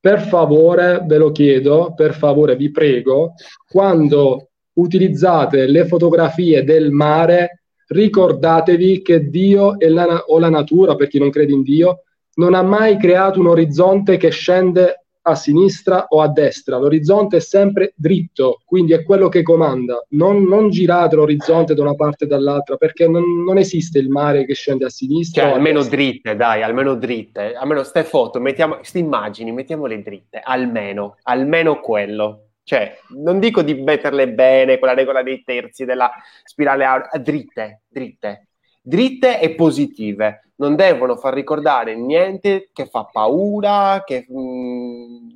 per 0.00 0.20
favore, 0.22 1.02
ve 1.04 1.18
lo 1.18 1.30
chiedo, 1.32 1.92
per 1.94 2.14
favore, 2.14 2.56
vi 2.56 2.70
prego, 2.70 3.34
quando 3.66 4.50
utilizzate 4.74 5.66
le 5.66 5.86
fotografie 5.86 6.62
del 6.62 6.90
mare, 6.90 7.62
ricordatevi 7.88 9.02
che 9.02 9.28
Dio 9.28 9.76
la, 9.78 10.24
o 10.26 10.38
la 10.38 10.50
natura, 10.50 10.94
per 10.94 11.08
chi 11.08 11.18
non 11.18 11.30
crede 11.30 11.52
in 11.52 11.62
Dio, 11.62 12.02
non 12.34 12.54
ha 12.54 12.62
mai 12.62 12.96
creato 12.96 13.40
un 13.40 13.48
orizzonte 13.48 14.16
che 14.16 14.30
scende 14.30 15.06
a 15.28 15.34
sinistra 15.34 16.06
o 16.08 16.20
a 16.20 16.28
destra, 16.28 16.78
l'orizzonte 16.78 17.38
è 17.38 17.40
sempre 17.40 17.92
dritto, 17.94 18.60
quindi 18.64 18.92
è 18.92 19.02
quello 19.04 19.28
che 19.28 19.42
comanda. 19.42 20.04
Non, 20.10 20.44
non 20.44 20.70
girate 20.70 21.16
l'orizzonte 21.16 21.74
da 21.74 21.82
una 21.82 21.94
parte 21.94 22.24
e 22.24 22.26
dall'altra 22.26 22.76
perché 22.76 23.08
non, 23.08 23.44
non, 23.44 23.58
esiste 23.58 23.98
il 23.98 24.08
mare 24.08 24.44
che 24.44 24.54
scende 24.54 24.86
a 24.86 24.90
sinistra. 24.90 25.42
Cioè, 25.42 25.52
almeno 25.52 25.80
destra. 25.80 25.96
dritte, 25.96 26.36
dai, 26.36 26.62
almeno 26.62 26.94
dritte. 26.94 27.54
Almeno 27.54 27.82
ste 27.82 28.04
foto, 28.04 28.40
mettiamo, 28.40 28.76
queste 28.76 28.98
immagini, 28.98 29.52
mettiamole 29.52 30.02
dritte, 30.02 30.40
almeno, 30.42 31.16
almeno 31.22 31.80
quello. 31.80 32.44
Cioè, 32.62 32.98
non 33.16 33.38
dico 33.38 33.62
di 33.62 33.74
metterle 33.74 34.28
bene 34.28 34.78
con 34.78 34.88
la 34.88 34.94
regola 34.94 35.22
dei 35.22 35.42
terzi 35.42 35.84
della 35.84 36.10
spirale 36.44 36.84
aurea, 36.84 37.10
dritte, 37.18 37.82
dritte 37.88 38.47
dritte 38.88 39.38
e 39.38 39.54
positive, 39.54 40.52
non 40.56 40.74
devono 40.74 41.16
far 41.16 41.34
ricordare 41.34 41.94
niente 41.94 42.70
che 42.72 42.86
fa 42.86 43.04
paura, 43.04 44.02
che, 44.04 44.24
mh, 44.26 44.40
mm, 44.40 45.28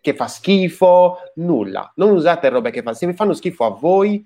che 0.00 0.14
fa 0.14 0.28
schifo, 0.28 1.16
nulla. 1.34 1.92
Non 1.96 2.10
usate 2.10 2.48
robe 2.48 2.70
che 2.70 2.82
fanno, 2.82 2.94
se 2.94 3.06
vi 3.06 3.12
fanno 3.12 3.32
schifo 3.34 3.64
a 3.64 3.70
voi, 3.70 4.24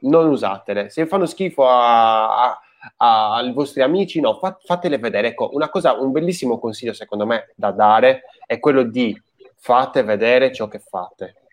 non 0.00 0.28
usatele. 0.28 0.88
Se 0.88 1.02
vi 1.02 1.08
fanno 1.08 1.26
schifo 1.26 1.68
a, 1.68 2.44
a, 2.44 2.60
a, 2.96 3.34
ai 3.34 3.52
vostri 3.52 3.82
amici, 3.82 4.18
no, 4.20 4.38
fat, 4.38 4.64
fatele 4.64 4.96
vedere. 4.98 5.28
Ecco, 5.28 5.50
una 5.52 5.68
cosa, 5.68 5.92
un 5.92 6.10
bellissimo 6.10 6.58
consiglio 6.58 6.94
secondo 6.94 7.26
me 7.26 7.52
da 7.54 7.70
dare 7.70 8.22
è 8.46 8.58
quello 8.58 8.82
di 8.82 9.14
fate 9.56 10.02
vedere 10.02 10.52
ciò 10.52 10.68
che 10.68 10.78
fate 10.78 11.45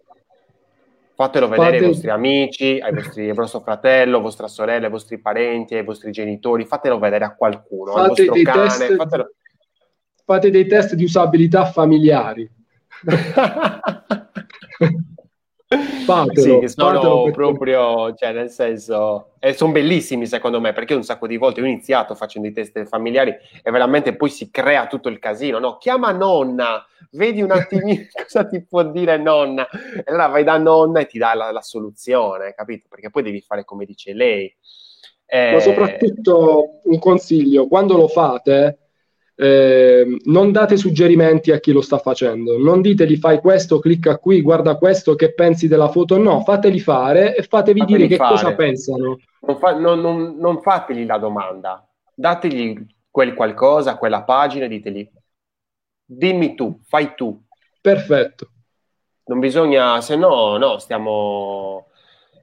Fatelo 1.24 1.48
vedere 1.48 1.72
Fate... 1.72 1.84
ai 1.84 1.90
vostri 1.90 2.10
amici, 2.10 2.80
ai 2.82 2.94
vostri, 2.94 3.30
al 3.30 3.36
vostro 3.36 3.62
fratello, 3.62 4.20
vostra 4.20 4.50
sorella, 4.50 4.88
ai 4.88 4.92
vostri 4.92 5.20
parenti, 5.20 5.74
ai 5.74 5.86
vostri 5.86 6.12
genitori, 6.12 6.66
fatelo 6.66 7.00
vedere 7.00 7.24
a 7.24 7.34
qualcuno, 7.34 7.94
Fate 7.94 8.02
al 8.02 8.28
vostro 8.28 8.42
cane. 8.42 8.68
Test... 8.68 8.96
Fatelo... 8.96 9.34
Fate 10.26 10.50
dei 10.50 10.68
test 10.68 10.96
di 10.96 11.06
usabilità 11.06 11.66
familiari. 11.66 12.50
Fatelo, 15.78 16.62
sì, 16.62 16.68
sono 16.68 17.32
proprio, 17.32 18.14
cioè 18.16 18.32
nel 18.32 18.50
senso, 18.50 19.32
e 19.40 19.54
sono 19.54 19.72
bellissimi 19.72 20.26
secondo 20.26 20.60
me, 20.60 20.74
perché 20.74 20.94
un 20.94 21.04
sacco 21.04 21.28
di 21.28 21.38
volte 21.38 21.62
ho 21.62 21.66
iniziato 21.66 22.16
facendo 22.16 22.48
i 22.48 22.52
test 22.52 22.86
familiari 22.86 23.36
e 23.64 23.72
veramente 23.72 24.16
poi 24.16 24.30
si 24.30 24.50
crea 24.52 24.88
tutto 24.88 25.10
il 25.10 25.20
casino, 25.20 25.60
no? 25.60 25.78
Chiama 25.78 26.12
nonna, 26.12 26.86
vedi 27.12 27.42
un 27.42 27.52
attimino 27.52 28.06
cosa 28.24 28.46
ti 28.46 28.62
può 28.64 28.84
dire 28.84 29.18
nonna, 29.18 29.68
e 29.70 30.04
allora 30.06 30.28
vai 30.28 30.44
da 30.44 30.58
nonna 30.58 31.00
e 31.00 31.06
ti 31.06 31.18
dà 31.18 31.34
la, 31.34 31.52
la 31.52 31.62
soluzione, 31.62 32.54
capito? 32.54 32.88
Perché 32.90 33.10
poi 33.10 33.24
devi 33.24 33.42
fare 33.42 33.64
come 33.64 33.86
dice 33.86 34.14
lei. 34.14 34.56
Eh... 35.26 35.54
Ma 35.54 35.60
soprattutto 35.60 36.80
un 36.84 37.00
consiglio, 37.00 37.68
quando 37.68 37.96
lo 37.96 38.08
fate, 38.08 38.78
eh, 39.36 40.06
non 40.26 40.52
date 40.52 40.78
suggerimenti 40.78 41.52
a 41.52 41.60
chi 41.60 41.72
lo 41.72 41.82
sta 41.82 41.98
facendo, 41.98 42.58
non 42.58 42.82
ditegli 42.82 43.18
fai 43.18 43.40
questo, 43.40 43.80
clicca 43.80 44.18
qui, 44.18 44.42
guarda 44.42 44.76
questo, 44.78 45.16
che 45.16 45.34
pensi 45.34 45.68
della 45.68 45.90
foto, 45.90 46.18
no, 46.18 46.42
fateli 46.42 46.80
fare 46.80 47.36
e 47.36 47.44
fatevi 47.44 47.80
fateli 47.80 47.98
dire 47.98 48.10
che 48.10 48.16
fare. 48.18 48.32
cosa 48.32 48.56
pensano. 48.56 49.20
Non, 49.42 49.58
fa, 49.58 49.78
non, 49.78 50.00
non, 50.00 50.36
non, 50.38 50.62
fategli 50.62 51.06
la 51.06 51.18
domanda, 51.18 51.88
dategli 52.14 52.86
quel 53.10 53.34
qualcosa, 53.34 53.98
quella 53.98 54.24
pagina 54.24 54.68
ditegli 54.68 55.10
dimmi 56.06 56.56
tu, 56.56 56.80
fai 56.84 57.14
tu. 57.16 57.42
Perfetto. 57.82 58.50
Non 59.26 59.40
bisogna, 59.40 60.02
se 60.02 60.16
no, 60.16 60.58
no, 60.58 60.78
stiamo 60.80 61.88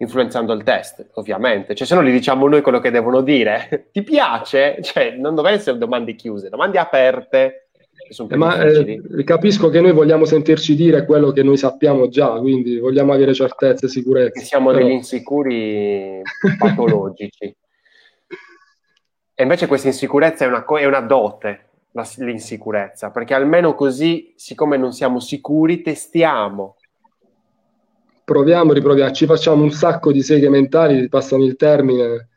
influenzando 0.00 0.52
il 0.52 0.62
test, 0.62 1.10
ovviamente. 1.14 1.74
Cioè, 1.74 1.86
se 1.86 1.94
no 1.94 2.02
gli 2.02 2.10
diciamo 2.10 2.48
noi 2.48 2.62
quello 2.62 2.80
che 2.80 2.90
devono 2.90 3.20
dire. 3.20 3.88
Ti 3.92 4.02
piace? 4.02 4.78
Cioè, 4.80 5.16
non 5.16 5.34
devono 5.34 5.54
essere 5.54 5.78
domande 5.78 6.14
chiuse, 6.14 6.48
domande 6.48 6.78
aperte. 6.78 7.66
Ma 8.30 8.60
eh, 8.64 9.00
capisco 9.24 9.68
che 9.68 9.80
noi 9.80 9.92
vogliamo 9.92 10.24
sentirci 10.24 10.74
dire 10.74 11.04
quello 11.04 11.30
che 11.30 11.44
noi 11.44 11.56
sappiamo 11.56 12.08
già, 12.08 12.30
quindi 12.40 12.78
vogliamo 12.78 13.12
avere 13.12 13.32
certezze 13.34 13.86
e 13.86 13.88
sicurezze. 13.88 14.40
siamo 14.40 14.72
però... 14.72 14.82
degli 14.82 14.94
insicuri 14.94 16.20
patologici. 16.58 17.44
e 19.34 19.42
invece 19.42 19.68
questa 19.68 19.88
insicurezza 19.88 20.44
è 20.44 20.48
una, 20.48 20.64
co- 20.64 20.78
è 20.78 20.86
una 20.86 21.00
dote, 21.00 21.66
la, 21.92 22.04
l'insicurezza, 22.16 23.10
perché 23.10 23.34
almeno 23.34 23.76
così, 23.76 24.32
siccome 24.34 24.76
non 24.76 24.92
siamo 24.92 25.20
sicuri, 25.20 25.80
testiamo 25.82 26.78
proviamo, 28.30 28.72
riproviamo, 28.72 29.10
ci 29.10 29.26
facciamo 29.26 29.64
un 29.64 29.72
sacco 29.72 30.12
di 30.12 30.22
seghe 30.22 30.48
mentali, 30.48 31.08
passano 31.08 31.42
il 31.42 31.56
termine, 31.56 32.28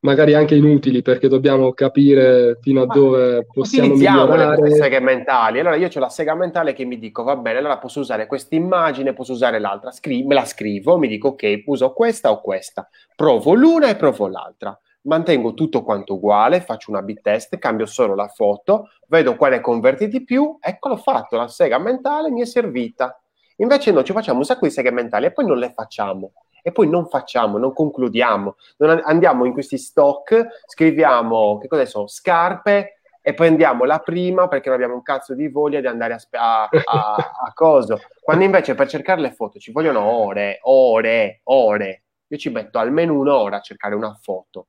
magari 0.00 0.34
anche 0.34 0.54
inutili 0.54 1.02
perché 1.02 1.26
dobbiamo 1.26 1.72
capire 1.72 2.58
fino 2.60 2.82
a 2.82 2.86
dove 2.86 3.44
possiamo 3.44 3.94
migliorare. 3.94 4.62
le 4.62 4.76
seghe 4.76 5.00
mentali. 5.00 5.58
Allora 5.58 5.74
io 5.74 5.88
ho 5.92 5.98
la 5.98 6.10
sega 6.10 6.36
mentale 6.36 6.74
che 6.74 6.84
mi 6.84 6.96
dico, 6.96 7.24
va 7.24 7.34
bene, 7.34 7.58
allora 7.58 7.78
posso 7.78 7.98
usare 7.98 8.28
questa 8.28 8.54
immagine, 8.54 9.14
posso 9.14 9.32
usare 9.32 9.58
l'altra, 9.58 9.90
Scri- 9.90 10.24
me 10.24 10.34
la 10.34 10.44
scrivo, 10.44 10.96
mi 10.96 11.08
dico, 11.08 11.30
ok, 11.30 11.62
uso 11.66 11.92
questa 11.92 12.30
o 12.30 12.40
questa, 12.40 12.88
provo 13.16 13.52
l'una 13.52 13.88
e 13.88 13.96
provo 13.96 14.28
l'altra. 14.28 14.78
Mantengo 15.06 15.54
tutto 15.54 15.82
quanto 15.82 16.14
uguale, 16.14 16.60
faccio 16.60 16.92
una 16.92 17.02
bit 17.02 17.20
test, 17.20 17.58
cambio 17.58 17.86
solo 17.86 18.14
la 18.14 18.28
foto, 18.28 18.90
vedo 19.08 19.34
quale 19.34 19.60
converte 19.60 20.06
di 20.06 20.22
più, 20.22 20.56
eccolo 20.60 20.96
fatto, 20.96 21.36
la 21.36 21.48
sega 21.48 21.78
mentale 21.78 22.30
mi 22.30 22.42
è 22.42 22.44
servita 22.44 23.20
Invece 23.56 23.92
noi 23.92 24.04
ci 24.04 24.12
facciamo 24.12 24.38
un 24.38 24.44
sacco 24.44 24.66
di 24.66 24.72
seghe 24.72 24.90
mentali 24.90 25.26
e 25.26 25.32
poi 25.32 25.46
non 25.46 25.58
le 25.58 25.72
facciamo. 25.72 26.32
E 26.62 26.72
poi 26.72 26.88
non 26.88 27.06
facciamo, 27.08 27.58
non 27.58 27.72
concludiamo. 27.72 28.56
Non 28.78 29.00
andiamo 29.04 29.44
in 29.44 29.52
questi 29.52 29.78
stock, 29.78 30.46
scriviamo, 30.66 31.58
che 31.58 31.68
cosa 31.68 31.84
so, 31.86 32.06
scarpe, 32.06 33.00
e 33.22 33.34
poi 33.34 33.48
andiamo 33.48 33.84
la 33.84 33.98
prima 33.98 34.48
perché 34.48 34.68
non 34.68 34.78
abbiamo 34.78 34.94
un 34.94 35.02
cazzo 35.02 35.34
di 35.34 35.48
voglia 35.48 35.80
di 35.80 35.86
andare 35.86 36.14
a, 36.14 36.20
a, 36.30 36.68
a, 36.68 37.14
a 37.46 37.52
coso. 37.54 38.00
Quando 38.20 38.44
invece 38.44 38.74
per 38.74 38.88
cercare 38.88 39.20
le 39.20 39.32
foto 39.32 39.58
ci 39.58 39.72
vogliono 39.72 40.00
ore, 40.00 40.58
ore, 40.62 41.40
ore. 41.44 42.02
Io 42.28 42.36
ci 42.36 42.50
metto 42.50 42.78
almeno 42.78 43.14
un'ora 43.18 43.56
a 43.56 43.60
cercare 43.60 43.94
una 43.94 44.16
foto 44.20 44.68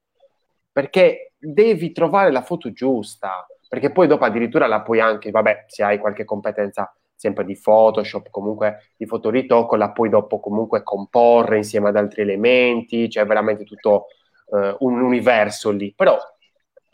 perché 0.77 1.33
devi 1.35 1.91
trovare 1.91 2.31
la 2.31 2.43
foto 2.43 2.71
giusta, 2.71 3.47
perché 3.67 3.91
poi 3.91 4.05
dopo 4.05 4.25
addirittura 4.25 4.67
la 4.67 4.83
puoi 4.83 4.99
anche, 4.99 5.31
vabbè, 5.31 5.65
se 5.65 5.83
hai 5.83 5.97
qualche 5.97 6.23
competenza 6.23 6.95
sempre 7.17 7.43
di 7.43 7.59
Photoshop, 7.59 8.29
comunque 8.29 8.91
di 8.95 9.07
fotoritocco, 9.07 9.75
la 9.75 9.91
puoi 9.91 10.07
dopo 10.07 10.39
comunque 10.39 10.83
comporre 10.83 11.57
insieme 11.57 11.89
ad 11.89 11.97
altri 11.97 12.21
elementi, 12.21 13.07
c'è 13.07 13.25
veramente 13.25 13.63
tutto 13.63 14.05
uh, 14.45 14.75
un 14.79 15.01
universo 15.01 15.71
lì, 15.71 15.93
però 15.95 16.15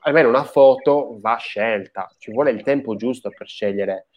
almeno 0.05 0.29
una 0.29 0.45
foto 0.45 1.17
va 1.19 1.35
scelta, 1.35 2.09
ci 2.17 2.31
vuole 2.31 2.51
il 2.51 2.63
tempo 2.63 2.95
giusto 2.95 3.29
per 3.29 3.47
scegliere 3.47 4.07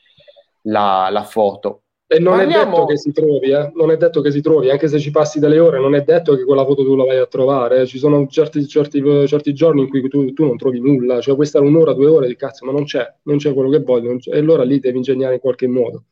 la, 0.62 1.08
la 1.10 1.24
foto. 1.24 1.82
E 2.08 2.20
non 2.20 2.36
Parliamo... 2.36 2.62
è 2.62 2.66
detto 2.66 2.86
che 2.86 2.96
si 2.98 3.12
trovi, 3.12 3.50
eh? 3.50 3.72
non 3.74 3.90
è 3.90 3.96
detto 3.96 4.20
che 4.20 4.30
si 4.30 4.40
trovi, 4.40 4.70
anche 4.70 4.86
se 4.86 5.00
ci 5.00 5.10
passi 5.10 5.40
delle 5.40 5.58
ore, 5.58 5.80
non 5.80 5.96
è 5.96 6.02
detto 6.02 6.36
che 6.36 6.44
quella 6.44 6.64
foto 6.64 6.84
tu 6.84 6.94
la 6.94 7.04
vai 7.04 7.18
a 7.18 7.26
trovare. 7.26 7.84
Ci 7.84 7.98
sono 7.98 8.28
certi, 8.28 8.64
certi, 8.68 9.02
certi, 9.26 9.52
giorni 9.52 9.82
in 9.82 9.88
cui 9.88 10.08
tu, 10.08 10.32
tu, 10.32 10.44
non 10.44 10.56
trovi 10.56 10.78
nulla, 10.78 11.20
cioè 11.20 11.34
questa 11.34 11.58
è 11.58 11.62
un'ora, 11.62 11.94
due 11.94 12.06
ore 12.06 12.28
di 12.28 12.36
cazzo, 12.36 12.64
ma 12.64 12.70
non 12.70 12.84
c'è, 12.84 13.12
non 13.22 13.38
c'è 13.38 13.52
quello 13.52 13.70
che 13.70 13.80
voglio, 13.80 14.16
e 14.22 14.38
allora 14.38 14.62
lì 14.62 14.78
devi 14.78 14.98
ingegnare 14.98 15.34
in 15.34 15.40
qualche 15.40 15.66
modo. 15.66 16.04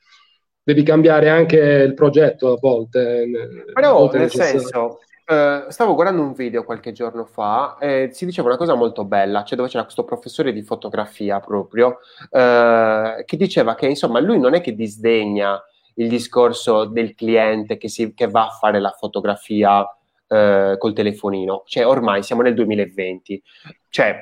Devi 0.64 0.82
cambiare 0.82 1.28
anche 1.28 1.58
il 1.58 1.94
progetto 1.94 2.52
a 2.52 2.58
volte. 2.60 3.22
Eh, 3.22 3.72
Però, 3.72 3.90
a 3.90 3.98
volte 3.98 4.18
nel 4.18 4.30
senso, 4.30 4.98
Uh, 5.26 5.70
stavo 5.70 5.94
guardando 5.94 6.20
un 6.20 6.34
video 6.34 6.64
qualche 6.64 6.92
giorno 6.92 7.24
fa 7.24 7.78
e 7.80 8.10
si 8.12 8.26
diceva 8.26 8.48
una 8.48 8.58
cosa 8.58 8.74
molto 8.74 9.06
bella, 9.06 9.42
cioè 9.42 9.56
dove 9.56 9.70
c'era 9.70 9.84
questo 9.84 10.04
professore 10.04 10.52
di 10.52 10.60
fotografia 10.60 11.40
proprio, 11.40 12.00
uh, 12.28 13.24
che 13.24 13.36
diceva 13.38 13.74
che 13.74 13.86
insomma 13.86 14.20
lui 14.20 14.38
non 14.38 14.52
è 14.52 14.60
che 14.60 14.74
disdegna 14.74 15.58
il 15.94 16.08
discorso 16.08 16.84
del 16.84 17.14
cliente 17.14 17.76
che, 17.76 17.88
si, 17.88 18.14
che 18.14 18.28
va 18.28 18.46
a 18.46 18.50
fare 18.50 18.80
la 18.80 18.90
fotografia 18.90 19.80
uh, 19.80 20.78
col 20.78 20.92
telefonino, 20.92 21.62
cioè 21.66 21.86
ormai 21.86 22.22
siamo 22.22 22.42
nel 22.42 22.54
2020, 22.54 23.42
cioè 23.88 24.18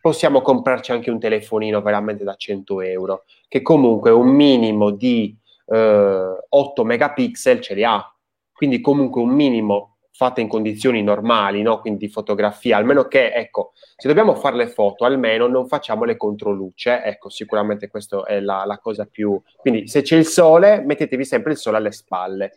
possiamo 0.00 0.40
comprarci 0.40 0.92
anche 0.92 1.10
un 1.10 1.18
telefonino 1.18 1.80
veramente 1.82 2.22
da 2.22 2.34
100 2.36 2.80
euro, 2.82 3.24
che 3.48 3.62
comunque 3.62 4.10
un 4.10 4.28
minimo 4.28 4.90
di 4.90 5.36
8 5.68 6.84
megapixel 6.84 7.60
ce 7.60 7.74
li 7.74 7.82
ha, 7.82 8.00
quindi 8.52 8.80
comunque 8.80 9.20
un 9.20 9.30
minimo 9.30 9.95
fatte 10.16 10.40
in 10.40 10.48
condizioni 10.48 11.02
normali, 11.02 11.60
no? 11.60 11.78
quindi 11.78 12.08
fotografia, 12.08 12.78
almeno 12.78 13.04
che, 13.04 13.34
ecco, 13.34 13.72
se 13.96 14.08
dobbiamo 14.08 14.34
fare 14.34 14.56
le 14.56 14.66
foto, 14.66 15.04
almeno 15.04 15.46
non 15.46 15.68
facciamo 15.68 16.04
le 16.04 16.16
controluce, 16.16 17.02
ecco, 17.02 17.28
sicuramente 17.28 17.88
questa 17.88 18.24
è 18.24 18.40
la, 18.40 18.64
la, 18.64 18.78
cosa 18.78 19.04
più... 19.04 19.38
Quindi 19.56 19.88
se 19.88 20.00
c'è 20.00 20.16
il 20.16 20.24
sole, 20.24 20.80
mettetevi 20.80 21.22
sempre 21.22 21.52
il 21.52 21.58
sole 21.58 21.76
alle 21.76 21.92
spalle. 21.92 22.54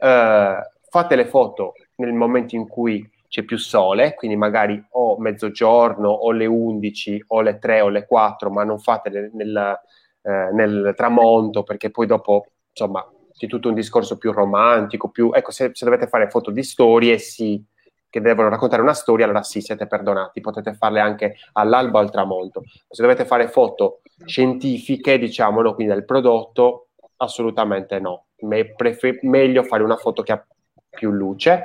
Uh, 0.00 0.56
fate 0.88 1.14
le 1.14 1.26
foto 1.26 1.74
nel 1.96 2.14
momento 2.14 2.56
in 2.56 2.66
cui 2.66 3.06
c'è 3.28 3.42
più 3.42 3.58
sole, 3.58 4.14
quindi 4.14 4.36
magari 4.38 4.82
o 4.92 5.18
mezzogiorno, 5.18 6.08
o 6.08 6.32
le 6.32 6.46
11, 6.46 7.24
o 7.28 7.42
le 7.42 7.58
3, 7.58 7.82
o 7.82 7.88
le 7.90 8.06
4, 8.06 8.50
ma 8.50 8.64
non 8.64 8.78
fate 8.78 9.10
nel, 9.10 9.30
nel, 9.34 9.80
eh, 10.22 10.50
nel 10.52 10.94
tramonto, 10.96 11.62
perché 11.62 11.90
poi 11.90 12.06
dopo, 12.06 12.46
insomma, 12.70 13.06
di 13.42 13.48
tutto 13.48 13.68
un 13.68 13.74
discorso 13.74 14.18
più 14.18 14.30
romantico, 14.30 15.08
più... 15.08 15.32
Ecco, 15.34 15.50
se, 15.50 15.72
se 15.74 15.84
dovete 15.84 16.06
fare 16.06 16.30
foto 16.30 16.52
di 16.52 16.62
storie, 16.62 17.18
sì, 17.18 17.60
che 18.08 18.20
devono 18.20 18.48
raccontare 18.48 18.82
una 18.82 18.94
storia, 18.94 19.24
allora 19.24 19.42
sì, 19.42 19.60
siete 19.60 19.88
perdonati, 19.88 20.40
potete 20.40 20.74
farle 20.74 21.00
anche 21.00 21.34
all'alba 21.54 21.98
o 21.98 22.02
al 22.02 22.12
tramonto. 22.12 22.62
Se 22.88 23.02
dovete 23.02 23.24
fare 23.24 23.48
foto 23.48 24.00
scientifiche, 24.24 25.18
diciamo, 25.18 25.60
no, 25.60 25.74
quindi 25.74 25.92
del 25.92 26.04
prodotto, 26.04 26.90
assolutamente 27.16 27.98
no. 27.98 28.26
Me, 28.42 28.74
prefer- 28.74 29.22
meglio 29.22 29.64
fare 29.64 29.82
una 29.82 29.96
foto 29.96 30.22
che 30.22 30.32
ha 30.32 30.46
più 30.88 31.10
luce. 31.10 31.64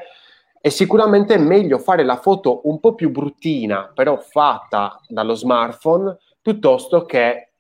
E 0.59 0.71
sicuramente 0.71 1.35
è 1.35 1.37
meglio 1.37 1.77
fare 1.77 2.03
la 2.03 2.17
foto 2.17 2.61
un 2.67 2.79
po' 2.79 2.95
più 2.95 3.11
bruttina, 3.11 3.91
però 3.93 4.17
fatta 4.17 4.99
dallo 5.07 5.35
smartphone, 5.35 6.17
piuttosto 6.41 7.05
che 7.05 7.51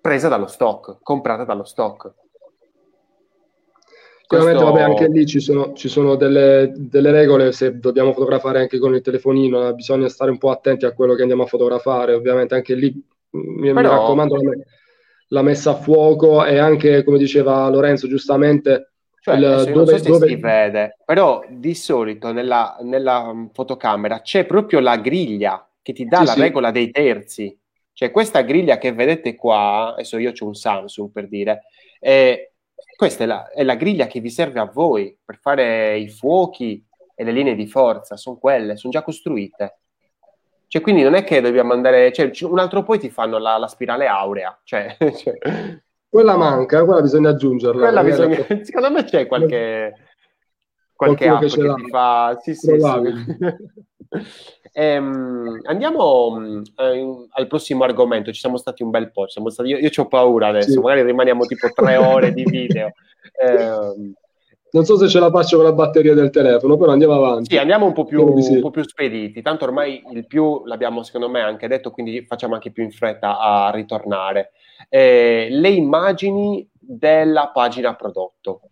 presa 0.00 0.26
dallo 0.26 0.48
stock, 0.48 0.98
comprata 1.02 1.44
dallo 1.44 1.62
stock. 1.62 2.14
Sicuramente, 4.32 4.62
Questo... 4.64 4.78
vabbè, 4.78 4.82
anche 4.82 5.08
lì 5.08 5.26
ci 5.26 5.40
sono, 5.40 5.72
ci 5.74 5.88
sono 5.88 6.16
delle, 6.16 6.72
delle, 6.74 7.10
regole, 7.10 7.52
se 7.52 7.78
dobbiamo 7.78 8.12
fotografare 8.14 8.60
anche 8.60 8.78
con 8.78 8.94
il 8.94 9.02
telefonino, 9.02 9.74
bisogna 9.74 10.08
stare 10.08 10.30
un 10.30 10.38
po' 10.38 10.50
attenti 10.50 10.86
a 10.86 10.92
quello 10.92 11.14
che 11.14 11.20
andiamo 11.20 11.42
a 11.42 11.46
fotografare, 11.46 12.14
ovviamente 12.14 12.54
anche 12.54 12.74
lì 12.74 12.90
mi, 13.30 13.72
Però... 13.72 13.80
mi 13.80 13.96
raccomando 13.96 14.36
la, 14.36 14.52
la, 15.28 15.42
messa 15.42 15.72
a 15.72 15.74
fuoco 15.74 16.44
e 16.44 16.58
anche, 16.58 17.04
come 17.04 17.18
diceva 17.18 17.68
Lorenzo 17.68 18.08
giustamente, 18.08 18.92
cioè, 19.20 19.36
il, 19.36 19.70
dove, 19.72 19.98
so 19.98 20.12
dove... 20.12 20.28
si 20.28 20.36
vede, 20.36 20.96
però 21.04 21.44
di 21.48 21.74
solito 21.74 22.32
nella, 22.32 22.78
nella, 22.80 23.48
fotocamera 23.52 24.22
c'è 24.22 24.46
proprio 24.46 24.80
la 24.80 24.96
griglia 24.96 25.68
che 25.82 25.92
ti 25.92 26.06
dà 26.06 26.18
sì, 26.18 26.24
la 26.24 26.32
sì. 26.32 26.40
regola 26.40 26.70
dei 26.70 26.90
terzi. 26.90 27.56
Cioè 27.94 28.10
questa 28.10 28.40
griglia 28.40 28.78
che 28.78 28.94
vedete 28.94 29.34
qua, 29.34 29.92
adesso 29.92 30.16
io 30.16 30.32
ho 30.36 30.46
un 30.46 30.54
Samsung 30.54 31.10
per 31.12 31.28
dire, 31.28 31.64
è, 32.00 32.51
questa 32.96 33.24
è 33.24 33.26
la, 33.26 33.50
è 33.50 33.62
la 33.62 33.74
griglia 33.74 34.06
che 34.06 34.20
vi 34.20 34.30
serve 34.30 34.60
a 34.60 34.70
voi 34.72 35.16
per 35.24 35.38
fare 35.40 35.98
i 35.98 36.08
fuochi 36.08 36.84
e 37.14 37.24
le 37.24 37.32
linee 37.32 37.54
di 37.54 37.66
forza, 37.66 38.16
sono 38.16 38.36
quelle, 38.36 38.76
sono 38.76 38.92
già 38.92 39.02
costruite. 39.02 39.78
Cioè, 40.66 40.80
quindi 40.80 41.02
non 41.02 41.14
è 41.14 41.24
che 41.24 41.40
dobbiamo 41.40 41.72
andare, 41.72 42.12
cioè, 42.12 42.30
un 42.42 42.58
altro 42.58 42.82
poi 42.82 42.98
ti 42.98 43.10
fanno 43.10 43.38
la, 43.38 43.58
la 43.58 43.66
spirale 43.66 44.06
aurea, 44.06 44.58
cioè, 44.64 44.96
cioè, 45.16 45.38
Quella 46.12 46.36
manca, 46.36 46.84
quella 46.84 47.00
bisogna 47.00 47.30
aggiungerla. 47.30 47.80
Quella 47.80 48.02
bisogna... 48.02 48.36
Secondo 48.62 48.90
me 48.90 49.04
c'è 49.04 49.26
qualche, 49.26 49.94
qualche 51.06 51.28
app 51.28 51.40
che, 51.40 51.48
che 51.48 51.74
ti 51.74 51.90
fa... 51.90 52.38
Sì, 52.40 52.54
sì, 52.54 52.68
sì. 52.68 52.80
Ehm, 54.74 55.60
andiamo 55.64 56.62
eh, 56.76 57.26
al 57.30 57.46
prossimo 57.46 57.84
argomento. 57.84 58.32
Ci 58.32 58.40
siamo 58.40 58.56
stati 58.56 58.82
un 58.82 58.90
bel 58.90 59.12
po'. 59.12 59.26
Stati... 59.28 59.68
Io, 59.68 59.78
io 59.78 59.90
ho 59.94 60.08
paura 60.08 60.48
adesso, 60.48 60.70
sì. 60.70 60.78
magari 60.78 61.02
rimaniamo 61.02 61.44
tipo 61.44 61.68
tre 61.74 61.96
ore 61.98 62.32
di 62.32 62.44
video. 62.44 62.92
Eh, 63.38 64.14
non 64.74 64.84
so 64.86 64.96
se 64.96 65.08
ce 65.08 65.20
la 65.20 65.30
faccio 65.30 65.56
con 65.56 65.66
la 65.66 65.72
batteria 65.72 66.14
del 66.14 66.30
telefono, 66.30 66.78
però 66.78 66.92
andiamo 66.92 67.12
avanti. 67.12 67.50
Sì, 67.50 67.58
andiamo 67.58 67.84
un 67.84 67.92
po' 67.92 68.04
più, 68.04 68.40
sì. 68.40 68.54
un 68.54 68.60
po 68.60 68.70
più 68.70 68.82
spediti. 68.82 69.42
Tanto 69.42 69.64
ormai 69.64 70.02
il 70.12 70.26
più 70.26 70.64
l'abbiamo, 70.64 71.02
secondo 71.02 71.28
me, 71.28 71.40
anche 71.40 71.68
detto, 71.68 71.90
quindi 71.90 72.24
facciamo 72.24 72.54
anche 72.54 72.72
più 72.72 72.82
in 72.82 72.90
fretta 72.90 73.38
a 73.38 73.70
ritornare. 73.70 74.52
Eh, 74.88 75.48
le 75.50 75.68
immagini 75.68 76.66
della 76.72 77.50
pagina 77.52 77.94
prodotto. 77.94 78.62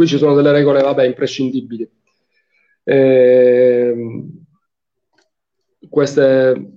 Qui 0.00 0.08
ci 0.08 0.16
sono 0.16 0.34
delle 0.34 0.50
regole, 0.50 0.80
vabbè, 0.80 1.04
imprescindibili. 1.04 1.86
Eh, 2.84 4.24
queste, 5.90 6.70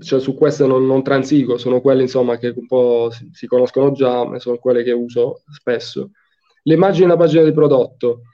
cioè 0.00 0.20
su 0.20 0.34
queste 0.34 0.66
non, 0.66 0.84
non, 0.84 1.02
transigo, 1.02 1.56
sono 1.56 1.80
quelle 1.80 2.02
insomma 2.02 2.36
che 2.36 2.52
un 2.54 2.66
po' 2.66 3.08
si, 3.12 3.30
si 3.32 3.46
conoscono 3.46 3.92
già, 3.92 4.26
ma 4.26 4.38
sono 4.38 4.58
quelle 4.58 4.82
che 4.82 4.92
uso 4.92 5.40
spesso. 5.50 6.10
Le 6.62 6.74
immagini 6.74 7.06
della 7.06 7.16
pagina 7.16 7.44
di 7.44 7.52
prodotto. 7.52 8.24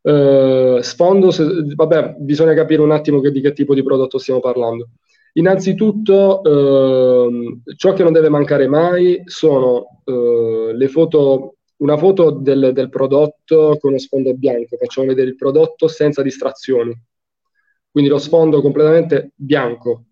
Eh, 0.00 0.78
sfondo, 0.80 1.30
se, 1.30 1.44
vabbè, 1.74 2.14
bisogna 2.20 2.54
capire 2.54 2.80
un 2.80 2.92
attimo 2.92 3.20
che, 3.20 3.30
di 3.30 3.42
che 3.42 3.52
tipo 3.52 3.74
di 3.74 3.82
prodotto 3.82 4.16
stiamo 4.16 4.40
parlando. 4.40 4.88
Innanzitutto, 5.34 6.42
eh, 6.44 7.74
ciò 7.76 7.92
che 7.92 8.02
non 8.02 8.14
deve 8.14 8.30
mancare 8.30 8.68
mai 8.68 9.20
sono 9.26 10.00
eh, 10.06 10.72
le 10.72 10.88
foto 10.88 11.55
una 11.78 11.96
foto 11.96 12.30
del, 12.30 12.70
del, 12.72 12.88
prodotto 12.88 13.76
con 13.80 13.92
lo 13.92 13.98
sfondo 13.98 14.34
bianco, 14.34 14.76
facciamo 14.76 15.08
vedere 15.08 15.28
il 15.28 15.36
prodotto 15.36 15.88
senza 15.88 16.22
distrazioni, 16.22 16.96
quindi 17.90 18.10
lo 18.10 18.18
sfondo 18.18 18.60
completamente 18.60 19.32
bianco. 19.34 20.04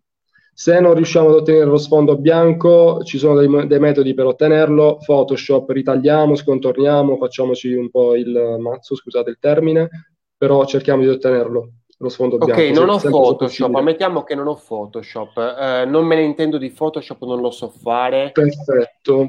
Se 0.57 0.79
non 0.79 0.95
riusciamo 0.95 1.31
ad 1.31 1.35
ottenere 1.35 1.65
lo 1.65 1.79
sfondo 1.79 2.17
bianco, 2.17 3.03
ci 3.03 3.19
sono 3.19 3.35
dei, 3.35 3.67
dei 3.67 3.81
metodi 3.81 4.15
per 4.15 4.27
ottenerlo, 4.27 4.99
Photoshop, 5.05 5.69
ritagliamo, 5.71 6.37
scontorniamo, 6.37 7.17
facciamoci 7.17 7.73
un 7.73 7.91
po' 7.91 8.15
il 8.15 8.57
mazzo, 8.61 8.95
scusate 8.95 9.31
il 9.31 9.39
termine, 9.41 9.89
però 10.37 10.65
cerchiamo 10.65 11.03
di 11.03 11.09
ottenerlo 11.09 11.71
lo 11.99 12.09
sfondo 12.09 12.37
bianco. 12.37 12.61
Ok, 12.61 12.69
non 12.71 12.89
ho 12.89 12.99
Photoshop, 12.99 13.75
ammettiamo 13.75 14.23
che 14.23 14.35
non 14.35 14.47
ho 14.47 14.55
Photoshop, 14.55 15.37
eh, 15.39 15.85
non 15.87 16.07
me 16.07 16.17
ne 16.17 16.23
intendo 16.23 16.59
di 16.59 16.71
Photoshop, 16.71 17.25
non 17.25 17.41
lo 17.41 17.51
so 17.51 17.69
fare. 17.69 18.31
Perfetto, 18.33 19.29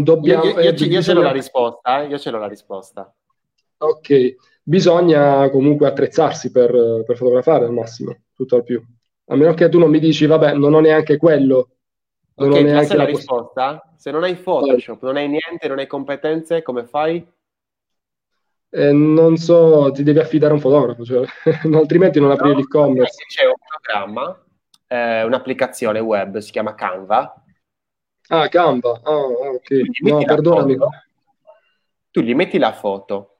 Dobbiamo, 0.00 0.44
io, 0.44 0.60
io, 0.60 0.72
io, 0.72 0.86
io 0.86 1.02
ce 1.02 1.12
l'ho 1.12 1.22
la 1.22 1.32
risposta, 1.32 2.02
eh? 2.02 2.06
io 2.06 2.18
ce 2.18 2.30
l'ho 2.30 2.38
la 2.38 2.48
risposta. 2.48 3.14
Ok, 3.78 4.36
bisogna 4.62 5.48
comunque 5.50 5.86
attrezzarsi 5.86 6.50
per, 6.50 6.70
per, 7.06 7.16
fotografare 7.16 7.64
al 7.64 7.72
massimo, 7.72 8.16
tutto 8.34 8.56
al 8.56 8.64
più. 8.64 8.82
A 9.26 9.36
meno 9.36 9.54
che 9.54 9.68
tu 9.68 9.78
non 9.78 9.90
mi 9.90 9.98
dici, 9.98 10.26
vabbè, 10.26 10.54
non 10.54 10.74
ho 10.74 10.80
neanche 10.80 11.16
quello. 11.16 11.68
Non 12.36 12.50
ok, 12.50 12.56
ho 12.56 12.62
neanche 12.62 12.96
la, 12.96 13.02
la 13.02 13.08
risposta? 13.08 13.94
Se 13.96 14.10
non 14.10 14.24
hai 14.24 14.34
Photoshop, 14.34 15.02
non 15.02 15.16
hai 15.16 15.28
niente, 15.28 15.68
non 15.68 15.78
hai 15.78 15.86
competenze, 15.86 16.62
come 16.62 16.84
fai? 16.84 17.26
Eh, 18.70 18.92
non 18.92 19.36
so, 19.36 19.90
ti 19.92 20.02
devi 20.02 20.18
affidare 20.18 20.52
a 20.52 20.56
un 20.56 20.60
fotografo, 20.60 21.04
cioè, 21.04 21.24
altrimenti 21.72 22.20
non 22.20 22.30
apri 22.30 22.50
no, 22.50 22.56
l'e-commerce. 22.56 23.24
C'è 23.28 23.46
un 23.46 23.54
programma 23.68 24.38
eh, 24.94 25.24
un'applicazione 25.24 25.98
web, 25.98 26.38
si 26.38 26.52
chiama 26.52 26.74
Canva. 26.74 27.43
Ah, 28.28 28.48
Canva, 28.48 29.00
ah, 29.02 29.16
ok. 29.16 30.00
No, 30.02 30.24
perdonami. 30.24 30.76
Foto, 30.76 30.90
tu 32.10 32.20
gli 32.20 32.34
metti 32.34 32.58
la 32.58 32.72
foto, 32.72 33.38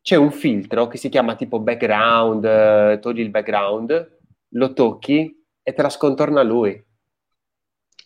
c'è 0.00 0.16
un 0.16 0.32
filtro 0.32 0.86
che 0.86 0.98
si 0.98 1.08
chiama 1.08 1.34
tipo 1.34 1.60
background, 1.60 2.44
eh, 2.44 2.98
togli 3.00 3.20
il 3.20 3.30
background, 3.30 4.18
lo 4.48 4.72
tocchi 4.72 5.44
e 5.62 5.72
te 5.72 5.82
la 5.82 5.88
scontorna 5.88 6.42
lui. 6.42 6.82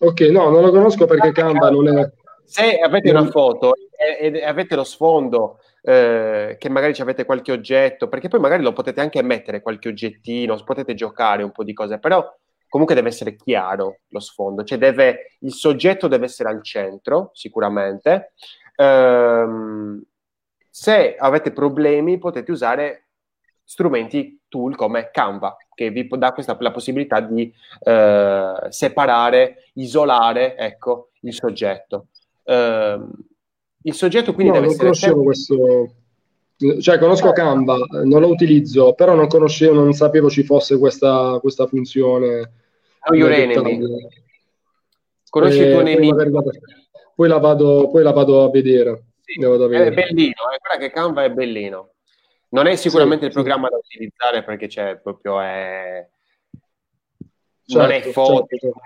Ok, 0.01 0.21
no, 0.23 0.49
non 0.51 0.63
lo 0.63 0.71
conosco 0.71 1.07
perché 1.07 1.33
Canva 1.33 1.71
non 1.71 1.99
è... 1.99 2.13
Se 2.45 2.79
avete 2.79 3.11
una 3.11 3.27
foto 3.27 3.75
e, 3.75 4.31
e 4.33 4.45
avete 4.45 4.75
lo 4.75 4.85
sfondo 4.85 5.59
eh, 5.83 6.57
che 6.59 6.69
magari 6.69 6.99
avete 7.01 7.25
qualche 7.25 7.53
oggetto, 7.53 8.09
perché 8.09 8.29
poi 8.29 8.41
magari 8.41 8.63
lo 8.63 8.73
potete 8.73 9.01
anche 9.01 9.23
mettere 9.23 9.61
qualche 9.61 9.89
oggettino, 9.89 10.57
potete 10.65 10.95
giocare 10.95 11.43
un 11.43 11.51
po' 11.53 11.65
di 11.65 11.73
cose, 11.73 11.99
però 11.99 12.25
comunque 12.69 12.95
deve 12.95 13.09
essere 13.09 13.36
chiaro 13.36 14.01
lo 14.09 14.20
sfondo, 14.20 14.65
cioè 14.65 14.78
deve, 14.78 15.36
il 15.40 15.53
soggetto 15.53 16.09
deve 16.09 16.27
essere 16.27 16.49
al 16.49 16.62
centro, 16.62 17.31
sicuramente. 17.32 18.32
Ehm, 18.77 20.03
se 20.70 21.16
avete 21.16 21.53
problemi 21.53 22.19
potete 22.19 22.53
usare 22.53 23.09
strumenti, 23.65 24.40
tool 24.49 24.77
come 24.77 25.11
Canva, 25.11 25.57
che 25.74 25.90
vi 25.90 26.09
dà 26.09 26.32
questa, 26.32 26.57
la 26.61 26.70
possibilità 26.70 27.20
di 27.20 27.53
eh, 27.81 28.55
separare, 28.69 29.65
isolare 29.74 30.57
ecco, 30.57 31.11
il 31.20 31.35
soggetto. 31.35 32.07
Eh, 32.45 32.99
il 33.82 33.95
soggetto 33.95 34.32
quindi 34.32 34.53
no, 34.53 34.61
deve 34.61 34.74
non 34.74 34.74
essere... 34.74 35.12
Conoscevo 35.12 35.23
questo... 35.23 35.95
Cioè, 36.81 36.99
conosco 36.99 37.31
Canva, 37.31 37.77
non 38.03 38.21
lo 38.21 38.29
utilizzo, 38.29 38.93
però 38.95 39.15
non 39.15 39.29
conoscevo, 39.29 39.75
non 39.75 39.93
sapevo 39.93 40.29
ci 40.29 40.43
fosse 40.43 40.77
questa, 40.77 41.39
questa 41.41 41.69
funzione. 41.69 42.53
Know 43.03 43.17
your 43.17 43.31
enemy. 43.31 43.81
Conosci 45.31 45.61
il 45.61 45.73
tuo 45.73 45.83
nemico. 45.83 46.43
Poi 47.15 47.29
la, 47.29 47.39
vado, 47.39 47.89
poi 47.91 48.03
la 48.03 48.11
vado 48.11 48.43
a 48.43 48.51
vedere. 48.51 49.05
Sì, 49.23 49.41
vado 49.41 49.65
a 49.65 49.69
vedere. 49.69 49.91
È 49.91 49.95
bellino, 49.95 50.33
eh, 50.53 50.59
guarda 50.59 50.85
che 50.85 50.91
Canva 50.91 51.23
è 51.23 51.31
bellino. 51.31 51.93
Non 52.51 52.67
è 52.67 52.75
sicuramente 52.75 53.23
sì, 53.23 53.27
il 53.29 53.35
programma 53.35 53.67
sì. 53.67 53.73
da 53.73 53.79
utilizzare 53.79 54.43
perché 54.43 54.67
c'è 54.67 54.97
proprio 54.97 55.41
è... 55.41 56.09
Certo, 57.67 57.83
non 57.83 57.91
è 57.93 58.01
foto, 58.01 58.47
certo. 58.49 58.81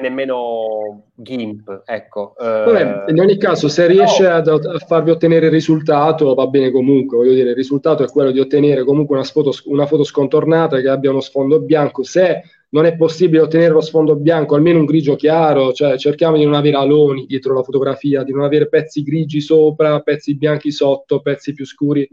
Nemmeno 0.00 1.10
GIMP, 1.14 1.82
ecco. 1.84 2.34
Vabbè, 2.38 3.04
in 3.08 3.20
ogni 3.20 3.36
caso, 3.36 3.68
se 3.68 3.86
riesce 3.86 4.22
no. 4.22 4.34
ad, 4.34 4.48
a 4.48 4.78
farvi 4.86 5.10
ottenere 5.10 5.46
il 5.46 5.52
risultato, 5.52 6.34
va 6.34 6.46
bene 6.46 6.70
comunque. 6.70 7.16
Voglio 7.16 7.34
dire, 7.34 7.50
il 7.50 7.56
risultato 7.56 8.02
è 8.02 8.08
quello 8.08 8.30
di 8.30 8.40
ottenere 8.40 8.84
comunque 8.84 9.16
una 9.16 9.24
foto, 9.24 9.52
una 9.64 9.86
foto 9.86 10.04
scontornata 10.04 10.80
che 10.80 10.88
abbia 10.88 11.10
uno 11.10 11.20
sfondo 11.20 11.60
bianco. 11.60 12.02
Se 12.02 12.42
non 12.70 12.84
è 12.84 12.96
possibile 12.96 13.42
ottenere 13.42 13.72
lo 13.72 13.80
sfondo 13.80 14.16
bianco, 14.16 14.54
almeno 14.54 14.78
un 14.78 14.84
grigio 14.84 15.16
chiaro, 15.16 15.72
cioè 15.72 15.96
cerchiamo 15.96 16.36
di 16.36 16.44
non 16.44 16.54
avere 16.54 16.76
aloni 16.76 17.26
dietro 17.26 17.54
la 17.54 17.62
fotografia, 17.62 18.22
di 18.22 18.32
non 18.32 18.42
avere 18.42 18.68
pezzi 18.68 19.02
grigi 19.02 19.40
sopra, 19.40 20.00
pezzi 20.00 20.36
bianchi 20.36 20.70
sotto, 20.70 21.20
pezzi 21.20 21.52
più 21.52 21.64
scuri 21.64 22.08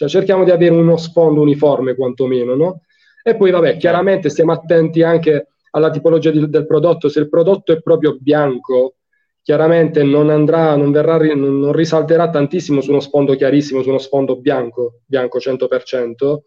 cioè 0.00 0.08
cerchiamo 0.08 0.44
di 0.44 0.50
avere 0.50 0.74
uno 0.74 0.96
sfondo 0.96 1.42
uniforme 1.42 1.94
quantomeno, 1.94 2.54
no? 2.54 2.82
E 3.22 3.36
poi 3.36 3.50
vabbè, 3.50 3.76
chiaramente 3.76 4.30
stiamo 4.30 4.52
attenti 4.52 5.02
anche 5.02 5.48
alla 5.70 5.90
tipologia 5.90 6.30
di, 6.30 6.48
del 6.48 6.66
prodotto, 6.66 7.08
se 7.08 7.20
il 7.20 7.28
prodotto 7.28 7.72
è 7.72 7.80
proprio 7.80 8.16
bianco, 8.20 8.96
chiaramente 9.42 10.02
non 10.02 10.30
andrà, 10.30 10.76
non, 10.76 10.90
verrà, 10.90 11.16
non 11.34 11.72
risalterà 11.72 12.30
tantissimo 12.30 12.80
su 12.80 12.90
uno 12.90 13.00
sfondo 13.00 13.34
chiarissimo, 13.34 13.82
su 13.82 13.88
uno 13.88 13.98
sfondo 13.98 14.36
bianco, 14.36 15.00
bianco 15.06 15.38
100%, 15.38 16.38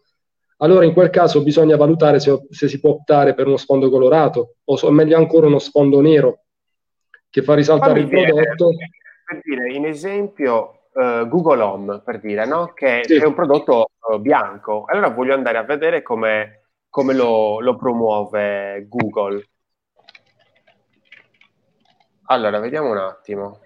allora 0.58 0.84
in 0.84 0.92
quel 0.92 1.10
caso 1.10 1.42
bisogna 1.42 1.76
valutare 1.76 2.20
se, 2.20 2.46
se 2.50 2.68
si 2.68 2.78
può 2.80 2.90
optare 2.90 3.34
per 3.34 3.46
uno 3.46 3.56
sfondo 3.56 3.90
colorato 3.90 4.56
o 4.64 4.90
meglio 4.90 5.16
ancora 5.16 5.46
uno 5.46 5.58
sfondo 5.58 6.00
nero 6.00 6.44
che 7.28 7.42
fa 7.42 7.54
risaltare 7.54 8.00
Fammi 8.06 8.20
il 8.20 8.26
prodotto. 8.26 8.68
Per 9.26 9.40
dire, 9.42 9.72
in 9.72 9.86
esempio, 9.86 10.84
uh, 10.92 11.26
Google 11.26 11.62
Home, 11.62 12.00
per 12.04 12.20
dire, 12.20 12.46
no? 12.46 12.72
che 12.74 13.02
sì. 13.04 13.16
è 13.16 13.24
un 13.24 13.34
prodotto 13.34 13.88
uh, 14.08 14.20
bianco. 14.20 14.84
Allora 14.86 15.08
voglio 15.08 15.34
andare 15.34 15.58
a 15.58 15.64
vedere 15.64 16.02
come, 16.02 16.63
come 16.94 17.12
lo, 17.12 17.58
lo, 17.58 17.74
promuove 17.74 18.86
Google. 18.88 19.48
Allora, 22.26 22.60
vediamo 22.60 22.92
un 22.92 22.98
attimo. 22.98 23.58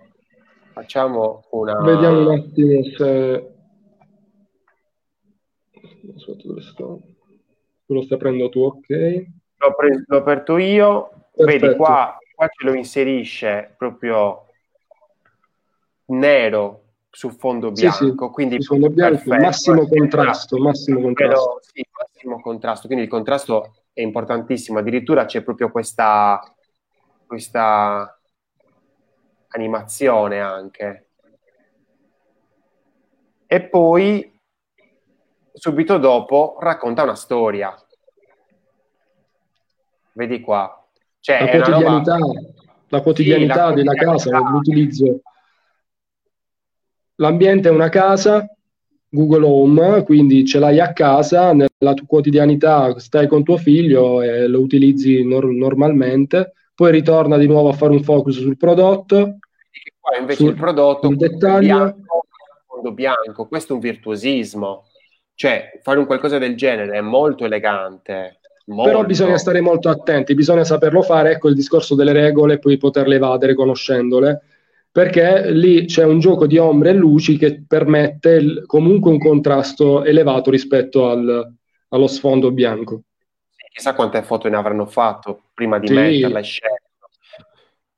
Facciamo 0.72 1.44
una... 1.50 1.78
Vediamo 1.78 2.20
un 2.20 2.30
attimo 2.30 2.82
se... 2.96 3.52
Aspetta, 6.16 6.46
dove 6.46 6.62
sto? 6.62 7.02
Lo 7.84 8.00
stai 8.00 8.16
prendendo 8.16 8.48
tu, 8.48 8.60
ok? 8.60 8.88
L'ho, 8.88 9.74
pre- 9.76 10.04
l'ho 10.06 10.16
aperto 10.16 10.56
io. 10.56 11.10
Perfetto. 11.34 11.66
Vedi, 11.66 11.76
qua, 11.76 12.16
qua 12.34 12.48
ce 12.48 12.66
lo 12.66 12.72
inserisce 12.72 13.74
proprio 13.76 14.46
nero 16.06 16.87
su 17.10 17.30
fondo 17.30 17.70
bianco, 17.70 18.26
sì, 18.26 18.32
quindi 18.32 18.62
su 18.62 18.72
fondo 18.74 18.90
bianco, 18.90 19.34
massimo 19.34 19.86
contrasto, 19.86 20.58
massimo 20.58 21.00
contrasto. 21.00 21.58
sì, 21.62 21.84
massimo 21.90 22.40
contrasto, 22.40 22.86
quindi 22.86 23.04
il 23.04 23.10
contrasto 23.10 23.74
è 23.92 24.02
importantissimo, 24.02 24.78
addirittura 24.78 25.24
c'è 25.24 25.42
proprio 25.42 25.70
questa, 25.70 26.40
questa 27.26 28.18
animazione 29.48 30.40
anche. 30.40 31.08
E 33.46 33.62
poi 33.62 34.38
subito 35.52 35.98
dopo 35.98 36.58
racconta 36.60 37.02
una 37.02 37.16
storia. 37.16 37.74
Vedi 40.12 40.40
qua. 40.40 40.86
Cioè, 41.20 41.40
la, 41.40 41.50
quotidianità, 41.50 42.16
roba... 42.16 42.40
la 42.88 43.00
quotidianità, 43.00 43.68
sì, 43.68 43.74
della 43.74 43.94
casa, 43.94 44.38
l'utilizzo 44.38 45.22
l'ambiente 47.18 47.68
è 47.68 47.72
una 47.72 47.88
casa, 47.88 48.48
Google 49.08 49.44
Home, 49.46 50.02
quindi 50.02 50.44
ce 50.44 50.58
l'hai 50.58 50.80
a 50.80 50.92
casa, 50.92 51.52
nella 51.52 51.94
tua 51.94 52.06
quotidianità 52.06 52.98
stai 52.98 53.26
con 53.26 53.42
tuo 53.42 53.56
figlio 53.56 54.22
e 54.22 54.46
lo 54.46 54.60
utilizzi 54.60 55.24
nor- 55.24 55.46
normalmente, 55.46 56.52
poi 56.74 56.92
ritorna 56.92 57.36
di 57.36 57.46
nuovo 57.46 57.68
a 57.68 57.74
fare 57.74 57.92
un 57.92 58.02
focus 58.02 58.40
sul 58.40 58.56
prodotto. 58.56 59.16
E 59.70 59.92
qua 59.98 60.16
invece 60.18 60.38
sul, 60.38 60.50
il 60.50 60.56
prodotto 60.56 61.08
bianco, 61.08 62.26
fondo 62.66 62.92
bianco, 62.92 63.46
questo 63.46 63.72
è 63.72 63.74
un 63.76 63.80
virtuosismo. 63.80 64.84
Cioè, 65.34 65.78
fare 65.82 65.98
un 65.98 66.06
qualcosa 66.06 66.38
del 66.38 66.56
genere 66.56 66.96
è 66.96 67.00
molto 67.00 67.44
elegante. 67.44 68.40
Molto. 68.66 68.90
Però 68.90 69.04
bisogna 69.04 69.38
stare 69.38 69.60
molto 69.62 69.88
attenti, 69.88 70.34
bisogna 70.34 70.64
saperlo 70.64 71.00
fare, 71.00 71.32
ecco 71.32 71.48
il 71.48 71.54
discorso 71.54 71.94
delle 71.94 72.12
regole 72.12 72.54
e 72.54 72.58
poi 72.58 72.76
poterle 72.76 73.14
evadere 73.14 73.54
conoscendole 73.54 74.42
perché 74.90 75.50
lì 75.50 75.84
c'è 75.84 76.04
un 76.04 76.18
gioco 76.18 76.46
di 76.46 76.58
ombre 76.58 76.90
e 76.90 76.94
luci 76.94 77.36
che 77.36 77.64
permette 77.66 78.30
il, 78.30 78.64
comunque 78.66 79.10
un 79.10 79.18
contrasto 79.18 80.04
elevato 80.04 80.50
rispetto 80.50 81.08
al, 81.08 81.54
allo 81.88 82.06
sfondo 82.06 82.50
bianco. 82.50 83.02
chissà 83.72 83.94
quante 83.94 84.22
foto 84.22 84.48
ne 84.48 84.56
avranno 84.56 84.86
fatto 84.86 85.50
prima 85.54 85.78
di 85.78 85.88
sì. 85.88 85.94
metterla 85.94 86.38
e 86.38 86.42
scegliere. 86.42 86.82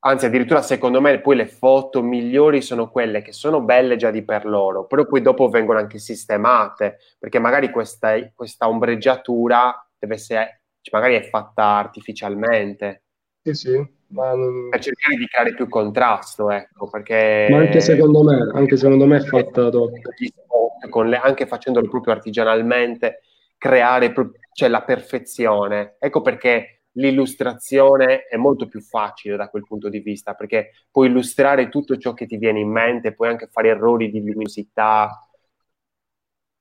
Anzi, 0.03 0.25
addirittura 0.25 0.63
secondo 0.63 0.99
me 0.99 1.21
poi 1.21 1.35
le 1.35 1.45
foto 1.45 2.01
migliori 2.01 2.61
sono 2.61 2.89
quelle 2.89 3.21
che 3.21 3.33
sono 3.33 3.61
belle 3.61 3.97
già 3.97 4.09
di 4.09 4.23
per 4.23 4.45
loro, 4.45 4.87
però 4.87 5.05
poi 5.05 5.21
dopo 5.21 5.47
vengono 5.47 5.77
anche 5.77 5.99
sistemate, 5.99 6.97
perché 7.19 7.37
magari 7.37 7.69
questa, 7.69 8.15
questa 8.33 8.67
ombreggiatura 8.67 9.87
deve 9.99 10.15
essere, 10.15 10.63
magari 10.91 11.15
è 11.15 11.21
fatta 11.21 11.63
artificialmente. 11.63 13.03
Sì, 13.43 13.53
sì 13.53 13.99
non... 14.11 14.69
per 14.69 14.79
cercare 14.79 15.15
di 15.15 15.25
creare 15.27 15.53
più 15.53 15.67
contrasto, 15.67 16.49
ecco, 16.49 16.89
perché... 16.89 17.47
Ma 17.49 17.57
anche 17.57 17.79
secondo 17.79 18.23
me, 18.23 18.51
anche 18.53 18.77
secondo 18.77 19.05
me 19.05 19.17
è 19.17 19.21
fatta 19.21 19.69
dopo. 19.69 19.95
Le, 21.03 21.17
anche 21.17 21.45
facendolo 21.45 21.87
proprio 21.87 22.13
artigianalmente, 22.13 23.21
creare 23.57 24.11
pro- 24.11 24.31
cioè, 24.53 24.67
la 24.69 24.81
perfezione. 24.83 25.95
Ecco 25.99 26.21
perché 26.21 26.81
l'illustrazione 26.93 28.25
è 28.25 28.35
molto 28.35 28.67
più 28.67 28.81
facile 28.81 29.37
da 29.37 29.47
quel 29.47 29.63
punto 29.63 29.87
di 29.87 29.99
vista, 29.99 30.33
perché 30.33 30.71
puoi 30.91 31.07
illustrare 31.07 31.69
tutto 31.69 31.97
ciò 31.97 32.13
che 32.13 32.25
ti 32.25 32.37
viene 32.37 32.59
in 32.59 32.69
mente, 32.69 33.13
puoi 33.13 33.29
anche 33.29 33.47
fare 33.47 33.69
errori 33.69 34.09
di 34.09 34.19
luminosità. 34.19 35.25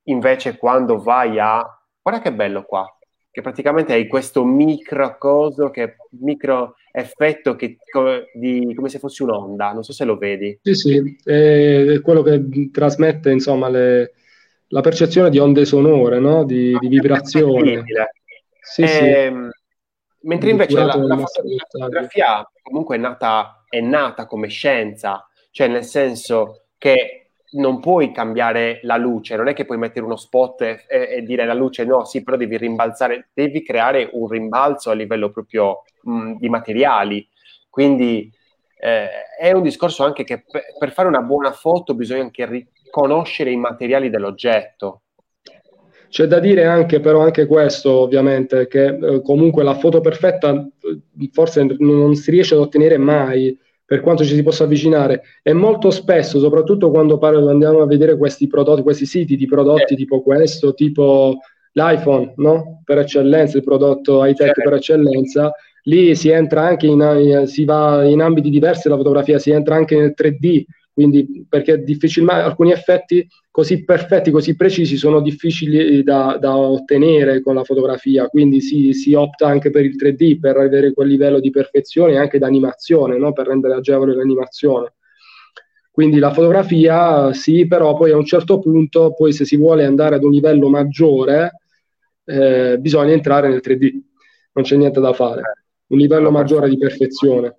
Invece 0.05 0.56
quando 0.56 1.02
vai 1.02 1.39
a... 1.39 1.64
Guarda 2.02 2.22
che 2.22 2.32
bello 2.32 2.62
qua, 2.64 2.86
che 3.31 3.43
praticamente 3.43 3.93
hai 3.93 4.07
questo 4.09 4.44
micro 4.44 5.16
coso, 5.16 5.70
che, 5.70 5.97
micro 6.20 6.74
effetto 6.90 7.55
che, 7.55 7.78
di, 8.35 8.73
come 8.74 8.89
se 8.89 8.98
fosse 8.98 9.23
un'onda, 9.23 9.73
non 9.73 9.85
so 9.85 9.93
se 9.93 10.05
lo 10.05 10.16
vedi. 10.16 10.59
Sì, 10.62 10.74
sì, 10.74 11.16
è 11.23 12.01
quello 12.02 12.23
che 12.23 12.70
trasmette 12.73 13.31
insomma 13.31 13.69
le, 13.69 14.15
la 14.69 14.81
percezione 14.81 15.31
di 15.31 15.39
onde 15.39 15.65
sonore, 15.65 16.19
no? 16.19 16.44
di, 16.44 16.77
di 16.78 16.89
vibrazione. 16.89 17.85
Sì, 18.61 18.82
e, 18.82 18.86
sì. 18.86 19.05
Ehm, 19.05 19.51
mentre 20.23 20.51
invece 20.51 20.74
la, 20.74 20.94
la, 20.97 21.15
la 21.15 21.24
fotografia 21.69 22.51
comunque 22.62 22.97
è 22.97 22.98
nata, 22.98 23.65
è 23.69 23.81
nata 23.81 24.27
come 24.27 24.48
scienza, 24.48 25.28
cioè 25.51 25.69
nel 25.69 25.85
senso 25.85 26.66
che 26.78 27.30
non 27.52 27.81
puoi 27.81 28.12
cambiare 28.12 28.81
la 28.82 28.97
luce, 28.97 29.36
non 29.36 29.48
è 29.48 29.55
che 29.55 29.64
puoi 29.64 29.78
mettere 29.78 30.05
uno 30.05 30.16
spot 30.16 30.62
e, 30.62 30.85
e, 30.89 31.22
dire 31.22 31.44
la 31.44 31.55
luce 31.55 31.85
no, 31.85 32.05
sì, 32.05 32.22
però 32.22 32.36
devi 32.36 32.56
rimbalzare, 32.56 33.31
devi 33.32 33.62
creare 33.62 34.09
un 34.12 34.28
rimbalzo 34.28 34.90
a 34.90 34.94
livello 34.94 35.31
proprio 35.31 35.82
mh, 36.02 36.35
di 36.35 36.48
materiali. 36.48 37.27
Quindi 37.68 38.31
eh, 38.78 39.09
è 39.39 39.52
un 39.52 39.62
discorso 39.62 40.05
anche 40.05 40.24
che 40.24 40.44
per, 40.48 40.62
per 40.78 40.93
fare 40.93 41.09
una 41.09 41.22
buona 41.22 41.52
foto 41.52 41.94
bisogna 41.94 42.22
anche 42.22 42.47
riconoscere 42.47 43.51
i 43.51 43.56
materiali 43.56 44.10
dell'oggetto. 44.10 45.02
C'è 46.09 46.27
da 46.27 46.40
dire 46.40 46.64
anche, 46.64 46.98
però, 46.98 47.20
anche 47.20 47.47
questo, 47.47 48.01
ovviamente, 48.01 48.66
che 48.66 48.86
eh, 48.86 49.22
comunque 49.22 49.62
la 49.62 49.74
foto 49.74 50.01
perfetta 50.01 50.52
eh, 50.52 51.31
forse 51.32 51.64
non 51.78 52.16
si 52.16 52.32
riesce 52.32 52.55
ad 52.55 52.60
ottenere 52.60 52.98
mai 52.98 53.56
per 53.90 54.02
quanto 54.02 54.22
ci 54.22 54.36
si 54.36 54.44
possa 54.44 54.62
avvicinare 54.62 55.22
e 55.42 55.52
molto 55.52 55.90
spesso, 55.90 56.38
soprattutto 56.38 56.92
quando 56.92 57.18
parlo, 57.18 57.50
andiamo 57.50 57.80
a 57.80 57.86
vedere 57.86 58.16
questi 58.16 58.46
prodotti, 58.46 58.82
questi 58.82 59.04
siti 59.04 59.34
di 59.34 59.46
prodotti 59.46 59.94
eh. 59.94 59.96
tipo 59.96 60.22
questo, 60.22 60.74
tipo 60.74 61.38
l'iPhone, 61.72 62.34
no? 62.36 62.82
Per 62.84 62.98
eccellenza, 62.98 63.56
il 63.56 63.64
prodotto 63.64 64.24
high 64.24 64.36
tech 64.36 64.54
certo. 64.54 64.62
per 64.62 64.74
eccellenza, 64.74 65.52
lì 65.86 66.14
si 66.14 66.28
entra 66.28 66.62
anche 66.62 66.86
in, 66.86 67.42
si 67.46 67.64
va 67.64 68.04
in 68.04 68.20
ambiti 68.20 68.48
diversi 68.48 68.82
della 68.84 68.96
fotografia, 68.96 69.40
si 69.40 69.50
entra 69.50 69.74
anche 69.74 69.96
nel 69.96 70.14
3D, 70.16 70.62
quindi 70.92 71.46
perché 71.48 71.82
difficilmente 71.82 72.42
alcuni 72.42 72.72
effetti 72.72 73.26
così 73.50 73.84
perfetti, 73.84 74.30
così 74.30 74.54
precisi 74.56 74.96
sono 74.96 75.20
difficili 75.20 76.02
da, 76.02 76.36
da 76.40 76.56
ottenere 76.56 77.40
con 77.42 77.54
la 77.54 77.64
fotografia, 77.64 78.26
quindi 78.28 78.60
si, 78.60 78.92
si, 78.92 79.14
opta 79.14 79.46
anche 79.46 79.70
per 79.70 79.84
il 79.84 79.96
3D 79.96 80.38
per 80.38 80.56
avere 80.56 80.92
quel 80.92 81.08
livello 81.08 81.40
di 81.40 81.50
perfezione 81.50 82.12
e 82.12 82.18
anche 82.18 82.38
d'animazione, 82.38 83.18
no? 83.18 83.32
per 83.32 83.46
rendere 83.46 83.74
agevole 83.74 84.14
l'animazione. 84.14 84.94
Quindi 85.90 86.18
la 86.18 86.32
fotografia 86.32 87.32
sì, 87.32 87.66
però 87.66 87.94
poi 87.94 88.12
a 88.12 88.16
un 88.16 88.24
certo 88.24 88.58
punto, 88.58 89.12
poi 89.12 89.32
se 89.32 89.44
si 89.44 89.56
vuole 89.56 89.84
andare 89.84 90.14
ad 90.14 90.22
un 90.22 90.30
livello 90.30 90.68
maggiore, 90.68 91.60
eh, 92.24 92.78
bisogna 92.78 93.12
entrare 93.12 93.48
nel 93.48 93.60
3D, 93.62 94.00
non 94.52 94.64
c'è 94.64 94.76
niente 94.76 95.00
da 95.00 95.12
fare, 95.12 95.42
un 95.88 95.98
livello 95.98 96.30
maggiore 96.30 96.68
di 96.68 96.78
perfezione. 96.78 97.56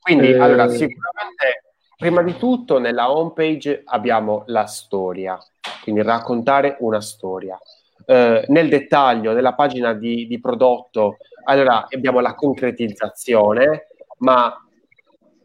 Quindi, 0.00 0.28
eh, 0.28 0.38
allora, 0.38 0.68
sicuramente 0.68 1.59
Prima 2.00 2.22
di 2.22 2.34
tutto 2.38 2.78
nella 2.78 3.14
homepage 3.14 3.82
abbiamo 3.84 4.44
la 4.46 4.64
storia, 4.64 5.38
quindi 5.82 6.00
raccontare 6.00 6.78
una 6.80 7.02
storia. 7.02 7.58
Eh, 8.06 8.42
nel 8.48 8.70
dettaglio 8.70 9.34
della 9.34 9.52
pagina 9.52 9.92
di, 9.92 10.26
di 10.26 10.40
prodotto, 10.40 11.18
allora 11.44 11.86
abbiamo 11.90 12.20
la 12.20 12.34
concretizzazione, 12.34 13.88
ma 14.20 14.50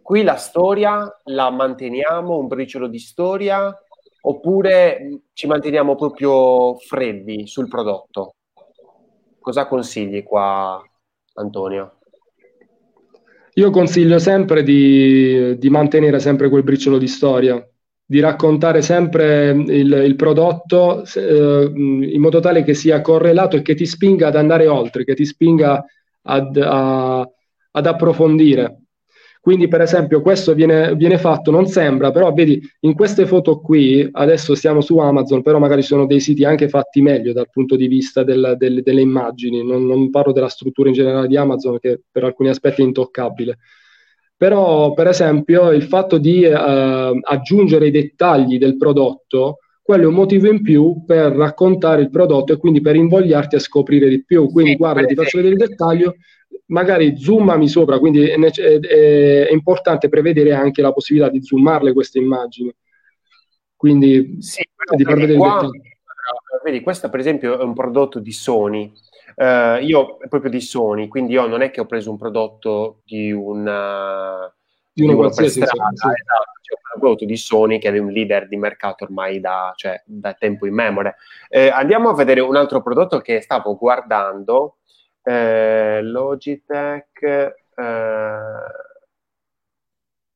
qui 0.01 0.23
la 0.23 0.37
storia 0.37 1.19
la 1.25 1.49
manteniamo, 1.49 2.37
un 2.37 2.47
briciolo 2.47 2.87
di 2.87 2.99
storia, 2.99 3.77
oppure 4.21 5.23
ci 5.33 5.47
manteniamo 5.47 5.95
proprio 5.95 6.77
freddi 6.77 7.47
sul 7.47 7.67
prodotto? 7.67 8.35
Cosa 9.41 9.67
consigli 9.67 10.23
qua, 10.23 10.81
Antonio? 11.33 11.97
Io 13.57 13.69
consiglio 13.69 14.19
sempre 14.19 14.63
di, 14.63 15.57
di, 15.57 15.69
mantenere 15.69 16.19
sempre 16.19 16.49
quel 16.49 16.63
briciolo 16.63 16.97
di 16.97 17.07
storia, 17.07 17.65
di 18.05 18.19
raccontare 18.19 18.81
sempre 18.81 19.51
il, 19.51 19.91
il 20.05 20.15
prodotto 20.15 21.05
eh, 21.15 21.71
in 21.73 22.19
modo 22.19 22.41
tale 22.41 22.63
che 22.63 22.73
sia 22.73 22.99
correlato 22.99 23.55
e 23.55 23.61
che 23.61 23.73
ti 23.73 23.85
spinga 23.85 24.27
ad 24.27 24.35
andare 24.35 24.67
oltre, 24.67 25.05
che 25.05 25.15
ti 25.15 25.23
spinga 25.23 25.85
ad, 26.23 26.57
a, 26.57 27.19
ad 27.19 27.85
approfondire. 27.85 28.84
Quindi, 29.45 29.67
per 29.67 29.81
esempio, 29.81 30.23
questo 30.23 30.55
viene, 30.55 30.95
viene, 30.95 31.19
fatto, 31.19 31.51
non 31.51 31.67
sembra, 31.67 32.09
però 32.09 32.33
vedi, 32.33 32.59
in 32.79 32.95
queste 32.95 33.27
foto 33.27 33.59
qui, 33.59 34.09
adesso 34.11 34.55
stiamo 34.55 34.81
su 34.81 34.97
Amazon, 34.97 35.43
però 35.43 35.59
magari 35.59 35.83
sono 35.83 36.07
dei 36.07 36.19
siti 36.19 36.43
anche 36.43 36.67
fatti 36.67 36.99
meglio 36.99 37.31
dal 37.31 37.51
punto 37.51 37.75
di 37.75 37.85
vista 37.85 38.23
del, 38.23 38.55
del, 38.57 38.81
delle 38.81 39.01
immagini. 39.01 39.63
Non, 39.63 39.85
non, 39.85 40.09
parlo 40.09 40.31
della 40.31 40.49
struttura 40.49 40.87
in 40.87 40.95
generale 40.95 41.27
di 41.27 41.37
Amazon, 41.37 41.77
che 41.77 42.01
per 42.11 42.23
alcuni 42.23 42.49
aspetti 42.49 42.81
è 42.81 42.85
intoccabile. 42.85 43.59
Però, 44.35 44.93
per 44.93 45.09
esempio, 45.09 45.69
il 45.69 45.83
fatto 45.83 46.17
di 46.17 46.41
eh, 46.41 46.51
aggiungere 47.21 47.85
i 47.85 47.91
dettagli 47.91 48.57
del 48.57 48.77
prodotto, 48.77 49.59
quello 49.79 50.05
è 50.05 50.07
un 50.07 50.15
motivo 50.15 50.47
in 50.47 50.63
più 50.63 51.03
per 51.05 51.33
raccontare 51.33 52.01
il 52.01 52.09
prodotto 52.09 52.51
e 52.51 52.57
quindi 52.57 52.81
per 52.81 52.95
invogliarti 52.95 53.57
a 53.57 53.59
scoprire 53.59 54.09
di 54.09 54.25
più. 54.25 54.49
Quindi, 54.49 54.71
sì, 54.71 54.77
guarda, 54.77 55.05
ti 55.05 55.13
faccio 55.13 55.37
vedere 55.37 55.53
il 55.53 55.69
dettaglio 55.69 56.15
magari 56.67 57.17
zoomami 57.17 57.67
sopra, 57.67 57.99
quindi 57.99 58.27
è, 58.27 58.37
è, 58.37 58.79
è, 58.79 59.51
importante 59.51 60.09
prevedere 60.09 60.53
anche 60.53 60.81
la 60.81 60.91
possibilità 60.91 61.29
di 61.29 61.43
zoomarle 61.43 61.93
queste 61.93 62.19
immagini. 62.19 62.73
Quindi 63.75 64.37
sì, 64.39 64.63
di 64.95 65.03
far 65.03 65.15
vedere 65.15 65.37
qua, 65.37 65.69
vedi, 66.63 66.81
questo 66.81 67.09
per 67.09 67.19
esempio 67.19 67.59
è 67.59 67.63
un 67.63 67.73
prodotto 67.73 68.19
di 68.19 68.31
Sony. 68.31 68.91
Uh, 69.35 69.81
io 69.81 70.17
proprio 70.29 70.49
di 70.49 70.61
Sony, 70.61 71.07
quindi 71.07 71.33
io 71.33 71.45
non 71.45 71.61
è 71.61 71.69
che 71.69 71.81
ho 71.81 71.85
preso 71.85 72.09
un 72.09 72.17
prodotto 72.17 73.01
di 73.03 73.31
una 73.31 74.49
di 74.93 75.03
uno 75.03 75.15
qualsiasi 75.15 75.61
strada, 75.61 75.89
sì. 75.93 76.07
esatto, 76.07 76.59
cioè 76.61 76.77
un 76.93 76.99
prodotto 77.01 77.25
di 77.25 77.35
Sony 77.35 77.79
che 77.79 77.89
è 77.89 77.97
un 77.97 78.11
leader 78.11 78.47
di 78.47 78.55
mercato 78.55 79.03
ormai 79.03 79.41
da, 79.41 79.73
cioè, 79.75 80.01
da 80.05 80.33
tempo 80.33 80.65
immemore. 80.65 81.17
Eh, 81.49 81.67
andiamo 81.67 82.09
a 82.09 82.13
vedere 82.13 82.39
un 82.39 82.55
altro 82.55 82.81
prodotto 82.81 83.19
che 83.19 83.41
stavo 83.41 83.75
guardando 83.75 84.77
eh, 85.25 86.01
Logitech 86.03 87.21
eh, 87.23 87.53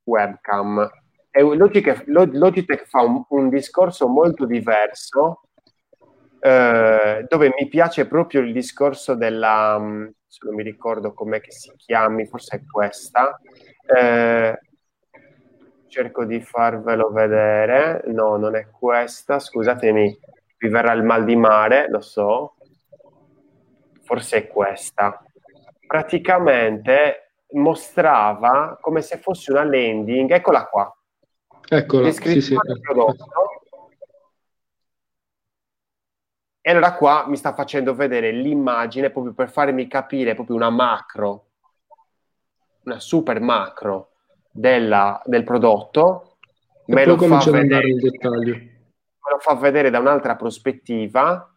webcam. 0.02 0.90
E 1.30 1.42
Logitech, 1.42 2.04
Logitech 2.06 2.86
fa 2.88 3.02
un, 3.02 3.22
un, 3.28 3.48
discorso 3.48 4.08
molto 4.08 4.46
diverso 4.46 5.42
eh, 6.40 7.24
dove 7.28 7.54
mi 7.56 7.68
piace 7.68 8.08
proprio 8.08 8.40
il 8.40 8.52
discorso 8.52 9.14
della, 9.14 9.78
mm, 9.78 10.08
se 10.26 10.40
non 10.42 10.56
mi 10.56 10.64
ricordo 10.64 11.12
com'è 11.14 11.40
che 11.40 11.52
si 11.52 11.72
chiami, 11.76 12.26
forse 12.26 12.56
è 12.56 12.62
questa. 12.66 13.38
Eh, 13.96 14.58
cerco 15.86 16.24
di 16.24 16.40
farvelo 16.40 17.12
vedere. 17.12 18.02
No, 18.06 18.36
non 18.36 18.56
è 18.56 18.68
questa. 18.70 19.38
Scusatemi, 19.38 20.18
vi 20.58 20.68
verrà 20.68 20.92
il 20.92 21.04
mal 21.04 21.24
di 21.24 21.36
mare, 21.36 21.88
lo 21.88 22.00
so 22.00 22.56
forse 24.10 24.38
è 24.38 24.46
questa, 24.48 25.22
praticamente 25.86 27.34
mostrava 27.52 28.76
come 28.80 29.02
se 29.02 29.18
fosse 29.18 29.52
una 29.52 29.62
landing, 29.62 30.32
eccola 30.32 30.66
qua, 30.66 30.92
eccola, 31.68 32.10
sì, 32.10 32.40
sì. 32.40 32.56
prodotto. 32.80 33.26
E 36.60 36.70
allora 36.72 36.94
qua 36.94 37.24
mi 37.28 37.36
sta 37.36 37.54
facendo 37.54 37.94
vedere 37.94 38.32
l'immagine 38.32 39.10
proprio 39.10 39.32
per 39.32 39.48
farmi 39.48 39.86
capire 39.86 40.34
proprio 40.34 40.56
una 40.56 40.70
macro, 40.70 41.50
una 42.82 42.98
super 42.98 43.40
macro 43.40 44.14
della, 44.50 45.22
del 45.24 45.44
prodotto. 45.44 46.38
E 46.84 46.94
me 46.94 47.04
lo 47.04 47.16
fa 47.16 47.48
vedere. 47.48 47.94
Me 48.24 49.30
lo 49.30 49.38
fa 49.38 49.54
vedere 49.54 49.90
da 49.90 50.00
un'altra 50.00 50.34
prospettiva 50.34 51.49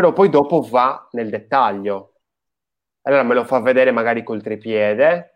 però 0.00 0.14
poi 0.14 0.30
dopo 0.30 0.62
va 0.62 1.06
nel 1.10 1.28
dettaglio. 1.28 2.14
Allora 3.02 3.22
me 3.22 3.34
lo 3.34 3.44
fa 3.44 3.60
vedere 3.60 3.90
magari 3.90 4.22
col 4.22 4.40
trepiede. 4.40 5.34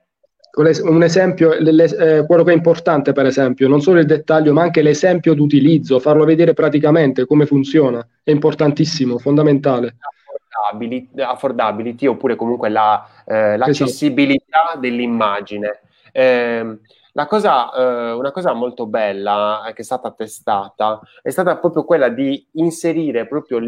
Un 0.57 1.03
esempio, 1.03 1.53
eh, 1.53 2.25
quello 2.25 2.45
che 2.45 2.53
è 2.53 2.55
importante 2.55 3.13
per 3.13 3.27
esempio, 3.27 3.69
non 3.69 3.83
solo 3.83 3.99
il 3.99 4.07
dettaglio, 4.07 4.55
ma 4.55 4.63
anche 4.63 4.81
l'esempio 4.81 5.35
d'utilizzo, 5.35 5.99
farlo 5.99 6.25
vedere 6.25 6.55
praticamente 6.55 7.27
come 7.27 7.45
funziona, 7.45 8.07
è 8.23 8.31
importantissimo, 8.31 9.19
fondamentale. 9.19 9.97
Affordability, 9.99 11.21
affordability 11.21 12.07
oppure 12.07 12.37
comunque 12.37 12.71
la, 12.71 13.07
eh, 13.27 13.59
l'accessibilità 13.59 14.63
esatto. 14.63 14.79
dell'immagine. 14.79 15.81
Eh, 16.11 16.79
la 17.13 17.27
cosa, 17.27 17.71
eh, 17.73 18.13
una 18.13 18.31
cosa 18.31 18.55
molto 18.55 18.87
bella 18.87 19.71
che 19.75 19.83
è 19.83 19.85
stata 19.85 20.11
testata 20.13 21.01
è 21.21 21.31
stata 21.31 21.59
proprio 21.59 21.85
quella 21.85 22.09
di 22.09 22.47
inserire 22.53 23.27
proprio 23.27 23.59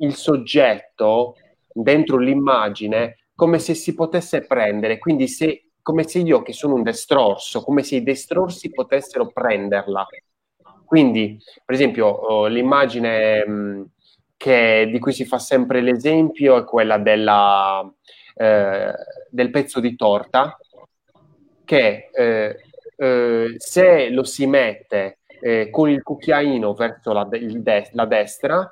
il 0.00 0.14
soggetto 0.14 1.36
dentro 1.72 2.18
l'immagine 2.18 3.16
come 3.34 3.58
se 3.58 3.72
si 3.72 3.94
potesse 3.94 4.42
prendere, 4.46 4.98
quindi 4.98 5.26
se, 5.26 5.70
come 5.80 6.06
se 6.06 6.18
io 6.18 6.42
che 6.42 6.52
sono 6.52 6.74
un 6.74 6.82
destrorso, 6.82 7.62
come 7.62 7.82
se 7.82 7.96
i 7.96 8.02
destrorsi 8.02 8.70
potessero 8.70 9.28
prenderla. 9.32 10.06
Quindi, 10.84 11.38
per 11.64 11.74
esempio, 11.74 12.06
oh, 12.06 12.46
l'immagine 12.48 13.44
mm, 13.48 13.82
che, 14.36 14.88
di 14.90 14.98
cui 14.98 15.12
si 15.12 15.24
fa 15.24 15.38
sempre 15.38 15.80
l'esempio 15.80 16.58
è 16.58 16.64
quella 16.64 16.98
della, 16.98 17.82
eh, 18.34 18.92
del 19.30 19.50
pezzo 19.50 19.80
di 19.80 19.96
torta, 19.96 20.58
che 21.64 22.10
eh, 22.12 22.56
eh, 22.96 23.54
se 23.56 24.10
lo 24.10 24.24
si 24.24 24.46
mette 24.46 25.20
eh, 25.40 25.70
con 25.70 25.88
il 25.88 26.02
cucchiaino 26.02 26.74
verso 26.74 27.12
la, 27.12 27.24
de- 27.24 27.88
la 27.92 28.04
destra, 28.04 28.70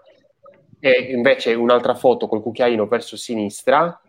e 0.81 1.13
invece 1.13 1.55
un'altra 1.55 1.95
foto 1.95 2.29
col 2.29 2.43
cucchiaino 2.43 2.87
verso 2.87 3.17
sinistra, 3.17 4.01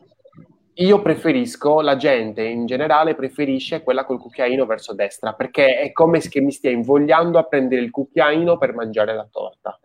io 0.74 1.02
preferisco, 1.02 1.82
la 1.82 1.98
gente 1.98 2.44
in 2.44 2.66
generale 2.66 3.14
preferisce 3.14 3.84
quella 3.84 4.06
col 4.06 4.20
cucchiaino 4.20 4.66
verso 4.66 4.94
destra, 4.94 5.34
perché 5.34 5.80
è 5.80 5.92
come 5.92 6.22
se 6.22 6.40
mi 6.40 6.52
stia 6.52 6.70
invogliando 6.70 7.38
a 7.38 7.44
prendere 7.44 7.82
il 7.82 7.92
cucchiaino 7.92 8.58
per 8.58 8.74
mangiare 8.74 9.14
la 9.14 9.28
torta. 9.30 9.78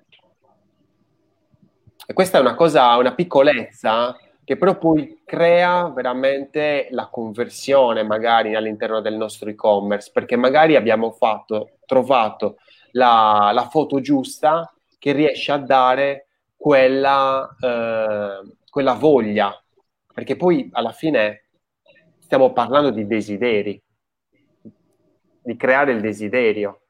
E 2.07 2.13
questa 2.13 2.39
è 2.39 2.41
una 2.41 2.55
cosa, 2.55 2.97
una 2.97 3.15
piccolezza 3.15 4.17
che 4.45 4.57
però 4.57 4.77
poi 4.77 5.23
crea 5.25 5.89
veramente 5.89 6.89
la 6.91 7.09
conversione 7.09 8.03
magari 8.03 8.55
all'interno 8.55 9.01
del 9.01 9.17
nostro 9.17 9.49
e-commerce, 9.49 10.11
perché 10.13 10.37
magari 10.37 10.77
abbiamo 10.77 11.11
fatto, 11.11 11.79
trovato 11.87 12.59
la, 12.93 13.51
la 13.53 13.69
foto 13.69 14.01
giusta 14.01 14.73
che 14.99 15.13
riesce 15.13 15.51
a 15.51 15.57
dare 15.57 16.29
quella, 16.65 17.55
eh, 17.61 18.53
quella 18.71 18.95
voglia, 18.95 19.53
perché 20.15 20.35
poi 20.35 20.71
alla 20.73 20.93
fine 20.93 21.49
stiamo 22.21 22.55
parlando 22.55 22.89
di 22.89 23.07
desideri, 23.07 23.79
di 25.43 25.57
creare 25.57 25.93
il 25.93 26.01
desiderio. 26.01 26.81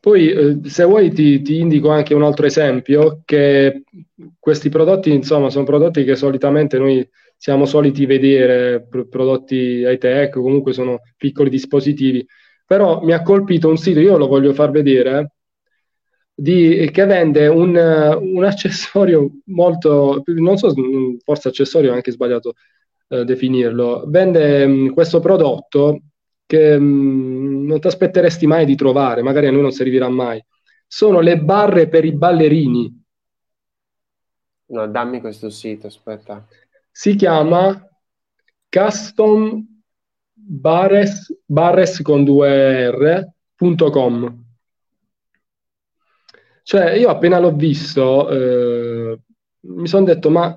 Poi, 0.00 0.30
eh, 0.32 0.58
se 0.64 0.82
vuoi, 0.82 1.12
ti, 1.12 1.42
ti, 1.42 1.60
indico 1.60 1.90
anche 1.90 2.12
un 2.12 2.24
altro 2.24 2.44
esempio, 2.44 3.22
che 3.24 3.84
questi 4.36 4.68
prodotti, 4.68 5.12
insomma, 5.12 5.48
sono 5.48 5.64
prodotti 5.64 6.02
che 6.02 6.16
solitamente 6.16 6.78
noi 6.78 7.08
siamo 7.36 7.66
soliti 7.66 8.04
vedere, 8.04 8.84
prodotti 9.08 9.54
high 9.54 9.98
tech, 9.98 10.32
comunque 10.32 10.72
sono 10.72 11.02
piccoli 11.16 11.50
dispositivi, 11.50 12.26
però 12.66 13.00
mi 13.02 13.12
ha 13.12 13.22
colpito 13.22 13.68
un 13.68 13.76
sito, 13.76 14.00
io 14.00 14.16
lo 14.16 14.26
voglio 14.26 14.52
far 14.52 14.72
vedere, 14.72 15.34
di, 16.34 16.88
che 16.92 17.04
vende 17.04 17.46
un, 17.46 17.76
un, 17.76 18.44
accessorio 18.44 19.30
molto, 19.46 20.22
non 20.26 20.56
so, 20.56 20.72
forse 21.22 21.48
accessorio 21.48 21.92
è 21.92 21.94
anche 21.94 22.10
sbagliato 22.10 22.54
eh, 23.08 23.24
definirlo, 23.24 24.04
vende 24.06 24.66
mh, 24.66 24.92
questo 24.94 25.20
prodotto 25.20 26.00
che 26.46 26.78
mh, 26.78 27.66
non 27.66 27.80
ti 27.80 27.86
aspetteresti 27.86 28.46
mai 28.46 28.64
di 28.64 28.74
trovare, 28.74 29.22
magari 29.22 29.46
a 29.46 29.50
noi 29.50 29.62
non 29.62 29.72
servirà 29.72 30.08
mai. 30.08 30.42
Sono 30.86 31.20
le 31.20 31.38
barre 31.38 31.88
per 31.88 32.04
i 32.04 32.12
ballerini. 32.12 33.00
No, 34.66 34.86
dammi 34.86 35.20
questo 35.20 35.50
sito, 35.50 35.86
aspetta. 35.86 36.46
Si 36.90 37.14
chiama 37.14 37.88
Custom 38.68 39.72
Barres, 40.44 41.32
barres 41.46 42.02
con 42.02 42.24
due 42.24 42.90
R.com. 42.90 44.41
Cioè, 46.62 46.92
io 46.92 47.08
appena 47.08 47.38
l'ho 47.38 47.52
visto, 47.52 48.28
eh, 48.28 49.18
mi 49.60 49.86
sono 49.88 50.04
detto, 50.04 50.30
ma 50.30 50.56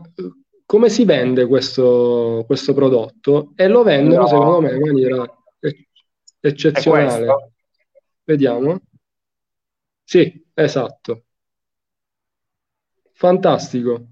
come 0.66 0.90
si 0.90 1.06
vende 1.06 1.46
questo, 1.48 2.44
questo 2.46 2.74
prodotto? 2.74 3.54
E 3.56 3.68
lo 3.68 3.84
vendono, 3.84 4.22
no. 4.22 4.28
secondo 4.28 4.62
me, 4.62 4.76
in 4.76 4.82
maniera 4.82 5.44
eccezionale. 6.40 7.54
Vediamo. 8.24 8.80
Sì, 10.04 10.46
esatto. 10.54 11.24
Fantastico. 13.14 14.06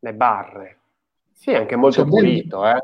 Le 0.00 0.14
barre. 0.14 0.80
Sì, 1.32 1.52
anche 1.52 1.76
molto 1.76 2.02
cioè, 2.02 2.08
pulito, 2.08 2.66
eh. 2.66 2.82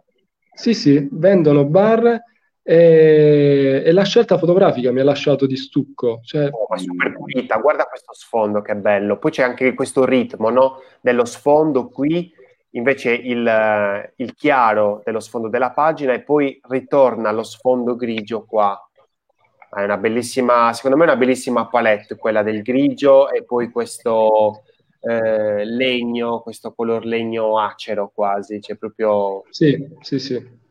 Sì, 0.52 0.74
sì, 0.74 1.08
vendono 1.10 1.64
barre 1.64 2.24
e, 2.66 3.82
e, 3.84 3.92
la 3.92 4.04
scelta 4.04 4.38
fotografica 4.38 4.90
mi 4.90 5.00
ha 5.00 5.04
lasciato 5.04 5.44
di 5.44 5.56
stucco. 5.56 6.20
Cioè... 6.24 6.48
Oh, 6.50 6.74
è 6.74 6.78
super 6.78 7.12
pulita, 7.12 7.58
guarda 7.58 7.84
questo 7.84 8.14
sfondo 8.14 8.62
che 8.62 8.74
bello. 8.74 9.18
Poi 9.18 9.30
c'è 9.30 9.42
anche 9.42 9.74
questo 9.74 10.06
ritmo 10.06 10.48
no? 10.48 10.80
dello 11.02 11.26
sfondo 11.26 11.88
qui 11.88 12.32
invece 12.70 13.12
il, 13.12 14.12
il, 14.16 14.34
chiaro 14.34 15.02
dello 15.04 15.20
sfondo 15.20 15.48
della 15.48 15.70
pagina 15.72 16.12
e 16.14 16.22
poi 16.22 16.58
ritorna 16.68 17.30
lo 17.32 17.42
sfondo 17.42 17.96
grigio 17.96 18.44
qua. 18.46 18.78
È 19.70 19.82
una 19.82 19.98
bellissima, 19.98 20.72
secondo 20.72 20.96
me 20.96 21.04
è 21.04 21.08
una 21.08 21.16
bellissima 21.16 21.68
palette 21.68 22.16
quella 22.16 22.42
del 22.42 22.62
grigio 22.62 23.30
e 23.30 23.44
poi 23.44 23.70
questo 23.70 24.62
eh, 25.00 25.64
legno, 25.64 26.40
questo 26.40 26.72
color 26.72 27.04
legno 27.04 27.58
acero 27.58 28.10
quasi, 28.14 28.58
c'è 28.58 28.76
proprio... 28.76 29.42
Sì, 29.50 29.86
sì, 30.00 30.18
sì. 30.18 30.62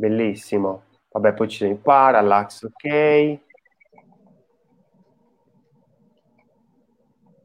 Bellissimo. 0.00 0.84
Vabbè, 1.10 1.34
poi 1.34 1.48
ci 1.48 1.58
sono 1.58 1.72
i 1.72 1.76
parallax, 1.76 2.62
ok. 2.64 3.38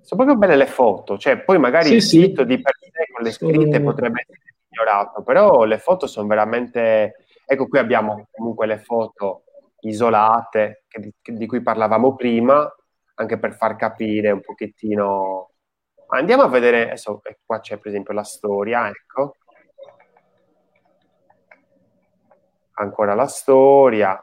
sono 0.05 0.23
proprio 0.23 0.37
belle 0.37 0.55
le 0.55 0.67
foto, 0.67 1.17
cioè 1.17 1.39
poi 1.39 1.57
magari 1.57 1.87
sì, 1.87 1.93
il 1.95 2.01
sì. 2.03 2.19
sito 2.21 2.43
di 2.43 2.61
per 2.61 2.73
sé 2.79 3.07
con 3.11 3.23
le 3.23 3.31
scritte 3.31 3.71
sono... 3.77 3.83
potrebbe 3.83 4.21
essere 4.21 4.53
migliorato, 4.67 5.23
però 5.23 5.63
le 5.63 5.79
foto 5.79 6.05
sono 6.05 6.27
veramente... 6.27 7.25
Ecco, 7.43 7.67
qui 7.67 7.79
abbiamo 7.79 8.27
comunque 8.31 8.67
le 8.67 8.77
foto 8.77 9.45
isolate 9.79 10.83
che, 10.87 11.11
di 11.23 11.45
cui 11.47 11.61
parlavamo 11.61 12.15
prima, 12.15 12.71
anche 13.15 13.39
per 13.39 13.55
far 13.55 13.75
capire 13.75 14.29
un 14.29 14.41
pochettino... 14.41 15.49
Andiamo 16.09 16.43
a 16.43 16.49
vedere, 16.49 16.83
adesso 16.83 17.19
qua 17.43 17.59
c'è 17.59 17.77
per 17.77 17.87
esempio 17.87 18.13
la 18.13 18.23
storia, 18.23 18.87
ecco. 18.87 19.37
Ancora 22.75 23.13
la 23.13 23.27
storia, 23.27 24.21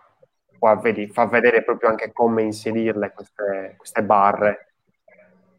qua 0.58 0.76
vedi, 0.76 1.08
fa 1.08 1.26
vedere 1.26 1.64
proprio 1.64 1.88
anche 1.88 2.12
come 2.12 2.42
inserirle 2.42 3.12
queste, 3.12 3.74
queste 3.76 4.02
barre 4.02 4.72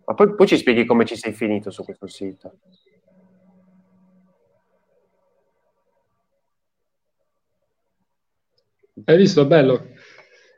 ma 0.05 0.13
poi, 0.15 0.35
poi 0.35 0.47
ci 0.47 0.57
spieghi 0.57 0.85
come 0.85 1.05
ci 1.05 1.15
sei 1.15 1.31
finito 1.33 1.71
su 1.71 1.83
questo 1.83 2.07
sito. 2.07 2.59
Hai 9.05 9.17
visto? 9.17 9.45
Bello. 9.45 9.87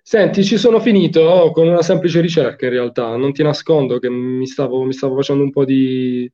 Senti, 0.01 0.43
ci 0.43 0.57
sono 0.57 0.79
finito 0.79 1.51
con 1.53 1.67
una 1.67 1.81
semplice 1.81 2.21
ricerca 2.21 2.65
in 2.65 2.71
realtà, 2.71 3.15
non 3.15 3.33
ti 3.33 3.41
nascondo 3.43 3.97
che 3.97 4.09
mi 4.09 4.45
stavo, 4.45 4.83
mi 4.83 4.93
stavo 4.93 5.15
facendo 5.15 5.43
un 5.43 5.51
po' 5.51 5.65
di, 5.65 6.31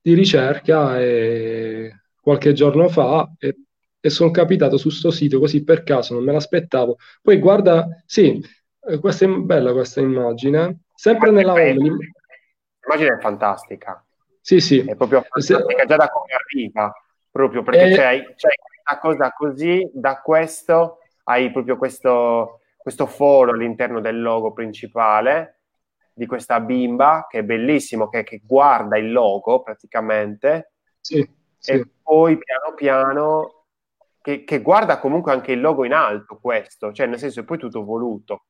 di 0.00 0.14
ricerca 0.14 0.98
e 0.98 2.00
qualche 2.20 2.52
giorno 2.54 2.88
fa 2.88 3.30
e, 3.38 3.56
e 4.00 4.10
sono 4.10 4.30
capitato 4.30 4.76
su 4.76 4.88
questo 4.88 5.10
sito 5.10 5.38
così 5.38 5.62
per 5.62 5.82
caso, 5.82 6.14
non 6.14 6.24
me 6.24 6.32
l'aspettavo. 6.32 6.96
Poi 7.22 7.38
guarda, 7.38 7.86
sì, 8.06 8.42
eh, 8.86 8.98
questa 8.98 9.26
è 9.26 9.28
bella 9.28 9.72
questa 9.72 10.00
immagine, 10.00 10.84
sempre 10.94 11.30
nella 11.30 11.52
home, 11.52 11.72
l'immagine 11.74 13.16
è 13.16 13.20
fantastica. 13.20 14.04
Sì, 14.40 14.60
sì. 14.60 14.80
È 14.80 14.96
proprio 14.96 15.22
fantastica 15.28 15.84
già 15.84 15.96
da 15.96 16.08
come 16.08 16.32
arriva, 16.32 16.92
proprio 17.30 17.62
perché 17.62 17.90
e... 17.90 17.94
c'è, 17.94 18.34
c'è 18.34 18.48
una 18.90 18.98
cosa 18.98 19.32
così, 19.32 19.88
da 19.92 20.20
questo 20.20 20.98
hai 21.24 21.52
proprio 21.52 21.76
questo, 21.76 22.60
questo 22.76 23.06
foro 23.06 23.52
all'interno 23.52 24.00
del 24.00 24.20
logo 24.20 24.52
principale 24.52 25.60
di 26.12 26.26
questa 26.26 26.60
bimba 26.60 27.26
che 27.28 27.38
è 27.38 27.42
bellissimo, 27.44 28.08
che, 28.08 28.24
che 28.24 28.42
guarda 28.44 28.98
il 28.98 29.12
logo 29.12 29.62
praticamente. 29.62 30.72
Sì, 31.00 31.26
sì. 31.56 31.70
E 31.72 31.86
poi 32.02 32.36
piano 32.36 32.74
piano 32.74 33.59
che, 34.20 34.44
che, 34.44 34.60
guarda 34.60 34.98
comunque 34.98 35.32
anche 35.32 35.52
il 35.52 35.60
logo 35.60 35.84
in 35.84 35.92
alto 35.92 36.38
questo, 36.40 36.92
cioè 36.92 37.06
nel 37.06 37.18
senso 37.18 37.40
è 37.40 37.44
poi 37.44 37.58
tutto 37.58 37.84
voluto. 37.84 38.44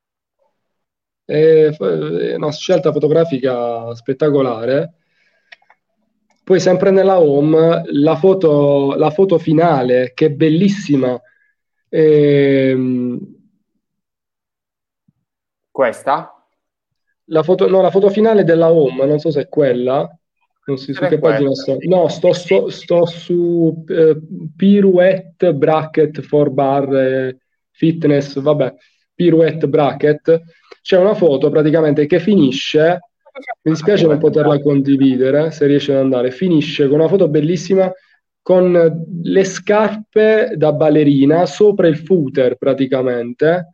È 1.25 1.75
una 1.79 2.51
scelta 2.51 2.91
fotografica 2.93 3.95
spettacolare. 3.95 4.95
Poi 6.43 6.59
sempre 6.59 6.91
nella 6.91 7.21
home, 7.21 7.83
la 7.93 8.17
foto, 8.17 8.97
la 8.97 9.11
foto 9.11 9.39
finale, 9.39 10.11
che 10.13 10.27
è 10.27 10.31
bellissima. 10.31 11.21
Ehm... 11.89 13.39
Questa? 15.71 16.45
La 17.27 17.43
foto, 17.45 17.69
no, 17.69 17.81
la 17.81 17.91
foto 17.91 18.11
finale 18.11 18.43
della 18.43 18.73
home, 18.73 19.07
non 19.07 19.21
so 19.21 19.31
se 19.31 19.43
è 19.43 19.49
quella. 19.49 20.13
Non 20.71 20.79
so 20.79 20.93
su 20.93 21.01
che 21.05 21.19
pagina 21.19 21.53
sto. 21.55 21.77
No, 21.81 22.07
sto, 22.07 22.33
sto, 22.33 22.69
sto 22.69 23.07
su 23.07 23.85
eh, 23.89 24.17
Pirouette 24.57 25.53
Bracket 25.53 26.21
for 26.21 26.51
Bar 26.51 26.95
eh, 26.95 27.39
Fitness, 27.71 28.39
vabbè, 28.39 28.75
Pirouette 29.15 29.69
Bracket 29.69 30.43
c'è 30.81 30.97
una 30.97 31.15
foto 31.15 31.51
praticamente 31.51 32.07
che 32.07 32.21
finisce, 32.21 33.01
mi 33.63 33.73
dispiace 33.73 34.07
non 34.07 34.19
poterla 34.19 34.61
condividere, 34.61 35.51
se 35.51 35.67
riesce 35.67 35.93
ad 35.93 35.99
andare, 35.99 36.31
finisce 36.31 36.89
con 36.89 37.01
una 37.01 37.09
foto 37.09 37.29
bellissima 37.29 37.93
con 38.43 39.05
le 39.23 39.45
scarpe 39.45 40.53
da 40.57 40.73
ballerina 40.73 41.47
sopra 41.47 41.89
il 41.89 41.99
footer 41.99 42.57
praticamente. 42.57 43.69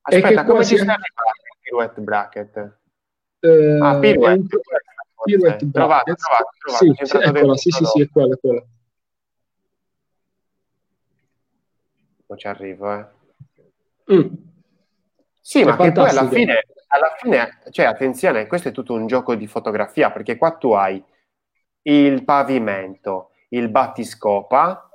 Aspetta, 0.00 0.28
e 0.28 0.30
che 0.30 0.36
come 0.36 0.54
quasi... 0.54 0.76
si 0.76 0.82
chiama 0.82 0.94
il 0.94 1.58
pirouette 1.60 2.00
bracket? 2.00 2.78
Eh, 3.40 3.78
ah, 3.80 3.98
pirouette. 3.98 4.58
Pirouette 5.24 5.66
bracket. 5.66 5.72
Trovato, 5.72 6.14
trovato, 6.14 6.50
trovato. 6.58 6.84
Sì, 6.84 7.06
sì, 7.06 7.16
eccola, 7.16 7.56
sì, 7.56 7.70
sì, 7.70 7.84
sì, 7.84 8.00
è 8.02 8.08
quella, 8.08 8.34
è 8.34 8.38
quella. 8.38 8.64
Non 12.26 12.38
ci 12.38 12.46
arrivo, 12.46 12.92
eh. 12.92 13.06
Mm. 14.12 14.34
Sì, 15.40 15.60
è 15.60 15.64
ma 15.64 15.76
che 15.76 15.92
poi 15.92 16.08
alla 16.08 16.28
fine, 16.28 16.62
alla 16.88 17.14
fine, 17.18 17.60
cioè, 17.70 17.86
attenzione, 17.86 18.46
questo 18.46 18.68
è 18.68 18.72
tutto 18.72 18.94
un 18.94 19.06
gioco 19.06 19.34
di 19.34 19.46
fotografia, 19.46 20.10
perché 20.10 20.36
qua 20.36 20.52
tu 20.56 20.72
hai 20.72 21.02
il 21.82 22.24
pavimento, 22.24 23.30
il 23.48 23.68
battiscopa, 23.68 24.88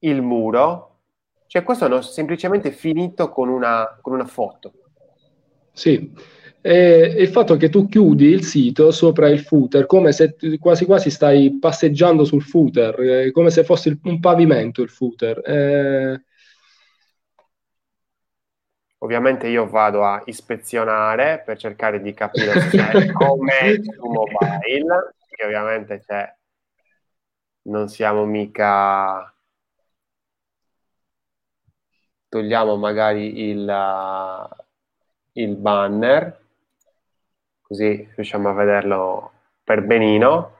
il 0.00 0.22
muro, 0.22 1.00
cioè 1.46 1.62
questo 1.64 1.86
hanno 1.86 2.02
semplicemente 2.02 2.70
finito 2.70 3.30
con 3.30 3.48
una, 3.48 3.98
con 4.00 4.12
una 4.12 4.26
foto. 4.26 4.72
Sì, 5.72 6.12
e 6.66 7.14
il 7.18 7.28
fatto 7.28 7.56
che 7.56 7.68
tu 7.68 7.86
chiudi 7.86 8.26
il 8.26 8.42
sito 8.42 8.90
sopra 8.90 9.28
il 9.28 9.38
footer, 9.38 9.86
come 9.86 10.10
se 10.10 10.34
quasi 10.58 10.84
quasi 10.84 11.10
stai 11.10 11.60
passeggiando 11.60 12.24
sul 12.24 12.42
footer, 12.42 13.00
eh, 13.00 13.30
come 13.30 13.50
se 13.50 13.62
fosse 13.62 13.96
un 14.02 14.18
pavimento 14.18 14.82
il 14.82 14.88
footer. 14.88 15.40
Eh... 15.48 16.24
Ovviamente 18.98 19.46
io 19.46 19.68
vado 19.68 20.04
a 20.04 20.20
ispezionare 20.26 21.40
per 21.46 21.56
cercare 21.56 22.02
di 22.02 22.12
capire 22.12 22.58
se 22.62 23.12
come 23.14 23.80
su 23.84 24.04
mobile, 24.04 25.14
che 25.30 25.44
ovviamente 25.44 26.00
c'è, 26.04 26.34
non 27.62 27.86
siamo 27.88 28.24
mica 28.24 29.32
togliamo 32.28 32.76
magari 32.76 33.50
il, 33.50 34.48
il 35.34 35.56
banner 35.56 36.44
così 37.66 38.08
riusciamo 38.14 38.48
a 38.48 38.52
vederlo 38.52 39.32
per 39.64 39.82
benino. 39.82 40.52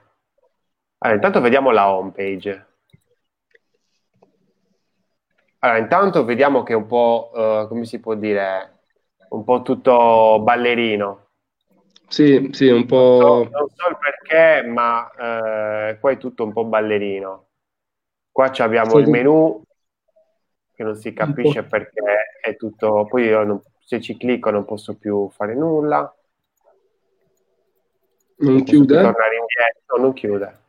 Allora, 0.99 1.17
intanto 1.17 1.41
vediamo 1.41 1.71
la 1.71 1.89
home 1.89 2.11
page. 2.11 2.65
Allora, 5.59 5.79
intanto 5.79 6.25
vediamo 6.25 6.63
che 6.63 6.73
è 6.73 6.75
un 6.75 6.85
po', 6.85 7.31
uh, 7.33 7.67
come 7.67 7.85
si 7.85 7.99
può 7.99 8.13
dire, 8.15 8.79
un 9.29 9.43
po' 9.43 9.61
tutto 9.61 10.39
ballerino. 10.41 11.25
Sì, 12.07 12.49
sì, 12.51 12.69
un 12.69 12.85
po'... 12.85 13.19
Non 13.21 13.49
so, 13.51 13.57
non 13.57 13.69
so 13.73 13.89
il 13.89 13.97
perché, 13.97 14.67
ma 14.67 15.01
uh, 15.03 15.99
qua 15.99 16.11
è 16.11 16.17
tutto 16.17 16.43
un 16.43 16.53
po' 16.53 16.65
ballerino. 16.65 17.45
Qua 18.31 18.51
abbiamo 18.57 18.91
sì. 18.91 18.97
il 18.97 19.09
menu, 19.09 19.61
che 20.73 20.83
non 20.83 20.95
si 20.95 21.13
capisce 21.13 21.63
perché 21.63 22.01
è 22.41 22.55
tutto... 22.55 23.05
Poi 23.05 23.23
io 23.23 23.43
non, 23.43 23.61
se 23.79 23.99
ci 23.99 24.17
clicco 24.17 24.49
non 24.51 24.65
posso 24.65 24.95
più 24.95 25.29
fare 25.29 25.55
nulla. 25.55 26.11
Non 28.37 28.63
chiude? 28.63 28.93
Tornare 28.93 29.35
indietro, 29.37 29.97
non 29.97 30.13
chiude. 30.13 30.59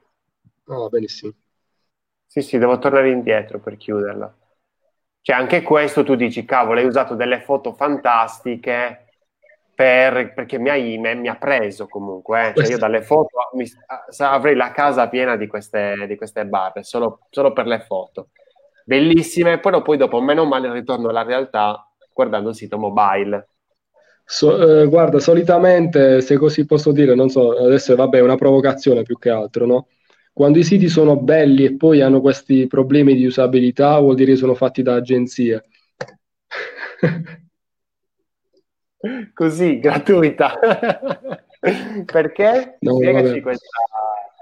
Oh, 0.66 0.88
benissimo. 0.88 1.32
Sì, 2.26 2.42
sì, 2.42 2.58
devo 2.58 2.78
tornare 2.78 3.10
indietro 3.10 3.58
per 3.58 3.76
chiuderla. 3.76 4.34
Cioè, 5.20 5.36
anche 5.36 5.62
questo 5.62 6.04
tu 6.04 6.14
dici, 6.14 6.44
cavolo, 6.44 6.80
hai 6.80 6.86
usato 6.86 7.14
delle 7.14 7.40
foto 7.40 7.72
fantastiche 7.72 9.08
per, 9.74 10.32
perché 10.34 10.58
mi, 10.58 10.70
hai, 10.70 10.98
mi, 10.98 11.14
mi, 11.16 11.28
ha 11.28 11.36
preso 11.36 11.86
comunque. 11.86 12.48
Eh. 12.48 12.54
Cioè, 12.54 12.70
io 12.70 12.78
dalle 12.78 13.02
foto 13.02 13.50
mi, 13.52 13.64
avrei 14.18 14.54
la 14.54 14.70
casa 14.72 15.08
piena 15.08 15.36
di 15.36 15.46
queste, 15.46 16.06
di 16.06 16.16
queste 16.16 16.46
barre, 16.46 16.82
solo, 16.82 17.26
solo, 17.30 17.52
per 17.52 17.66
le 17.66 17.80
foto. 17.80 18.30
Bellissime, 18.84 19.58
però 19.58 19.82
poi 19.82 19.96
dopo, 19.96 20.20
meno 20.20 20.44
male, 20.46 20.72
ritorno 20.72 21.10
alla 21.10 21.22
realtà 21.22 21.86
guardando 22.12 22.48
il 22.48 22.54
sito 22.56 22.78
mobile. 22.78 23.48
So, 24.30 24.82
eh, 24.82 24.86
guarda, 24.88 25.20
solitamente, 25.20 26.20
se 26.20 26.36
così 26.36 26.66
posso 26.66 26.92
dire, 26.92 27.14
non 27.14 27.30
so, 27.30 27.52
adesso 27.52 27.96
vabbè, 27.96 28.18
è 28.18 28.20
una 28.20 28.36
provocazione 28.36 29.00
più 29.00 29.18
che 29.18 29.30
altro, 29.30 29.64
no? 29.64 29.86
Quando 30.34 30.58
i 30.58 30.64
siti 30.64 30.90
sono 30.90 31.16
belli 31.16 31.64
e 31.64 31.76
poi 31.76 32.02
hanno 32.02 32.20
questi 32.20 32.66
problemi 32.66 33.14
di 33.14 33.24
usabilità, 33.24 33.98
vuol 33.98 34.16
dire 34.16 34.32
che 34.32 34.36
sono 34.36 34.54
fatti 34.54 34.82
da 34.82 34.96
agenzie. 34.96 35.64
Così, 39.32 39.78
gratuita. 39.78 40.58
Perché? 42.04 42.76
No, 42.80 42.96
Spiegaci 42.96 43.40
questa... 43.40 43.66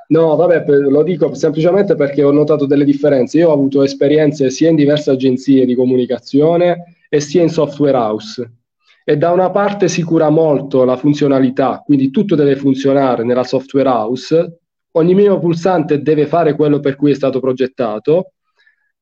No, 0.09 0.35
vabbè, 0.35 0.65
lo 0.67 1.05
dico 1.05 1.33
semplicemente 1.35 1.95
perché 1.95 2.25
ho 2.25 2.33
notato 2.33 2.67
delle 2.67 2.85
differenze. 2.85 3.39
Io 3.39 3.51
ho 3.51 3.53
avuto 3.53 3.85
esperienze 3.85 4.51
sia 4.51 4.69
in 4.69 4.75
diverse 4.75 5.13
agenzie 5.13 5.65
di 5.65 5.77
comunicazione 5.77 6.97
e 7.09 7.21
sia 7.21 7.43
in 7.43 7.51
software 7.51 7.97
house 7.97 8.51
e 9.09 9.17
da 9.17 9.31
una 9.31 9.51
parte 9.51 9.87
si 9.87 10.03
cura 10.03 10.31
molto 10.31 10.83
la 10.83 10.97
funzionalità, 10.97 11.81
quindi 11.85 12.11
tutto 12.11 12.35
deve 12.35 12.57
funzionare 12.57 13.23
nella 13.23 13.45
software 13.45 13.89
house, 13.89 14.59
ogni 14.91 15.15
minimo 15.15 15.39
pulsante 15.39 16.03
deve 16.03 16.27
fare 16.27 16.57
quello 16.57 16.81
per 16.81 16.97
cui 16.97 17.13
è 17.13 17.15
stato 17.15 17.39
progettato, 17.39 18.33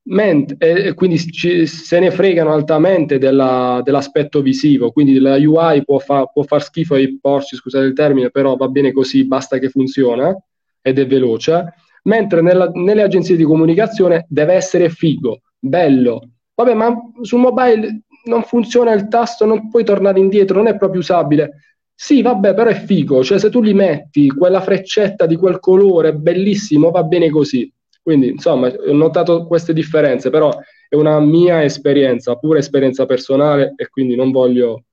ment- 0.09 0.63
e 0.63 0.93
quindi 0.93 1.17
ci, 1.19 1.65
se 1.67 2.01
ne 2.01 2.11
fregano 2.11 2.53
altamente 2.53 3.17
della, 3.17 3.81
dell'aspetto 3.83 4.43
visivo, 4.43 4.93
quindi 4.93 5.19
la 5.19 5.37
UI 5.37 5.83
può, 5.87 5.99
fa, 5.99 6.27
può, 6.27 6.43
far 6.43 6.63
schifo 6.63 6.97
ai 6.97 7.19
porci, 7.19 7.57
scusate 7.57 7.87
il 7.87 7.95
termine, 7.95 8.29
però 8.29 8.57
va 8.57 8.69
bene 8.69 8.93
così, 8.93 9.27
basta 9.27 9.57
che 9.57 9.71
funziona 9.71 10.37
ed 10.83 10.99
è 10.99 11.07
veloce, 11.07 11.77
mentre 12.03 12.43
nella, 12.43 12.69
nelle 12.75 13.01
agenzie 13.01 13.37
di 13.37 13.45
comunicazione 13.45 14.27
deve 14.29 14.53
essere 14.53 14.91
figo, 14.91 15.41
bello. 15.59 16.29
Vabbè, 16.57 16.75
ma 16.75 16.95
sul 17.23 17.41
mobile 17.41 18.03
non 18.25 18.43
funziona 18.45 18.93
il 18.93 19.09
tasto, 19.09 19.45
non 19.45 19.69
puoi 19.69 19.85
tornare 19.85 20.19
indietro, 20.19 20.57
non 20.57 20.69
è 20.69 20.77
proprio 20.77 21.01
usabile. 21.01 21.61
Sì, 21.95 22.23
vabbè, 22.23 22.55
però 22.55 22.71
è 22.71 22.75
figo, 22.75 23.23
cioè 23.23 23.39
se 23.39 23.51
tu 23.51 23.61
li 23.63 23.73
metti 23.73 24.29
quella 24.29 24.61
freccetta 24.61 25.27
di 25.27 25.37
quel 25.37 25.61
colore, 25.61 26.15
bellissimo, 26.15 26.91
va 26.91 27.05
bene 27.05 27.31
così. 27.31 27.73
Quindi, 28.03 28.29
insomma, 28.29 28.69
ho 28.69 28.93
notato 28.93 29.47
queste 29.47 29.73
differenze, 29.73 30.29
però 30.29 30.53
è 30.89 30.95
una 30.95 31.19
mia 31.21 31.63
esperienza, 31.65 32.37
pura 32.37 32.59
esperienza 32.59 33.07
personale 33.07 33.75
e 33.77 33.89
quindi 33.89 34.15
non 34.17 34.31
voglio 34.31 34.85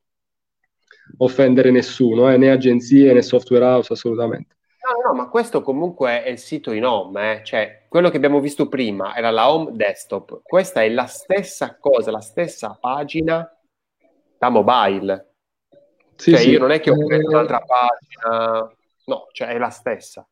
offendere 1.18 1.72
nessuno, 1.72 2.32
eh, 2.32 2.38
né 2.38 2.52
agenzie 2.52 3.12
né 3.14 3.22
software 3.22 3.66
house, 3.66 3.92
assolutamente. 3.94 4.56
No, 4.82 5.10
no, 5.10 5.16
ma 5.16 5.30
questo 5.30 5.62
comunque 5.62 6.24
è 6.24 6.30
il 6.30 6.40
sito 6.40 6.72
in 6.72 6.86
home, 6.86 7.34
eh? 7.34 7.44
cioè 7.44 7.86
quello 7.88 8.10
che 8.10 8.18
abbiamo 8.18 8.40
visto 8.40 8.68
prima 8.68 9.16
era 9.16 9.30
la 9.30 9.54
home 9.54 9.74
desktop, 9.74 10.42
questa 10.42 10.82
è 10.82 10.90
la 10.90 11.06
stessa 11.06 11.78
cosa, 11.80 12.10
la 12.10 12.20
stessa 12.20 12.76
pagina 12.82 13.48
da 14.40 14.50
mobile. 14.50 15.34
Sì, 16.16 16.32
cioè 16.32 16.40
sì. 16.40 16.50
io 16.50 16.60
non 16.60 16.72
è 16.72 16.80
che 16.80 16.90
ho 16.90 17.06
preso 17.06 17.30
eh... 17.30 17.34
un'altra 17.34 17.62
pagina, 17.62 18.76
no, 19.06 19.28
cioè 19.32 19.50
è 19.50 19.60
la 19.60 19.70
stessa. 19.70 20.28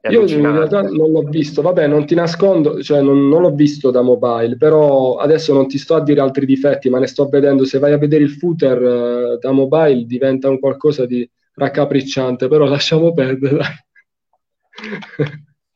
È 0.00 0.10
io 0.10 0.26
in 0.26 0.52
realtà 0.52 0.82
non 0.82 1.12
l'ho 1.12 1.22
visto, 1.22 1.62
vabbè, 1.62 1.86
non 1.86 2.04
ti 2.04 2.16
nascondo, 2.16 2.82
cioè 2.82 3.00
non, 3.00 3.28
non, 3.28 3.42
l'ho 3.42 3.54
visto 3.54 3.92
da 3.92 4.02
mobile, 4.02 4.56
però 4.56 5.16
adesso 5.16 5.52
non 5.52 5.68
ti 5.68 5.78
sto 5.78 5.94
a 5.94 6.02
dire 6.02 6.20
altri 6.20 6.46
difetti, 6.46 6.88
ma 6.90 6.98
ne 6.98 7.06
sto 7.06 7.28
vedendo. 7.28 7.64
Se 7.64 7.78
vai 7.78 7.92
a 7.92 7.98
vedere 7.98 8.24
il 8.24 8.30
footer 8.30 8.80
uh, 8.80 9.38
da 9.38 9.52
mobile 9.52 10.04
diventa 10.04 10.48
un 10.48 10.58
qualcosa 10.58 11.06
di 11.06 11.28
raccapricciante, 11.56 12.48
però 12.48 12.66
lasciamo 12.66 13.12
perdere. 13.12 13.86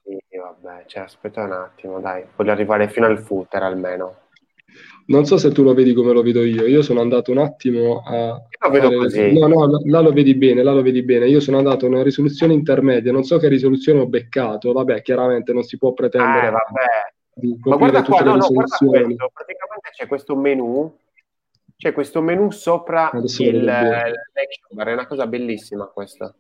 sì, 0.03 0.37
vabbè, 0.37 0.85
cioè, 0.87 1.03
aspetta 1.03 1.43
un 1.43 1.53
attimo, 1.53 2.01
dai, 2.01 2.25
voglio 2.37 2.53
arrivare 2.53 2.89
fino 2.89 3.07
al 3.07 3.19
footer 3.19 3.63
almeno. 3.63 4.17
Non 5.07 5.25
so 5.25 5.39
se 5.39 5.51
tu 5.51 5.65
lo 5.65 5.75
vedi 5.75 5.93
come 5.93 6.13
lo 6.13 6.23
vedo 6.23 6.45
io, 6.45 6.67
io 6.67 6.83
sono 6.83 7.01
andato 7.01 7.33
un 7.33 7.39
attimo 7.39 8.01
a... 8.05 8.41
Lo 8.61 8.71
vedo 8.71 8.87
fare... 8.87 8.97
così. 8.97 9.33
No, 9.37 9.49
no, 9.49 9.81
là 9.87 10.01
lo 10.01 10.13
vedi 10.13 10.37
bene, 10.37 10.63
là 10.63 10.73
lo 10.73 10.83
vedi 10.83 11.03
bene. 11.03 11.27
Io 11.27 11.41
sono 11.41 11.59
andato 11.59 11.87
a 11.87 11.89
una 11.89 12.05
risoluzione 12.05 12.53
intermedia, 12.53 13.11
non 13.11 13.25
so 13.25 13.39
che 13.39 13.49
risoluzione 13.49 14.01
ho 14.01 14.07
beccato, 14.07 14.71
vabbè, 14.73 15.03
chiaramente 15.03 15.53
non 15.53 15.65
si 15.65 15.79
può 15.79 15.93
pretendere... 15.93 16.47
Eh, 16.47 16.51
vabbè. 16.51 17.59
Ma 17.65 17.77
guarda 17.77 18.03
qua, 18.05 18.21
no, 18.21 18.37
no, 18.37 18.47
guarda 18.49 18.77
questo, 18.77 19.31
praticamente 19.33 19.91
c'è 19.93 20.07
questo 20.07 20.37
menu 20.37 20.95
c'è 21.81 21.93
questo 21.95 22.21
menu 22.21 22.51
sopra 22.51 23.11
il, 23.15 23.65
l'action 23.65 24.69
bar, 24.73 24.89
è 24.89 24.93
una 24.93 25.07
cosa 25.07 25.27
bellissima 25.27 25.87
questa. 25.87 26.35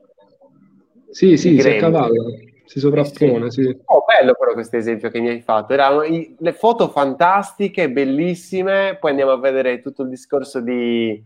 Sì, 1.08 1.38
sì, 1.38 1.58
si 1.58 1.66
accavalla, 1.66 2.24
si 2.66 2.78
sovrappone, 2.78 3.50
sì. 3.50 3.62
sì. 3.62 3.78
Oh, 3.86 4.04
bello 4.04 4.34
però 4.34 4.52
questo 4.52 4.76
esempio 4.76 5.08
che 5.08 5.18
mi 5.18 5.30
hai 5.30 5.40
fatto. 5.40 5.72
Erano 5.72 6.02
le 6.02 6.52
foto 6.52 6.90
fantastiche, 6.90 7.90
bellissime, 7.90 8.98
poi 9.00 9.12
andiamo 9.12 9.30
a 9.30 9.38
vedere 9.38 9.80
tutto 9.80 10.02
il 10.02 10.10
discorso 10.10 10.60
di, 10.60 11.24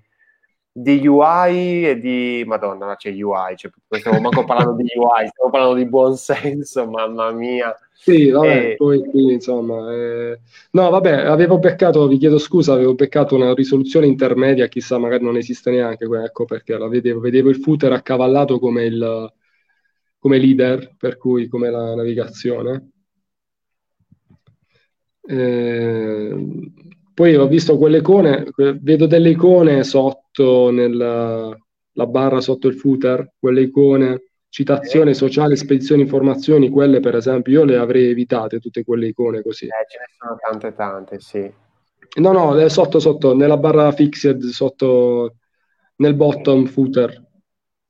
di 0.77 1.07
UI 1.07 1.89
e 1.89 2.01
di... 2.01 2.43
Madonna, 2.45 2.97
c'è 2.97 3.11
UI, 3.11 3.57
cioè, 3.57 3.71
stiamo 3.91 4.19
manco 4.19 4.45
parlando 4.45 4.75
di 4.75 4.89
UI, 4.93 5.29
stiamo 5.29 5.51
parlando 5.51 5.77
di 5.77 5.87
buon 5.87 6.17
senso, 6.17 6.85
mamma 6.89 7.31
mia. 7.31 7.73
Sì, 7.93 8.31
vabbè, 8.31 8.71
e... 8.71 8.75
poi 8.75 9.09
qui 9.09 9.35
insomma... 9.35 9.95
Eh... 9.95 10.41
No, 10.73 10.91
vabbè, 10.91 11.13
avevo 11.13 11.61
beccato, 11.61 12.09
vi 12.09 12.19
chiedo 12.19 12.39
scusa, 12.39 12.73
avevo 12.73 12.97
beccato 12.97 13.37
una 13.37 13.55
risoluzione 13.55 14.07
intermedia, 14.07 14.67
chissà, 14.67 14.99
magari 14.99 15.23
non 15.23 15.37
esiste 15.37 15.71
neanche, 15.71 16.07
ecco 16.07 16.45
perché 16.45 16.77
la 16.77 16.89
vedevo, 16.89 17.21
vedevo 17.21 17.51
il 17.51 17.57
footer 17.57 17.93
accavallato 17.93 18.59
come, 18.59 18.85
il, 18.85 19.33
come 20.19 20.39
leader, 20.39 20.97
per 20.99 21.17
cui 21.19 21.47
come 21.47 21.71
la 21.71 21.95
navigazione. 21.95 22.91
Eh... 25.23 26.73
Poi 27.15 27.37
ho 27.37 27.47
visto 27.47 27.79
quelle 27.79 27.99
icone, 27.99 28.45
vedo 28.81 29.07
delle 29.07 29.31
icone 29.31 29.85
sotto 29.85 30.71
nella 30.71 31.57
barra 31.93 32.41
sotto 32.41 32.67
il 32.67 32.75
footer, 32.75 33.35
quelle 33.39 33.63
icone 33.63 34.23
citazione 34.55 35.15
sociale, 35.15 35.57
spedizione 35.57 36.03
informazioni, 36.03 36.69
quelle 36.71 37.01
per 37.01 37.17
esempio 37.17 37.53
io 37.55 37.65
le 37.65 37.77
avrei 37.77 38.11
evitate 38.11 38.61
tutte 38.61 38.85
quelle 38.85 39.09
icone 39.09 39.43
così. 39.43 39.65
Eh, 39.65 39.87
ce 39.89 39.99
ne 39.99 40.07
sono 40.17 40.37
tante 40.41 40.75
tante, 40.75 41.19
sì. 41.19 41.51
No, 42.21 42.31
no, 42.31 42.69
sotto 42.69 43.01
sotto, 43.01 43.35
nella 43.35 43.57
barra 43.57 43.91
fixed, 43.91 44.45
sotto 44.45 45.35
nel 45.97 46.15
bottom 46.15 46.67
footer. 46.67 47.21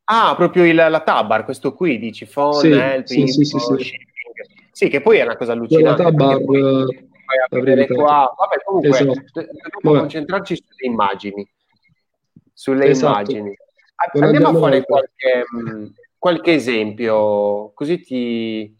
Ah, 0.04 0.34
proprio 0.36 0.64
il, 0.64 0.74
la 0.74 1.00
tab 1.00 1.44
questo 1.44 1.74
qui, 1.74 1.98
dici 1.98 2.24
phone, 2.24 2.58
sì, 2.58 2.70
help, 2.70 3.04
sì, 3.04 3.26
sì, 3.26 3.44
sì, 3.44 3.58
sì. 3.58 3.92
sì, 4.70 4.88
che 4.88 5.02
poi 5.02 5.18
è 5.18 5.22
una 5.22 5.36
cosa 5.36 5.52
allucinante. 5.52 6.02
La 6.02 6.10
tab 6.10 6.84
qua, 7.86 8.34
vabbè, 8.36 8.56
comunque 8.64 8.90
esatto. 8.90 9.22
dobbiamo 9.32 10.00
concentrarci 10.00 10.56
sulle 10.56 10.92
immagini. 10.92 11.48
Sulle 12.52 12.86
esatto. 12.86 13.30
immagini. 13.30 13.56
Andiamo 14.20 14.48
a 14.48 14.60
fare 14.60 14.84
qualche, 14.84 15.44
mm, 15.56 15.86
qualche, 16.18 16.52
esempio, 16.52 17.72
così 17.74 18.00
ti, 18.00 18.76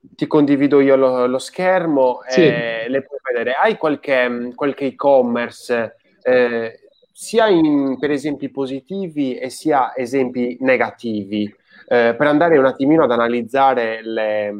ti 0.00 0.26
condivido 0.26 0.80
io 0.80 0.96
lo, 0.96 1.26
lo 1.26 1.38
schermo 1.38 2.20
sì. 2.28 2.42
e 2.42 2.86
le 2.88 3.02
puoi 3.02 3.18
vedere. 3.30 3.52
Hai 3.52 3.76
qualche, 3.76 4.28
mm, 4.28 4.50
qualche 4.52 4.86
e-commerce 4.86 5.96
eh, 6.22 6.80
sia 7.12 7.48
in, 7.48 7.98
per 7.98 8.10
esempi 8.10 8.50
positivi 8.50 9.36
e 9.36 9.48
sia 9.48 9.96
esempi 9.96 10.58
negativi 10.60 11.44
eh, 11.88 12.14
per 12.16 12.26
andare 12.26 12.58
un 12.58 12.66
attimino 12.66 13.04
ad 13.04 13.12
analizzare 13.12 14.02
le, 14.02 14.54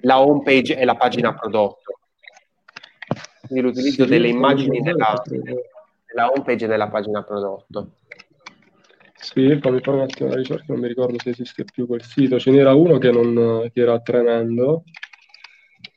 la 0.00 0.20
home 0.20 0.42
page 0.42 0.76
e 0.76 0.84
la 0.84 0.96
pagina 0.96 1.34
prodotto. 1.34 1.98
Quindi 3.46 3.64
l'utilizzo 3.64 4.04
sì, 4.04 4.10
delle 4.10 4.28
immagini 4.28 4.80
nella, 4.80 5.22
nella 5.26 6.30
home 6.30 6.44
page 6.44 6.64
e 6.64 6.68
nella 6.68 6.88
pagina 6.88 7.22
prodotto. 7.22 7.92
Sì, 9.14 9.58
fammi 9.60 9.80
fare 9.80 9.96
un 9.96 10.02
attimo 10.04 10.28
la 10.28 10.36
ricerca, 10.36 10.64
non 10.68 10.80
mi 10.80 10.86
ricordo 10.86 11.18
se 11.18 11.30
esiste 11.30 11.64
più 11.64 11.86
quel 11.86 12.02
sito. 12.02 12.38
Ce 12.38 12.50
n'era 12.50 12.74
uno 12.74 12.98
che, 12.98 13.10
non, 13.10 13.68
che 13.72 13.80
era 13.80 13.98
tremendo. 14.00 14.84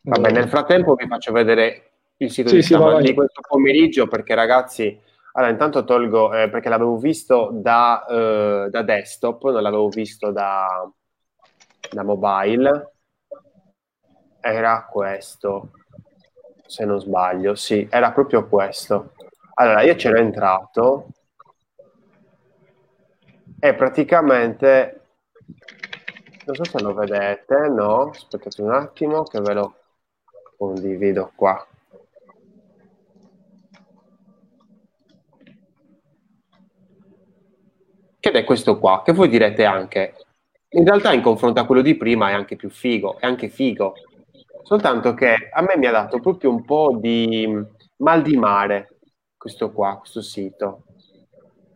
Vabbè, 0.04 0.32
nel 0.32 0.50
frattempo 0.50 0.96
vi 0.96 1.08
faccio 1.08 1.32
vedere 1.32 1.92
il 2.18 2.32
sito 2.32 2.50
sì, 2.50 2.56
di, 2.56 2.62
sì, 2.62 2.76
di 2.76 3.14
questo 3.14 3.42
pomeriggio 3.48 4.08
perché 4.08 4.34
ragazzi, 4.34 5.00
allora 5.34 5.52
intanto 5.52 5.84
tolgo 5.84 6.34
eh, 6.34 6.50
perché 6.50 6.70
l'avevo 6.70 6.98
visto 6.98 7.50
da, 7.54 8.06
eh, 8.06 8.70
da, 8.70 8.82
desktop, 8.82 9.44
non 9.52 9.62
l'avevo 9.62 9.90
visto 9.90 10.32
da, 10.32 10.90
da 11.92 12.04
mobile. 12.04 12.94
Era 14.42 14.88
questo, 14.92 15.70
se 16.66 16.84
non 16.84 17.00
sbaglio, 17.00 17.56
sì, 17.56 17.88
era 17.90 18.12
proprio 18.12 18.48
questo. 18.48 19.14
Allora, 19.54 19.84
io 19.84 19.96
c'ero 19.96 20.18
entrato 20.18 21.08
e 23.60 23.76
praticamente 23.76 25.02
non 26.46 26.56
so 26.56 26.64
se 26.64 26.82
lo 26.82 26.94
vedete 26.94 27.70
no? 27.70 28.10
Aspettate 28.10 28.62
un 28.62 28.72
attimo 28.72 29.24
che 29.24 29.40
ve 29.40 29.54
lo 29.54 29.76
condivido 30.58 31.32
qua. 31.36 31.66
Ed 38.20 38.36
è 38.36 38.44
questo 38.44 38.80
qua 38.80 39.02
che 39.04 39.14
voi 39.14 39.30
direte 39.30 39.66
anche. 39.66 40.16
In 40.70 40.86
realtà 40.86 41.12
in 41.14 41.22
confronto 41.22 41.60
a 41.60 41.66
quello 41.66 41.82
di 41.82 41.96
prima 41.96 42.30
è 42.30 42.34
anche 42.34 42.56
più 42.56 42.70
figo 42.70 43.20
è 43.20 43.26
anche 43.26 43.50
figo 43.50 43.94
soltanto 44.72 45.14
che 45.14 45.50
a 45.52 45.62
me 45.64 45.76
mi 45.76 45.86
ha 45.86 45.92
dato 45.92 46.22
proprio 46.22 46.50
un 46.50 46.64
po' 46.64 46.98
di 46.98 47.46
mal 47.98 48.22
di 48.22 48.38
mare 48.38 49.00
questo 49.36 49.74
qua 49.74 49.98
questo 49.98 50.22
sito 50.22 50.84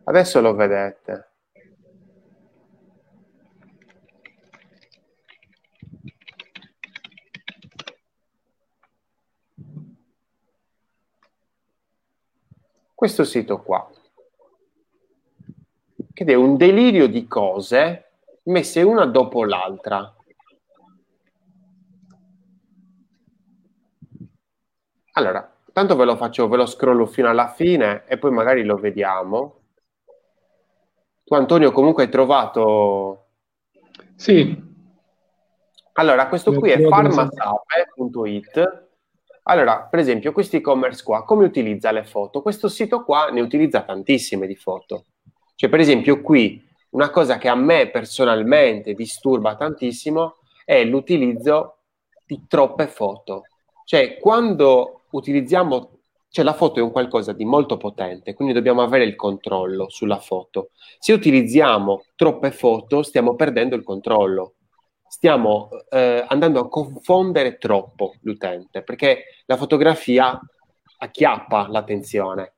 adesso 0.04 0.40
lo 0.40 0.54
vedete 0.54 1.32
questo 12.94 13.24
sito 13.24 13.60
qua, 13.60 13.86
che 16.14 16.24
è 16.24 16.32
un 16.34 16.56
delirio 16.56 17.06
di 17.08 17.28
cose 17.28 18.04
messe 18.44 18.80
una 18.80 19.04
dopo 19.04 19.44
l'altra. 19.44 20.15
Allora, 25.16 25.50
tanto 25.72 25.96
ve 25.96 26.04
lo 26.04 26.16
faccio, 26.16 26.48
ve 26.48 26.56
lo 26.56 26.66
scrollo 26.66 27.06
fino 27.06 27.28
alla 27.28 27.48
fine 27.48 28.04
e 28.06 28.18
poi 28.18 28.30
magari 28.30 28.64
lo 28.64 28.76
vediamo. 28.76 29.60
Tu 31.24 31.34
Antonio 31.34 31.72
comunque 31.72 32.04
hai 32.04 32.10
trovato... 32.10 33.24
Sì. 34.14 34.64
Allora, 35.94 36.28
questo 36.28 36.52
qui 36.52 36.70
è 36.70 36.80
farmasape.it 36.80 38.84
allora, 39.48 39.82
per 39.82 40.00
esempio, 40.00 40.32
questo 40.32 40.56
e-commerce 40.56 41.04
qua, 41.04 41.24
come 41.24 41.44
utilizza 41.44 41.92
le 41.92 42.04
foto? 42.04 42.42
Questo 42.42 42.68
sito 42.68 43.04
qua 43.04 43.28
ne 43.28 43.40
utilizza 43.40 43.82
tantissime 43.82 44.48
di 44.48 44.56
foto. 44.56 45.04
Cioè, 45.54 45.70
per 45.70 45.78
esempio, 45.78 46.20
qui 46.20 46.68
una 46.90 47.10
cosa 47.10 47.38
che 47.38 47.48
a 47.48 47.54
me 47.54 47.88
personalmente 47.90 48.94
disturba 48.94 49.54
tantissimo 49.54 50.38
è 50.64 50.84
l'utilizzo 50.84 51.78
di 52.26 52.44
troppe 52.48 52.88
foto. 52.88 53.42
Cioè, 53.84 54.18
quando 54.18 55.02
utilizziamo, 55.16 55.98
cioè 56.28 56.44
la 56.44 56.54
foto 56.54 56.80
è 56.80 56.82
un 56.82 56.90
qualcosa 56.90 57.32
di 57.32 57.44
molto 57.44 57.76
potente, 57.76 58.34
quindi 58.34 58.54
dobbiamo 58.54 58.82
avere 58.82 59.04
il 59.04 59.16
controllo 59.16 59.88
sulla 59.88 60.18
foto. 60.18 60.70
Se 60.98 61.12
utilizziamo 61.12 62.04
troppe 62.14 62.50
foto, 62.50 63.02
stiamo 63.02 63.34
perdendo 63.34 63.74
il 63.76 63.82
controllo 63.82 64.56
stiamo 65.08 65.70
eh, 65.88 66.24
andando 66.28 66.60
a 66.60 66.68
confondere 66.68 67.56
troppo 67.58 68.14
l'utente 68.22 68.82
perché 68.82 69.42
la 69.46 69.56
fotografia 69.56 70.38
acchiappa 70.98 71.68
l'attenzione. 71.68 72.54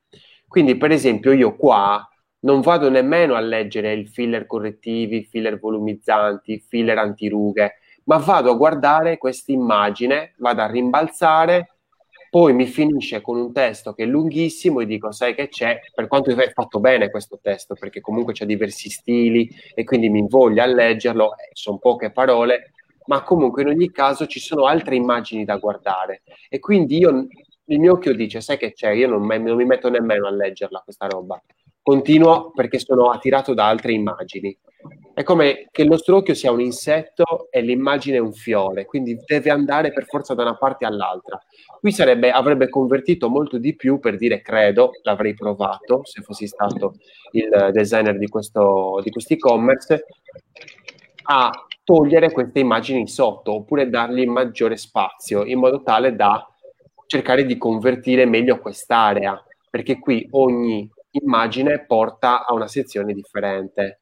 Quindi, 0.46 0.76
per 0.76 0.90
esempio, 0.90 1.32
io 1.32 1.56
qua 1.56 2.06
non 2.40 2.60
vado 2.60 2.88
nemmeno 2.88 3.34
a 3.34 3.40
leggere 3.40 3.92
il 3.92 4.08
filler 4.08 4.46
correttivi, 4.46 5.24
filler 5.24 5.58
volumizzanti, 5.58 6.64
filler 6.66 6.98
antirughe, 6.98 7.74
ma 8.04 8.16
vado 8.16 8.50
a 8.50 8.56
guardare 8.56 9.18
questa 9.18 9.52
immagine, 9.52 10.34
vado 10.38 10.62
a 10.62 10.66
rimbalzare 10.66 11.77
poi 12.30 12.52
mi 12.52 12.66
finisce 12.66 13.20
con 13.20 13.38
un 13.38 13.52
testo 13.52 13.92
che 13.94 14.04
è 14.04 14.06
lunghissimo 14.06 14.80
e 14.80 14.86
dico, 14.86 15.12
sai 15.12 15.34
che 15.34 15.48
c'è, 15.48 15.80
per 15.94 16.06
quanto 16.06 16.30
è 16.30 16.52
fatto 16.52 16.80
bene 16.80 17.10
questo 17.10 17.38
testo, 17.40 17.74
perché 17.74 18.00
comunque 18.00 18.32
c'è 18.32 18.44
diversi 18.46 18.90
stili 18.90 19.48
e 19.74 19.84
quindi 19.84 20.08
mi 20.08 20.18
invoglia 20.18 20.64
a 20.64 20.66
leggerlo, 20.66 21.32
eh, 21.32 21.50
sono 21.52 21.78
poche 21.78 22.10
parole, 22.10 22.72
ma 23.06 23.22
comunque 23.22 23.62
in 23.62 23.68
ogni 23.68 23.90
caso 23.90 24.26
ci 24.26 24.40
sono 24.40 24.64
altre 24.64 24.96
immagini 24.96 25.44
da 25.44 25.56
guardare. 25.56 26.22
E 26.48 26.58
quindi 26.58 26.98
io, 26.98 27.26
il 27.64 27.78
mio 27.78 27.92
occhio 27.94 28.14
dice, 28.14 28.40
sai 28.40 28.58
che 28.58 28.72
c'è, 28.72 28.90
io 28.90 29.08
non, 29.08 29.24
me, 29.24 29.38
non 29.38 29.56
mi 29.56 29.64
metto 29.64 29.88
nemmeno 29.88 30.26
a 30.26 30.30
leggerla 30.30 30.82
questa 30.84 31.06
roba, 31.06 31.42
continuo 31.82 32.50
perché 32.52 32.78
sono 32.78 33.10
attirato 33.10 33.54
da 33.54 33.68
altre 33.68 33.92
immagini. 33.92 34.56
È 35.12 35.24
come 35.24 35.66
che 35.72 35.82
il 35.82 35.88
nostro 35.88 36.16
occhio 36.16 36.34
sia 36.34 36.52
un 36.52 36.60
insetto 36.60 37.48
e 37.50 37.60
l'immagine 37.60 38.18
un 38.18 38.32
fiore, 38.32 38.84
quindi 38.84 39.18
deve 39.26 39.50
andare 39.50 39.92
per 39.92 40.04
forza 40.04 40.34
da 40.34 40.42
una 40.42 40.56
parte 40.56 40.86
all'altra. 40.86 41.40
Qui 41.80 41.90
sarebbe, 41.90 42.30
avrebbe 42.30 42.68
convertito 42.68 43.28
molto 43.28 43.58
di 43.58 43.74
più 43.74 43.98
per 43.98 44.16
dire 44.16 44.40
credo, 44.40 44.92
l'avrei 45.02 45.34
provato 45.34 46.02
se 46.04 46.22
fossi 46.22 46.46
stato 46.46 46.94
il 47.32 47.70
designer 47.72 48.16
di 48.16 48.28
questo 48.28 49.00
di 49.02 49.10
e-commerce, 49.10 50.04
a 51.30 51.50
togliere 51.82 52.30
queste 52.30 52.60
immagini 52.60 53.08
sotto 53.08 53.54
oppure 53.54 53.88
dargli 53.88 54.24
maggiore 54.26 54.76
spazio 54.76 55.44
in 55.44 55.58
modo 55.58 55.82
tale 55.82 56.14
da 56.14 56.46
cercare 57.06 57.44
di 57.44 57.58
convertire 57.58 58.24
meglio 58.24 58.60
quest'area, 58.60 59.42
perché 59.68 59.98
qui 59.98 60.28
ogni 60.32 60.88
immagine 61.10 61.84
porta 61.86 62.46
a 62.46 62.54
una 62.54 62.68
sezione 62.68 63.14
differente. 63.14 64.00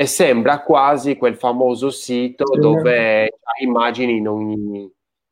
E 0.00 0.06
sembra 0.06 0.62
quasi 0.62 1.18
quel 1.18 1.36
famoso 1.36 1.90
sito 1.90 2.44
dove 2.58 3.20
hai 3.20 3.64
immagini 3.66 4.16
in 4.16 4.28
ogni, 4.28 4.90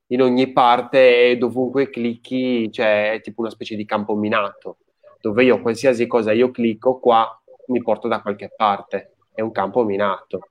in 0.09 0.21
ogni 0.21 0.53
parte 0.53 1.31
e 1.31 1.39
dovunque 1.39 1.89
clicchi 1.89 2.69
c'è 2.71 3.13
cioè, 3.13 3.21
tipo 3.23 3.41
una 3.41 3.49
specie 3.49 3.77
di 3.77 3.87
campo 3.87 4.15
minato, 4.15 4.77
dove 5.23 5.45
io 5.45 5.63
qualsiasi 5.63 6.07
cosa 6.07 6.33
io 6.33 6.51
clicco 6.51 6.99
qua 6.99 7.27
mi 7.69 7.81
porto 7.81 8.09
da 8.09 8.21
qualche 8.21 8.53
parte, 8.55 9.15
è 9.33 9.41
un 9.41 9.53
campo 9.53 9.85
minato. 9.85 10.49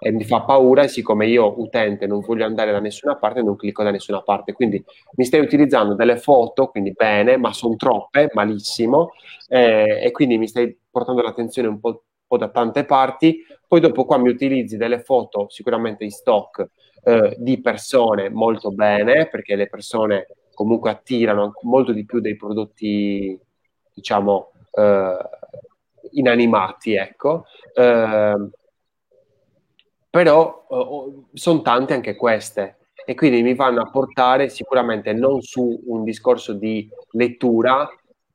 E 0.00 0.10
mi 0.10 0.24
fa 0.24 0.40
paura 0.40 0.82
e 0.82 0.88
siccome 0.88 1.28
io 1.28 1.60
utente 1.60 2.08
non 2.08 2.22
voglio 2.26 2.46
andare 2.46 2.72
da 2.72 2.80
nessuna 2.80 3.18
parte 3.18 3.40
non 3.40 3.54
clicco 3.54 3.84
da 3.84 3.92
nessuna 3.92 4.20
parte. 4.22 4.52
Quindi 4.52 4.84
mi 5.12 5.24
stai 5.24 5.38
utilizzando 5.38 5.94
delle 5.94 6.16
foto 6.16 6.66
quindi 6.66 6.90
bene 6.90 7.36
ma 7.36 7.52
sono 7.52 7.76
troppe 7.76 8.30
malissimo 8.32 9.12
eh, 9.46 10.00
e 10.02 10.10
quindi 10.10 10.38
mi 10.38 10.48
stai 10.48 10.76
portando 10.90 11.22
l'attenzione 11.22 11.68
un 11.68 11.78
po', 11.78 12.02
po', 12.30 12.38
da 12.38 12.48
tante 12.48 12.84
parti 12.84 13.44
poi 13.66 13.80
dopo 13.80 14.04
qua 14.04 14.18
mi 14.18 14.28
utilizzi 14.28 14.76
delle 14.76 15.00
foto 15.00 15.48
sicuramente 15.48 16.04
in 16.04 16.10
stock 16.10 16.68
eh, 17.02 17.34
di 17.38 17.60
persone 17.60 18.28
molto 18.30 18.70
bene 18.70 19.28
perché 19.28 19.56
le 19.56 19.68
persone 19.68 20.28
comunque 20.54 20.90
attirano 20.90 21.52
molto 21.62 21.92
di 21.92 22.04
più 22.04 22.20
dei 22.20 22.36
prodotti 22.36 23.38
diciamo 23.92 24.52
eh, 24.72 25.16
inanimati 26.12 26.94
ecco. 26.94 27.44
Eh, 27.74 28.48
però 30.10 30.66
sono 31.32 31.62
tante 31.62 31.94
anche 31.94 32.16
queste 32.16 32.78
e 33.04 33.14
quindi 33.14 33.42
mi 33.42 33.54
vanno 33.54 33.80
a 33.80 33.90
portare 33.90 34.48
sicuramente 34.48 35.12
non 35.12 35.40
su 35.40 35.82
un 35.86 36.04
discorso 36.04 36.52
di 36.52 36.88
lettura, 37.12 37.88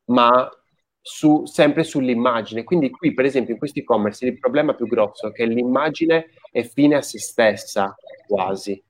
ma 0.05 0.49
su, 1.07 1.45
sempre 1.45 1.83
sull'immagine. 1.83 2.63
Quindi 2.63 2.89
qui, 2.89 3.13
per 3.13 3.25
esempio, 3.25 3.53
in 3.53 3.59
questi 3.59 3.81
e-commerce 3.81 4.25
il 4.25 4.39
problema 4.39 4.73
più 4.73 4.87
grosso 4.87 5.27
è 5.27 5.31
che 5.31 5.45
l'immagine 5.45 6.31
è 6.51 6.63
fine 6.63 6.95
a 6.95 7.01
se 7.03 7.19
stessa, 7.19 7.95
quasi. 8.27 8.81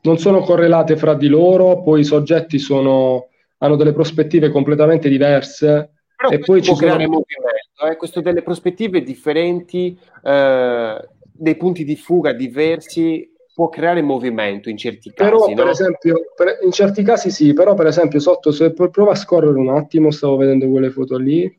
Non 0.00 0.18
sono 0.18 0.40
correlate 0.40 0.96
fra 0.96 1.14
di 1.14 1.28
loro, 1.28 1.82
poi 1.82 2.00
i 2.00 2.04
soggetti 2.04 2.58
sono, 2.58 3.28
hanno 3.58 3.76
delle 3.76 3.92
prospettive 3.92 4.50
completamente 4.50 5.08
diverse. 5.08 5.92
Però 6.16 6.30
e 6.30 6.40
poi 6.40 6.62
ci 6.62 6.74
sono 6.74 6.94
movimento, 6.94 7.86
eh? 7.88 7.96
questo 7.96 8.20
delle 8.20 8.42
prospettive 8.42 9.04
differenti, 9.04 9.96
eh, 10.24 11.08
dei 11.32 11.56
punti 11.56 11.84
di 11.84 11.94
fuga 11.94 12.32
diversi, 12.32 13.31
può 13.54 13.68
creare 13.68 14.02
movimento 14.02 14.68
in 14.68 14.76
certi 14.76 15.12
casi. 15.12 15.30
Però, 15.30 15.46
no? 15.48 15.54
per 15.54 15.68
esempio, 15.68 16.20
per, 16.34 16.58
in 16.62 16.72
certi 16.72 17.02
casi 17.02 17.30
sì, 17.30 17.52
però 17.52 17.74
per 17.74 17.86
esempio 17.86 18.18
sotto, 18.18 18.50
se 18.50 18.72
prova 18.72 19.12
a 19.12 19.16
scorrere 19.16 19.58
un 19.58 19.68
attimo, 19.68 20.10
stavo 20.10 20.36
vedendo 20.36 20.68
quelle 20.68 20.90
foto 20.90 21.16
lì, 21.16 21.50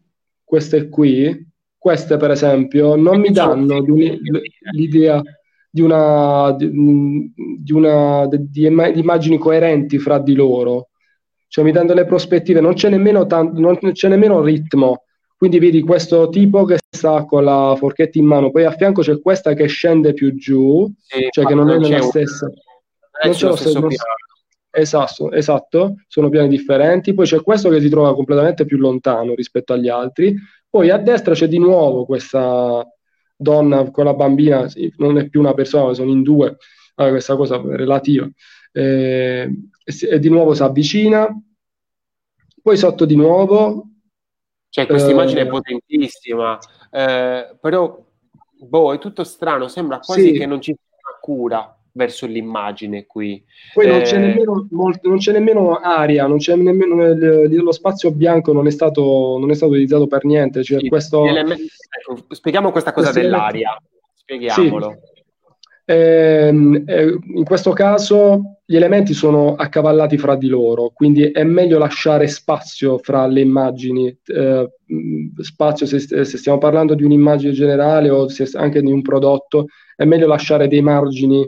queste 0.43 0.89
qui, 0.89 1.51
queste 1.77 2.17
per 2.17 2.31
esempio, 2.31 2.95
non 2.95 3.19
mi 3.19 3.31
danno 3.31 3.83
l'idea 4.71 5.21
di 5.69 5.81
una, 5.81 6.51
di, 6.55 7.71
una 7.71 8.27
di, 8.27 8.49
di, 8.49 8.65
immagini 8.65 9.37
coerenti 9.37 9.97
fra 9.97 10.19
di 10.19 10.35
loro. 10.35 10.89
Cioè 11.47 11.63
mi 11.63 11.71
danno 11.71 11.93
le 11.93 12.05
prospettive, 12.05 12.61
non 12.61 12.73
c'è 12.73 12.89
nemmeno, 12.89 13.25
tanto, 13.25 13.59
non 13.59 13.77
c'è 13.91 14.07
nemmeno 14.07 14.41
ritmo. 14.41 15.03
Quindi 15.43 15.59
vedi 15.59 15.81
questo 15.81 16.29
tipo 16.29 16.63
che 16.63 16.77
sta 16.89 17.25
con 17.25 17.43
la 17.43 17.75
forchetta 17.77 18.17
in 18.17 18.23
mano, 18.23 18.49
poi 18.49 18.63
a 18.63 18.71
fianco 18.71 19.01
c'è 19.01 19.19
questa 19.19 19.51
che 19.51 19.67
scende 19.67 20.13
più 20.13 20.33
giù, 20.35 20.89
sì, 20.99 21.27
cioè 21.31 21.43
che 21.43 21.53
non, 21.53 21.69
è 21.69 21.77
nella 21.77 22.01
stessa. 22.01 22.49
Non 23.25 23.33
c'è 23.33 23.47
lo 23.47 23.55
stesso 23.57 23.79
piano. 23.79 23.97
Esatto, 24.71 25.33
esatto, 25.33 25.95
sono 26.07 26.29
piani 26.29 26.47
differenti. 26.47 27.13
Poi 27.13 27.25
c'è 27.25 27.41
questo 27.41 27.67
che 27.67 27.81
si 27.81 27.89
trova 27.89 28.15
completamente 28.15 28.63
più 28.63 28.77
lontano 28.77 29.35
rispetto 29.35 29.73
agli 29.73 29.89
altri. 29.89 30.33
Poi 30.69 30.89
a 30.91 30.97
destra 30.97 31.33
c'è 31.33 31.49
di 31.49 31.59
nuovo 31.59 32.05
questa 32.05 32.89
donna 33.35 33.91
con 33.91 34.05
la 34.05 34.13
bambina, 34.13 34.65
non 34.95 35.17
è 35.17 35.27
più 35.27 35.41
una 35.41 35.53
persona, 35.53 35.93
sono 35.93 36.09
in 36.09 36.23
due, 36.23 36.55
allora, 36.95 37.15
questa 37.15 37.35
cosa 37.35 37.61
relativa. 37.61 38.29
Eh, 38.71 39.53
e 40.09 40.19
di 40.19 40.29
nuovo 40.29 40.53
si 40.53 40.63
avvicina, 40.63 41.27
poi 42.61 42.77
sotto 42.77 43.03
di 43.03 43.17
nuovo. 43.17 43.89
Cioè, 44.73 44.87
questa 44.87 45.09
eh, 45.09 45.11
immagine 45.11 45.41
è 45.41 45.47
potentissima, 45.47 46.57
eh, 46.89 47.55
però 47.61 48.03
boh, 48.57 48.91
è 48.91 48.97
tutto 48.97 49.23
strano, 49.23 49.67
sembra 49.67 49.99
quasi 49.99 50.29
sì. 50.29 50.31
che 50.31 50.47
non 50.47 50.61
ci 50.61 50.73
sia 50.73 51.19
cura 51.21 51.77
verso 51.91 52.25
l'immagine 52.25 53.05
qui. 53.05 53.45
Poi 53.71 53.85
non, 53.85 54.01
c'è 54.01 54.15
eh, 54.15 54.17
nemmeno, 54.17 54.65
molto, 54.71 55.07
non, 55.09 55.19
c'è 55.19 55.31
nemmeno, 55.31 55.75
aria, 55.75 56.25
non 56.25 56.39
c'è 56.39 56.55
nemmeno 56.55 56.95
lo 56.95 57.71
spazio 57.71 58.09
bianco 58.13 58.51
non 58.51 58.65
è 58.65 58.71
stato, 58.71 59.37
non 59.39 59.51
è 59.51 59.53
stato 59.53 59.73
utilizzato 59.73 60.07
per 60.07 60.25
niente. 60.25 60.63
Cioè 60.63 60.79
sì, 60.79 60.87
questo... 60.87 61.23
ecco, 61.23 62.25
spieghiamo 62.29 62.71
questa 62.71 62.93
cosa 62.93 63.11
dell'aria, 63.11 63.77
spieghiamolo. 64.15 64.89
Sì. 64.89 65.12
Eh, 65.85 66.83
eh, 66.85 67.19
in 67.35 67.43
questo 67.43 67.71
caso 67.71 68.59
gli 68.65 68.77
elementi 68.77 69.13
sono 69.13 69.55
accavallati 69.55 70.17
fra 70.17 70.35
di 70.35 70.47
loro, 70.47 70.91
quindi 70.93 71.23
è 71.31 71.43
meglio 71.43 71.77
lasciare 71.77 72.27
spazio 72.27 72.97
fra 72.99 73.27
le 73.27 73.41
immagini, 73.41 74.07
eh, 74.25 74.69
spazio 75.41 75.85
se, 75.85 75.99
se, 75.99 76.37
stiamo 76.37 76.57
parlando 76.57 76.95
di 76.95 77.03
un'immagine 77.03 77.51
generale 77.51 78.09
o 78.09 78.27
anche 78.53 78.81
di 78.81 78.91
un 78.91 79.01
prodotto, 79.01 79.65
è 79.95 80.05
meglio 80.05 80.27
lasciare 80.27 80.69
dei 80.69 80.81
margini 80.81 81.45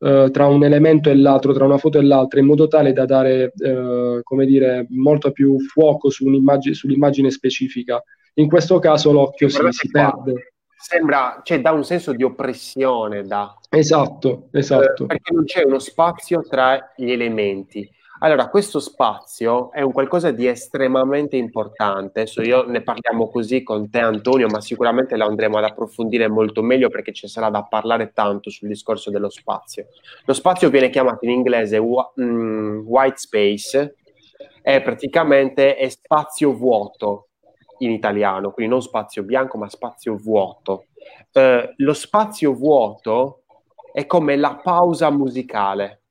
eh, 0.00 0.28
tra 0.32 0.46
un 0.46 0.64
elemento 0.64 1.10
e 1.10 1.16
l'altro, 1.16 1.52
tra 1.52 1.64
una 1.64 1.78
foto 1.78 1.98
e 1.98 2.02
l'altra, 2.02 2.40
in 2.40 2.46
modo 2.46 2.66
tale 2.66 2.92
da 2.92 3.04
dare, 3.04 3.52
eh, 3.56 4.20
come 4.24 4.46
dire, 4.46 4.86
molto 4.90 5.30
più 5.30 5.60
fuoco 5.60 6.10
su 6.10 6.24
sull'immagine 6.72 7.30
specifica. 7.30 8.02
In 8.34 8.48
questo 8.48 8.78
caso 8.80 9.12
l'occhio 9.12 9.48
si, 9.48 9.60
si 9.70 9.88
perde. 9.90 10.54
Sembra, 10.80 11.40
cioè, 11.42 11.60
dà 11.60 11.72
un 11.72 11.84
senso 11.84 12.12
di 12.12 12.22
oppressione. 12.22 13.22
Da, 13.22 13.58
esatto, 13.68 14.48
esatto. 14.52 15.04
Eh, 15.04 15.06
perché 15.06 15.32
non 15.34 15.44
c'è 15.44 15.64
uno 15.64 15.80
spazio 15.80 16.42
tra 16.48 16.92
gli 16.96 17.10
elementi. 17.10 17.90
Allora, 18.20 18.48
questo 18.48 18.78
spazio 18.78 19.72
è 19.72 19.80
un 19.80 19.92
qualcosa 19.92 20.30
di 20.30 20.46
estremamente 20.46 21.36
importante. 21.36 22.20
Adesso 22.20 22.42
io 22.42 22.64
ne 22.64 22.82
parliamo 22.82 23.28
così 23.28 23.64
con 23.64 23.90
te, 23.90 23.98
Antonio, 23.98 24.46
ma 24.46 24.60
sicuramente 24.60 25.16
lo 25.16 25.26
andremo 25.26 25.58
ad 25.58 25.64
approfondire 25.64 26.28
molto 26.28 26.62
meglio 26.62 26.88
perché 26.90 27.12
ci 27.12 27.26
sarà 27.26 27.50
da 27.50 27.64
parlare 27.64 28.12
tanto 28.12 28.50
sul 28.50 28.68
discorso 28.68 29.10
dello 29.10 29.30
spazio. 29.30 29.86
Lo 30.24 30.32
spazio 30.32 30.70
viene 30.70 30.90
chiamato 30.90 31.24
in 31.24 31.30
inglese 31.30 31.80
mm, 31.80 32.86
white 32.86 33.18
space, 33.18 33.96
è 34.62 34.80
praticamente 34.80 35.76
è 35.76 35.88
spazio 35.88 36.52
vuoto 36.54 37.27
in 37.78 37.90
italiano, 37.90 38.50
quindi 38.50 38.72
non 38.72 38.82
spazio 38.82 39.22
bianco, 39.22 39.58
ma 39.58 39.68
spazio 39.68 40.16
vuoto. 40.16 40.86
Eh, 41.32 41.74
lo 41.76 41.92
spazio 41.92 42.52
vuoto 42.52 43.42
è 43.92 44.06
come 44.06 44.36
la 44.36 44.60
pausa 44.62 45.10
musicale 45.10 46.02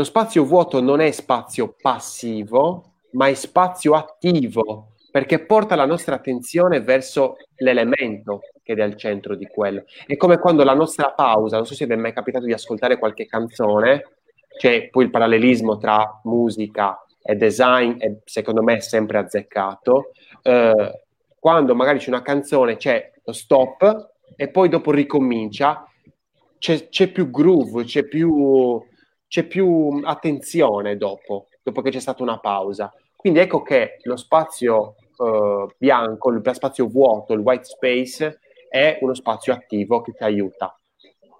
lo 0.00 0.06
spazio 0.06 0.46
vuoto 0.46 0.80
non 0.80 1.00
è 1.00 1.10
spazio 1.10 1.74
passivo, 1.78 2.94
ma 3.12 3.28
è 3.28 3.34
spazio 3.34 3.92
attivo, 3.92 4.94
perché 5.10 5.44
porta 5.44 5.74
la 5.74 5.84
nostra 5.84 6.14
attenzione 6.14 6.80
verso 6.80 7.36
l'elemento 7.56 8.40
che 8.62 8.72
è 8.72 8.80
al 8.80 8.96
centro 8.96 9.34
di 9.34 9.44
quello. 9.44 9.84
È 10.06 10.16
come 10.16 10.38
quando 10.38 10.64
la 10.64 10.72
nostra 10.72 11.12
pausa, 11.12 11.56
non 11.56 11.66
so 11.66 11.74
se 11.74 11.84
vi 11.84 11.92
è 11.92 11.96
mai 11.96 12.14
capitato 12.14 12.46
di 12.46 12.54
ascoltare 12.54 12.98
qualche 12.98 13.26
canzone, 13.26 14.16
c'è 14.56 14.88
poi 14.88 15.04
il 15.04 15.10
parallelismo 15.10 15.76
tra 15.76 16.18
musica 16.24 16.98
e 17.22 17.34
design, 17.34 17.96
e 17.98 18.20
secondo 18.24 18.62
me 18.62 18.76
è 18.76 18.80
sempre 18.80 19.18
azzeccato. 19.18 20.12
Eh, 20.42 21.04
quando 21.38 21.74
magari 21.74 21.98
c'è 21.98 22.08
una 22.08 22.22
canzone, 22.22 22.76
c'è 22.76 23.12
lo 23.24 23.32
stop 23.32 24.12
e 24.36 24.48
poi 24.48 24.68
dopo 24.68 24.90
ricomincia, 24.90 25.84
c'è, 26.58 26.88
c'è 26.88 27.08
più 27.08 27.30
groove, 27.30 27.84
c'è 27.84 28.04
più 28.04 28.82
c'è 29.30 29.44
più 29.44 30.00
attenzione 30.02 30.96
dopo, 30.96 31.46
dopo 31.62 31.82
che 31.82 31.90
c'è 31.90 32.00
stata 32.00 32.24
una 32.24 32.40
pausa. 32.40 32.92
Quindi 33.14 33.38
ecco 33.38 33.62
che 33.62 33.98
lo 34.02 34.16
spazio 34.16 34.96
eh, 35.16 35.66
bianco, 35.78 36.30
il 36.30 36.42
spazio 36.52 36.88
vuoto, 36.88 37.32
il 37.32 37.38
white 37.38 37.62
space, 37.62 38.40
è 38.68 38.98
uno 39.02 39.14
spazio 39.14 39.52
attivo 39.52 40.00
che 40.00 40.12
ti 40.14 40.24
aiuta. 40.24 40.76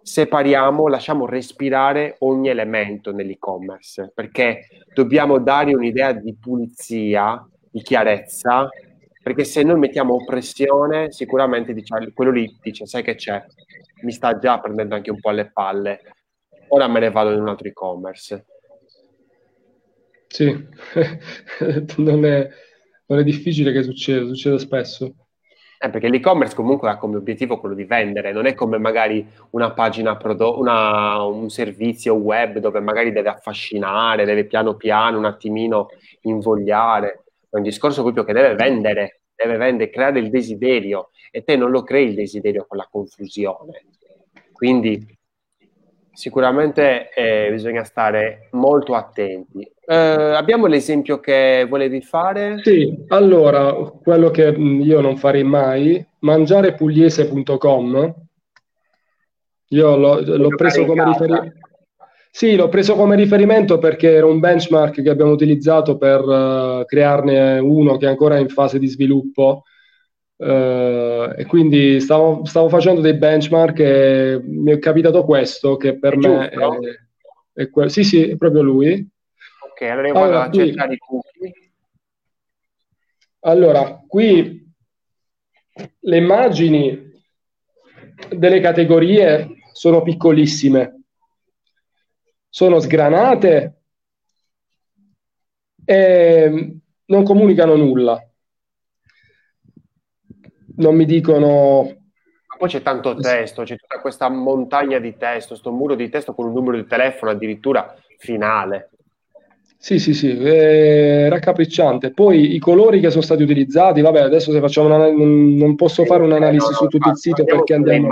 Separiamo, 0.02 0.88
lasciamo 0.88 1.26
respirare 1.26 2.16
ogni 2.20 2.48
elemento 2.48 3.12
nell'e-commerce, 3.12 4.12
perché 4.14 4.66
dobbiamo 4.94 5.38
dare 5.38 5.74
un'idea 5.74 6.12
di 6.12 6.34
pulizia, 6.36 7.46
di 7.70 7.82
chiarezza, 7.82 8.68
perché 9.22 9.44
se 9.44 9.62
noi 9.62 9.78
mettiamo 9.78 10.14
oppressione, 10.14 11.12
sicuramente 11.12 11.74
diciamo, 11.74 12.06
quello 12.14 12.30
lì 12.30 12.58
dice, 12.62 12.86
sai 12.86 13.02
che 13.02 13.14
c'è, 13.14 13.44
mi 14.02 14.12
sta 14.12 14.38
già 14.38 14.58
prendendo 14.58 14.94
anche 14.94 15.10
un 15.10 15.20
po' 15.20 15.28
alle 15.28 15.50
palle 15.50 16.00
ora 16.70 16.88
me 16.88 17.00
ne 17.00 17.10
vado 17.10 17.32
in 17.32 17.40
un 17.40 17.48
altro 17.48 17.68
e-commerce. 17.68 18.46
Sì, 20.26 20.46
non, 21.96 22.24
è, 22.24 22.48
non, 23.06 23.18
è, 23.18 23.22
difficile 23.24 23.72
che 23.72 23.82
succeda, 23.82 24.26
succeda 24.26 24.58
spesso. 24.58 25.14
Eh, 25.82 25.88
perché 25.88 26.10
l'e-commerce 26.10 26.54
comunque 26.54 26.90
ha 26.90 26.98
come 26.98 27.16
obiettivo 27.16 27.58
quello 27.58 27.74
di 27.74 27.84
vendere, 27.84 28.32
non 28.32 28.44
è 28.44 28.52
come 28.52 28.76
magari 28.76 29.26
una 29.52 29.72
pagina, 29.72 30.14
prodo- 30.18 30.58
una, 30.58 31.22
un 31.22 31.48
servizio 31.48 32.12
web 32.16 32.58
dove 32.58 32.80
magari 32.80 33.12
deve 33.12 33.30
affascinare, 33.30 34.26
deve 34.26 34.44
piano 34.44 34.74
piano 34.76 35.16
un 35.16 35.24
attimino 35.24 35.88
invogliare. 36.22 37.24
È 37.48 37.56
un 37.56 37.62
discorso 37.62 38.02
proprio 38.02 38.24
che 38.24 38.34
deve 38.34 38.54
vendere, 38.56 39.22
deve 39.34 39.56
vendere, 39.56 39.88
creare 39.88 40.18
il 40.18 40.28
desiderio 40.28 41.12
e 41.30 41.44
te 41.44 41.56
non 41.56 41.70
lo 41.70 41.82
crei 41.82 42.08
il 42.08 42.14
desiderio 42.14 42.66
con 42.68 42.76
la 42.76 42.86
confusione. 42.90 43.86
Quindi 44.52 45.18
sicuramente 46.12 47.12
eh, 47.14 47.48
bisogna 47.50 47.84
stare 47.84 48.48
molto 48.52 48.94
attenti. 48.94 49.70
Eh, 49.86 49.94
abbiamo 49.94 50.66
l'esempio 50.66 51.20
che 51.20 51.66
volevi 51.68 52.00
fare? 52.00 52.60
Sì, 52.62 53.04
allora, 53.08 53.72
quello 53.72 54.30
che 54.30 54.56
mm, 54.56 54.80
io 54.82 55.00
non 55.00 55.16
farei 55.16 55.44
mai, 55.44 56.04
mangiarepugliese.com, 56.20 58.14
io 59.68 59.96
l'ho, 59.96 60.20
l'ho 60.20 60.48
preso 60.56 60.84
come 60.84 61.04
riferimento. 61.04 61.58
Sì, 62.32 62.54
l'ho 62.54 62.68
preso 62.68 62.94
come 62.94 63.16
riferimento 63.16 63.78
perché 63.78 64.12
era 64.12 64.26
un 64.26 64.38
benchmark 64.38 65.02
che 65.02 65.10
abbiamo 65.10 65.32
utilizzato 65.32 65.96
per 65.96 66.20
uh, 66.20 66.84
crearne 66.84 67.58
uno 67.58 67.96
che 67.96 68.06
è 68.06 68.08
ancora 68.08 68.38
in 68.38 68.48
fase 68.48 68.78
di 68.78 68.86
sviluppo 68.86 69.64
Uh, 70.40 71.34
e 71.36 71.44
quindi 71.46 72.00
stavo, 72.00 72.46
stavo, 72.46 72.70
facendo 72.70 73.02
dei 73.02 73.12
benchmark 73.12 73.78
e 73.80 74.40
mi 74.42 74.72
è 74.72 74.78
capitato 74.78 75.22
questo 75.22 75.76
che 75.76 75.98
per 75.98 76.14
è 76.14 76.16
me 76.16 76.48
è, 76.48 76.56
è 77.52 77.68
que- 77.68 77.90
sì 77.90 78.02
sì 78.02 78.30
è 78.30 78.36
proprio 78.38 78.62
lui. 78.62 79.06
Ok 79.70 79.82
allora 79.82 80.06
io 80.06 80.12
vado 80.14 80.24
allora, 80.24 80.44
a 80.44 80.50
cercare 80.50 80.94
i 80.94 80.96
cookie 80.96 81.52
allora 83.40 84.02
qui 84.06 84.72
le 86.00 86.16
immagini 86.16 87.12
delle 88.30 88.60
categorie 88.60 89.48
sono 89.72 90.02
piccolissime. 90.02 91.02
Sono 92.48 92.80
sgranate 92.80 93.82
e 95.84 96.76
non 97.04 97.24
comunicano 97.24 97.76
nulla. 97.76 98.29
Non 100.80 100.94
mi 100.96 101.04
dicono... 101.04 101.82
Ma 101.82 102.56
poi 102.58 102.68
c'è 102.68 102.82
tanto 102.82 103.14
testo, 103.14 103.62
c'è 103.62 103.76
tutta 103.76 104.00
questa 104.00 104.28
montagna 104.28 104.98
di 104.98 105.16
testo, 105.16 105.50
questo 105.50 105.70
muro 105.70 105.94
di 105.94 106.08
testo 106.08 106.34
con 106.34 106.46
un 106.46 106.52
numero 106.52 106.76
di 106.76 106.86
telefono 106.86 107.30
addirittura 107.30 107.94
finale. 108.18 108.90
Sì, 109.76 109.98
sì, 109.98 110.12
sì, 110.12 110.30
è 110.30 111.28
raccapricciante. 111.28 112.12
Poi 112.12 112.54
i 112.54 112.58
colori 112.58 113.00
che 113.00 113.08
sono 113.10 113.22
stati 113.22 113.42
utilizzati, 113.42 114.02
vabbè, 114.02 114.20
adesso 114.20 114.52
se 114.52 114.60
facciamo 114.60 114.88
un'analisi, 114.88 115.56
non 115.58 115.74
posso 115.74 116.04
fare 116.04 116.22
un'analisi 116.22 116.64
no, 116.64 116.70
no, 116.70 116.76
su 116.76 116.86
tutto 116.86 117.08
il 117.08 117.16
sito 117.16 117.44
perché 117.44 117.74
andiamo, 117.74 118.08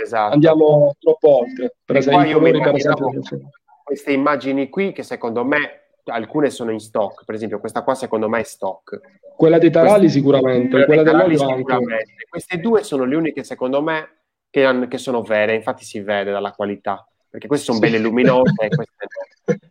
esatto. 0.00 0.32
andiamo 0.32 0.94
troppo 1.00 1.40
oltre. 1.40 1.74
Per 1.84 1.96
esempio, 1.96 2.40
queste 3.82 4.12
immagini 4.12 4.68
qui 4.68 4.92
che 4.92 5.02
secondo 5.02 5.44
me 5.44 5.81
alcune 6.04 6.50
sono 6.50 6.70
in 6.70 6.80
stock, 6.80 7.24
per 7.24 7.34
esempio 7.34 7.60
questa 7.60 7.82
qua 7.82 7.94
secondo 7.94 8.28
me 8.28 8.40
è 8.40 8.44
stock. 8.44 9.00
Quella 9.36 9.58
dei 9.58 9.70
Taralli 9.70 10.00
queste, 10.00 10.18
sicuramente, 10.18 10.84
quella 10.84 11.02
dell'olio 11.02 11.48
anche. 11.48 11.78
Queste 12.28 12.58
due 12.58 12.82
sono 12.82 13.04
le 13.04 13.16
uniche 13.16 13.44
secondo 13.44 13.82
me 13.82 14.08
che, 14.50 14.64
hanno, 14.64 14.86
che, 14.88 14.98
sono 14.98 15.22
vere, 15.22 15.54
infatti 15.54 15.84
si 15.84 16.00
vede 16.00 16.30
dalla 16.30 16.52
qualità, 16.52 17.06
perché 17.28 17.46
queste 17.46 17.66
sono 17.66 17.78
sì. 17.78 17.84
belle 17.84 17.98
luminose 17.98 18.52
e 18.60 18.68
queste 18.68 19.06
no. 19.44 19.54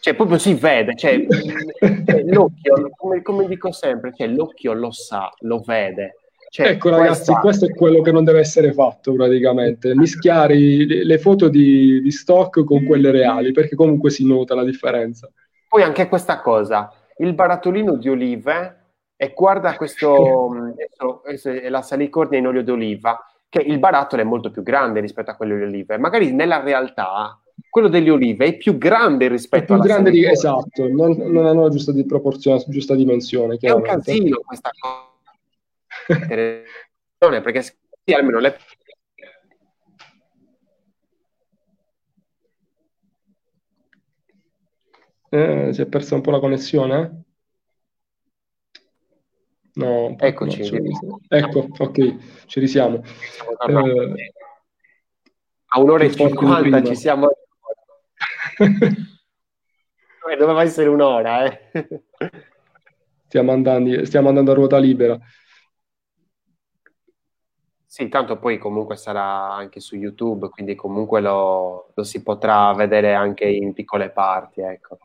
Cioè, 0.00 0.14
proprio 0.14 0.38
si 0.38 0.54
vede, 0.54 0.94
cioè, 0.94 1.26
cioè 1.26 2.22
l'occhio, 2.26 2.88
come, 2.96 3.20
come, 3.20 3.48
dico 3.48 3.72
sempre, 3.72 4.12
cioè, 4.14 4.28
l'occhio 4.28 4.72
lo 4.72 4.92
sa, 4.92 5.28
lo 5.40 5.60
vede. 5.66 6.18
Cioè, 6.50 6.68
ecco 6.68 6.90
ragazzi, 6.90 7.32
questa... 7.32 7.40
questo 7.40 7.66
è 7.66 7.74
quello 7.74 8.00
che 8.00 8.12
non 8.12 8.22
deve 8.22 8.38
essere 8.38 8.72
fatto 8.72 9.12
praticamente, 9.12 9.96
mischiare 9.96 10.54
le 10.54 11.18
foto 11.18 11.48
di, 11.48 12.00
di, 12.00 12.10
stock 12.12 12.62
con 12.62 12.84
quelle 12.84 13.10
reali, 13.10 13.50
perché 13.50 13.74
comunque 13.74 14.10
si 14.10 14.24
nota 14.24 14.54
la 14.54 14.64
differenza. 14.64 15.28
Poi 15.78 15.86
anche 15.86 16.08
questa 16.08 16.40
cosa, 16.40 16.92
il 17.18 17.34
barattolino 17.34 17.94
di 17.94 18.08
olive, 18.08 18.86
e 19.14 19.32
guarda 19.32 19.76
questo, 19.76 20.74
è 21.44 21.68
la 21.68 21.82
salicornia 21.82 22.40
in 22.40 22.48
olio 22.48 22.64
d'oliva, 22.64 23.24
che 23.48 23.60
il 23.60 23.78
barattolo 23.78 24.20
è 24.22 24.24
molto 24.24 24.50
più 24.50 24.64
grande 24.64 24.98
rispetto 24.98 25.30
a 25.30 25.36
quello 25.36 25.54
di 25.54 25.62
olive. 25.62 25.96
Magari 25.96 26.32
nella 26.32 26.60
realtà 26.60 27.40
quello 27.70 27.86
delle 27.86 28.10
olive 28.10 28.46
è 28.46 28.56
più 28.56 28.76
grande 28.76 29.28
rispetto 29.28 29.74
alla 29.74 29.84
grande 29.84 30.10
di, 30.10 30.26
esatto, 30.26 30.88
non, 30.88 31.12
non, 31.12 31.46
hanno 31.46 31.62
la 31.62 31.68
giusta 31.68 31.92
di 31.92 32.04
proporzione, 32.04 32.64
giusta 32.66 32.96
dimensione. 32.96 33.56
È 33.56 33.70
un 33.70 33.82
casino 33.82 34.40
questa 34.44 34.70
cosa. 34.80 35.06
perché 37.40 37.62
sì, 37.62 38.12
almeno 38.14 38.40
le 38.40 38.56
Eh, 45.30 45.70
si 45.72 45.82
è 45.82 45.86
persa 45.86 46.14
un 46.14 46.20
po' 46.20 46.30
la 46.30 46.40
connessione? 46.40 47.24
No, 49.74 50.16
eccoci. 50.18 50.70
No, 50.70 51.20
ecco, 51.28 51.68
ok, 51.78 52.46
ci 52.46 52.60
risiamo. 52.60 53.02
Eh, 53.66 54.32
a 55.70 55.80
un'ora 55.80 56.04
e 56.04 56.10
cinquanta 56.10 56.82
ci 56.82 56.96
siamo 56.96 57.28
Doveva 60.36 60.62
essere 60.62 60.88
un'ora, 60.88 61.44
eh. 61.44 61.70
stiamo, 63.26 63.52
andando, 63.52 64.04
stiamo 64.04 64.28
andando 64.28 64.50
a 64.50 64.54
ruota 64.54 64.78
libera. 64.78 65.18
Sì, 67.86 68.08
tanto 68.08 68.38
poi 68.38 68.58
comunque 68.58 68.96
sarà 68.96 69.54
anche 69.54 69.80
su 69.80 69.96
YouTube, 69.96 70.50
quindi 70.50 70.74
comunque 70.74 71.20
lo, 71.20 71.92
lo 71.94 72.02
si 72.04 72.22
potrà 72.22 72.72
vedere 72.74 73.14
anche 73.14 73.46
in 73.46 73.72
piccole 73.72 74.10
parti, 74.10 74.60
ecco. 74.60 74.98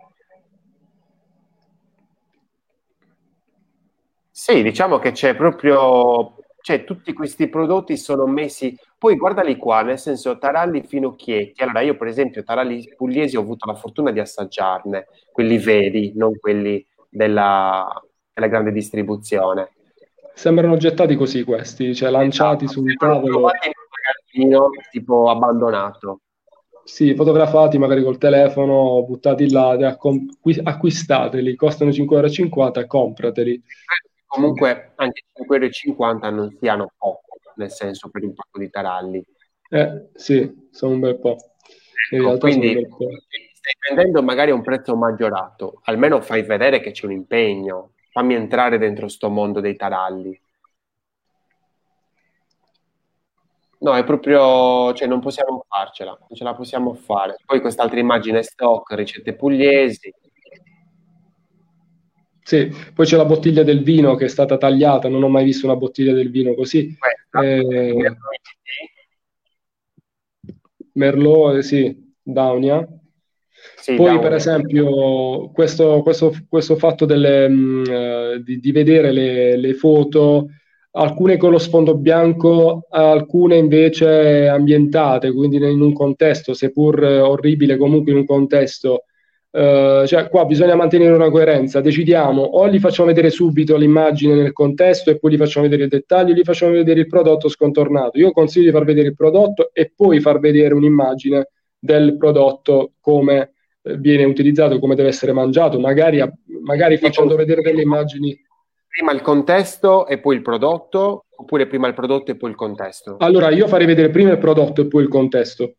Sì, 4.35 4.63
diciamo 4.63 4.97
che 4.97 5.11
c'è 5.11 5.35
proprio 5.35 6.37
cioè 6.59 6.85
tutti 6.85 7.13
questi 7.13 7.49
prodotti 7.49 7.97
sono 7.97 8.25
messi, 8.25 8.75
poi 8.97 9.15
guardali 9.15 9.57
qua, 9.57 9.83
nel 9.83 9.99
senso 9.99 10.39
taralli 10.39 10.81
finocchietti, 10.81 11.61
allora 11.61 11.81
io 11.81 11.95
per 11.95 12.07
esempio 12.07 12.41
taralli 12.41 12.91
pugliesi 12.95 13.35
ho 13.35 13.41
avuto 13.41 13.67
la 13.69 13.75
fortuna 13.75 14.11
di 14.11 14.19
assaggiarne, 14.19 15.07
quelli 15.31 15.59
veri, 15.59 16.13
non 16.15 16.39
quelli 16.39 16.83
della, 17.09 17.85
della 18.33 18.47
grande 18.47 18.71
distribuzione. 18.71 19.73
Sembrano 20.33 20.77
gettati 20.77 21.15
così 21.15 21.43
questi, 21.43 21.93
cioè 21.93 22.09
lanciati 22.09 22.63
esatto, 22.63 22.79
sul 22.79 22.95
tavolo. 22.95 23.51
in 24.31 24.55
un 24.55 24.69
tipo 24.89 25.29
abbandonato. 25.29 26.21
Sì, 26.85 27.13
fotografati 27.13 27.77
magari 27.77 28.01
col 28.01 28.17
telefono, 28.17 29.03
buttati 29.05 29.51
là, 29.51 29.77
acquistateli, 30.63 31.55
costano 31.55 31.91
5,50 31.91 32.77
euro, 32.77 32.87
comprateli 32.87 33.61
comunque 34.33 34.93
anche 34.95 35.23
5,50 35.31 36.25
euro 36.25 36.35
non 36.35 36.57
siano 36.59 36.91
poco, 36.97 37.39
nel 37.55 37.69
senso 37.69 38.09
per 38.09 38.23
un 38.23 38.33
pacco 38.33 38.57
di 38.57 38.69
taralli. 38.69 39.23
Eh, 39.69 40.09
sì, 40.15 40.69
sono 40.71 40.93
un 40.93 40.99
bel 40.99 41.19
po'. 41.19 41.37
Ecco, 42.11 42.37
quindi 42.39 42.73
bel 42.73 42.87
po'. 42.87 43.09
stai 43.53 43.73
vendendo 43.87 44.23
magari 44.23 44.49
a 44.49 44.55
un 44.55 44.63
prezzo 44.63 44.95
maggiorato, 44.95 45.81
almeno 45.83 46.19
fai 46.21 46.41
vedere 46.41 46.79
che 46.79 46.91
c'è 46.91 47.05
un 47.05 47.11
impegno, 47.11 47.91
fammi 48.09 48.33
entrare 48.33 48.79
dentro 48.79 49.07
sto 49.07 49.29
mondo 49.29 49.59
dei 49.59 49.75
taralli. 49.75 50.39
No, 53.79 53.95
è 53.95 54.03
proprio, 54.05 54.93
cioè 54.93 55.07
non 55.07 55.19
possiamo 55.19 55.65
farcela, 55.67 56.11
non 56.11 56.29
ce 56.31 56.43
la 56.43 56.55
possiamo 56.55 56.93
fare. 56.93 57.35
Poi 57.45 57.59
quest'altra 57.59 57.99
immagine 57.99 58.41
stock, 58.41 58.93
ricette 58.93 59.35
pugliesi, 59.35 60.11
sì, 62.43 62.69
poi 62.93 63.05
c'è 63.05 63.15
la 63.15 63.25
bottiglia 63.25 63.63
del 63.63 63.83
vino 63.83 64.15
che 64.15 64.25
è 64.25 64.27
stata 64.27 64.57
tagliata, 64.57 65.07
non 65.07 65.23
ho 65.23 65.29
mai 65.29 65.45
visto 65.45 65.65
una 65.65 65.77
bottiglia 65.77 66.13
del 66.13 66.29
vino 66.29 66.53
così. 66.53 66.95
Eh, 67.41 68.17
Merlot, 70.93 71.57
eh, 71.57 71.63
sì, 71.63 72.13
Daunia. 72.21 72.85
Sì, 73.77 73.95
Poi, 73.95 74.07
Daunia. 74.07 74.21
per 74.21 74.33
esempio, 74.33 75.49
questo, 75.51 76.01
questo, 76.01 76.33
questo 76.49 76.75
fatto 76.75 77.05
delle, 77.05 77.47
mh, 77.47 77.53
mm, 77.53 77.83
eh, 77.85 78.41
di, 78.43 78.59
di, 78.59 78.71
vedere 78.71 79.13
le, 79.13 79.55
le, 79.55 79.73
foto, 79.73 80.49
alcune 80.91 81.37
con 81.37 81.51
lo 81.51 81.57
sfondo 81.59 81.95
bianco, 81.95 82.87
alcune 82.89 83.55
invece 83.55 84.49
ambientate, 84.49 85.31
quindi 85.31 85.57
in 85.57 85.81
un 85.81 85.93
contesto, 85.93 86.53
seppur 86.53 87.01
orribile, 87.03 87.77
comunque 87.77 88.11
in 88.11 88.17
un 88.17 88.25
contesto 88.25 89.05
Uh, 89.55 90.03
cioè 90.07 90.29
qua 90.29 90.45
bisogna 90.45 90.73
mantenere 90.73 91.13
una 91.13 91.29
coerenza, 91.29 91.79
decidiamo 91.79 92.41
o 92.41 92.65
li 92.65 92.79
facciamo 92.79 93.09
vedere 93.09 93.29
subito 93.29 93.77
l'immagine 93.77 94.33
nel 94.33 94.51
contesto 94.51 95.11
e 95.11 95.19
poi 95.19 95.29
li 95.29 95.37
facciamo 95.37 95.65
vedere 95.65 95.83
il 95.83 95.89
dettaglio, 95.89 96.33
li 96.33 96.43
facciamo 96.43 96.71
vedere 96.71 97.01
il 97.01 97.07
prodotto 97.07 97.47
scontornato. 97.49 98.17
Io 98.17 98.31
consiglio 98.31 98.65
di 98.65 98.71
far 98.71 98.83
vedere 98.83 99.09
il 99.09 99.15
prodotto 99.15 99.69
e 99.71 99.93
poi 99.95 100.19
far 100.21 100.39
vedere 100.39 100.73
un'immagine 100.73 101.49
del 101.77 102.17
prodotto 102.17 102.93
come 102.99 103.51
eh, 103.83 103.95
viene 103.97 104.23
utilizzato, 104.23 104.79
come 104.79 104.95
deve 104.95 105.09
essere 105.09 105.33
mangiato, 105.33 105.79
magari, 105.79 106.19
magari 106.63 106.97
facendo 106.97 107.35
vedere 107.35 107.61
delle 107.61 107.83
immagini. 107.83 108.35
Prima 108.87 109.11
il 109.11 109.21
contesto 109.21 110.07
e 110.07 110.19
poi 110.19 110.35
il 110.35 110.41
prodotto, 110.41 111.25
oppure 111.35 111.67
prima 111.67 111.87
il 111.87 111.93
prodotto 111.93 112.31
e 112.31 112.37
poi 112.37 112.49
il 112.49 112.55
contesto? 112.55 113.17
Allora, 113.19 113.51
io 113.51 113.67
farei 113.67 113.85
vedere 113.85 114.09
prima 114.09 114.31
il 114.31 114.39
prodotto 114.39 114.81
e 114.81 114.87
poi 114.87 115.03
il 115.03 115.09
contesto. 115.09 115.75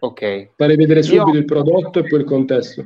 Ok. 0.00 0.50
Farei 0.56 0.76
vedere 0.76 1.02
subito 1.02 1.30
Io... 1.30 1.38
il 1.38 1.44
prodotto 1.44 1.98
e 2.00 2.06
poi 2.06 2.20
il 2.20 2.24
contesto. 2.24 2.84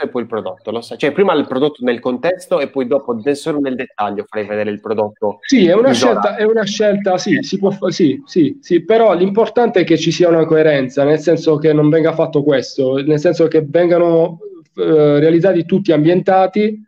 E 0.00 0.08
poi 0.08 0.22
il 0.22 0.28
prodotto, 0.28 0.72
lo 0.72 0.80
sai. 0.80 0.98
Cioè, 0.98 1.12
prima 1.12 1.34
il 1.34 1.46
prodotto 1.46 1.84
nel 1.84 2.00
contesto 2.00 2.58
e 2.58 2.68
poi 2.68 2.88
dopo, 2.88 3.16
solo 3.34 3.60
nel 3.60 3.76
dettaglio, 3.76 4.24
farei 4.26 4.46
vedere 4.46 4.70
il 4.70 4.80
prodotto. 4.80 5.38
Sì, 5.42 5.66
è 5.66 5.74
una, 5.74 5.92
scelta, 5.92 6.34
è 6.34 6.42
una 6.42 6.64
scelta, 6.64 7.16
sì, 7.16 7.38
si 7.42 7.58
può, 7.58 7.72
sì, 7.88 8.20
sì, 8.26 8.58
sì, 8.60 8.84
però 8.84 9.14
l'importante 9.14 9.80
è 9.80 9.84
che 9.84 9.96
ci 9.96 10.10
sia 10.10 10.28
una 10.28 10.46
coerenza, 10.46 11.04
nel 11.04 11.20
senso 11.20 11.58
che 11.58 11.72
non 11.72 11.90
venga 11.90 12.12
fatto 12.12 12.42
questo, 12.42 12.96
nel 12.96 13.20
senso 13.20 13.46
che 13.46 13.64
vengano 13.68 14.40
eh, 14.74 15.20
realizzati 15.20 15.64
tutti 15.64 15.92
ambientati 15.92 16.87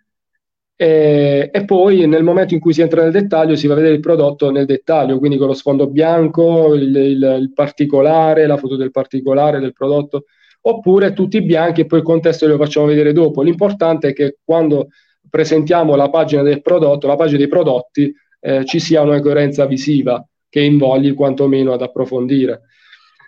e, 0.82 1.51
e, 1.52 1.65
poi 1.66 2.07
nel 2.07 2.23
momento 2.23 2.55
in 2.55 2.61
cui 2.61 2.73
si 2.73 2.81
entra 2.81 3.02
nel 3.02 3.12
dettaglio 3.12 3.55
si 3.55 3.66
va 3.66 3.74
a 3.74 3.77
vedere 3.77 3.97
il 3.97 4.01
prodotto 4.01 4.51
nel 4.51 4.65
dettaglio, 4.65 5.19
quindi 5.19 5.36
con 5.36 5.48
lo 5.48 5.52
sfondo 5.52 5.86
bianco, 5.86 6.73
il, 6.73 6.97
il, 6.97 7.39
il 7.39 7.52
particolare, 7.52 8.47
la 8.47 8.57
foto 8.57 8.77
del 8.77 8.90
particolare 8.90 9.61
del 9.61 9.74
prodotto, 9.74 10.24
oppure 10.62 11.12
tutti 11.12 11.43
bianchi 11.43 11.82
e 11.82 11.85
poi 11.85 11.98
il 11.98 12.05
contesto 12.07 12.47
lo 12.47 12.57
facciamo 12.57 12.86
vedere 12.86 13.12
dopo. 13.12 13.43
L'importante 13.43 14.09
è 14.09 14.12
che 14.15 14.39
quando 14.43 14.89
presentiamo 15.28 15.97
la 15.97 16.09
pagina 16.09 16.40
del 16.40 16.62
prodotto, 16.62 17.07
la 17.07 17.16
pagina 17.16 17.36
dei 17.36 17.48
prodotti, 17.48 18.15
eh, 18.40 18.65
ci 18.65 18.81
sia 18.81 19.02
una 19.02 19.20
coerenza 19.20 19.66
visiva 19.66 20.27
che 20.48 20.62
invogli 20.62 21.12
quantomeno 21.12 21.74
ad 21.74 21.82
approfondire. 21.82 22.62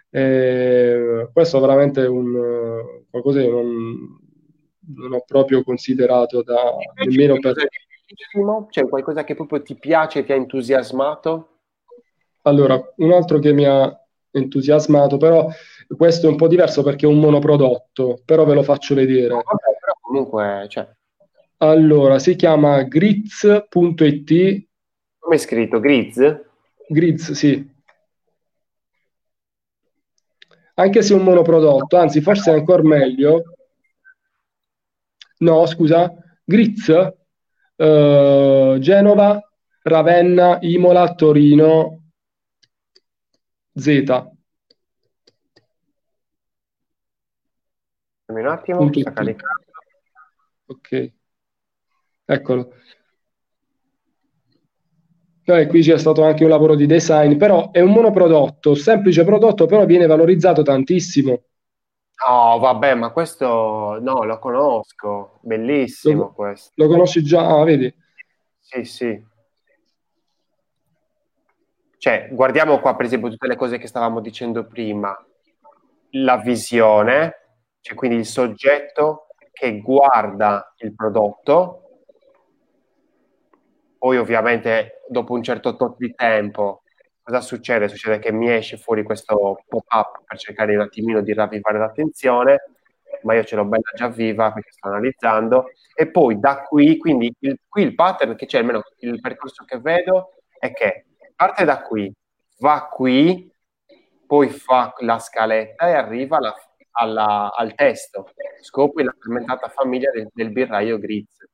Eh, 0.09 1.29
questo 1.31 1.59
è 1.59 1.61
veramente 1.61 2.01
un, 2.07 2.33
qualcosa 3.11 3.41
che 3.41 3.49
non, 3.49 4.22
non 4.97 5.13
ho 5.13 5.25
proprio 5.27 5.63
considerato 5.63 6.43
da 6.43 6.77
nemmeno 7.05 7.39
per... 7.39 7.55
C'è 8.69 8.87
qualcosa 8.87 9.25
che 9.25 9.35
proprio 9.35 9.63
ti 9.63 9.75
piace, 9.75 10.25
ti 10.25 10.33
ha 10.33 10.35
entusiasmato? 10.35 11.49
Allora, 12.43 12.81
un 12.97 13.13
altro 13.13 13.39
che 13.39 13.53
mi 13.53 13.65
ha 13.65 13.99
entusiasmato, 14.31 15.17
però 15.17 15.49
questo 15.97 16.27
è 16.27 16.31
un 16.31 16.37
po' 16.37 16.49
diverso 16.49 16.83
perché 16.83 17.07
è 17.07 17.09
un 17.09 17.21
monoprodotto, 17.21 18.21
però 18.25 18.45
ve 18.45 18.55
lo 18.55 18.63
faccio 18.63 18.95
vedere. 18.95 19.29
vabbè, 19.29 19.77
però 19.81 19.93
comunque, 20.01 20.67
cioè... 20.69 20.89
Allora, 21.59 22.19
si 22.19 22.35
chiama 22.35 22.83
griz.it. 22.83 24.67
Come 25.19 25.35
è 25.37 25.39
scritto? 25.39 25.79
Griz? 25.79 26.41
Griz, 26.89 27.31
sì. 27.33 27.71
Anche 30.75 31.03
se 31.03 31.15
è 31.15 31.17
un 31.17 31.23
monoprodotto, 31.23 31.97
anzi 31.97 32.21
forse 32.21 32.51
è 32.51 32.55
ancora 32.55 32.83
meglio. 32.83 33.52
No, 35.43 35.67
scusa, 35.67 36.15
Griz, 36.45 36.89
eh, 36.89 38.77
Genova, 38.79 39.41
Ravenna, 39.83 40.59
Imola, 40.61 41.15
Torino, 41.15 42.03
Z. 43.75 44.31
Un 48.27 48.47
attimo, 48.47 48.93
sta 48.93 49.13
caricando. 49.13 49.65
Ok, 50.67 51.13
eccolo. 52.25 52.75
Eh, 55.45 55.67
qui 55.67 55.83
c'è 55.83 55.99
stato 55.99 56.23
anche 56.23 56.45
un 56.45 56.51
lavoro 56.51 56.77
di 56.77 56.87
design, 56.87 57.37
però 57.37 57.73
è 57.73 57.81
un 57.81 57.91
monoprodotto, 57.91 58.77
semplice 58.77 59.25
prodotto, 59.25 59.67
però 59.67 59.85
viene 59.87 60.07
valorizzato 60.07 60.63
tantissimo. 60.63 61.43
No, 62.29 62.59
vabbè, 62.59 62.95
ma 62.95 63.11
questo 63.11 63.99
no, 64.01 64.23
lo 64.25 64.39
conosco, 64.39 65.39
bellissimo 65.41 66.23
Lo, 66.23 66.33
questo. 66.33 66.73
lo 66.77 66.87
conosci 66.87 67.23
già? 67.25 67.47
Ah, 67.47 67.65
vedi? 67.65 67.93
Sì, 68.61 68.85
sì. 68.85 69.27
Cioè, 71.99 72.29
guardiamo 72.31 72.79
qua, 72.81 72.95
per 72.95 73.07
esempio, 73.07 73.31
tutte 73.31 73.47
le 73.47 73.57
cose 73.57 73.79
che 73.79 73.87
stavamo 73.87 74.21
dicendo 74.21 74.67
prima. 74.67 75.17
La 76.11 76.37
visione, 76.37 77.35
cioè 77.81 77.97
quindi 77.97 78.19
il 78.19 78.27
soggetto 78.27 79.27
che 79.53 79.81
guarda 79.81 80.75
il 80.79 80.95
prodotto, 80.95 81.79
poi 83.99 84.17
ovviamente 84.19 85.03
dopo 85.09 85.33
un 85.33 85.43
certo 85.43 85.77
tot 85.77 85.97
di 85.97 86.13
tempo 86.15 86.82
cosa 87.23 87.41
succede? 87.41 87.89
Succede 87.89 88.19
che 88.19 88.33
mi 88.33 88.51
esce 88.53 88.77
fuori 88.77 89.03
questo 89.03 89.63
pop-up 89.69 90.23
per 90.27 90.39
cercare 90.39 90.75
un 90.75 90.83
attimino 90.83 91.21
di 91.21 91.33
ravvivare 91.33 91.79
l'attenzione, 91.79 92.73
ma 93.23 93.35
io 93.35 93.45
ce 93.45 93.57
l'ho 93.57 93.65
bella 93.65 93.91
già 93.95 94.09
viva 94.09 94.53
perché 94.53 94.73
sto 94.73 94.89
analizzando, 94.89 95.67
e 95.95 96.11
poi 96.11 96.39
da 96.39 96.63
qui, 96.63 96.97
quindi 96.99 97.33
il, 97.41 97.59
qui 97.69 97.83
il 97.83 97.95
pattern 97.95 98.35
che 98.35 98.47
c'è, 98.47 98.59
almeno 98.59 98.83
il 98.99 99.21
percorso 99.21 99.65
che 99.65 99.79
vedo, 99.79 100.35
è 100.59 100.73
che 100.73 101.07
parte 101.37 101.65
da 101.65 101.83
qui, 101.83 102.13
va 102.59 102.89
qui, 102.91 103.51
poi 104.27 104.49
fa 104.49 104.95
la 105.01 105.19
scaletta 105.19 105.89
e 105.89 105.93
arriva 105.93 106.39
alla, 106.39 106.55
alla, 106.93 107.53
al 107.55 107.75
testo. 107.75 108.31
Scopri 108.61 109.05
la 109.05 109.15
fermentata 109.19 109.69
famiglia 109.69 110.11
del, 110.11 110.29
del 110.33 110.51
birraio 110.51 110.99
Grizz 110.99 111.51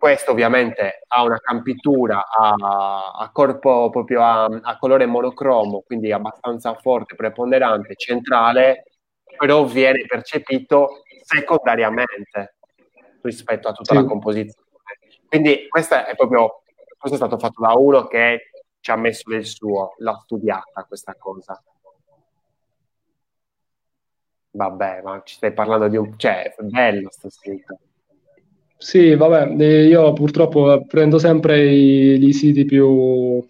questo 0.00 0.30
ovviamente 0.30 1.00
ha 1.08 1.22
una 1.22 1.36
campitura 1.36 2.26
a, 2.26 3.12
a 3.18 3.30
corpo 3.30 3.90
proprio 3.90 4.22
a, 4.22 4.44
a, 4.46 4.78
colore 4.78 5.04
monocromo, 5.04 5.82
quindi 5.82 6.10
abbastanza 6.10 6.72
forte, 6.76 7.14
preponderante, 7.14 7.96
centrale, 7.96 8.84
però 9.36 9.66
viene 9.66 10.06
percepito 10.06 11.02
secondariamente 11.22 12.56
rispetto 13.20 13.68
a 13.68 13.72
tutta 13.72 13.92
sì. 13.94 14.00
la 14.00 14.06
composizione. 14.06 14.68
Quindi 15.28 15.66
questo 15.68 15.96
è 15.96 16.14
proprio 16.16 16.62
questo 16.96 17.18
è 17.18 17.20
stato 17.20 17.38
fatto 17.38 17.60
da 17.60 17.74
uno 17.74 18.06
che 18.06 18.52
ci 18.80 18.90
ha 18.90 18.96
messo 18.96 19.28
del 19.28 19.44
suo, 19.44 19.96
l'ha 19.98 20.18
studiata 20.22 20.82
questa 20.88 21.14
cosa. 21.18 21.62
Vabbè, 24.52 25.02
ma 25.02 25.20
ci 25.24 25.34
stai 25.34 25.52
parlando 25.52 25.88
di 25.88 25.98
un... 25.98 26.18
cioè, 26.18 26.54
è 26.54 26.62
bello 26.62 27.10
sto 27.10 27.28
scritto. 27.28 27.78
Sì, 28.82 29.14
vabbè, 29.14 29.62
io 29.62 30.12
purtroppo 30.14 30.84
prendo 30.86 31.18
sempre 31.18 31.70
i, 31.70 32.24
i 32.28 32.32
siti 32.32 32.64
più 32.64 33.44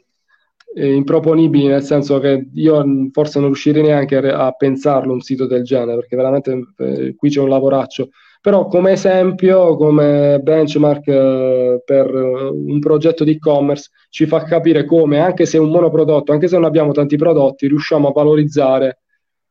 eh, 0.75 0.93
improponibili, 0.93 1.69
nel 1.69 1.83
senso 1.85 2.19
che 2.19 2.49
io 2.53 2.85
forse 3.13 3.39
non 3.39 3.49
riuscirei 3.49 3.83
neanche 3.83 4.17
a, 4.17 4.47
a 4.47 4.53
pensarlo 4.53 5.13
un 5.13 5.21
sito 5.21 5.47
del 5.47 5.63
genere, 5.63 5.95
perché 5.99 6.17
veramente 6.17 6.73
eh, 6.79 7.15
qui 7.15 7.31
c'è 7.31 7.41
un 7.41 7.49
lavoraccio. 7.49 8.09
Però 8.41 8.67
come 8.67 8.93
esempio, 8.93 9.77
come 9.77 10.41
benchmark 10.43 11.07
eh, 11.09 11.83
per 11.85 12.13
un 12.13 12.79
progetto 12.81 13.23
di 13.23 13.33
e-commerce, 13.33 13.91
ci 14.09 14.27
fa 14.27 14.43
capire 14.43 14.85
come, 14.85 15.21
anche 15.21 15.47
se 15.47 15.59
è 15.59 15.61
un 15.61 15.71
monoprodotto, 15.71 16.33
anche 16.33 16.49
se 16.49 16.57
non 16.57 16.65
abbiamo 16.65 16.91
tanti 16.93 17.17
prodotti, 17.17 17.69
riusciamo 17.69 18.09
a 18.09 18.13
valorizzare 18.13 18.99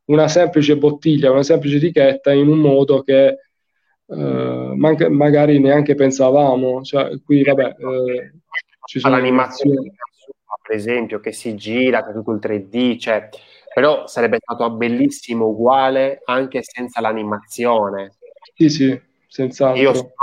una 0.05 0.27
semplice 0.27 0.75
bottiglia, 0.77 1.31
una 1.31 1.43
semplice 1.43 1.77
etichetta 1.77 2.33
in 2.33 2.47
un 2.49 2.57
modo 2.59 3.01
che 3.03 3.37
eh, 4.11 4.73
manca, 4.75 5.09
magari 5.09 5.59
neanche 5.59 5.95
pensavamo. 5.95 6.81
Cioè, 6.81 7.21
qui, 7.23 7.43
vabbè, 7.43 7.75
eh, 7.77 8.33
ci 8.85 8.99
sono 8.99 9.15
l'animazione, 9.15 9.93
per 10.61 10.75
esempio, 10.75 11.19
che 11.19 11.31
si 11.31 11.55
gira, 11.55 12.03
che 12.03 12.11
è 12.11 12.13
tutto 12.13 12.31
il 12.31 12.39
3D, 12.39 12.97
cioè, 12.97 13.29
però 13.73 14.07
sarebbe 14.07 14.39
stato 14.41 14.69
bellissimo 14.71 15.47
uguale 15.47 16.21
anche 16.25 16.61
senza 16.63 17.01
l'animazione. 17.01 18.13
Sì, 18.55 18.69
sì, 18.69 19.01
senz'altro. 19.27 19.81
Io 19.81 20.13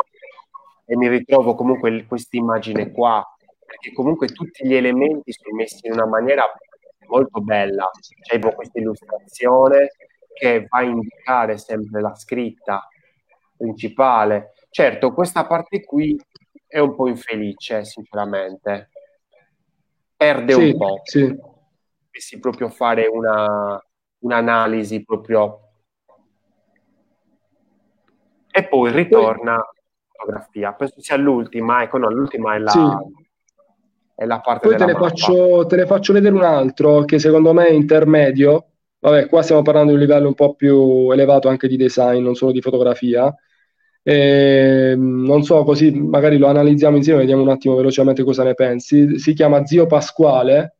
e 0.89 0.97
mi 0.97 1.09
ritrovo 1.09 1.55
comunque 1.57 2.05
questa 2.07 2.37
immagine 2.37 2.93
qua, 2.93 3.25
perché 3.65 3.93
comunque 3.93 4.29
tutti 4.29 4.67
gli 4.67 4.75
elementi 4.75 5.33
sono 5.33 5.57
messi 5.57 5.87
in 5.87 5.93
una 5.93 6.07
maniera 6.07 6.45
molto 7.09 7.41
bella. 7.41 7.91
C'è 8.23 8.39
questa 8.39 8.79
illustrazione 8.79 9.89
che 10.33 10.67
va 10.69 10.79
a 10.79 10.83
indicare 10.83 11.59
sempre 11.59 12.01
la 12.01 12.15
scritta 12.15 12.89
principale. 13.57 14.53
Certo, 14.71 15.13
questa 15.13 15.47
parte 15.47 15.85
qui 15.85 16.19
è 16.67 16.79
un 16.79 16.95
po' 16.95 17.09
infelice, 17.09 17.85
sinceramente. 17.85 18.91
Perde 20.17 20.53
sì, 20.53 20.71
un 20.71 20.77
po'. 20.77 21.01
Sì. 21.03 21.27
Dovessi 21.27 22.39
proprio 22.41 22.69
fare 22.69 23.07
una, 23.07 23.83
un'analisi 24.19 25.05
proprio... 25.05 25.61
E 28.51 28.67
poi 28.67 28.91
ritorna 28.91 29.57
la 29.57 29.71
fotografia. 30.13 30.73
Penso 30.73 31.01
sia 31.01 31.17
l'ultima, 31.17 31.83
ecco 31.83 31.99
no, 31.99 32.11
l'ultima 32.11 32.55
è 32.55 32.59
la... 32.59 32.71
Sì. 32.71 33.25
È 34.19 34.25
la 34.25 34.41
parte 34.41 34.69
poi 34.69 34.79
te 34.79 34.87
ne, 34.87 34.95
faccio, 34.95 35.67
te 35.67 35.77
ne 35.77 35.85
faccio 35.85 36.15
vedere 36.15 36.35
un 36.35 36.43
altro 36.43 37.05
che 37.05 37.19
secondo 37.19 37.53
me 37.53 37.67
è 37.67 37.73
intermedio. 37.73 38.67
Vabbè, 38.99 39.29
qua 39.29 39.43
stiamo 39.43 39.61
parlando 39.61 39.91
di 39.91 39.97
un 39.97 40.03
livello 40.03 40.29
un 40.29 40.35
po' 40.35 40.55
più 40.55 41.11
elevato 41.11 41.49
anche 41.49 41.69
di 41.69 41.77
design, 41.77 42.23
non 42.23 42.35
solo 42.35 42.51
di 42.53 42.63
fotografia 42.63 43.35
e, 44.09 44.91
ehm, 44.93 45.25
non 45.25 45.43
so, 45.43 45.65
così 45.65 45.91
magari 45.91 46.39
lo 46.39 46.47
analizziamo 46.47 46.97
insieme, 46.97 47.19
vediamo 47.19 47.43
un 47.43 47.49
attimo 47.49 47.75
velocemente 47.75 48.23
cosa 48.23 48.45
ne 48.45 48.55
pensi. 48.55 49.19
Si 49.19 49.33
chiama 49.33 49.67
Zio 49.67 49.87
Pasquale, 49.87 50.77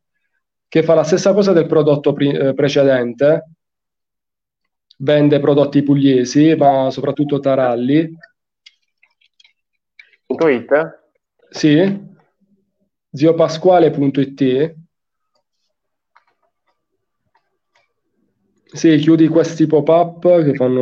che 0.69 0.81
fa 0.81 0.93
la 0.93 1.03
stessa 1.03 1.33
cosa 1.33 1.51
del 1.51 1.65
prodotto 1.65 2.13
pre- 2.13 2.49
eh, 2.49 2.53
precedente, 2.53 3.49
vende 4.99 5.41
prodotti 5.41 5.83
pugliesi, 5.83 6.55
ma 6.55 6.89
soprattutto 6.89 7.39
taralli. 7.39 8.17
.it? 10.27 10.99
Sì, 11.49 11.99
ziopasquale.it. 13.11 14.75
Sì, 18.77 18.95
chiudi 18.97 19.27
questi 19.27 19.65
pop-up 19.65 20.43
che 20.43 20.53
fanno... 20.53 20.81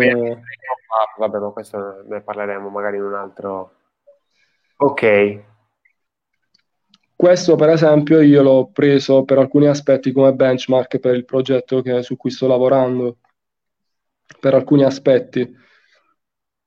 Vabbè, 1.17 1.39
ma 1.39 1.49
questo 1.51 2.03
ne 2.09 2.21
parleremo 2.21 2.67
magari 2.67 2.97
in 2.97 3.03
un 3.03 3.13
altro. 3.13 3.71
Ok. 4.75 5.43
Questo, 7.15 7.55
per 7.55 7.69
esempio, 7.69 8.19
io 8.19 8.43
l'ho 8.43 8.69
preso 8.73 9.23
per 9.23 9.37
alcuni 9.37 9.67
aspetti 9.67 10.11
come 10.11 10.33
benchmark 10.33 10.99
per 10.99 11.15
il 11.15 11.23
progetto 11.23 11.81
che, 11.81 12.03
su 12.03 12.17
cui 12.17 12.31
sto 12.31 12.47
lavorando. 12.47 13.19
Per 14.41 14.53
alcuni 14.53 14.83
aspetti. 14.83 15.49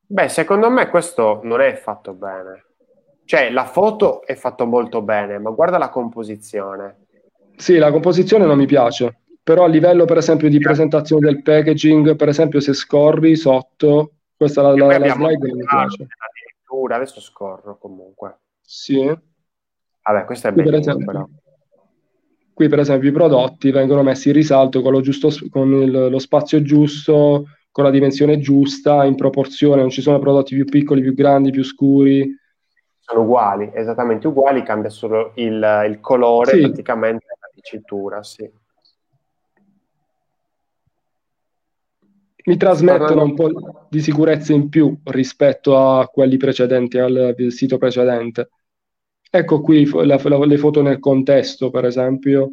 Beh, 0.07 0.31
secondo 0.31 0.71
me 0.71 0.89
questo 0.89 1.41
non 1.43 1.61
è 1.61 1.75
fatto 1.75 2.15
bene. 2.15 2.65
Cioè, 3.27 3.51
la 3.51 3.67
foto 3.67 4.23
è 4.23 4.35
fatto 4.35 4.65
molto 4.65 5.03
bene, 5.03 5.39
ma 5.39 5.51
guarda 5.51 5.77
la 5.77 5.91
composizione. 5.91 7.05
Sì, 7.57 7.77
la 7.77 7.91
composizione 7.91 8.47
non 8.47 8.57
mi 8.57 8.65
piace, 8.65 9.25
però 9.49 9.65
a 9.65 9.67
livello, 9.67 10.05
per 10.05 10.19
esempio, 10.19 10.51
di 10.51 10.59
presentazione 10.59 11.25
del 11.25 11.41
packaging, 11.41 12.17
per 12.17 12.29
esempio, 12.29 12.61
se 12.61 12.75
scorri 12.75 13.35
sotto, 13.35 14.17
questa 14.37 14.61
la, 14.61 14.75
la, 14.75 14.99
la 14.99 15.15
slide 15.15 15.53
mi 15.55 15.65
piace. 15.65 16.07
Addirittura, 16.19 16.97
adesso 16.97 17.19
scorro 17.23 17.79
comunque. 17.79 18.41
Sì. 18.61 19.11
Vabbè, 20.03 20.27
questo 20.27 20.49
è 20.49 20.53
bello 20.53 20.97
però. 21.03 21.27
Qui 22.53 22.69
per 22.69 22.79
esempio 22.81 23.09
i 23.09 23.13
prodotti 23.13 23.71
vengono 23.71 24.03
messi 24.03 24.29
in 24.29 24.35
risalto 24.35 24.83
con, 24.83 24.93
lo, 24.93 25.01
giusto, 25.01 25.31
con 25.49 25.73
il, 25.73 26.09
lo 26.11 26.19
spazio 26.19 26.61
giusto, 26.61 27.47
con 27.71 27.85
la 27.85 27.91
dimensione 27.91 28.41
giusta, 28.41 29.07
in 29.07 29.15
proporzione, 29.15 29.81
non 29.81 29.89
ci 29.89 30.03
sono 30.03 30.19
prodotti 30.19 30.57
più 30.57 30.67
piccoli, 30.67 31.01
più 31.01 31.15
grandi, 31.15 31.53
più 31.53 31.65
scuri. 31.65 32.37
Sono 32.99 33.23
uguali, 33.23 33.71
esattamente 33.73 34.27
uguali, 34.27 34.63
cambia 34.63 34.91
solo 34.91 35.33
il, 35.37 35.87
il 35.89 36.01
colore, 36.01 36.51
sì. 36.51 36.61
praticamente 36.61 37.25
la 37.41 37.49
dicitura, 37.55 38.23
sì. 38.23 38.67
Mi 42.49 42.57
trasmettono 42.57 43.23
un 43.23 43.35
po' 43.35 43.87
di 43.91 44.01
sicurezza 44.01 44.55
in 44.55 44.71
più 44.71 44.99
rispetto 45.05 45.77
a 45.77 46.07
quelli 46.07 46.39
precedenti, 46.39 46.99
al 46.99 47.35
sito 47.49 47.77
precedente. 47.77 48.49
Ecco 49.31 49.61
qui 49.61 49.87
la, 50.07 50.19
la, 50.23 50.39
le 50.47 50.57
foto 50.57 50.81
nel 50.81 50.99
contesto, 50.99 51.71
per 51.71 51.85
esempio. 51.85 52.53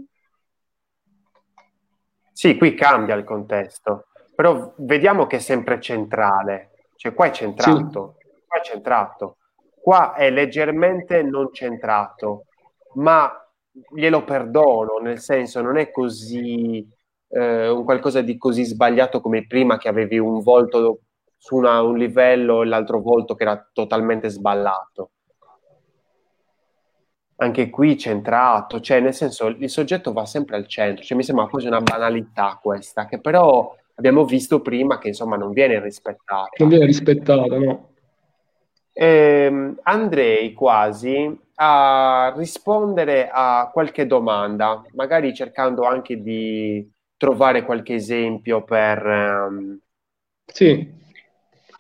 Sì, 2.34 2.58
qui 2.58 2.74
cambia 2.74 3.16
il 3.16 3.24
contesto, 3.24 4.08
però 4.36 4.74
vediamo 4.80 5.26
che 5.28 5.38
è 5.38 5.40
sempre 5.40 5.80
centrale, 5.80 6.72
cioè 6.98 7.14
qua 7.14 7.28
è 7.28 7.32
centrato, 7.32 8.18
sì. 8.20 8.28
qua 8.46 8.60
è 8.60 8.64
centrato, 8.64 9.38
qua 9.82 10.14
è 10.14 10.30
leggermente 10.30 11.24
non 11.24 11.54
centrato, 11.54 12.48
ma 12.96 13.32
glielo 13.94 14.26
perdono, 14.26 14.98
nel 15.02 15.20
senso 15.20 15.62
non 15.62 15.78
è 15.78 15.90
così 15.90 16.86
eh, 17.36 17.68
un 17.68 17.84
qualcosa 17.84 18.22
di 18.22 18.38
così 18.38 18.64
sbagliato 18.64 19.20
come 19.20 19.46
prima 19.46 19.78
che 19.78 19.90
avevi 19.90 20.18
un 20.18 20.42
volto 20.42 21.02
su 21.38 21.58
una, 21.58 21.82
un 21.82 21.98
livello 21.98 22.62
e 22.62 22.66
l'altro 22.66 23.02
volto 23.02 23.36
che 23.36 23.44
era 23.44 23.70
totalmente 23.74 24.30
sballato. 24.30 25.10
Anche 27.38 27.70
qui 27.70 27.98
centrato, 27.98 28.80
cioè 28.80 29.02
nel 29.02 29.14
senso 29.14 29.48
il 29.48 29.70
soggetto 29.70 30.14
va 30.14 30.26
sempre 30.26 30.56
al 30.56 30.68
centro, 30.68 31.04
cioè 31.04 31.18
mi 31.18 31.24
sembra 31.24 31.48
quasi 31.48 31.68
una 31.68 31.82
banalità 31.82 32.58
questa, 32.62 33.06
che 33.06 33.20
però 33.20 33.76
abbiamo 33.96 34.24
visto 34.24 34.62
prima 34.62 34.98
che 34.98 35.10
insomma 35.10 35.36
non 35.36 35.52
viene 35.52 35.82
rispettata. 35.82 36.52
Non 36.60 36.70
viene 36.70 36.86
rispettata, 36.86 37.58
no? 37.58 37.90
Eh, 38.94 39.76
andrei 39.84 40.54
quasi 40.54 41.38
a 41.56 42.34
rispondere 42.38 43.30
a 43.30 43.70
qualche 43.74 44.08
domanda, 44.08 44.82
magari 44.94 45.34
cercando 45.34 45.84
anche 45.84 46.22
di 46.22 46.94
trovare 47.26 47.66
qualche 47.66 47.96
esempio 47.96 48.64
per... 48.64 49.04
Um... 49.04 49.80
Sì. 50.46 50.94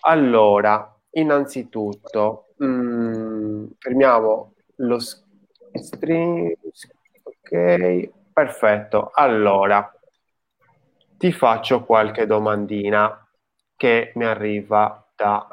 Allora, 0.01 0.99
innanzitutto, 1.11 2.47
mh, 2.57 2.65
mm, 2.65 3.65
fermiamo 3.77 4.53
lo 4.77 4.97
stream. 4.99 6.51
Ok, 7.22 8.09
perfetto. 8.34 9.11
Allora, 9.13 9.88
ti 11.15 11.31
faccio 11.31 11.84
qualche 11.84 12.26
domandina 12.26 13.23
che 13.76 14.13
mi 14.15 14.26
arriva 14.26 15.07
da 15.15 15.47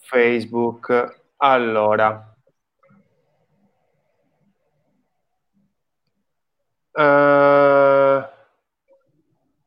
Facebook. 0.00 1.24
Allora, 1.36 2.34
uh, 6.92 7.75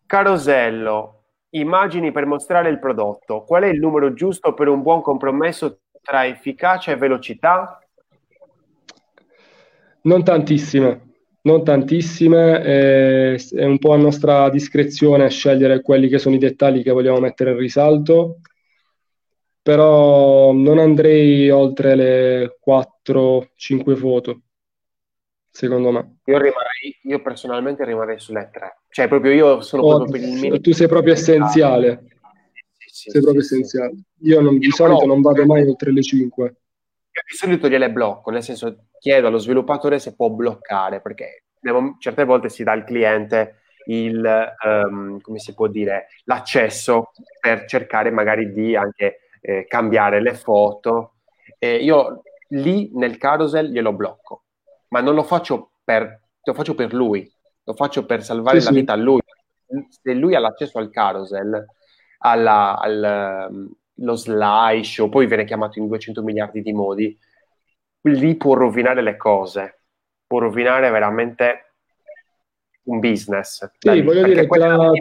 Carosello, 0.09 1.25
immagini 1.51 2.11
per 2.11 2.25
mostrare 2.25 2.71
il 2.71 2.79
prodotto. 2.79 3.43
Qual 3.43 3.61
è 3.61 3.67
il 3.67 3.77
numero 3.77 4.11
giusto 4.15 4.55
per 4.55 4.67
un 4.67 4.81
buon 4.81 5.03
compromesso 5.03 5.81
tra 6.01 6.25
efficacia 6.25 6.91
e 6.91 6.95
velocità? 6.95 7.77
Non 10.01 10.23
tantissime, 10.23 11.11
non 11.43 11.63
tantissime, 11.63 12.63
eh, 12.63 13.49
è 13.51 13.65
un 13.65 13.77
po' 13.77 13.93
a 13.93 13.97
nostra 13.97 14.49
discrezione 14.49 15.29
scegliere 15.29 15.83
quelli 15.83 16.07
che 16.07 16.17
sono 16.17 16.33
i 16.33 16.39
dettagli 16.39 16.81
che 16.81 16.89
vogliamo 16.89 17.19
mettere 17.19 17.51
in 17.51 17.57
risalto, 17.57 18.39
però 19.61 20.51
non 20.53 20.79
andrei 20.79 21.51
oltre 21.51 21.93
le 21.93 22.57
4-5 22.65 23.95
foto 23.95 24.41
secondo 25.59 25.91
me. 25.91 26.19
Io, 26.25 26.37
rimarrei, 26.37 26.99
io 27.03 27.21
personalmente 27.21 27.83
rimarrei 27.83 28.17
sulle 28.17 28.49
tre. 28.51 28.79
Cioè, 28.89 29.09
proprio 29.09 29.33
io 29.33 29.61
sono 29.61 29.83
oh, 29.83 29.97
proprio 29.97 30.11
per 30.11 30.29
il 30.29 30.39
mio... 30.39 30.61
Tu 30.61 30.71
sei 30.71 30.87
proprio 30.87 31.13
essenziale. 31.13 32.05
Sì, 32.77 32.87
sì, 32.87 33.09
sei 33.09 33.21
proprio 33.21 33.43
sì, 33.43 33.55
essenziale. 33.55 33.93
Io, 34.21 34.39
non, 34.39 34.57
di 34.57 34.69
solito 34.69 35.05
non 35.05 35.19
vado 35.19 35.45
mai 35.45 35.67
oltre 35.67 35.91
le 35.91 36.01
5. 36.01 36.43
Io 36.45 37.21
di 37.29 37.35
solito 37.35 37.67
gliele 37.67 37.91
blocco, 37.91 38.31
nel 38.31 38.41
senso 38.41 38.85
chiedo 38.99 39.27
allo 39.27 39.37
sviluppatore 39.37 39.99
se 39.99 40.15
può 40.15 40.29
bloccare, 40.29 41.01
perché 41.01 41.43
certe 41.99 42.23
volte 42.23 42.47
si 42.47 42.63
dà 42.63 42.71
al 42.71 42.85
cliente 42.85 43.55
il, 43.87 44.55
um, 44.65 45.19
come 45.19 45.39
si 45.39 45.53
può 45.53 45.67
dire, 45.67 46.07
l'accesso 46.23 47.11
per 47.41 47.65
cercare 47.65 48.11
magari 48.11 48.53
di 48.53 48.77
anche 48.77 49.29
eh, 49.41 49.65
cambiare 49.67 50.21
le 50.21 50.35
foto. 50.35 51.15
E 51.57 51.75
io 51.75 52.21
lì 52.51 52.91
nel 52.93 53.17
carousel 53.17 53.69
glielo 53.69 53.91
blocco 53.91 54.43
ma 54.89 55.01
non 55.01 55.15
lo 55.15 55.23
faccio 55.23 55.71
per, 55.83 56.21
lo 56.43 56.53
faccio 56.53 56.75
per 56.75 56.93
lui, 56.93 57.31
lo 57.63 57.73
faccio 57.73 58.05
per 58.05 58.23
salvare 58.23 58.59
sì, 58.59 58.65
la 58.65 58.71
vita 58.71 58.93
a 58.93 58.97
lui. 58.97 59.21
Se 59.89 60.13
lui 60.13 60.35
ha 60.35 60.39
l'accesso 60.39 60.79
al 60.79 60.89
carousel, 60.89 61.65
alla, 62.19 62.77
al, 62.77 63.75
lo 63.93 64.15
slideshow, 64.15 65.09
poi 65.09 65.27
viene 65.27 65.45
chiamato 65.45 65.79
in 65.79 65.87
200 65.87 66.23
miliardi 66.23 66.61
di 66.61 66.73
modi, 66.73 67.17
lì 68.01 68.35
può 68.35 68.55
rovinare 68.55 69.01
le 69.01 69.17
cose, 69.17 69.81
può 70.25 70.39
rovinare 70.39 70.89
veramente 70.89 71.73
un 72.83 72.99
business. 72.99 73.69
Sì, 73.77 74.01
voglio 74.01 74.23
dire, 74.23 74.47
tra, 74.47 74.91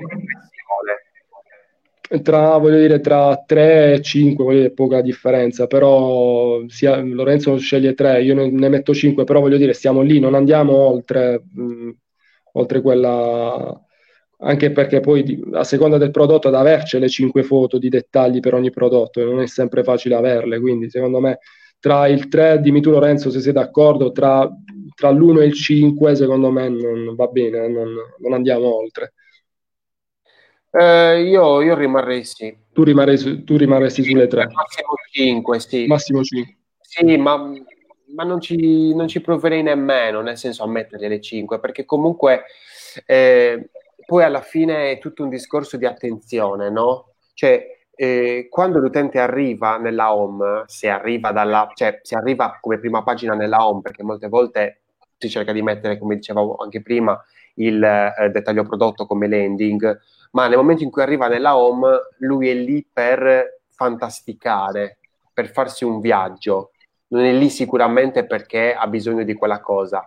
tra, 2.22 2.56
voglio 2.58 2.78
dire, 2.78 3.00
tra 3.00 3.42
3 3.46 3.94
e 3.94 4.02
5 4.02 4.44
voglio 4.44 4.58
dire, 4.60 4.72
poca 4.72 5.00
differenza, 5.02 5.66
però 5.66 6.60
sia, 6.68 6.96
Lorenzo 7.00 7.56
sceglie 7.58 7.94
3, 7.94 8.22
io 8.22 8.34
ne, 8.34 8.50
ne, 8.50 8.68
metto 8.68 8.94
5, 8.94 9.24
però 9.24 9.40
voglio 9.40 9.56
dire, 9.58 9.72
stiamo 9.74 10.00
lì, 10.02 10.18
non 10.18 10.34
andiamo 10.34 10.72
oltre, 10.74 11.42
mh, 11.52 11.90
oltre 12.52 12.80
quella, 12.80 13.80
anche 14.40 14.70
perché 14.72 15.00
poi 15.00 15.40
a 15.52 15.64
seconda 15.64 15.98
del 15.98 16.10
prodotto 16.10 16.48
ad 16.48 16.54
averci 16.54 16.98
le 16.98 17.08
5 17.08 17.42
foto 17.42 17.78
di 17.78 17.88
dettagli 17.88 18.40
per 18.40 18.54
ogni 18.54 18.70
prodotto, 18.70 19.22
non 19.24 19.40
è 19.40 19.46
sempre 19.46 19.82
facile 19.82 20.14
averle, 20.14 20.60
quindi 20.60 20.88
secondo 20.90 21.20
me 21.20 21.38
tra 21.80 22.06
il 22.08 22.28
3, 22.28 22.60
dimmi 22.60 22.80
tu 22.80 22.90
Lorenzo 22.90 23.30
se 23.30 23.40
sei 23.40 23.52
d'accordo, 23.52 24.10
tra, 24.12 24.48
tra 24.94 25.10
l'1 25.10 25.40
e 25.42 25.46
il 25.46 25.52
5 25.54 26.14
secondo 26.16 26.50
me 26.50 26.68
non 26.68 27.14
va 27.14 27.26
bene, 27.26 27.68
non, 27.68 27.92
non 28.18 28.32
andiamo 28.32 28.76
oltre. 28.76 29.12
Eh, 30.78 31.22
io, 31.22 31.60
io, 31.60 31.74
rimarrei 31.74 32.24
sì. 32.24 32.56
Tu, 32.72 32.84
rimarrei, 32.84 33.42
tu 33.42 33.56
rimarresti 33.56 34.04
sulle 34.04 34.28
tre? 34.28 34.46
Massimo 34.46 34.94
5, 35.10 35.58
sì. 35.60 35.86
Massimo 35.86 36.22
5. 36.22 36.56
Sì, 36.80 37.16
ma, 37.16 37.50
ma 38.14 38.22
non, 38.22 38.40
ci, 38.40 38.94
non, 38.94 39.08
ci, 39.08 39.20
proverei 39.20 39.62
nemmeno, 39.62 40.20
nel 40.20 40.38
senso 40.38 40.62
a 40.62 40.68
mettergli 40.68 41.08
le 41.08 41.20
5, 41.20 41.58
perché 41.58 41.84
comunque 41.84 42.44
eh, 43.06 43.70
poi 44.06 44.22
alla 44.22 44.40
fine 44.40 44.92
è 44.92 44.98
tutto 44.98 45.24
un 45.24 45.30
discorso 45.30 45.76
di 45.76 45.84
attenzione, 45.84 46.70
no? 46.70 47.14
Cioè, 47.34 47.66
eh, 47.96 48.46
quando 48.48 48.78
l'utente 48.78 49.18
arriva 49.18 49.78
nella 49.78 50.14
home, 50.14 50.62
se 50.66 50.88
arriva, 50.88 51.32
dalla, 51.32 51.68
cioè, 51.74 51.98
se 52.02 52.14
arriva 52.14 52.58
come 52.60 52.78
prima 52.78 53.02
pagina 53.02 53.34
nella 53.34 53.66
home, 53.66 53.80
perché 53.82 54.04
molte 54.04 54.28
volte 54.28 54.80
si 55.18 55.28
cerca 55.28 55.50
di 55.50 55.62
mettere, 55.62 55.98
come 55.98 56.14
dicevo 56.14 56.54
anche 56.56 56.80
prima, 56.80 57.20
il 57.58 57.82
eh, 57.82 58.30
dettaglio 58.30 58.64
prodotto 58.64 59.06
come 59.06 59.28
landing, 59.28 60.00
ma 60.32 60.48
nel 60.48 60.58
momento 60.58 60.82
in 60.82 60.90
cui 60.90 61.02
arriva 61.02 61.28
nella 61.28 61.56
home, 61.56 61.88
lui 62.18 62.48
è 62.48 62.54
lì 62.54 62.86
per 62.90 63.60
fantasticare, 63.70 64.98
per 65.32 65.50
farsi 65.50 65.84
un 65.84 66.00
viaggio, 66.00 66.72
non 67.08 67.24
è 67.24 67.32
lì 67.32 67.48
sicuramente 67.48 68.26
perché 68.26 68.74
ha 68.74 68.86
bisogno 68.86 69.24
di 69.24 69.34
quella 69.34 69.60
cosa. 69.60 70.06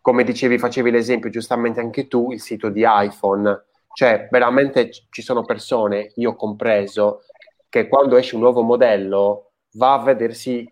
Come 0.00 0.24
dicevi, 0.24 0.58
facevi 0.58 0.90
l'esempio 0.90 1.30
giustamente 1.30 1.80
anche 1.80 2.08
tu, 2.08 2.32
il 2.32 2.40
sito 2.40 2.68
di 2.68 2.84
iPhone, 2.86 3.64
cioè 3.94 4.28
veramente 4.30 4.90
ci 5.10 5.22
sono 5.22 5.44
persone, 5.44 6.12
io 6.16 6.34
compreso, 6.34 7.22
che 7.68 7.88
quando 7.88 8.16
esce 8.16 8.34
un 8.34 8.42
nuovo 8.42 8.62
modello 8.62 9.52
va 9.72 9.94
a 9.94 10.02
vedersi 10.02 10.68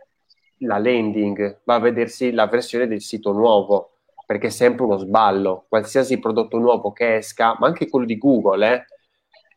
la 0.59 0.79
landing, 0.79 1.61
va 1.65 1.75
a 1.75 1.81
vedersi 1.81 2.33
la 2.33 2.47
versione 2.47 2.87
del 2.87 3.01
sito 3.01 3.33
nuovo 3.33 3.92
perché 4.33 4.47
è 4.47 4.51
sempre 4.51 4.85
uno 4.85 4.97
sballo. 4.97 5.67
Qualsiasi 5.69 6.19
prodotto 6.19 6.57
nuovo 6.57 6.91
che 6.91 7.17
esca, 7.17 7.55
ma 7.59 7.67
anche 7.67 7.87
quello 7.91 8.07
di 8.07 8.17
Google, 8.17 8.67
eh, 8.67 8.77
è 8.79 8.85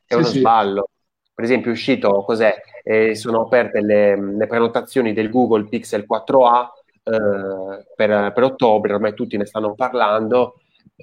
sì, 0.07 0.15
uno 0.15 0.25
sì. 0.25 0.39
sballo. 0.39 0.89
Per 1.33 1.45
esempio, 1.45 1.69
è 1.69 1.73
uscito, 1.73 2.23
cos'è? 2.25 2.53
Eh, 2.83 3.15
sono 3.15 3.43
aperte 3.43 3.79
le, 3.79 4.19
le, 4.35 4.47
prenotazioni 4.47 5.13
del 5.13 5.29
Google 5.29 5.69
Pixel 5.69 6.05
4a 6.05 6.67
eh, 7.03 7.85
per, 7.95 8.33
per, 8.33 8.43
ottobre, 8.43 8.93
ormai 8.93 9.13
tutti 9.13 9.37
ne 9.37 9.45
stanno 9.45 9.75
parlando, 9.75 10.59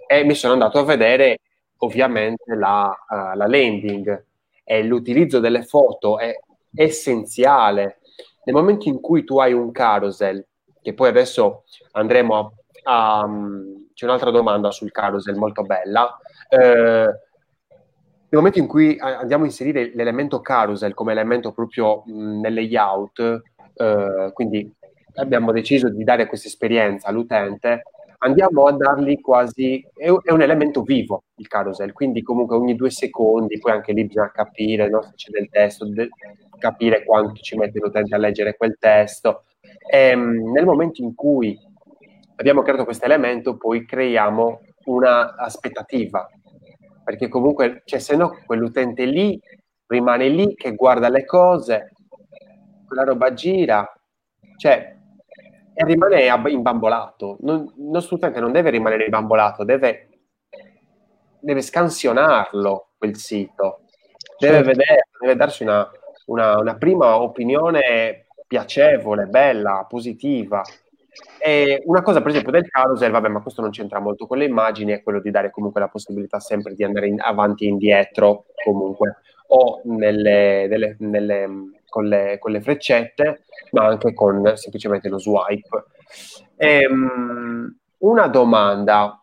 e 0.07 0.23
mi 0.23 0.35
sono 0.35 0.53
andato 0.53 0.79
a 0.79 0.85
vedere 0.85 1.39
ovviamente 1.79 2.55
la, 2.55 2.95
uh, 3.09 3.37
la 3.37 3.47
landing 3.47 4.25
e 4.65 4.85
l'utilizzo 4.85 5.41
delle 5.41 5.63
foto 5.63 6.19
è 6.19 6.39
essenziale. 6.75 8.01
Nel 8.45 8.55
momento 8.55 8.89
in 8.89 9.01
cui 9.01 9.25
tu 9.25 9.39
hai 9.39 9.55
un 9.55 9.73
carousel, 9.73 10.47
che 10.83 10.93
poi 10.93 11.09
adesso 11.09 11.65
andremo 11.93 12.37
a 12.37 12.53
Um, 12.85 13.91
c'è 13.95 14.07
un'altra 14.07 14.31
domanda 14.31 14.71
sul 14.71 14.91
carousel 14.91 15.37
molto 15.37 15.63
bella. 15.63 16.19
Eh, 16.49 17.05
nel 18.33 18.41
momento 18.41 18.59
in 18.59 18.67
cui 18.67 18.97
andiamo 18.99 19.45
a 19.45 19.47
inserire 19.47 19.93
l'elemento 19.95 20.41
carousel 20.41 20.95
come 20.95 21.13
elemento 21.13 21.53
proprio 21.53 22.03
nel 22.07 22.55
layout, 22.55 23.43
eh, 23.75 24.31
quindi 24.33 24.75
abbiamo 25.17 25.53
deciso 25.53 25.91
di 25.91 26.03
dare 26.03 26.27
questa 26.27 26.49
esperienza 26.49 27.09
all'utente, 27.09 27.83
andiamo 28.19 28.65
a 28.65 28.73
dargli 28.73 29.21
quasi, 29.21 29.87
è, 29.95 30.07
è, 30.07 30.33
un 30.33 30.41
elemento 30.41 30.83
vivo 30.83 31.25
il 31.37 31.47
carousel, 31.47 31.93
quindi 31.93 32.23
comunque 32.23 32.57
ogni 32.57 32.75
due 32.75 32.91
secondi, 32.91 33.59
poi 33.59 33.73
anche 33.73 33.93
lì 33.93 34.07
bisogna 34.07 34.31
capire 34.31 34.89
no, 34.89 35.03
se 35.03 35.13
c'è 35.15 35.31
del 35.31 35.51
testo, 35.51 35.87
de, 35.87 36.09
capire 36.59 37.05
quanto 37.05 37.35
ci 37.41 37.57
mette 37.57 37.81
l'utente 37.81 38.15
a 38.15 38.19
leggere 38.19 38.57
quel 38.57 38.77
testo. 38.79 39.45
E, 39.91 40.09
ehm, 40.09 40.53
nel 40.53 40.65
momento 40.65 41.03
in 41.03 41.15
cui 41.15 41.59
abbiamo 42.37 42.63
creato 42.63 42.85
questo 42.85 43.05
elemento, 43.05 43.57
poi 43.57 43.85
creiamo 43.85 44.61
una 44.85 45.35
aspettativa, 45.37 46.29
perché 47.05 47.29
comunque, 47.29 47.83
cioè, 47.85 47.99
se 47.99 48.17
no, 48.17 48.39
quell'utente 48.47 49.05
lì 49.05 49.41
rimane 49.87 50.29
lì 50.29 50.55
che 50.55 50.75
guarda 50.75 51.09
le 51.09 51.25
cose, 51.25 51.93
quella 52.87 53.05
roba 53.05 53.33
gira, 53.33 53.91
cioè 54.57 55.01
e 55.75 55.85
rimane 55.85 56.27
imbambolato. 56.51 57.39
Non, 57.41 57.73
il 57.77 57.85
nostro 57.85 58.17
utente 58.17 58.41
non 58.41 58.53
deve 58.53 58.71
rimanere 58.71 59.05
imbambolato, 59.05 59.65
deve, 59.65 60.09
deve 61.41 61.63
scansionarlo 61.63 62.91
quel 62.99 63.17
sito, 63.17 63.81
deve 64.39 64.57
certo. 64.57 64.69
vedere, 64.69 65.09
deve 65.19 65.37
darsi 65.37 65.63
una, 65.63 65.89
una, 66.27 66.59
una, 66.59 66.77
prima 66.77 67.21
opinione 67.21 68.27
piacevole, 68.47 69.27
bella, 69.27 69.87
positiva. 69.89 70.63
E 71.39 71.83
una 71.87 72.03
cosa, 72.03 72.21
per 72.21 72.31
esempio, 72.31 72.53
del 72.53 72.69
carousel, 72.69 73.11
vabbè, 73.11 73.29
ma 73.29 73.43
questo 73.43 73.61
non 73.61 73.71
c'entra 73.71 74.01
molto 74.01 74.27
con 74.27 74.39
le 74.39 74.47
immagini, 74.47 74.93
è 74.93 75.03
quello 75.03 75.21
di 75.21 75.31
dare 75.31 75.51
comunque 75.51 75.81
la 75.81 75.89
possibilità 75.89 76.41
sempre 76.41 76.75
di 76.75 76.85
andare 76.85 77.09
in, 77.09 77.21
avanti 77.21 77.65
e 77.65 77.69
indietro, 77.69 78.47
comunque, 78.65 79.17
o 79.49 79.81
nelle, 79.85 80.67
nelle, 80.69 80.97
nelle 81.01 81.49
con 81.93 82.07
le, 82.07 82.39
con 82.39 82.53
le 82.53 82.63
freccette, 82.63 83.45
ma 83.73 83.85
anche 83.85 84.15
con 84.15 84.57
semplicemente 84.57 85.11
lo 85.11 85.19
swipe. 85.19 85.85
Ehm, 86.57 87.77
una 87.99 88.27
domanda, 88.29 89.23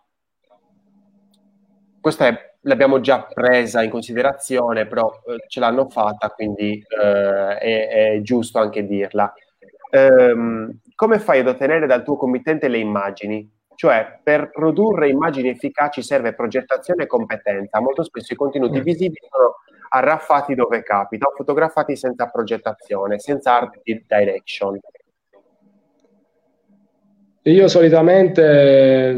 questa 2.00 2.28
è, 2.28 2.54
l'abbiamo 2.62 3.00
già 3.00 3.24
presa 3.24 3.82
in 3.82 3.90
considerazione, 3.90 4.86
però 4.86 5.12
eh, 5.26 5.46
ce 5.48 5.60
l'hanno 5.60 5.90
fatta, 5.90 6.30
quindi 6.30 6.74
eh, 7.02 7.58
è, 7.58 7.88
è, 7.88 8.22
giusto 8.22 8.60
anche 8.60 8.86
dirla. 8.86 9.34
Ehm, 9.90 10.80
come 11.00 11.18
fai 11.20 11.40
ad 11.40 11.48
ottenere 11.48 11.88
dal 11.88 12.04
tuo 12.04 12.18
committente 12.18 12.68
le 12.68 12.78
immagini? 12.78 13.50
Cioè, 13.74 14.20
per 14.22 14.50
produrre 14.50 15.08
immagini 15.08 15.48
efficaci 15.48 16.04
serve 16.04 16.36
progettazione 16.36 17.04
e 17.04 17.08
competenza. 17.08 17.80
Molto 17.80 18.04
spesso 18.04 18.34
i 18.34 18.36
contenuti 18.36 18.80
mm. 18.80 18.84
visibili 18.84 19.26
sono 19.32 19.54
arraffati 19.92 20.56
dove 20.56 20.84
capita 20.84 21.28
o 21.28 21.34
fotografati 21.38 21.96
senza 21.96 22.26
progettazione, 22.26 23.18
senza 23.18 23.56
art 23.56 23.80
direction. 23.82 24.78
Io 27.44 27.68
solitamente, 27.70 29.14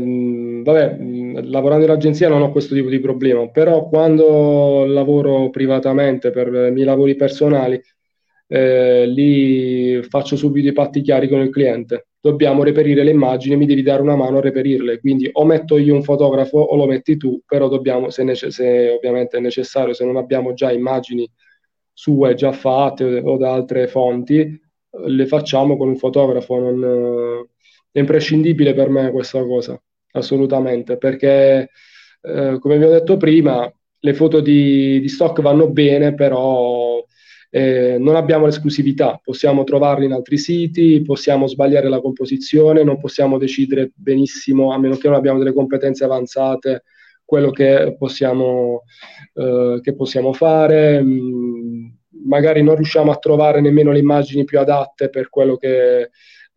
vabbè, 0.64 0.98
lavorando 1.46 1.86
in 1.86 1.90
agenzia 1.90 2.30
non 2.30 2.44
ho 2.44 2.52
questo 2.52 2.76
tipo 2.76 2.90
di 2.90 3.00
problema, 3.00 3.48
però 3.48 3.90
quando 3.90 4.86
lavoro 4.86 5.50
privatamente 5.50 6.30
per 6.30 6.48
i 6.48 6.72
miei 6.72 6.86
lavori 6.86 7.16
personali, 7.16 7.82
eh, 8.54 9.06
lì 9.08 10.04
faccio 10.04 10.36
subito 10.36 10.68
i 10.68 10.74
patti 10.74 11.02
chiari 11.02 11.30
con 11.30 11.40
il 11.40 11.50
cliente 11.50 12.08
dobbiamo 12.22 12.64
reperire 12.64 13.04
le 13.04 13.10
immagini, 13.10 13.58
mi 13.58 13.66
devi 13.66 13.82
dare 13.82 14.02
una 14.02 14.16
mano 14.16 14.38
a 14.38 14.42
reperirle. 14.42 15.00
Quindi 15.00 15.28
o 15.32 15.44
metto 15.44 15.78
io 15.78 15.96
un 15.96 16.04
fotografo 16.04 16.60
o 16.60 16.76
lo 16.76 16.86
metti 16.86 17.18
tu, 17.18 17.42
però 17.46 17.68
dobbiamo, 17.68 18.10
se, 18.12 18.24
nece- 18.24 18.52
se 18.52 18.90
ovviamente 18.90 19.38
è 19.38 19.40
necessario, 19.42 19.94
se 19.94 20.06
non 20.06 20.18
abbiamo 20.18 20.54
già 20.54 20.72
immagini 20.72 21.30
sue 21.94 22.36
già 22.36 22.52
fatte 22.52 23.04
o, 23.04 23.38
da 23.38 23.52
altre 23.54 23.88
fonti, 23.88 24.60
le 25.06 25.26
facciamo 25.26 25.76
con 25.78 25.88
un 25.90 25.98
fotografo. 25.98 26.60
Non, 26.60 27.48
è 27.92 28.00
imprescindibile 28.00 28.74
per 28.74 28.90
me 28.90 29.12
questa 29.12 29.44
cosa, 29.44 29.82
assolutamente, 30.12 30.98
perché 30.98 31.70
eh, 32.22 32.58
come 32.60 32.78
vi 32.78 32.84
ho 32.84 32.90
detto 32.90 33.18
prima, 33.18 33.72
le 34.04 34.14
foto 34.14 34.40
di, 34.40 35.00
di 35.00 35.08
stock 35.10 35.42
vanno 35.42 35.70
bene, 35.70 36.14
però 36.14 37.04
eh, 37.54 37.98
non 38.00 38.16
abbiamo 38.16 38.46
l'esclusività, 38.46 39.20
possiamo 39.22 39.66
trovarli 39.66 40.06
in 40.06 40.14
altri 40.14 40.38
siti, 40.38 41.02
possiamo 41.02 41.48
sbagliare 41.48 41.90
la 41.90 42.00
composizione, 42.00 42.84
non 42.84 42.98
possiamo 42.98 43.38
decidere 43.38 43.92
benissimo, 43.94 44.72
a 44.72 44.80
meno 44.80 44.96
che 44.96 45.10
non 45.10 45.18
abbiamo 45.18 45.38
delle 45.38 45.54
competenze 45.54 46.06
avanzate, 46.06 46.84
quello 47.26 47.52
che 47.52 47.96
possiamo, 47.98 48.84
eh, 49.34 49.80
che 49.82 49.94
possiamo 49.94 50.32
fare. 50.32 51.04
Mm, 51.04 51.90
magari 52.26 52.64
non 52.64 52.76
riusciamo 52.76 53.12
a 53.12 53.18
trovare 53.18 53.60
nemmeno 53.60 53.92
le 53.92 54.00
immagini 54.00 54.46
più 54.46 54.58
adatte 54.58 55.10
per 55.10 55.30
quello 55.30 55.58
che 55.58 56.10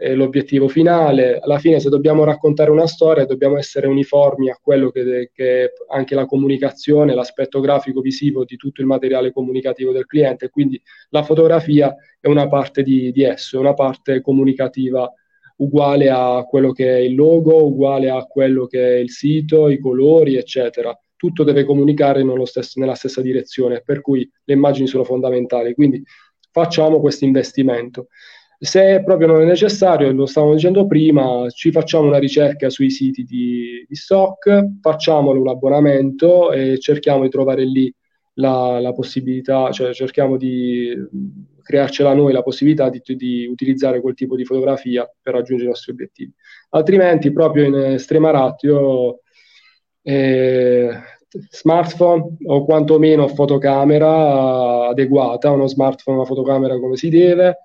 eh, 0.05 0.14
l'obiettivo 0.14 0.68
finale. 0.68 1.39
Alla 1.39 1.59
fine, 1.59 1.81
se 1.81 1.89
dobbiamo 1.89 2.24
raccontare 2.24 2.70
una 2.70 2.86
storia, 2.86 3.24
dobbiamo 3.24 3.56
essere 3.56 3.86
uniformi 3.86 4.51
a 4.51 4.59
quello 4.60 4.90
che, 4.90 5.31
che 5.32 5.72
anche 5.89 6.14
la 6.14 6.26
comunicazione, 6.26 7.14
l'aspetto 7.14 7.60
grafico 7.60 8.02
visivo 8.02 8.44
di 8.44 8.56
tutto 8.56 8.82
il 8.82 8.86
materiale 8.86 9.32
comunicativo 9.32 9.93
del 9.93 10.05
cliente. 10.05 10.51
Quindi 10.51 10.81
la 11.09 11.22
fotografia 11.22 11.94
è 12.20 12.28
una 12.28 12.48
parte 12.48 12.82
di, 12.82 13.12
di 13.12 13.22
esso, 13.22 13.56
è 13.56 13.60
una 13.60 13.72
parte 13.72 14.20
comunicativa 14.20 15.10
uguale 15.56 16.10
a 16.10 16.44
quello 16.47 16.72
che 16.72 16.97
è 16.97 16.98
il 16.98 17.14
logo, 17.14 17.64
uguale 17.64 18.10
a 18.10 18.24
quello 18.24 18.66
che 18.66 18.97
è 18.97 18.98
il 18.98 19.10
sito, 19.10 19.70
i 19.70 19.78
colori, 19.78 20.36
eccetera. 20.36 20.94
Tutto 21.16 21.44
deve 21.44 21.64
comunicare 21.64 22.22
stesso, 22.44 22.78
nella 22.78 22.94
stessa 22.94 23.22
direzione, 23.22 23.81
per 23.82 24.02
cui 24.02 24.31
le 24.44 24.52
immagini 24.52 24.86
sono 24.86 25.05
fondamentali. 25.05 25.72
Quindi 25.72 26.02
facciamo 26.51 27.01
questo 27.01 27.24
investimento. 27.24 28.09
Se 28.65 29.03
proprio 29.05 29.27
non 29.27 29.43
è 29.43 29.45
necessario, 29.45 30.11
lo 30.12 30.24
stavamo 30.24 30.55
dicendo 30.55 30.86
prima, 30.86 31.47
ci 31.51 31.70
facciamo 31.70 32.07
una 32.07 32.16
ricerca 32.16 32.70
sui 32.70 32.89
siti 32.89 33.23
di, 33.23 33.85
di 33.86 33.95
stock, 33.95 34.78
facciamolo 34.81 35.39
un 35.39 35.49
abbonamento 35.49 36.51
e 36.51 36.78
cerchiamo 36.78 37.24
di 37.24 37.28
trovare 37.28 37.66
lì 37.66 37.95
la, 38.35 38.81
la 38.81 38.95
possibilità, 38.95 39.70
cioè 39.70 39.93
cerchiamo 39.93 40.39
di 40.39 40.97
crearcela 41.61 42.15
noi 42.15 42.32
la 42.32 42.43
possibilità 42.43 42.89
di, 42.89 43.03
di, 43.05 43.47
utilizzare 43.47 44.01
quel 44.01 44.15
tipo 44.15 44.35
di 44.35 44.47
fotografia 44.47 45.07
per 45.20 45.35
raggiungere 45.35 45.69
i 45.69 45.73
nostri 45.73 45.93
obiettivi. 45.93 46.32
Altrimenti, 46.70 47.32
proprio 47.32 47.66
in 47.66 47.74
estrema 47.74 48.31
ratio, 48.31 49.20
eh, 50.01 50.89
smartphone 51.51 52.39
o 52.47 52.65
quantomeno 52.65 53.28
fotocamera 53.28 54.89
adeguata, 54.89 55.51
uno 55.51 55.66
smartphone, 55.66 56.16
una 56.16 56.27
fotocamera 56.27 56.78
come 56.78 56.97
si 56.97 57.11
deve, 57.11 57.59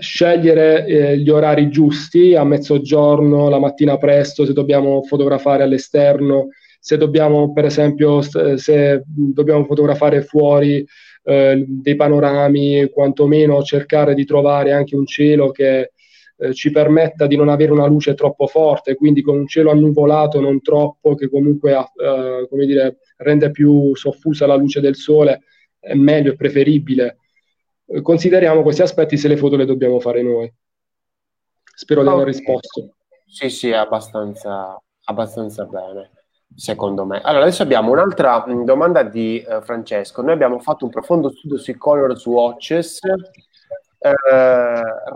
scegliere 0.00 0.84
eh, 0.86 1.18
gli 1.18 1.30
orari 1.30 1.68
giusti 1.68 2.34
a 2.34 2.44
mezzogiorno, 2.44 3.48
la 3.48 3.58
mattina 3.58 3.96
presto, 3.96 4.44
se 4.44 4.52
dobbiamo 4.52 5.02
fotografare 5.02 5.62
all'esterno, 5.62 6.48
se 6.80 6.96
dobbiamo, 6.96 7.52
per 7.52 7.64
esempio, 7.64 8.20
se 8.20 9.02
dobbiamo 9.06 9.64
fotografare 9.64 10.22
fuori 10.22 10.86
eh, 11.24 11.64
dei 11.66 11.96
panorami, 11.96 12.88
quantomeno 12.90 13.62
cercare 13.62 14.14
di 14.14 14.24
trovare 14.24 14.72
anche 14.72 14.94
un 14.94 15.06
cielo 15.06 15.50
che 15.50 15.92
eh, 16.38 16.54
ci 16.54 16.70
permetta 16.70 17.26
di 17.26 17.36
non 17.36 17.48
avere 17.48 17.72
una 17.72 17.86
luce 17.86 18.14
troppo 18.14 18.46
forte, 18.46 18.94
quindi 18.94 19.22
con 19.22 19.36
un 19.36 19.46
cielo 19.46 19.70
annuvolato, 19.70 20.40
non 20.40 20.60
troppo, 20.60 21.14
che 21.14 21.28
comunque 21.28 21.72
eh, 21.72 22.46
come 22.48 22.66
dire, 22.66 22.98
rende 23.16 23.50
più 23.50 23.94
soffusa 23.96 24.46
la 24.46 24.54
luce 24.54 24.80
del 24.80 24.96
sole, 24.96 25.42
è 25.78 25.94
meglio, 25.94 26.32
è 26.32 26.36
preferibile 26.36 27.18
consideriamo 28.02 28.62
questi 28.62 28.82
aspetti 28.82 29.16
se 29.16 29.28
le 29.28 29.36
foto 29.36 29.56
le 29.56 29.64
dobbiamo 29.64 30.00
fare 30.00 30.22
noi. 30.22 30.52
Spero 31.74 32.02
di 32.02 32.08
aver 32.08 32.26
risposto. 32.26 32.96
Sì, 33.26 33.50
sì, 33.50 33.72
abbastanza, 33.72 34.80
abbastanza 35.04 35.64
bene, 35.64 36.10
secondo 36.54 37.04
me. 37.04 37.20
Allora, 37.20 37.42
adesso 37.44 37.62
abbiamo 37.62 37.90
un'altra 37.92 38.46
mm, 38.48 38.64
domanda 38.64 39.02
di 39.02 39.44
uh, 39.46 39.60
Francesco. 39.60 40.22
Noi 40.22 40.32
abbiamo 40.32 40.58
fatto 40.58 40.84
un 40.84 40.90
profondo 40.90 41.30
studio 41.30 41.58
sui 41.58 41.76
color 41.76 42.16
swatches 42.16 43.00
eh, 43.98 44.14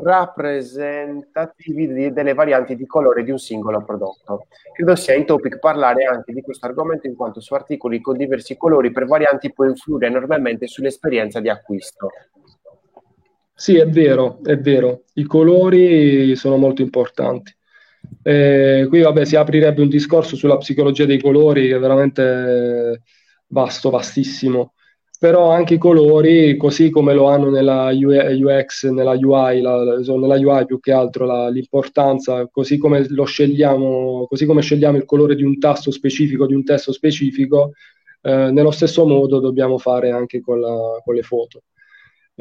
rappresentativi 0.02 1.86
di, 1.86 2.12
delle 2.12 2.34
varianti 2.34 2.74
di 2.74 2.86
colore 2.86 3.22
di 3.22 3.30
un 3.30 3.38
singolo 3.38 3.84
prodotto. 3.84 4.46
Credo 4.72 4.96
sia 4.96 5.14
in 5.14 5.26
topic 5.26 5.58
parlare 5.58 6.04
anche 6.04 6.32
di 6.32 6.42
questo 6.42 6.66
argomento 6.66 7.06
in 7.06 7.14
quanto 7.14 7.40
su 7.40 7.54
articoli 7.54 8.00
con 8.00 8.16
diversi 8.16 8.56
colori 8.56 8.90
per 8.90 9.06
varianti 9.06 9.52
può 9.52 9.64
influire 9.64 10.08
enormemente 10.08 10.66
sull'esperienza 10.66 11.40
di 11.40 11.48
acquisto. 11.48 12.10
Sì, 13.60 13.76
è 13.76 13.86
vero, 13.86 14.40
è 14.42 14.56
vero. 14.58 15.04
I 15.14 15.24
colori 15.24 16.34
sono 16.34 16.56
molto 16.56 16.80
importanti. 16.80 17.54
Eh, 18.22 18.86
qui 18.88 19.00
vabbè, 19.02 19.24
si 19.26 19.36
aprirebbe 19.36 19.82
un 19.82 19.88
discorso 19.90 20.34
sulla 20.34 20.56
psicologia 20.56 21.04
dei 21.04 21.20
colori 21.20 21.68
che 21.68 21.76
è 21.76 21.78
veramente 21.78 23.02
vasto, 23.48 23.90
vastissimo. 23.90 24.72
Però 25.18 25.50
anche 25.50 25.74
i 25.74 25.78
colori, 25.78 26.56
così 26.56 26.88
come 26.88 27.12
lo 27.12 27.28
hanno 27.28 27.50
nella 27.50 27.90
UX, 27.92 28.88
nella 28.88 29.12
UI, 29.12 29.60
la, 29.60 29.98
nella 30.16 30.36
UI 30.38 30.64
più 30.64 30.80
che 30.80 30.92
altro 30.92 31.26
la, 31.26 31.50
l'importanza, 31.50 32.48
così 32.50 32.78
come 32.78 33.06
lo 33.10 33.24
scegliamo, 33.24 34.26
così 34.26 34.46
come 34.46 34.62
scegliamo 34.62 34.96
il 34.96 35.04
colore 35.04 35.34
di 35.34 35.42
un 35.42 35.58
tasto 35.58 35.90
specifico, 35.90 36.46
di 36.46 36.54
un 36.54 36.64
testo 36.64 36.92
specifico, 36.92 37.72
eh, 38.22 38.50
nello 38.50 38.70
stesso 38.70 39.04
modo 39.06 39.38
dobbiamo 39.40 39.76
fare 39.76 40.10
anche 40.10 40.40
con, 40.40 40.60
la, 40.60 40.78
con 41.04 41.14
le 41.14 41.22
foto. 41.22 41.60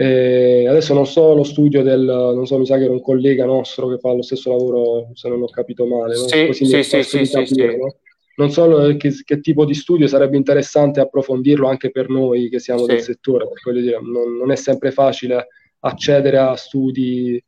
E 0.02 0.66
adesso 0.66 0.94
non 0.94 1.06
so 1.06 1.34
lo 1.34 1.44
studio 1.44 1.84
del, 1.84 2.06
non 2.06 2.48
so, 2.48 2.58
mi 2.58 2.66
sa 2.66 2.78
che 2.78 2.86
era 2.86 2.94
un 2.94 3.02
collega 3.02 3.44
nostro 3.44 3.90
che 3.90 3.98
fa 3.98 4.14
lo 4.14 4.22
stesso 4.22 4.50
lavoro, 4.50 5.10
se 5.14 5.28
non 5.28 5.42
ho 5.42 5.50
capito 5.50 5.86
male. 5.86 6.16
No? 6.16 6.26
Sì, 6.26 6.46
Così 6.46 6.66
sì, 6.66 6.84
sì, 6.84 7.04
sì, 7.04 7.30
capire, 7.30 7.72
sì, 7.74 7.78
no? 7.78 7.96
Non 8.38 8.50
so 8.50 8.96
che, 8.96 9.12
che, 9.26 9.42
tipo 9.42 9.66
di 9.66 9.74
studio 9.74 10.08
sarebbe 10.08 10.38
interessante 10.38 11.02
approfondirlo 11.02 11.68
anche 11.68 11.92
per 11.92 12.08
noi 12.08 12.48
che 12.48 12.60
siamo 12.60 12.86
del 12.86 13.02
settore, 13.02 13.46
perché 13.50 13.82
dire, 13.82 14.00
non, 14.02 14.38
non, 14.38 14.52
è 14.52 14.56
sempre 14.56 14.92
facile 14.92 15.48
accedere 15.80 16.38
a 16.38 16.56
studi 16.56 17.44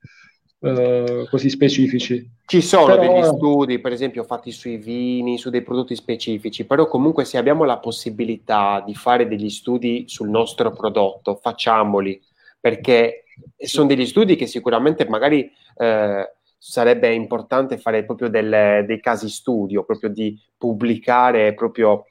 eh, 0.60 1.26
così 1.30 1.50
specifici. 1.50 2.30
Ci 2.46 2.62
sono 2.62 2.98
però... 2.98 3.14
degli 3.14 3.24
studi, 3.24 3.80
per 3.80 3.94
esempio, 3.94 4.26
fatti 4.26 4.52
sui 4.52 4.76
vini, 4.76 5.38
su 5.38 5.50
dei 5.50 5.62
prodotti 5.62 5.96
specifici, 5.96 6.66
però 6.66 6.86
comunque 6.86 7.24
se 7.24 7.38
abbiamo 7.38 7.64
la 7.64 7.78
possibilità 7.78 8.84
di 8.86 8.94
fare 8.94 9.26
degli 9.26 9.50
studi 9.50 10.04
sul 10.08 10.28
nostro 10.28 10.74
prodotto, 10.74 11.40
facciamoli, 11.42 12.22
perché 12.62 13.24
sono 13.58 13.88
degli 13.88 14.06
studi 14.06 14.36
che 14.36 14.46
sicuramente 14.46 15.08
magari 15.10 15.52
eh, 15.78 16.34
sarebbe 16.58 17.12
importante 17.12 17.78
fare 17.78 18.06
proprio 18.06 18.30
delle, 18.30 18.86
dei 18.88 19.00
casi 19.00 19.28
studio, 19.28 19.84
proprio 19.84 20.10
di 20.10 20.40
pubblicare 20.56 21.56
proprio 21.56 22.06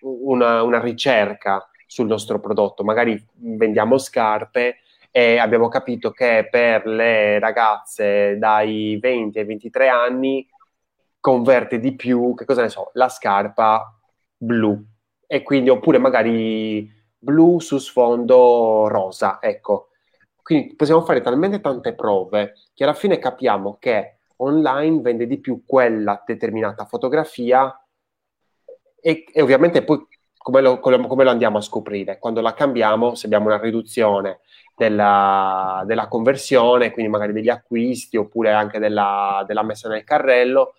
una, 0.00 0.62
una 0.62 0.80
ricerca 0.80 1.68
sul 1.86 2.06
nostro 2.06 2.38
prodotto. 2.38 2.84
Magari 2.84 3.20
vendiamo 3.34 3.98
scarpe 3.98 4.76
e 5.10 5.38
abbiamo 5.38 5.68
capito 5.68 6.12
che 6.12 6.46
per 6.48 6.86
le 6.86 7.40
ragazze 7.40 8.38
dai 8.38 8.96
20 9.00 9.38
ai 9.40 9.44
23 9.44 9.88
anni 9.88 10.48
converte 11.18 11.80
di 11.80 11.96
più, 11.96 12.34
che 12.34 12.44
cosa 12.44 12.62
ne 12.62 12.68
so, 12.68 12.90
la 12.92 13.08
scarpa 13.08 13.92
blu 14.36 14.80
e 15.26 15.42
quindi 15.42 15.70
oppure 15.70 15.98
magari 15.98 16.88
blu 17.18 17.58
su 17.58 17.78
sfondo 17.78 18.86
rosa, 18.88 19.38
ecco. 19.40 19.88
Quindi 20.46 20.76
possiamo 20.76 21.00
fare 21.00 21.22
talmente 21.22 21.60
tante 21.60 21.92
prove 21.92 22.54
che 22.72 22.84
alla 22.84 22.94
fine 22.94 23.18
capiamo 23.18 23.78
che 23.80 24.18
online 24.36 25.00
vende 25.00 25.26
di 25.26 25.40
più 25.40 25.64
quella 25.66 26.22
determinata 26.24 26.84
fotografia 26.84 27.76
e, 29.00 29.24
e 29.32 29.42
ovviamente 29.42 29.82
poi 29.82 30.06
come 30.36 30.60
lo, 30.60 30.78
come 30.78 31.24
lo, 31.24 31.30
andiamo 31.30 31.58
a 31.58 31.62
scoprire? 31.62 32.20
Quando 32.20 32.40
la 32.40 32.54
cambiamo, 32.54 33.16
se 33.16 33.26
abbiamo 33.26 33.46
una 33.46 33.58
riduzione 33.58 34.38
della, 34.76 35.82
della 35.84 36.06
conversione, 36.06 36.92
quindi 36.92 37.10
magari 37.10 37.32
degli 37.32 37.48
acquisti 37.48 38.16
oppure 38.16 38.52
anche 38.52 38.78
della, 38.78 39.42
della 39.48 39.64
messa 39.64 39.88
nel 39.88 40.04
carrello, 40.04 40.74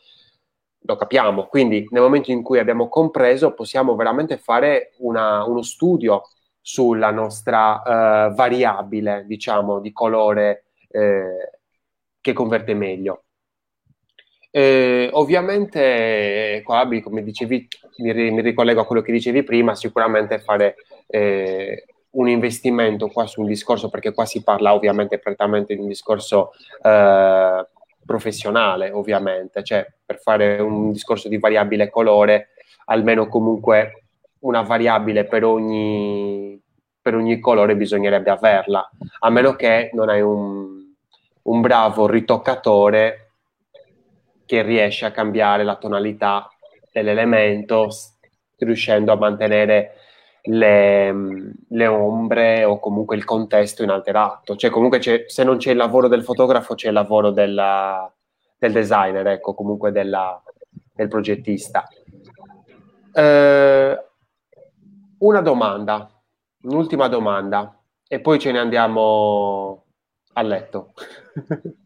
lo 0.79 0.95
capiamo. 0.95 1.47
Quindi 1.47 1.85
nel 1.89 2.03
momento 2.03 2.31
in 2.31 2.41
cui 2.41 2.59
abbiamo 2.59 2.87
compreso, 2.87 3.53
possiamo 3.53 3.97
veramente 3.97 4.37
fare 4.37 4.93
una, 4.99 5.43
uno 5.43 5.61
studio 5.61 6.21
sulla 6.67 7.11
nostra 7.11 7.81
uh, 7.81 8.35
variabile, 8.35 9.23
diciamo, 9.25 9.79
di 9.79 9.93
colore 9.93 10.65
eh, 10.89 11.59
che 12.19 12.33
converte 12.33 12.73
meglio. 12.73 13.23
Eh, 14.51 15.07
ovviamente, 15.13 16.61
qua, 16.65 16.85
come 17.01 17.23
dicevi, 17.23 17.69
mi, 17.99 18.31
mi, 18.31 18.41
ricollego 18.41 18.81
a 18.81 18.85
quello 18.85 19.01
che 19.01 19.13
dicevi 19.13 19.43
prima, 19.43 19.75
sicuramente 19.75 20.39
fare 20.39 20.75
eh, 21.07 21.85
un 22.11 22.27
investimento 22.27 23.07
qua 23.07 23.25
su 23.27 23.39
un 23.39 23.47
discorso, 23.47 23.87
perché 23.89 24.11
qua 24.11 24.25
si 24.25 24.43
parla 24.43 24.73
ovviamente 24.73 25.19
prettamente 25.19 25.73
di 25.73 25.79
un 25.79 25.87
discorso 25.87 26.51
eh, 26.83 27.65
professionale, 28.05 28.91
ovviamente, 28.91 29.63
cioè 29.63 29.87
per 30.05 30.19
fare 30.19 30.59
un 30.59 30.91
discorso 30.91 31.29
di 31.29 31.37
variabile 31.37 31.89
colore, 31.89 32.49
almeno 32.87 33.29
comunque 33.29 34.06
una 34.47 34.61
variabile 34.61 35.25
per 35.25 35.43
ogni, 35.43 36.59
per 37.01 37.15
ogni 37.15 37.39
colore 37.39 37.75
bisognerebbe 37.75 38.31
averla, 38.31 38.89
a 39.19 39.29
meno 39.29 39.55
che 39.55 39.89
non 39.93 40.09
hai 40.09 40.21
un, 40.21 40.93
un 41.43 41.61
bravo 41.61 42.07
ritoccatore 42.07 43.31
che 44.45 44.61
riesce 44.61 45.05
a 45.05 45.11
cambiare 45.11 45.63
la 45.63 45.75
tonalità 45.75 46.49
dell'elemento 46.91 47.89
riuscendo 48.59 49.11
a 49.11 49.17
mantenere 49.17 49.91
le, 50.43 51.13
le, 51.67 51.87
ombre 51.87 52.63
o 52.63 52.79
comunque 52.79 53.17
il 53.17 53.25
contesto 53.25 53.83
inalterato. 53.83 54.55
Cioè 54.55 54.69
comunque 54.69 55.01
se 55.01 55.43
non 55.43 55.57
c'è 55.57 55.71
il 55.71 55.77
lavoro 55.77 56.07
del 56.07 56.23
fotografo 56.23 56.73
c'è 56.73 56.87
il 56.87 56.93
lavoro 56.93 57.31
della, 57.31 58.09
del 58.57 58.71
designer, 58.71 59.27
ecco, 59.27 59.53
comunque 59.53 59.91
della, 59.91 60.41
del 60.93 61.09
progettista. 61.09 61.85
Eh, 63.13 64.01
una 65.19 65.41
domanda, 65.41 66.09
un'ultima 66.63 67.07
domanda 67.07 67.79
e 68.07 68.19
poi 68.19 68.39
ce 68.39 68.51
ne 68.51 68.59
andiamo 68.59 69.85
a 70.33 70.41
letto. 70.41 70.93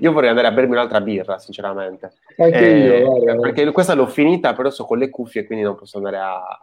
io 0.00 0.12
vorrei 0.12 0.30
andare 0.30 0.48
a 0.48 0.52
bermi 0.52 0.72
un'altra 0.72 1.00
birra, 1.00 1.38
sinceramente. 1.38 2.12
Anche 2.36 2.58
eh, 2.58 2.98
io, 3.00 3.20
guarda. 3.20 3.40
Perché 3.40 3.70
questa 3.70 3.94
l'ho 3.94 4.06
finita, 4.06 4.52
però 4.52 4.70
so 4.70 4.84
con 4.84 4.98
le 4.98 5.10
cuffie, 5.10 5.46
quindi 5.46 5.64
non 5.64 5.76
posso 5.76 5.98
andare 5.98 6.18
a, 6.18 6.58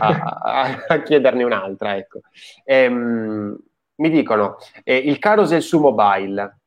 a, 0.00 0.40
a, 0.42 0.84
a 0.86 1.02
chiederne 1.02 1.44
un'altra. 1.44 1.96
Ecco. 1.96 2.20
Ehm, 2.64 3.58
mi 3.96 4.10
dicono, 4.10 4.56
eh, 4.82 4.96
il 4.96 5.18
carousel 5.18 5.62
su 5.62 5.80
mobile, 5.80 6.58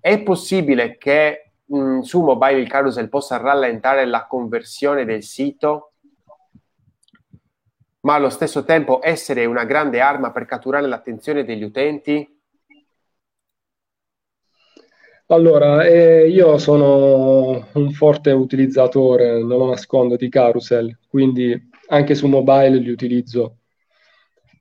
è 0.00 0.22
possibile 0.22 0.98
che 0.98 1.52
mh, 1.64 1.78
mm, 1.78 2.00
su 2.00 2.22
mobile 2.22 2.60
il 2.60 2.68
carousel 2.68 3.08
possa 3.08 3.38
rallentare 3.38 4.04
la 4.04 4.26
conversione 4.26 5.04
del 5.04 5.22
sito? 5.22 5.93
Ma 8.04 8.14
allo 8.14 8.30
stesso 8.30 8.64
tempo 8.64 9.00
essere 9.02 9.44
una 9.46 9.64
grande 9.64 10.00
arma 10.00 10.30
per 10.30 10.44
catturare 10.46 10.86
l'attenzione 10.86 11.44
degli 11.44 11.62
utenti? 11.62 12.26
Allora, 15.28 15.84
eh, 15.86 16.28
io 16.28 16.58
sono 16.58 17.66
un 17.72 17.90
forte 17.92 18.30
utilizzatore, 18.30 19.38
non 19.38 19.58
lo 19.58 19.66
nascondo, 19.70 20.16
di 20.16 20.28
carousel, 20.28 20.98
quindi 21.08 21.70
anche 21.88 22.14
su 22.14 22.26
mobile 22.26 22.76
li 22.76 22.90
utilizzo. 22.90 23.58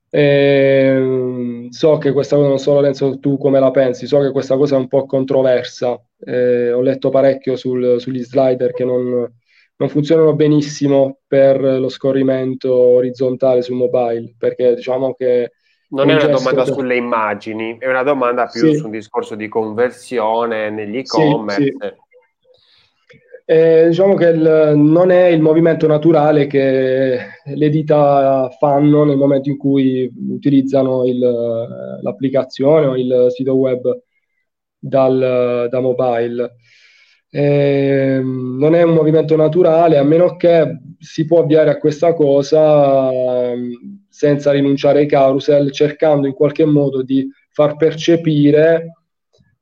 Eh, 0.09 1.67
so 1.69 1.97
che 1.97 2.11
questa 2.13 2.35
cosa, 2.37 2.47
non 2.47 2.59
so 2.59 2.73
Lorenzo, 2.73 3.19
tu 3.19 3.37
come 3.37 3.59
la 3.59 3.71
pensi, 3.71 4.07
so 4.07 4.19
che 4.21 4.31
questa 4.31 4.55
cosa 4.55 4.75
è 4.75 4.79
un 4.79 4.87
po' 4.87 5.05
controversa, 5.05 6.01
eh, 6.19 6.71
ho 6.71 6.81
letto 6.81 7.09
parecchio 7.09 7.55
sul, 7.57 7.99
sugli 7.99 8.23
slider 8.23 8.71
che 8.71 8.85
non, 8.85 9.27
non, 9.75 9.89
funzionano 9.89 10.35
benissimo 10.35 11.19
per 11.27 11.61
lo 11.61 11.89
scorrimento 11.89 12.73
orizzontale 12.73 13.61
su 13.61 13.73
mobile, 13.73 14.35
perché 14.37 14.75
diciamo 14.75 15.13
che 15.13 15.51
non 15.89 16.09
è 16.09 16.15
una 16.15 16.27
domanda 16.27 16.63
da... 16.63 16.71
sulle 16.71 16.95
immagini, 16.95 17.77
è 17.79 17.87
una 17.87 18.03
domanda 18.03 18.47
più 18.47 18.71
sì. 18.71 18.75
su 18.75 18.85
un 18.85 18.91
discorso 18.91 19.35
di 19.35 19.47
conversione 19.47 20.69
negli 20.69 20.97
e-commerce. 20.97 21.63
Sì, 21.63 21.75
sì. 21.79 22.01
Eh, 23.45 23.87
diciamo 23.89 24.15
che 24.15 24.27
il, 24.27 24.73
non 24.75 25.11
è 25.11 25.25
il 25.25 25.41
movimento 25.41 25.85
naturale 25.85 26.47
che 26.47 27.19
le 27.43 27.69
dita 27.69 28.49
fanno 28.57 29.03
nel 29.03 29.17
momento 29.17 29.49
in 29.49 29.57
cui 29.57 30.09
utilizzano 30.29 31.05
il, 31.05 31.19
l'applicazione 32.01 32.85
o 32.85 32.95
il 32.95 33.27
sito 33.29 33.53
web 33.53 34.01
dal, 34.79 35.67
da 35.69 35.79
mobile. 35.81 36.55
Eh, 37.35 38.22
non 38.23 38.76
è 38.76 38.84
un 38.84 38.93
movimento 38.93 39.35
naturale 39.35 39.97
a 39.97 40.03
meno 40.03 40.35
che 40.35 40.77
si 40.99 41.26
può 41.26 41.39
avviare 41.39 41.72
a 41.72 41.80
questa 41.80 42.14
cosa 42.14 43.10
senza 44.07 44.51
rinunciare 44.51 44.99
ai 44.99 45.07
carousel, 45.07 45.72
cercando 45.72 46.27
in 46.27 46.34
qualche 46.34 46.64
modo 46.64 47.01
di 47.01 47.27
far 47.49 47.76
percepire 47.76 48.99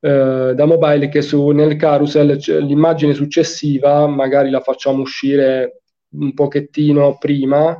eh, 0.00 0.52
da 0.54 0.64
mobile 0.66 1.08
che 1.08 1.22
su, 1.22 1.48
nel 1.48 1.76
carousel 1.76 2.36
l'immagine 2.62 3.14
successiva 3.14 4.06
magari 4.06 4.50
la 4.50 4.60
facciamo 4.60 5.00
uscire 5.00 5.80
un 6.10 6.34
pochettino 6.34 7.16
prima, 7.18 7.74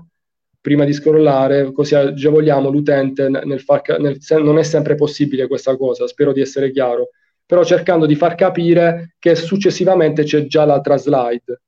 prima 0.58 0.86
di 0.86 0.94
scrollare, 0.94 1.70
così 1.70 1.94
agevoliamo 1.96 2.70
l'utente 2.70 3.28
nel 3.28 3.60
far, 3.60 3.82
nel, 3.98 4.18
non 4.42 4.56
è 4.56 4.62
sempre 4.62 4.94
possibile 4.94 5.46
questa 5.46 5.76
cosa, 5.76 6.06
spero 6.06 6.32
di 6.32 6.40
essere 6.40 6.70
chiaro, 6.70 7.10
però 7.52 7.64
cercando 7.64 8.06
di 8.06 8.14
far 8.14 8.34
capire 8.34 9.14
che 9.18 9.34
successivamente 9.34 10.22
c'è 10.22 10.46
già 10.46 10.64
l'altra 10.64 10.96
slide 10.96 11.60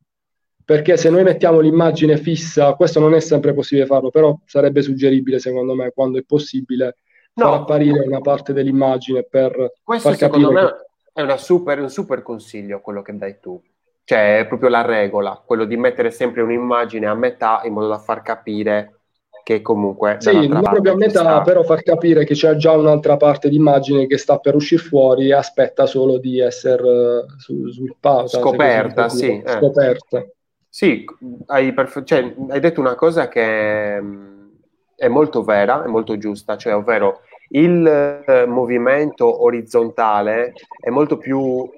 perché 0.65 0.97
se 0.97 1.11
noi 1.11 1.24
mettiamo 1.24 1.61
l'immagine 1.61 2.16
fissa, 2.16 2.73
questo 2.73 3.01
non 3.01 3.12
è 3.12 3.20
sempre 3.20 3.52
possibile 3.52 3.85
farlo, 3.85 4.09
però 4.09 4.35
sarebbe 4.47 4.81
suggeribile 4.81 5.39
secondo 5.39 5.74
me 5.74 5.90
quando 5.94 6.16
è 6.19 6.23
possibile 6.23 6.97
no. 7.35 7.44
far 7.44 7.55
apparire 7.61 8.01
una 8.01 8.23
parte 8.23 8.55
dell'immagine 8.55 9.24
per 9.24 9.73
questo 9.82 10.09
far 10.09 10.16
secondo 10.16 10.52
me 10.52 10.86
è 11.12 11.36
super, 11.36 11.78
un 11.82 11.90
super 11.90 12.23
consiglio 12.23 12.81
quello 12.81 13.02
che 13.02 13.15
dai 13.19 13.39
tu 13.39 13.61
cioè 14.05 14.39
è 14.39 14.47
proprio 14.47 14.70
la 14.70 14.86
regola 14.86 15.43
quello 15.44 15.66
di 15.66 15.77
mettere 15.77 16.11
sempre 16.11 16.40
un'immagine 16.40 17.05
a 17.05 17.15
metà 17.15 17.61
in 17.65 17.74
modo 17.74 17.89
da 17.89 17.98
far 17.98 18.23
capire 18.23 19.01
che 19.45 19.61
comunque 19.61 20.16
sì, 20.21 20.49
non 20.49 20.62
proprio 20.62 20.95
a 20.95 20.97
metà, 20.97 21.21
sta... 21.21 21.41
però 21.43 21.62
far 21.62 21.83
capire 21.83 22.25
che 22.25 22.33
c'è 22.33 22.57
già 22.57 22.73
un'altra 22.73 23.19
parte 23.19 23.51
di 23.51 23.57
immagine 23.57 24.07
che 24.07 24.16
sta 24.16 24.39
per 24.39 24.55
uscire 24.55 24.83
fuori 24.83 25.29
e 25.29 25.35
aspetta 25.35 25.85
solo 25.85 26.16
di 26.19 26.41
essere 26.41 26.83
uh, 26.83 27.71
sviluppata 27.71 28.27
scoperta, 28.27 29.09
sì, 29.11 29.41
eh. 29.45 29.51
scoperta. 29.59 30.27
Sì, 30.66 31.05
hai, 31.47 31.73
perfe- 31.75 32.05
cioè, 32.05 32.35
hai 32.49 32.59
detto 32.59 32.81
una 32.81 32.95
cosa 32.95 33.29
che 33.29 34.01
mm, 34.01 34.49
è 34.97 35.09
molto 35.09 35.45
vera, 35.45 35.85
è 35.85 35.89
molto 35.89 36.16
giusta, 36.16 36.57
cioè 36.57 36.75
ovvero 36.75 37.21
Il 37.51 37.87
eh, 37.87 38.47
movimento 38.47 39.45
orizzontale 39.45 40.55
è 40.81 40.89
molto 40.89 41.19
più 41.19 41.71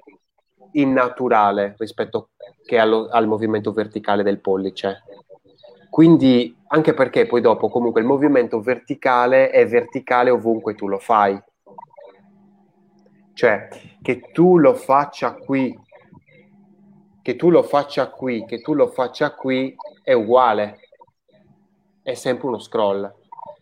innaturale 0.71 1.75
rispetto 1.77 2.29
che 2.65 2.77
allo, 2.77 3.07
al 3.11 3.27
movimento 3.27 3.73
verticale 3.73 4.23
del 4.23 4.39
pollice. 4.39 5.03
Quindi, 5.97 6.55
anche 6.67 6.93
perché 6.93 7.25
poi 7.25 7.41
dopo 7.41 7.69
comunque 7.69 8.01
il 8.01 8.05
movimento 8.05 8.61
verticale 8.61 9.49
è 9.49 9.65
verticale 9.65 10.29
ovunque 10.29 10.75
tu 10.75 10.87
lo 10.87 10.99
fai. 10.99 11.41
Cioè, 13.33 13.67
che 14.03 14.29
tu 14.31 14.59
lo 14.59 14.75
faccia 14.75 15.33
qui, 15.33 15.75
che 17.19 17.35
tu 17.35 17.49
lo 17.49 17.63
faccia 17.63 18.11
qui, 18.11 18.45
che 18.45 18.61
tu 18.61 18.75
lo 18.75 18.89
faccia 18.89 19.33
qui, 19.33 19.75
è 20.03 20.13
uguale. 20.13 20.77
È 22.03 22.13
sempre 22.13 22.45
uno 22.45 22.59
scroll. 22.59 23.11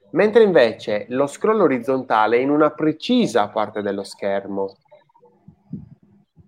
Mentre 0.10 0.44
invece 0.44 1.06
lo 1.12 1.28
scroll 1.28 1.62
orizzontale 1.62 2.36
è 2.36 2.42
in 2.42 2.50
una 2.50 2.72
precisa 2.72 3.48
parte 3.48 3.82
dello 3.82 4.04
schermo. 4.04 4.76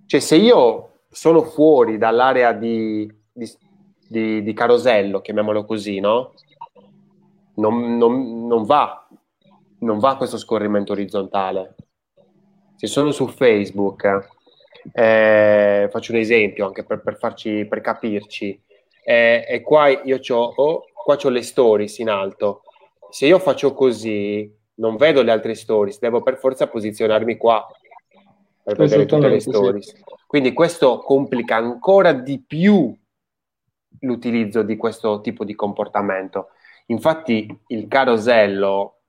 Cioè, 0.05 0.19
se 0.19 0.35
io 0.35 0.89
sono 1.09 1.43
fuori 1.43 1.97
dall'area 1.97 2.51
di, 2.51 3.09
di, 3.31 3.49
di, 4.07 4.41
di 4.41 4.53
carosello, 4.53 5.21
chiamiamolo 5.21 5.65
così, 5.65 5.99
no? 5.99 6.33
Non, 7.55 7.97
non, 7.97 8.47
non, 8.47 8.63
va, 8.63 9.07
non 9.79 9.99
va 9.99 10.15
questo 10.15 10.37
scorrimento 10.37 10.93
orizzontale. 10.93 11.75
Se 12.75 12.87
sono 12.87 13.11
su 13.11 13.27
Facebook, 13.27 14.29
eh, 14.93 15.89
faccio 15.91 16.11
un 16.11 16.19
esempio 16.19 16.65
anche 16.65 16.83
per, 16.83 17.01
per, 17.01 17.17
farci, 17.17 17.65
per 17.65 17.81
capirci, 17.81 18.61
eh, 19.03 19.45
e 19.47 19.61
qua 19.61 19.87
io 19.87 20.19
ho, 20.29 20.53
oh, 20.55 20.83
le 21.29 21.41
stories 21.41 21.97
in 21.99 22.09
alto. 22.09 22.61
Se 23.09 23.25
io 23.25 23.39
faccio 23.39 23.73
così, 23.73 24.53
non 24.75 24.95
vedo 24.97 25.21
le 25.21 25.31
altre 25.31 25.55
stories, 25.55 25.99
devo 25.99 26.21
per 26.21 26.37
forza 26.37 26.67
posizionarmi 26.67 27.37
qua 27.37 27.65
per 28.63 28.75
vedere 28.75 29.05
tutte 29.05 29.29
le 29.29 29.39
stories. 29.39 29.95
Quindi 30.27 30.51
questo 30.53 30.99
complica 30.99 31.55
ancora 31.55 32.11
di 32.11 32.43
più 32.45 32.93
l'utilizzo 34.01 34.61
di 34.63 34.75
questo 34.75 35.21
tipo 35.21 35.43
di 35.43 35.55
comportamento. 35.55 36.49
Infatti 36.87 37.47
il 37.67 37.87
carosello 37.87 39.01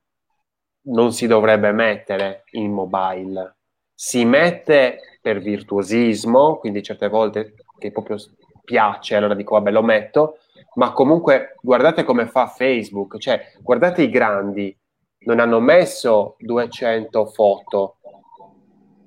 non 0.88 1.12
si 1.12 1.26
dovrebbe 1.26 1.72
mettere 1.72 2.44
in 2.52 2.72
mobile, 2.72 3.56
si 3.94 4.24
mette 4.24 5.18
per 5.20 5.40
virtuosismo, 5.40 6.56
quindi 6.56 6.82
certe 6.82 7.08
volte 7.08 7.54
che 7.78 7.92
proprio 7.92 8.16
piace, 8.64 9.16
allora 9.16 9.34
dico 9.34 9.54
vabbè 9.54 9.70
lo 9.70 9.82
metto, 9.82 10.38
ma 10.74 10.92
comunque 10.92 11.56
guardate 11.60 12.04
come 12.04 12.26
fa 12.26 12.46
Facebook, 12.46 13.18
cioè 13.18 13.52
guardate 13.60 14.02
i 14.02 14.10
grandi, 14.10 14.76
non 15.20 15.40
hanno 15.40 15.60
messo 15.60 16.36
200 16.38 17.26
foto, 17.26 17.96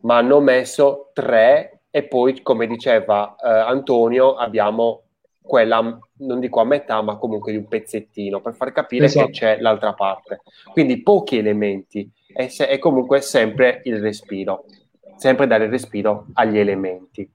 ma 0.02 0.18
hanno 0.18 0.40
messo 0.40 1.12
3 1.14 1.82
e 1.90 2.04
poi 2.04 2.42
come 2.42 2.68
diceva 2.68 3.36
eh, 3.36 3.50
Antonio 3.50 4.36
abbiamo 4.36 5.04
quella, 5.42 6.00
non 6.18 6.40
dico 6.40 6.60
a 6.62 6.66
metà, 6.66 7.02
ma 7.02 7.18
comunque 7.18 7.52
di 7.52 7.58
un 7.58 7.68
pezzettino 7.68 8.42
per 8.42 8.54
far 8.54 8.72
capire 8.72 9.06
esatto. 9.06 9.26
che 9.28 9.32
c'è 9.32 9.58
l'altra 9.60 9.94
parte. 9.94 10.42
Quindi 10.72 11.02
pochi 11.02 11.38
elementi 11.38 12.10
e, 12.34 12.50
se, 12.50 12.66
e 12.66 12.78
comunque 12.80 13.22
sempre 13.22 13.82
il 13.86 14.00
respiro, 14.00 14.66
sempre 15.18 15.48
dare 15.48 15.66
il 15.66 15.72
respiro 15.72 16.28
agli 16.34 16.58
elementi. 16.58 17.30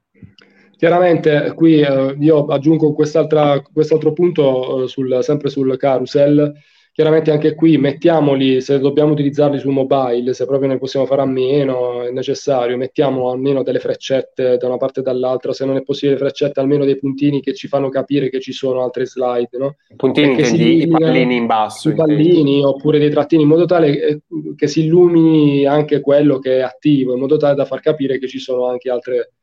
Chiaramente 0.77 1.53
qui 1.55 1.81
eh, 1.81 2.15
io 2.19 2.45
aggiungo 2.45 2.93
quest'altro 2.93 4.13
punto 4.13 4.83
eh, 4.83 4.87
sul, 4.87 5.23
sempre 5.23 5.49
sul 5.49 5.75
carousel 5.75 6.53
Chiaramente 6.97 7.29
anche 7.29 7.53
qui 7.53 7.77
mettiamoli, 7.77 8.59
se 8.59 8.79
dobbiamo 8.79 9.11
utilizzarli 9.11 9.59
su 9.59 9.69
mobile, 9.69 10.33
se 10.33 10.47
proprio 10.47 10.67
ne 10.67 10.79
possiamo 10.79 11.05
fare 11.05 11.21
a 11.21 11.27
meno, 11.27 12.01
è 12.01 12.09
necessario, 12.09 12.75
mettiamo 12.75 13.29
almeno 13.29 13.61
delle 13.61 13.77
freccette 13.77 14.57
da 14.57 14.65
una 14.65 14.77
parte 14.77 15.01
e 15.01 15.03
dall'altra, 15.03 15.53
se 15.53 15.63
non 15.65 15.75
è 15.75 15.83
possibile 15.83 16.17
freccette, 16.17 16.59
almeno 16.59 16.85
dei 16.85 16.97
puntini 16.97 17.39
che 17.39 17.53
ci 17.53 17.67
fanno 17.67 17.89
capire 17.89 18.31
che 18.31 18.39
ci 18.39 18.51
sono 18.51 18.81
altre 18.81 19.05
slide, 19.05 19.59
no? 19.59 19.75
Puntini 19.95 20.29
intendi 20.29 20.81
i 20.81 20.87
pallini 20.87 21.35
in 21.35 21.45
basso. 21.45 21.89
I 21.89 21.93
pallini 21.93 22.65
oppure 22.65 22.97
dei 22.97 23.11
trattini 23.11 23.43
in 23.43 23.49
modo 23.49 23.65
tale 23.65 23.89
eh, 23.89 24.21
che 24.55 24.65
si 24.65 24.85
illumini 24.85 25.67
anche 25.67 26.01
quello 26.01 26.39
che 26.39 26.57
è 26.57 26.61
attivo, 26.61 27.13
in 27.13 27.19
modo 27.19 27.37
tale 27.37 27.53
da 27.53 27.65
far 27.65 27.79
capire 27.79 28.17
che 28.17 28.27
ci 28.27 28.39
sono 28.39 28.65
anche 28.65 28.89
altre 28.89 29.33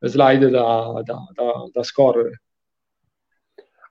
slide 0.00 0.48
da, 0.48 1.00
da, 1.04 1.16
da, 1.32 1.68
da 1.70 1.82
scorrere. 1.84 2.42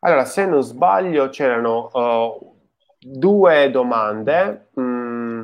Allora, 0.01 0.25
se 0.25 0.45
non 0.45 0.61
sbaglio, 0.61 1.29
c'erano 1.29 1.89
uh, 1.93 2.52
due 3.03 3.69
domande. 3.69 4.69
Mm, 4.79 5.43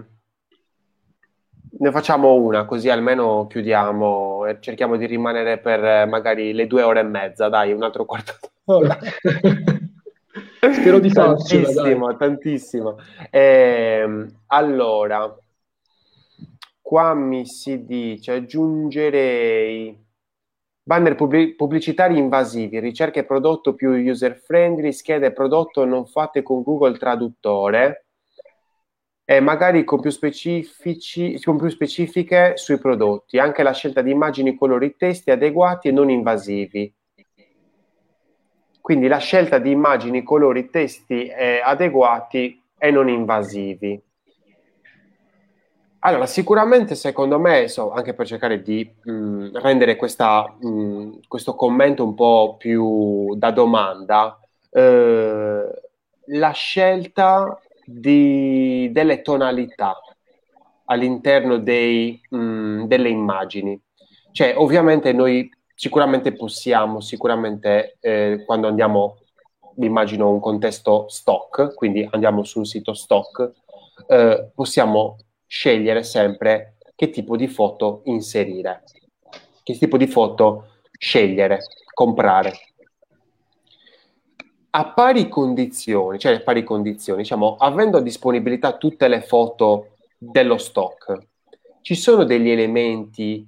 ne 1.80 1.92
facciamo 1.92 2.34
una, 2.34 2.66
così 2.66 2.90
almeno 2.90 3.48
chiudiamo 3.48 4.46
e 4.46 4.58
cerchiamo 4.60 4.98
di 4.98 5.06
rimanere 5.06 5.60
per 5.60 5.84
eh, 5.84 6.06
magari 6.06 6.54
le 6.54 6.68
due 6.68 6.84
ore 6.84 7.02
e 7.02 7.04
mezza, 7.04 7.48
dai, 7.50 7.72
un 7.72 7.84
altro 7.84 8.06
quarto 8.06 8.34
d'ora. 8.64 8.98
Spero 10.60 11.00
di 11.00 11.10
farcela, 11.10 11.64
tantissimo, 11.64 12.08
dai. 12.08 12.18
tantissimo. 12.18 12.98
Eh, 13.30 14.26
allora, 14.48 15.38
qua 16.82 17.14
mi 17.14 17.46
si 17.46 17.86
dice 17.86 18.34
aggiungerei 18.34 20.08
Banner 20.90 21.14
pubblicitari 21.14 22.18
invasivi, 22.18 22.80
ricerche 22.80 23.24
prodotto 23.24 23.76
più 23.76 23.92
user 23.92 24.40
friendly, 24.40 24.92
schede 24.92 25.32
prodotto 25.32 25.86
non 25.86 26.08
fatte 26.08 26.42
con 26.42 26.64
Google 26.64 26.98
Traduttore 26.98 28.08
e 29.24 29.40
magari 29.40 29.84
con 29.84 30.00
più, 30.00 30.10
con 31.44 31.58
più 31.58 31.70
specifiche 31.70 32.54
sui 32.58 32.80
prodotti. 32.80 33.38
Anche 33.38 33.62
la 33.62 33.72
scelta 33.72 34.02
di 34.02 34.10
immagini, 34.10 34.56
colori, 34.56 34.96
testi 34.98 35.30
adeguati 35.30 35.90
e 35.90 35.92
non 35.92 36.10
invasivi. 36.10 36.92
Quindi 38.82 39.08
la 39.08 39.20
scelta 39.20 39.60
di 39.60 39.70
immagini, 39.70 40.24
colori, 40.24 40.72
testi 40.72 41.28
eh, 41.28 41.62
adeguati 41.64 42.60
e 42.80 42.90
non 42.90 43.10
invasivi. 43.10 44.09
Allora, 46.02 46.26
sicuramente 46.28 46.96
secondo 46.96 47.40
me, 47.40 47.68
so, 47.68 47.92
anche 47.92 48.14
per 48.14 48.26
cercare 48.26 48.62
di 48.62 48.90
mh, 49.04 49.60
rendere 49.60 49.98
questa, 49.98 50.46
mh, 50.58 51.20
questo 51.28 51.56
commento 51.56 52.06
un 52.06 52.14
po' 52.16 52.56
più 52.58 53.36
da 53.36 53.52
domanda, 53.52 54.40
eh, 54.72 55.82
la 56.28 56.52
scelta 56.52 57.60
di, 57.84 58.90
delle 58.94 59.22
tonalità 59.22 60.00
all'interno 60.86 61.58
dei, 61.58 62.22
mh, 62.30 62.86
delle 62.86 63.10
immagini. 63.10 63.78
Cioè, 64.32 64.54
ovviamente 64.56 65.12
noi 65.12 65.50
sicuramente 65.76 66.32
possiamo, 66.32 67.02
sicuramente 67.02 67.98
eh, 68.00 68.44
quando 68.46 68.68
andiamo, 68.68 69.18
immagino 69.78 70.30
un 70.30 70.40
contesto 70.40 71.10
stock, 71.10 71.74
quindi 71.74 72.08
andiamo 72.12 72.44
su 72.46 72.60
un 72.60 72.66
sito 72.66 72.94
stock, 72.94 73.52
eh, 74.08 74.50
possiamo 74.56 75.18
scegliere 75.50 76.04
sempre 76.04 76.76
che 76.96 77.10
tipo 77.10 77.36
di 77.36 77.48
foto 77.48 78.02
inserire, 78.06 78.84
che 79.64 79.76
tipo 79.76 79.98
di 79.98 80.06
foto 80.06 80.82
scegliere, 80.92 81.62
comprare. 81.92 82.54
A 84.70 84.94
pari 84.94 85.28
condizioni, 85.28 86.20
cioè 86.20 86.36
a 86.36 86.42
pari 86.42 86.64
condizioni, 86.64 87.24
diciamo, 87.24 87.56
avendo 87.56 87.98
a 87.98 88.02
disponibilità 88.02 88.78
tutte 88.78 89.08
le 89.08 89.22
foto 89.22 89.96
dello 90.20 90.60
stock, 90.60 91.18
ci 91.82 91.96
sono 91.96 92.26
degli 92.26 92.52
elementi 92.52 93.48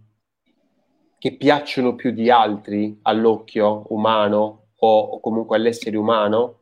che 1.20 1.36
piacciono 1.36 1.94
più 1.94 2.10
di 2.10 2.32
altri 2.32 2.98
all'occhio 3.04 3.84
umano 3.90 4.70
o, 4.78 5.20
comunque 5.20 5.58
all'essere 5.58 5.98
umano? 5.98 6.61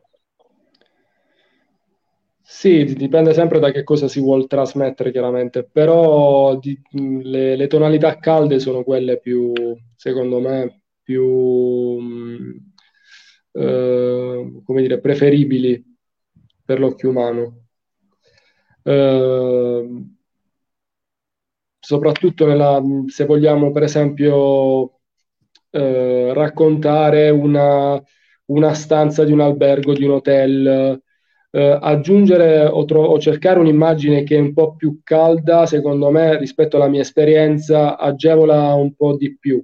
Sì, 2.52 2.84
dipende 2.96 3.32
sempre 3.32 3.60
da 3.60 3.70
che 3.70 3.84
cosa 3.84 4.08
si 4.08 4.20
vuole 4.20 4.46
trasmettere, 4.46 5.12
chiaramente, 5.12 5.64
però 5.64 6.56
di, 6.58 6.78
le, 7.22 7.54
le, 7.56 7.66
tonalità 7.68 8.18
calde 8.18 8.58
sono 8.58 8.82
quelle 8.82 9.18
più, 9.20 9.52
secondo 9.94 10.40
me, 10.40 10.82
più, 11.02 11.98
eh, 13.52 14.60
come 14.64 14.82
dire, 14.82 15.00
preferibili 15.00 15.82
per 16.64 16.80
l'occhio 16.80 17.10
umano. 17.10 17.66
Eh, 18.84 19.82
soprattutto 21.78 22.46
nella, 22.46 22.80
se 23.06 23.24
vogliamo, 23.26 23.70
per 23.72 23.82
esempio, 23.84 25.00
eh, 25.70 26.32
raccontare 26.34 27.30
una, 27.30 28.00
una 28.46 28.74
stanza 28.74 29.24
di 29.24 29.32
un 29.32 29.40
albergo, 29.40 29.92
di 29.94 30.04
un 30.04 30.12
hotel 30.12 31.02
eh, 31.50 31.78
aggiungere 31.80 32.64
o, 32.64 32.84
tro- 32.84 33.04
o, 33.06 33.18
cercare 33.18 33.58
un'immagine 33.58 34.22
che 34.22 34.36
è 34.36 34.40
un 34.40 34.52
po' 34.52 34.74
più 34.76 35.00
calda, 35.02 35.66
secondo 35.66 36.10
me, 36.10 36.38
rispetto 36.38 36.76
alla 36.76 36.88
mia 36.88 37.00
esperienza, 37.02 37.98
agevola 37.98 38.74
un 38.74 38.94
po' 38.94 39.16
di 39.16 39.36
più. 39.38 39.62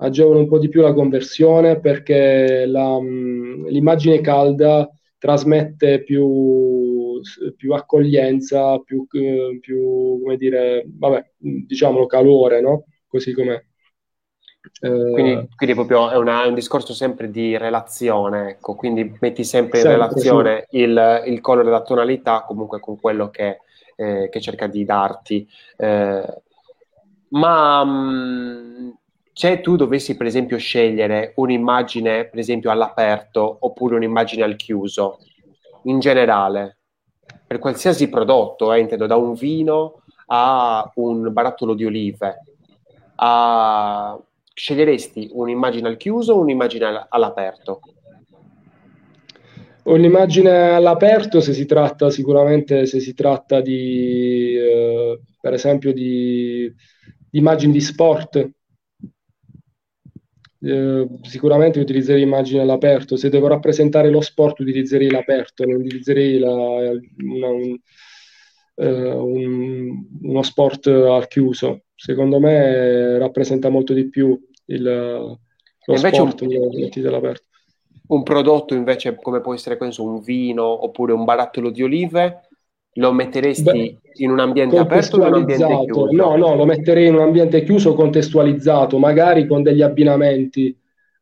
Agevola 0.00 0.38
un 0.38 0.48
po' 0.48 0.58
di 0.58 0.68
più 0.68 0.80
la 0.80 0.92
conversione 0.94 1.80
perché 1.80 2.64
la, 2.66 3.00
mh, 3.00 3.68
l'immagine 3.68 4.20
calda 4.20 4.88
trasmette 5.18 6.02
più 6.04 6.96
più 7.56 7.72
accoglienza, 7.72 8.78
più, 8.80 9.06
eh, 9.12 9.58
più, 9.60 10.20
come 10.22 10.36
dire, 10.36 10.84
vabbè, 10.86 11.32
diciamolo 11.36 12.06
calore, 12.06 12.60
no? 12.60 12.84
Così 13.06 13.32
com'è. 13.32 13.60
Eh, 14.80 15.10
quindi, 15.12 15.48
quindi 15.56 15.74
proprio 15.74 16.10
è, 16.10 16.16
una, 16.16 16.44
è, 16.44 16.46
un 16.46 16.54
discorso 16.54 16.92
sempre 16.92 17.30
di 17.30 17.56
relazione, 17.56 18.50
ecco, 18.50 18.74
quindi 18.74 19.16
metti 19.20 19.44
sempre, 19.44 19.78
sempre 19.78 19.80
in 19.80 20.00
relazione 20.00 20.66
sì. 20.68 20.78
il, 20.78 21.22
il, 21.26 21.40
colore 21.40 21.68
e 21.68 21.70
la 21.70 21.82
tonalità 21.82 22.42
comunque 22.42 22.80
con 22.80 22.98
quello 22.98 23.30
che, 23.30 23.60
eh, 23.96 24.28
che 24.30 24.40
cerca 24.40 24.66
di 24.66 24.84
darti. 24.84 25.48
Eh, 25.76 26.42
ma 27.30 27.84
mh, 27.84 27.90
mm, 27.90 28.90
se 29.32 29.60
tu 29.60 29.76
dovessi 29.76 30.16
per 30.16 30.26
esempio 30.26 30.58
scegliere 30.58 31.32
un'immagine 31.36 32.24
per 32.24 32.38
esempio 32.38 32.70
all'aperto 32.70 33.58
oppure 33.60 33.94
un'immagine 33.96 34.42
al 34.42 34.56
chiuso, 34.56 35.18
in 35.84 36.00
generale, 36.00 36.78
per 37.46 37.58
qualsiasi 37.58 38.08
prodotto, 38.08 38.72
eh, 38.72 38.80
intendo 38.80 39.06
da 39.06 39.16
un 39.16 39.34
vino 39.34 40.02
a 40.26 40.90
un 40.96 41.32
barattolo 41.32 41.74
di 41.74 41.84
olive, 41.84 42.44
a... 43.16 44.18
sceglieresti 44.58 45.30
un'immagine 45.32 45.86
al 45.86 45.96
chiuso 45.96 46.34
o 46.34 46.40
un'immagine 46.40 47.06
all'aperto? 47.08 47.80
Un'immagine 49.84 50.74
all'aperto 50.74 51.40
se 51.40 51.52
si 51.52 51.64
tratta 51.64 52.10
sicuramente 52.10 52.84
se 52.84 53.00
si 53.00 53.14
tratta 53.14 53.60
di 53.60 54.54
eh, 54.54 55.20
per 55.40 55.52
esempio 55.54 55.92
di, 55.92 56.70
immagini 57.30 57.72
di 57.72 57.80
sport 57.80 58.50
eh, 60.60 61.06
sicuramente 61.22 61.78
utilizzerei 61.78 62.22
immagini 62.22 62.58
all'aperto. 62.58 63.16
Se 63.16 63.28
devo 63.30 63.46
rappresentare 63.46 64.10
lo 64.10 64.20
sport, 64.20 64.58
utilizzerei 64.58 65.08
l'aperto, 65.08 65.64
non 65.64 65.80
utilizzerei 65.80 66.38
la, 66.38 66.50
una, 66.50 67.48
un, 67.48 67.78
eh, 68.74 69.10
un, 69.12 70.04
uno 70.22 70.42
sport 70.42 70.88
al 70.88 71.28
chiuso. 71.28 71.84
Secondo 71.94 72.40
me 72.40 73.18
rappresenta 73.18 73.68
molto 73.68 73.92
di 73.92 74.08
più 74.08 74.38
il, 74.68 74.82
lo 74.82 75.96
sport 75.96 76.40
un, 76.42 77.06
all'aperto. 77.06 77.46
Un 78.08 78.22
prodotto 78.22 78.74
invece 78.74 79.16
come 79.16 79.40
può 79.40 79.54
essere 79.54 79.76
penso, 79.76 80.04
un 80.04 80.20
vino 80.20 80.64
oppure 80.84 81.12
un 81.12 81.24
barattolo 81.24 81.70
di 81.70 81.82
olive 81.82 82.48
lo 82.94 83.12
metteresti 83.12 83.62
Beh, 83.62 83.98
in 84.14 84.30
un 84.30 84.40
ambiente 84.40 84.76
aperto 84.76 85.16
o 85.16 85.20
in 85.20 85.26
un 85.28 85.34
ambiente 85.34 85.78
chiuso? 85.84 86.12
No, 86.12 86.36
no, 86.36 86.54
lo 86.56 86.64
metterei 86.64 87.06
in 87.06 87.14
un 87.14 87.20
ambiente 87.20 87.62
chiuso 87.62 87.94
contestualizzato, 87.94 88.98
magari 88.98 89.46
con 89.46 89.62
degli 89.62 89.82
abbinamenti 89.82 90.76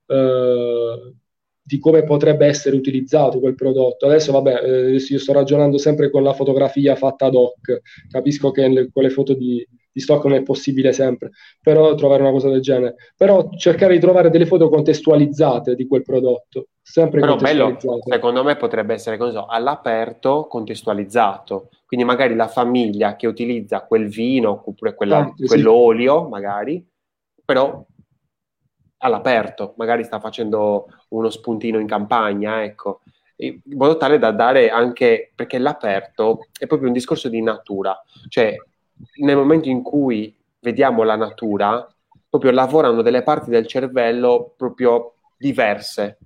eh, 0.07 1.15
di 1.63 1.79
come 1.79 2.05
potrebbe 2.05 2.47
essere 2.47 2.77
utilizzato 2.77 3.41
quel 3.41 3.55
prodotto. 3.55 4.07
Adesso, 4.07 4.33
vabbè, 4.33 4.63
eh, 4.65 4.95
io 4.95 5.19
sto 5.19 5.33
ragionando 5.33 5.77
sempre 5.77 6.11
con 6.11 6.23
la 6.23 6.33
fotografia 6.33 6.97
fatta 6.97 7.27
ad 7.27 7.35
hoc, 7.35 7.81
capisco 8.09 8.51
che 8.53 8.89
con 8.91 9.03
le 9.03 9.11
foto 9.11 9.35
di, 9.35 9.67
di 9.97 10.03
stock 10.03 10.25
non 10.27 10.35
è 10.35 10.43
possibile 10.43 10.93
sempre, 10.93 11.31
però 11.63 11.95
trovare 11.95 12.21
una 12.21 12.31
cosa 12.31 12.51
del 12.51 12.61
genere. 12.61 12.97
Però 13.17 13.49
cercare 13.57 13.95
di 13.95 13.99
trovare 13.99 14.29
delle 14.29 14.45
foto 14.45 14.69
contestualizzate 14.69 15.75
di 15.75 15.87
quel 15.87 16.03
prodotto. 16.03 16.67
Sempre 16.83 17.21
però 17.21 17.37
bello, 17.37 17.79
secondo 18.07 18.45
me 18.45 18.57
potrebbe 18.57 18.93
essere 18.93 19.17
so, 19.17 19.47
all'aperto 19.47 20.49
contestualizzato. 20.49 21.71
Quindi 21.87 22.05
magari 22.05 22.35
la 22.35 22.47
famiglia 22.47 23.17
che 23.17 23.27
utilizza 23.27 23.87
quel 23.87 24.09
vino 24.09 24.65
oppure 24.67 24.95
quella, 24.95 25.33
sì. 25.35 25.47
quell'olio, 25.47 26.29
magari, 26.29 26.87
però 27.43 27.83
all'aperto, 28.99 29.73
magari 29.79 30.05
sta 30.05 30.21
facendo 30.21 30.89
uno 31.09 31.31
spuntino 31.31 31.79
in 31.79 31.87
campagna, 31.87 32.63
ecco, 32.65 33.01
in 33.37 33.61
modo 33.77 33.97
tale 33.97 34.19
da 34.19 34.31
dare 34.31 34.69
anche, 34.69 35.33
perché 35.35 35.57
l'aperto 35.57 36.49
è 36.59 36.67
proprio 36.67 36.89
un 36.89 36.95
discorso 36.95 37.31
di 37.31 37.41
natura, 37.41 37.99
cioè 38.29 38.55
nel 39.17 39.37
momento 39.37 39.69
in 39.69 39.83
cui 39.83 40.35
vediamo 40.61 41.03
la 41.03 41.17
natura, 41.17 41.87
proprio 42.29 42.51
lavorano 42.51 43.03
delle 43.03 43.23
parti 43.23 43.51
del 43.51 43.67
cervello 43.67 44.53
proprio 44.57 45.15
diverse, 45.37 46.19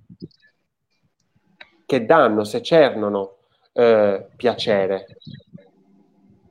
che 1.85 2.05
danno, 2.05 2.43
se 2.43 2.61
cernono, 2.61 3.35
eh, 3.73 4.27
piacere. 4.35 5.17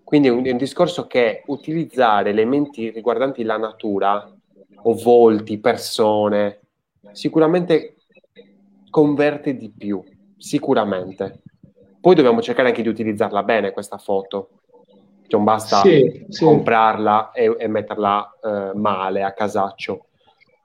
Quindi 0.05 0.29
è 0.29 0.31
un, 0.31 0.45
è 0.45 0.51
un 0.51 0.57
discorso 0.57 1.07
che 1.07 1.43
utilizzare 1.47 2.31
elementi 2.31 2.91
riguardanti 2.91 3.43
la 3.43 3.57
natura, 3.57 4.35
o 4.83 4.95
volti, 4.95 5.59
persone, 5.59 6.61
sicuramente 7.13 7.97
converte 8.89 9.57
di 9.57 9.71
più, 9.71 10.03
sicuramente. 10.37 11.43
Poi 12.01 12.15
dobbiamo 12.15 12.41
cercare 12.41 12.69
anche 12.69 12.83
di 12.83 12.89
utilizzarla 12.89 13.43
bene 13.43 13.73
questa 13.73 13.99
foto, 13.99 14.60
non 15.31 15.45
basta 15.45 15.81
sì, 15.81 16.27
sì. 16.29 16.45
comprarla 16.45 17.31
e, 17.33 17.55
e 17.59 17.69
metterla 17.69 18.39
eh, 18.43 18.71
male 18.75 19.23
a 19.23 19.33
casaccio. 19.33 20.07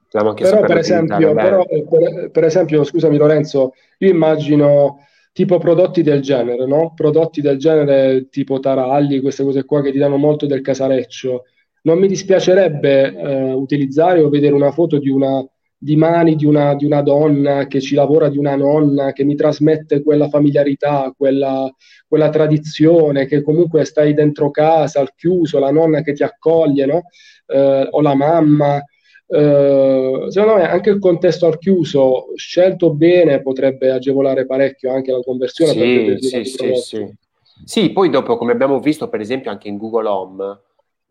Dobbiamo 0.09 0.29
anche 0.29 0.43
però, 0.43 0.65
per 0.65 0.77
esempio, 0.77 1.33
però 1.33 1.65
per, 1.65 2.31
per, 2.31 2.43
esempio, 2.45 2.83
scusami 2.83 3.17
Lorenzo, 3.17 3.73
io 3.97 4.09
immagino 4.09 4.99
tipo 5.33 5.57
prodotti 5.57 6.01
del 6.01 6.21
genere, 6.21 6.65
no? 6.65 6.93
Prodotti 6.95 7.41
del 7.41 7.57
genere 7.57 8.29
tipo 8.29 8.59
taralli, 8.59 9.19
queste 9.19 9.43
cose 9.43 9.65
qua 9.65 9.81
che 9.81 9.91
ti 9.91 9.97
danno 9.97 10.15
molto 10.15 10.45
del 10.45 10.61
casareccio. 10.61 11.43
Non 11.81 11.99
mi 11.99 12.07
dispiacerebbe 12.07 13.15
eh, 13.15 13.51
utilizzare 13.51 14.21
o 14.21 14.29
vedere 14.29 14.53
una 14.53 14.71
foto 14.71 14.97
di 14.97 15.09
una 15.09 15.45
di 15.77 15.95
mani 15.95 16.35
di 16.35 16.45
una, 16.45 16.73
di 16.75 16.85
una, 16.85 17.01
donna 17.01 17.67
che 17.67 17.81
ci 17.81 17.95
lavora, 17.95 18.29
di 18.29 18.37
una 18.37 18.55
nonna 18.55 19.11
che 19.11 19.23
mi 19.23 19.35
trasmette 19.35 20.01
quella 20.01 20.29
familiarità, 20.29 21.13
quella, 21.15 21.71
quella, 22.07 22.29
tradizione, 22.29 23.25
che 23.27 23.41
comunque 23.41 23.85
stai 23.85 24.13
dentro 24.13 24.51
casa, 24.51 24.99
al 24.99 25.13
chiuso, 25.15 25.59
la 25.59 25.71
nonna 25.71 26.01
che 26.01 26.13
ti 26.13 26.23
accoglie, 26.23 26.85
no? 26.85 27.03
eh, 27.47 27.87
o 27.89 28.01
la 28.01 28.15
mamma. 28.15 28.83
Eh, 29.27 30.25
secondo 30.29 30.55
me 30.55 30.69
anche 30.69 30.91
il 30.91 30.99
contesto 30.99 31.47
al 31.47 31.57
chiuso, 31.57 32.27
scelto 32.35 32.93
bene, 32.93 33.41
potrebbe 33.41 33.91
agevolare 33.91 34.45
parecchio 34.45 34.91
anche 34.91 35.11
la 35.11 35.21
conversione. 35.21 36.17
Sì, 36.19 36.27
sì, 36.27 36.43
sì, 36.45 36.75
sì. 36.75 37.15
sì, 37.63 37.91
poi 37.91 38.09
dopo, 38.09 38.37
come 38.37 38.51
abbiamo 38.51 38.79
visto 38.79 39.07
per 39.09 39.19
esempio 39.19 39.49
anche 39.51 39.67
in 39.67 39.77
Google 39.77 40.07
Home, 40.07 40.59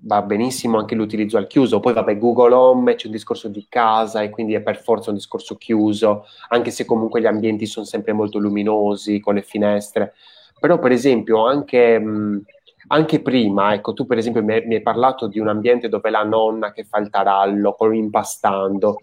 va 0.07 0.23
benissimo 0.23 0.79
anche 0.79 0.95
l'utilizzo 0.95 1.37
al 1.37 1.47
chiuso. 1.47 1.81
Poi 1.81 1.93
vabbè, 1.93 2.19
Google 2.19 2.55
Home 2.55 2.95
c'è 2.95 3.07
un 3.07 3.13
discorso 3.13 3.49
di 3.49 3.67
casa 3.69 4.23
e 4.23 4.31
quindi 4.31 4.55
è 4.55 4.61
per 4.61 4.81
forza 4.83 5.11
un 5.11 5.17
discorso 5.17 5.57
chiuso, 5.57 6.27
anche 6.49 6.71
se 6.71 6.85
comunque 6.85 7.21
gli 7.21 7.27
ambienti 7.27 7.67
sono 7.67 7.87
sempre 7.87 8.13
molto 8.13 8.39
luminosi 8.39 9.21
con 9.21 9.35
le 9.35 9.43
finestre. 9.43 10.15
Però 10.61 10.79
per 10.79 10.93
esempio 10.93 11.47
anche, 11.47 11.99
mh, 11.99 12.43
anche 12.89 13.21
prima, 13.23 13.75
ecco, 13.75 13.93
tu 13.93 14.07
per 14.07 14.19
esempio 14.19 14.43
mi 14.43 14.53
hai, 14.55 14.67
mi 14.67 14.75
hai, 14.77 14.83
parlato 14.83 15.27
di 15.27 15.39
un 15.39 15.49
ambiente 15.49 15.89
dove 15.89 16.11
la 16.11 16.25
nonna 16.25 16.73
che 16.73 16.85
fa 16.85 16.99
il 16.99 17.11
tarallo, 17.11 17.75
poi 17.75 17.99
impastando. 17.99 18.99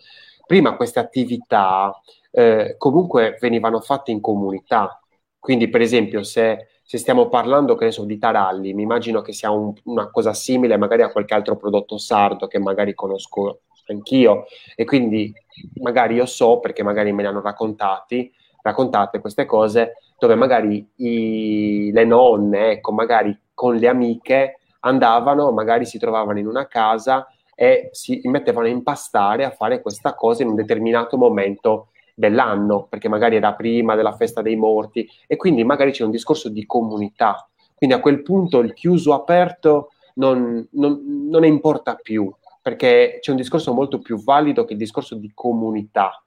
Prima 0.45 0.75
queste 0.75 0.99
attività 0.99 1.93
eh, 2.31 2.75
comunque 2.77 3.37
venivano 3.39 3.79
fatte 3.79 4.11
in 4.11 4.21
comunità. 4.21 4.99
Quindi 5.39 5.69
per 5.69 5.81
esempio 5.81 6.23
se 6.23 6.67
se 6.91 6.97
stiamo 6.97 7.29
parlando, 7.29 7.75
che 7.75 7.85
ne 7.85 7.91
so, 7.91 8.03
di 8.03 8.17
taralli, 8.17 8.73
mi 8.73 8.81
immagino 8.81 9.21
che 9.21 9.31
sia 9.31 9.49
un, 9.49 9.71
una 9.85 10.09
cosa 10.09 10.33
simile 10.33 10.75
magari 10.75 11.03
a 11.03 11.09
qualche 11.09 11.33
altro 11.33 11.55
prodotto 11.55 11.97
sardo 11.97 12.47
che 12.47 12.59
magari 12.59 12.93
conosco 12.93 13.61
anch'io. 13.87 14.43
E 14.75 14.83
quindi 14.83 15.33
magari 15.75 16.15
io 16.15 16.25
so, 16.25 16.59
perché 16.59 16.83
magari 16.83 17.13
me 17.13 17.21
ne 17.21 17.29
hanno 17.29 17.39
raccontati, 17.39 18.29
raccontate 18.61 19.21
queste 19.21 19.45
cose, 19.45 19.93
dove 20.19 20.35
magari 20.35 20.85
i, 20.97 21.91
le 21.93 22.03
nonne, 22.03 22.71
ecco, 22.71 22.91
magari 22.91 23.39
con 23.53 23.77
le 23.77 23.87
amiche 23.87 24.59
andavano, 24.81 25.49
magari 25.53 25.85
si 25.85 25.97
trovavano 25.97 26.39
in 26.39 26.47
una 26.47 26.67
casa 26.67 27.25
e 27.55 27.87
si 27.93 28.19
mettevano 28.25 28.67
a 28.67 28.69
impastare, 28.69 29.45
a 29.45 29.51
fare 29.51 29.81
questa 29.81 30.13
cosa 30.13 30.43
in 30.43 30.49
un 30.49 30.55
determinato 30.55 31.15
momento 31.15 31.90
dell'anno, 32.21 32.85
perché 32.87 33.09
magari 33.09 33.35
era 33.35 33.53
prima 33.53 33.95
della 33.95 34.15
festa 34.15 34.41
dei 34.41 34.55
morti, 34.55 35.09
e 35.27 35.35
quindi 35.35 35.63
magari 35.63 35.91
c'è 35.91 36.05
un 36.05 36.11
discorso 36.11 36.47
di 36.47 36.65
comunità. 36.65 37.49
Quindi 37.75 37.95
a 37.95 37.99
quel 37.99 38.21
punto 38.21 38.59
il 38.59 38.73
chiuso 38.73 39.13
aperto 39.13 39.89
non, 40.15 40.65
non, 40.73 41.27
non 41.27 41.43
importa 41.43 41.95
più, 41.95 42.31
perché 42.61 43.17
c'è 43.19 43.31
un 43.31 43.37
discorso 43.37 43.73
molto 43.73 43.99
più 43.99 44.21
valido 44.23 44.65
che 44.65 44.73
il 44.73 44.79
discorso 44.79 45.15
di 45.15 45.31
comunità, 45.33 46.23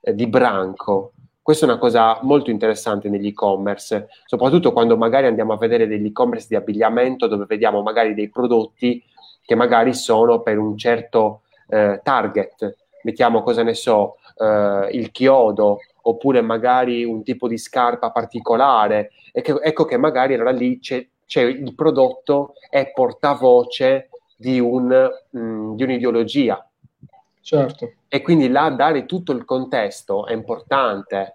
eh, 0.00 0.12
di 0.12 0.26
branco. 0.26 1.12
Questa 1.40 1.64
è 1.64 1.68
una 1.68 1.78
cosa 1.78 2.18
molto 2.22 2.50
interessante 2.50 3.08
negli 3.08 3.28
e-commerce, 3.28 4.08
soprattutto 4.26 4.72
quando 4.72 4.96
magari 4.96 5.28
andiamo 5.28 5.52
a 5.52 5.56
vedere 5.56 5.86
degli 5.86 6.06
e-commerce 6.06 6.48
di 6.48 6.56
abbigliamento 6.56 7.28
dove 7.28 7.46
vediamo 7.46 7.80
magari 7.80 8.12
dei 8.12 8.28
prodotti 8.28 9.02
che 9.40 9.54
magari 9.54 9.94
sono 9.94 10.42
per 10.42 10.58
un 10.58 10.76
certo 10.76 11.42
eh, 11.68 12.00
target. 12.02 12.76
Mettiamo, 13.04 13.42
cosa 13.42 13.62
ne 13.62 13.72
so, 13.72 14.16
eh, 14.38 14.88
il 14.92 15.10
chiodo 15.10 15.78
oppure 16.02 16.40
magari 16.40 17.04
un 17.04 17.22
tipo 17.22 17.48
di 17.48 17.58
scarpa 17.58 18.10
particolare. 18.10 19.10
E 19.32 19.42
che, 19.42 19.52
ecco 19.60 19.84
che 19.84 19.96
magari 19.96 20.34
allora 20.34 20.50
lì 20.50 20.78
c'è, 20.78 21.06
c'è 21.26 21.42
il 21.42 21.74
prodotto 21.74 22.54
è 22.70 22.90
portavoce 22.92 24.08
di, 24.36 24.58
un, 24.58 24.86
mh, 25.30 25.38
mm, 25.38 25.74
di 25.74 25.82
un'ideologia. 25.82 26.62
Certo. 27.40 27.92
E 28.08 28.22
quindi 28.22 28.48
là 28.48 28.70
dare 28.70 29.06
tutto 29.06 29.32
il 29.32 29.44
contesto 29.44 30.26
è 30.26 30.32
importante. 30.32 31.34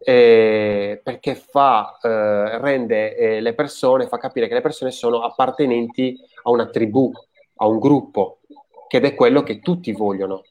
eh, 0.00 1.00
perché 1.02 1.34
fa, 1.34 1.98
eh, 2.00 2.58
rende 2.58 3.14
eh, 3.14 3.40
le 3.40 3.52
persone, 3.52 4.06
fa 4.06 4.16
capire 4.16 4.48
che 4.48 4.54
le 4.54 4.62
persone 4.62 4.90
sono 4.90 5.20
appartenenti 5.20 6.18
a 6.44 6.50
una 6.50 6.66
tribù, 6.68 7.12
a 7.56 7.66
un 7.66 7.78
gruppo, 7.78 8.38
che 8.86 9.00
è 9.00 9.14
quello 9.14 9.42
che 9.42 9.60
tutti 9.60 9.92
vogliono, 9.92 10.44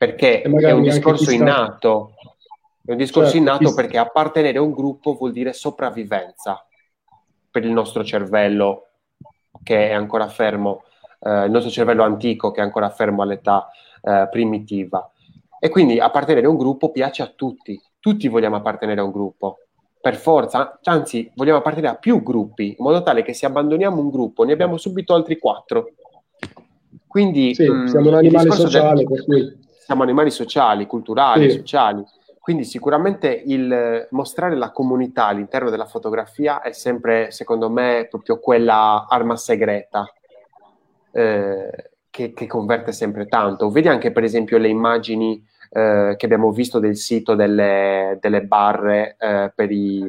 perché 0.00 0.40
è 0.40 0.70
un 0.72 0.80
discorso 0.80 1.30
innato, 1.30 2.14
è 2.86 2.92
un 2.92 2.96
discorso 2.96 3.32
certo, 3.32 3.36
innato 3.36 3.74
perché 3.74 3.98
appartenere 3.98 4.56
a 4.56 4.62
un 4.62 4.72
gruppo 4.72 5.12
vuol 5.12 5.30
dire 5.30 5.52
sopravvivenza 5.52 6.66
per 7.50 7.66
il 7.66 7.70
nostro 7.70 8.02
cervello 8.02 8.86
che 9.62 9.90
è 9.90 9.92
ancora 9.92 10.26
fermo, 10.28 10.84
eh, 11.20 11.44
il 11.44 11.50
nostro 11.50 11.70
cervello 11.70 12.02
antico 12.02 12.50
che 12.50 12.62
è 12.62 12.64
ancora 12.64 12.88
fermo 12.88 13.20
all'età 13.20 13.68
eh, 14.00 14.26
primitiva. 14.30 15.12
E 15.58 15.68
quindi 15.68 16.00
appartenere 16.00 16.46
a 16.46 16.48
un 16.50 16.56
gruppo 16.56 16.90
piace 16.90 17.20
a 17.20 17.30
tutti, 17.36 17.78
tutti 17.98 18.26
vogliamo 18.28 18.56
appartenere 18.56 19.02
a 19.02 19.04
un 19.04 19.10
gruppo, 19.10 19.58
per 20.00 20.16
forza, 20.16 20.80
anzi 20.84 21.30
vogliamo 21.34 21.58
appartenere 21.58 21.92
a 21.92 21.98
più 21.98 22.22
gruppi, 22.22 22.68
in 22.68 22.76
modo 22.78 23.02
tale 23.02 23.20
che 23.22 23.34
se 23.34 23.44
abbandoniamo 23.44 24.00
un 24.00 24.08
gruppo 24.08 24.44
ne 24.44 24.52
abbiamo 24.54 24.78
subito 24.78 25.12
altri 25.12 25.38
quattro. 25.38 25.90
Quindi 27.06 27.54
sì, 27.54 27.68
mh, 27.68 27.84
siamo 27.84 28.08
un 28.08 28.14
animale 28.14 28.50
sociale, 28.52 29.04
del... 29.04 29.24
cui... 29.24 29.59
siamo 29.90 30.04
animali 30.04 30.30
sociali, 30.30 30.86
culturali, 30.86 31.50
sì. 31.50 31.56
sociali. 31.56 32.04
Quindi 32.38 32.62
sicuramente 32.62 33.42
il 33.44 34.06
mostrare 34.10 34.54
la 34.54 34.70
comunità 34.70 35.26
all'interno 35.26 35.68
della 35.68 35.86
fotografia 35.86 36.60
è 36.62 36.70
sempre, 36.70 37.32
secondo 37.32 37.68
me, 37.68 38.06
proprio 38.08 38.38
quella 38.38 39.06
arma 39.08 39.34
segreta 39.34 40.06
eh, 41.10 41.90
che, 42.08 42.32
che, 42.32 42.46
converte 42.46 42.92
sempre 42.92 43.26
tanto. 43.26 43.68
Vedi 43.70 43.88
anche, 43.88 44.12
per 44.12 44.22
esempio, 44.22 44.58
le 44.58 44.68
immagini 44.68 45.44
eh, 45.70 46.14
che 46.16 46.24
abbiamo 46.24 46.52
visto 46.52 46.78
del 46.78 46.96
sito 46.96 47.34
delle, 47.34 48.16
delle 48.20 48.42
barre 48.44 49.16
eh, 49.18 49.52
per, 49.52 49.72
i, 49.72 50.08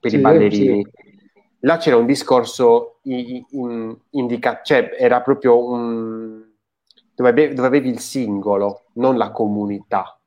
per 0.00 0.10
sì, 0.10 0.16
i 0.16 0.20
ballerini. 0.20 0.82
Sì. 0.82 1.18
Là 1.60 1.76
c'era 1.76 1.98
un 1.98 2.06
discorso 2.06 3.00
in, 3.02 3.44
in, 3.50 3.96
indica- 4.12 4.62
cioè 4.64 4.96
era 4.98 5.20
proprio 5.20 5.62
un 5.62 6.48
dove 7.20 7.28
avevi, 7.28 7.54
dove 7.54 7.68
avevi 7.68 7.90
il 7.90 8.00
singolo, 8.00 8.84
non 8.94 9.18
la 9.18 9.30
comunità 9.30 10.18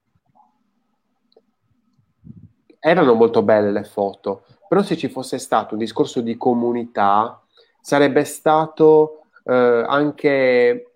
erano 2.86 3.14
molto 3.14 3.42
belle 3.42 3.72
le 3.72 3.86
foto, 3.86 4.44
però 4.68 4.84
se 4.84 4.98
ci 4.98 5.08
fosse 5.08 5.40
stato 5.40 5.74
un 5.74 5.80
discorso 5.80 6.20
di 6.20 6.36
comunità 6.36 7.42
sarebbe 7.80 8.26
stato 8.26 9.22
eh, 9.46 9.86
anche 9.88 10.92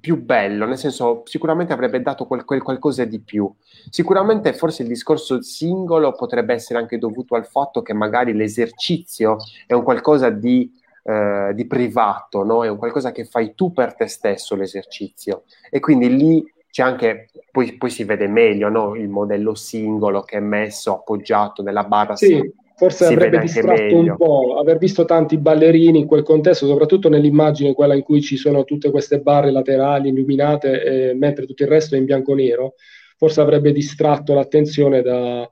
più 0.00 0.22
bello, 0.22 0.64
nel 0.64 0.78
senso 0.78 1.22
sicuramente 1.24 1.72
avrebbe 1.72 2.00
dato 2.00 2.26
quel, 2.26 2.44
quel, 2.44 2.62
qualcosa 2.62 3.04
di 3.04 3.20
più. 3.20 3.52
Sicuramente 3.90 4.52
forse 4.52 4.82
il 4.82 4.88
discorso 4.88 5.42
singolo 5.42 6.12
potrebbe 6.12 6.54
essere 6.54 6.78
anche 6.78 6.98
dovuto 6.98 7.34
al 7.34 7.46
fatto 7.46 7.82
che 7.82 7.92
magari 7.92 8.32
l'esercizio 8.32 9.38
è 9.66 9.72
un 9.74 9.82
qualcosa 9.82 10.30
di, 10.30 10.70
eh, 11.04 11.52
di 11.54 11.66
privato, 11.66 12.42
no? 12.44 12.64
è 12.64 12.68
un 12.68 12.78
qualcosa 12.78 13.12
che 13.12 13.24
fai 13.24 13.54
tu 13.54 13.72
per 13.72 13.94
te 13.94 14.06
stesso 14.06 14.56
l'esercizio 14.56 15.44
e 15.70 15.78
quindi 15.78 16.16
lì 16.16 16.52
c'è 16.70 16.82
anche, 16.82 17.28
poi, 17.52 17.76
poi 17.76 17.90
si 17.90 18.04
vede 18.04 18.26
meglio 18.26 18.68
no? 18.68 18.96
il 18.96 19.08
modello 19.08 19.54
singolo 19.54 20.22
che 20.22 20.38
è 20.38 20.40
messo 20.40 20.92
appoggiato 20.94 21.62
nella 21.62 21.84
barra. 21.84 22.16
Sì, 22.16 22.26
si, 22.26 22.52
forse 22.74 23.06
si 23.06 23.12
avrebbe 23.12 23.38
distratto 23.38 23.96
un 23.96 24.16
po', 24.16 24.58
aver 24.58 24.78
visto 24.78 25.04
tanti 25.04 25.38
ballerini 25.38 26.00
in 26.00 26.06
quel 26.06 26.22
contesto, 26.22 26.66
soprattutto 26.66 27.08
nell'immagine, 27.08 27.74
quella 27.74 27.94
in 27.94 28.02
cui 28.02 28.20
ci 28.22 28.36
sono 28.36 28.64
tutte 28.64 28.90
queste 28.90 29.20
barre 29.20 29.52
laterali 29.52 30.08
illuminate, 30.08 31.10
eh, 31.10 31.14
mentre 31.14 31.46
tutto 31.46 31.62
il 31.62 31.68
resto 31.68 31.94
è 31.94 31.98
in 31.98 32.06
bianco 32.06 32.34
nero, 32.34 32.74
forse 33.16 33.40
avrebbe 33.40 33.70
distratto 33.70 34.34
l'attenzione 34.34 35.02
da, 35.02 35.48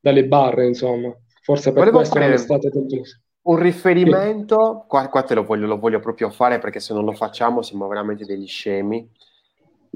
dalle 0.00 0.26
barre, 0.26 0.66
insomma. 0.66 1.14
Forse 1.42 1.70
per 1.70 1.80
Volevo 1.80 1.98
questo 1.98 2.18
non 2.18 2.32
è 2.32 2.36
stato 2.38 2.70
tanto... 2.70 2.96
Un 3.46 3.56
riferimento, 3.58 4.84
qua, 4.88 5.08
qua, 5.08 5.22
te 5.22 5.34
lo 5.34 5.44
voglio, 5.44 5.66
lo 5.66 5.78
voglio 5.78 6.00
proprio 6.00 6.30
fare 6.30 6.58
perché 6.58 6.80
se 6.80 6.92
non 6.92 7.04
lo 7.04 7.12
facciamo 7.12 7.62
siamo 7.62 7.86
veramente 7.86 8.24
degli 8.24 8.46
scemi 8.46 9.08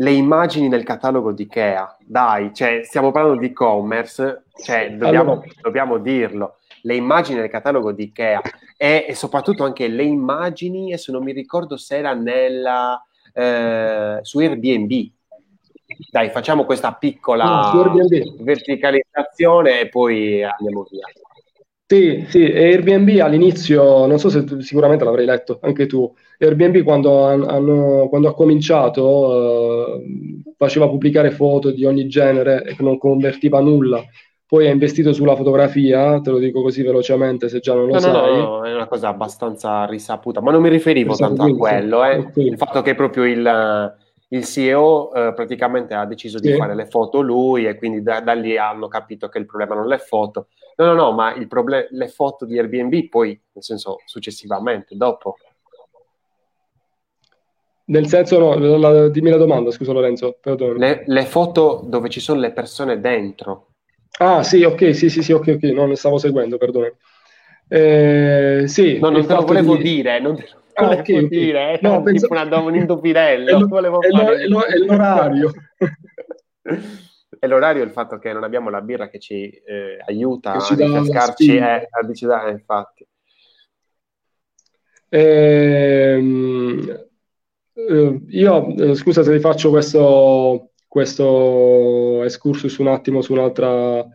le 0.00 0.12
immagini 0.12 0.68
nel 0.68 0.82
catalogo 0.82 1.32
di 1.32 1.42
Ikea. 1.42 1.96
Dai, 2.04 2.52
cioè, 2.54 2.80
stiamo 2.84 3.10
parlando 3.10 3.40
di 3.40 3.46
e-commerce, 3.46 4.44
cioè, 4.62 4.92
dobbiamo, 4.92 5.32
allora. 5.32 5.46
dobbiamo 5.60 5.98
dirlo. 5.98 6.56
Le 6.82 6.94
immagini 6.94 7.40
nel 7.40 7.50
catalogo 7.50 7.92
di 7.92 8.04
Ikea 8.04 8.40
e, 8.76 9.06
e, 9.08 9.14
soprattutto 9.14 9.64
anche 9.64 9.88
le 9.88 10.04
immagini, 10.04 10.92
adesso 10.92 11.12
non 11.12 11.22
mi 11.22 11.32
ricordo 11.32 11.76
se 11.76 11.98
era 11.98 12.14
nella, 12.14 13.02
eh, 13.34 14.18
su 14.22 14.38
Airbnb. 14.38 15.10
Dai, 16.10 16.30
facciamo 16.30 16.64
questa 16.64 16.92
piccola 16.94 17.72
no, 17.72 18.06
verticalizzazione 18.38 19.80
e 19.80 19.88
poi 19.88 20.42
andiamo 20.42 20.86
via. 20.88 21.06
Sì, 21.90 22.24
sì, 22.28 22.44
Airbnb 22.44 23.18
all'inizio, 23.18 24.06
non 24.06 24.20
so 24.20 24.28
se 24.28 24.44
tu, 24.44 24.60
sicuramente 24.60 25.02
l'avrei 25.02 25.26
letto 25.26 25.58
anche 25.60 25.86
tu, 25.86 26.08
Airbnb 26.38 26.84
quando, 26.84 27.24
hanno, 27.24 28.06
quando 28.08 28.28
ha 28.28 28.32
cominciato 28.32 29.96
eh, 29.96 30.42
faceva 30.56 30.88
pubblicare 30.88 31.32
foto 31.32 31.72
di 31.72 31.84
ogni 31.84 32.06
genere 32.06 32.62
e 32.62 32.76
non 32.78 32.96
convertiva 32.96 33.58
nulla, 33.58 34.04
poi 34.46 34.68
ha 34.68 34.70
investito 34.70 35.12
sulla 35.12 35.34
fotografia, 35.34 36.20
te 36.20 36.30
lo 36.30 36.38
dico 36.38 36.62
così 36.62 36.84
velocemente 36.84 37.48
se 37.48 37.58
già 37.58 37.74
non 37.74 37.86
lo 37.86 37.94
no, 37.94 37.98
sai. 37.98 38.12
No, 38.12 38.36
no, 38.36 38.64
è 38.64 38.72
una 38.72 38.86
cosa 38.86 39.08
abbastanza 39.08 39.84
risaputa, 39.86 40.40
ma 40.40 40.52
non 40.52 40.62
mi 40.62 40.68
riferivo 40.68 41.16
tanto 41.16 41.42
a 41.42 41.56
quello, 41.56 42.04
eh. 42.04 42.24
il 42.36 42.56
fatto 42.56 42.82
che 42.82 42.94
proprio 42.94 43.24
il 43.24 43.98
il 44.32 44.44
CEO 44.44 45.12
eh, 45.12 45.32
praticamente 45.34 45.94
ha 45.94 46.04
deciso 46.04 46.38
sì. 46.38 46.52
di 46.52 46.56
fare 46.56 46.74
le 46.74 46.86
foto 46.86 47.20
lui 47.20 47.66
e 47.66 47.76
quindi 47.76 48.02
da, 48.02 48.20
da, 48.20 48.32
lì 48.32 48.56
hanno 48.56 48.86
capito 48.86 49.28
che 49.28 49.38
il 49.38 49.46
problema 49.46 49.74
non 49.74 49.86
è 49.86 49.88
le 49.88 49.98
foto. 49.98 50.48
No, 50.80 50.86
no, 50.86 50.94
no, 50.94 51.12
ma 51.12 51.34
il 51.34 51.46
problem- 51.46 51.88
le 51.90 52.08
foto 52.08 52.46
di 52.46 52.58
Airbnb 52.58 53.08
poi, 53.10 53.28
nel 53.52 53.62
senso, 53.62 53.98
successivamente, 54.06 54.96
dopo. 54.96 55.36
Nel 57.84 58.06
senso, 58.06 58.38
no, 58.38 58.54
la, 58.54 58.78
la, 58.78 59.08
dimmi 59.08 59.28
la 59.28 59.36
domanda, 59.36 59.70
scusa 59.70 59.92
Lorenzo. 59.92 60.38
Le, 60.42 61.04
le, 61.06 61.24
foto 61.26 61.82
dove 61.84 62.08
ci 62.08 62.20
sono 62.20 62.40
le 62.40 62.52
persone 62.52 62.98
dentro. 62.98 63.72
Ah, 64.20 64.42
sì, 64.42 64.62
ok, 64.62 64.94
sì, 64.94 65.10
sì, 65.10 65.22
sì, 65.22 65.32
ok, 65.32 65.56
ok, 65.56 65.62
non 65.64 65.90
ne 65.90 65.96
stavo 65.96 66.16
seguendo, 66.16 66.56
perdono. 66.56 66.96
Eh, 67.68 68.62
sì, 68.64 68.98
no, 68.98 69.10
non 69.10 69.26
te 69.26 69.34
lo 69.34 69.44
volevo 69.44 69.76
di... 69.76 69.82
dire, 69.82 70.18
non 70.18 70.36
te 70.36 70.48
lo 70.50 70.86
ah, 70.86 70.90
okay, 70.92 71.24
okay. 71.24 71.28
dire, 71.28 71.72
eh? 71.74 71.78
no, 71.82 72.02
penso... 72.02 72.26
tipo 72.26 72.40
una, 72.40 72.58
un 72.58 72.74
indopinello. 72.74 73.66
È, 74.00 74.08
lo, 74.08 74.32
è, 74.32 74.46
lo, 74.46 74.62
è 74.62 74.76
l'orario. 74.78 75.52
è 77.40 77.46
l'orario 77.46 77.82
il 77.82 77.90
fatto 77.90 78.18
che 78.18 78.34
non 78.34 78.44
abbiamo 78.44 78.68
la 78.68 78.82
birra 78.82 79.08
che 79.08 79.18
ci 79.18 79.48
eh, 79.48 79.98
aiuta 80.06 80.52
che 80.52 80.60
ci 80.60 80.72
a 80.74 80.76
rifrescarci, 80.76 81.56
eh, 81.56 81.88
a 81.90 82.02
decidere, 82.04 82.50
infatti. 82.50 83.06
Ehm, 85.08 87.06
eh, 87.72 88.20
io, 88.28 88.76
eh, 88.76 88.94
scusa 88.94 89.22
se 89.22 89.32
vi 89.32 89.40
faccio 89.40 89.70
questo, 89.70 90.72
questo 90.86 92.22
excursus 92.24 92.76
un 92.76 92.88
attimo 92.88 93.22
su 93.22 93.32
un'altra 93.32 94.06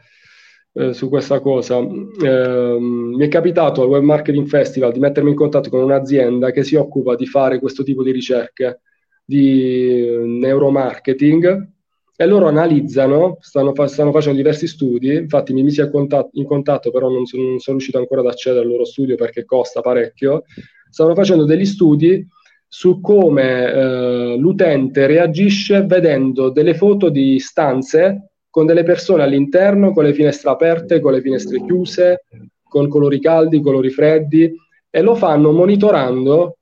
eh, 0.73 0.93
su 0.93 1.09
questa 1.09 1.39
cosa. 1.39 1.79
Eh, 1.79 2.77
mi 2.79 3.25
è 3.25 3.27
capitato 3.27 3.81
al 3.81 3.87
Web 3.87 4.03
Marketing 4.03 4.45
Festival 4.45 4.91
di 4.91 4.99
mettermi 4.99 5.31
in 5.31 5.35
contatto 5.35 5.71
con 5.71 5.81
un'azienda 5.81 6.51
che 6.51 6.63
si 6.63 6.75
occupa 6.75 7.15
di 7.15 7.25
fare 7.25 7.59
questo 7.59 7.81
tipo 7.81 8.03
di 8.03 8.11
ricerche 8.11 8.81
di 9.25 10.15
neuromarketing 10.21 11.73
e 12.17 12.25
loro 12.25 12.47
analizzano, 12.47 13.37
stanno, 13.41 13.73
fa- 13.73 13.87
stanno 13.87 14.11
facendo 14.11 14.37
diversi 14.37 14.67
studi, 14.67 15.13
infatti 15.13 15.53
mi 15.53 15.63
misi 15.63 15.87
contatto, 15.89 16.29
in 16.33 16.45
contatto, 16.45 16.91
però 16.91 17.09
non 17.09 17.25
sono, 17.25 17.43
non 17.43 17.59
sono 17.59 17.77
riuscito 17.77 17.97
ancora 17.97 18.21
ad 18.21 18.27
accedere 18.27 18.61
al 18.63 18.69
loro 18.69 18.85
studio 18.85 19.15
perché 19.15 19.43
costa 19.43 19.81
parecchio, 19.81 20.43
stanno 20.89 21.13
facendo 21.13 21.43
degli 21.43 21.65
studi 21.65 22.25
su 22.67 23.01
come 23.01 23.71
eh, 23.71 24.35
l'utente 24.37 25.07
reagisce 25.07 25.83
vedendo 25.83 26.49
delle 26.49 26.73
foto 26.73 27.09
di 27.09 27.39
stanze 27.39 28.31
con 28.49 28.65
delle 28.65 28.83
persone 28.83 29.23
all'interno, 29.23 29.91
con 29.91 30.05
le 30.05 30.13
finestre 30.13 30.49
aperte, 30.49 31.01
con 31.01 31.11
le 31.11 31.21
finestre 31.21 31.61
chiuse, 31.65 32.23
con 32.63 32.87
colori 32.87 33.19
caldi, 33.19 33.61
colori 33.61 33.89
freddi, 33.89 34.53
e 34.89 35.01
lo 35.01 35.15
fanno 35.15 35.51
monitorando 35.51 36.57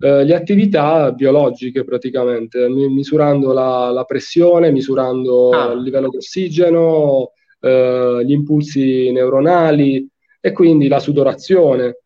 eh, 0.00 0.24
le 0.24 0.34
attività 0.34 1.10
biologiche 1.12 1.84
praticamente, 1.84 2.68
misurando 2.68 3.52
la, 3.52 3.90
la 3.90 4.04
pressione, 4.04 4.70
misurando 4.70 5.50
ah. 5.50 5.72
il 5.72 5.82
livello 5.82 6.08
di 6.08 6.18
ossigeno, 6.18 7.32
eh, 7.60 8.22
gli 8.24 8.32
impulsi 8.32 9.10
neuronali 9.10 10.08
e 10.40 10.52
quindi 10.52 10.86
la 10.86 11.00
sudorazione. 11.00 11.98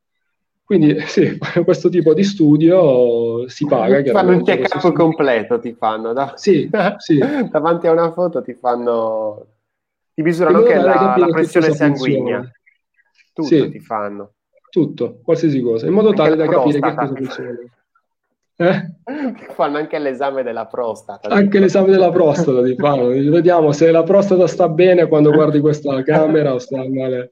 Quindi 0.64 1.00
sì, 1.06 1.38
questo 1.64 1.90
tipo 1.90 2.14
di 2.14 2.24
studio 2.24 3.46
si 3.48 3.66
paga. 3.66 4.00
Ti 4.00 4.10
fanno 4.10 4.32
un 4.32 4.42
check-up 4.42 4.92
completo, 4.92 5.58
ti 5.58 5.74
fanno. 5.74 6.14
Da... 6.14 6.32
Sì, 6.36 6.70
sì. 6.96 7.18
Davanti 7.50 7.86
a 7.86 7.92
una 7.92 8.10
foto 8.12 8.42
ti 8.42 8.54
fanno... 8.54 9.46
Ti 10.14 10.22
misurano 10.22 10.58
anche 10.58 10.76
la, 10.76 11.14
la 11.16 11.26
pressione 11.26 11.72
sanguigna. 11.72 12.50
Tutto 13.32 13.48
sì. 13.48 13.70
ti 13.70 13.80
fanno. 13.80 14.32
Tutto, 14.70 15.20
qualsiasi 15.22 15.60
cosa, 15.60 15.86
in 15.86 15.92
modo 15.92 16.14
tale 16.14 16.34
da 16.34 16.46
capire 16.46 16.80
che 16.80 16.94
cosa 16.94 17.06
funziona. 17.06 17.58
Eh? 18.56 18.90
Fanno 19.54 19.78
anche 19.78 19.98
l'esame 19.98 20.42
della 20.42 20.66
prostata. 20.66 21.28
Anche 21.28 21.58
l'esame 21.58 21.90
della 21.90 22.10
prostata 22.10 22.62
ti 22.62 22.74
fanno. 22.76 23.08
Vediamo 23.08 23.72
se 23.72 23.90
la 23.90 24.02
prostata 24.02 24.46
sta 24.46 24.68
bene 24.68 25.06
quando 25.06 25.32
guardi 25.32 25.60
questa 25.60 26.02
camera 26.04 26.54
o 26.54 26.58
sta 26.58 26.86
male. 26.88 27.30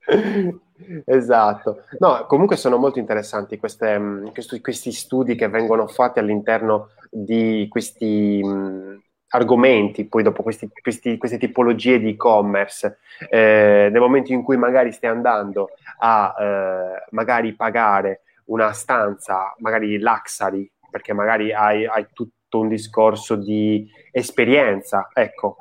Esatto. 1.05 1.85
No, 1.99 2.25
comunque 2.27 2.57
sono 2.57 2.77
molto 2.79 2.99
interessanti 2.99 3.59
queste, 3.59 3.99
mm, 3.99 4.27
questi, 4.29 4.61
questi, 4.61 4.93
studi 4.93 5.35
che 5.35 5.49
vengono 5.49 5.87
fatti 5.87 6.19
all'interno 6.19 6.89
di 7.11 7.67
questi 7.69 8.41
mh, 8.43 8.49
mm, 8.49 8.97
argomenti, 9.29 10.07
poi 10.07 10.23
dopo 10.23 10.43
questi, 10.43 10.69
questi, 10.83 11.17
queste 11.19 11.39
tipologie 11.39 12.01
di 12.01 12.11
e-commerce, 12.11 12.99
eh, 13.29 13.89
nel 13.91 14.01
momento 14.01 14.33
in 14.33 14.43
cui 14.43 14.57
magari 14.57 14.91
stai 14.91 15.11
andando 15.11 15.71
a 15.99 16.35
eh, 16.39 17.05
magari 17.11 17.55
pagare 17.55 18.23
una 18.47 18.73
stanza, 18.73 19.55
magari 19.59 19.99
luxury, 19.99 20.69
perché 20.91 21.13
magari 21.13 21.53
hai, 21.53 21.87
hai 21.87 22.07
tutto 22.13 22.59
un 22.59 22.69
discorso 22.69 23.37
di 23.37 23.89
esperienza, 24.11 25.09
ecco, 25.13 25.57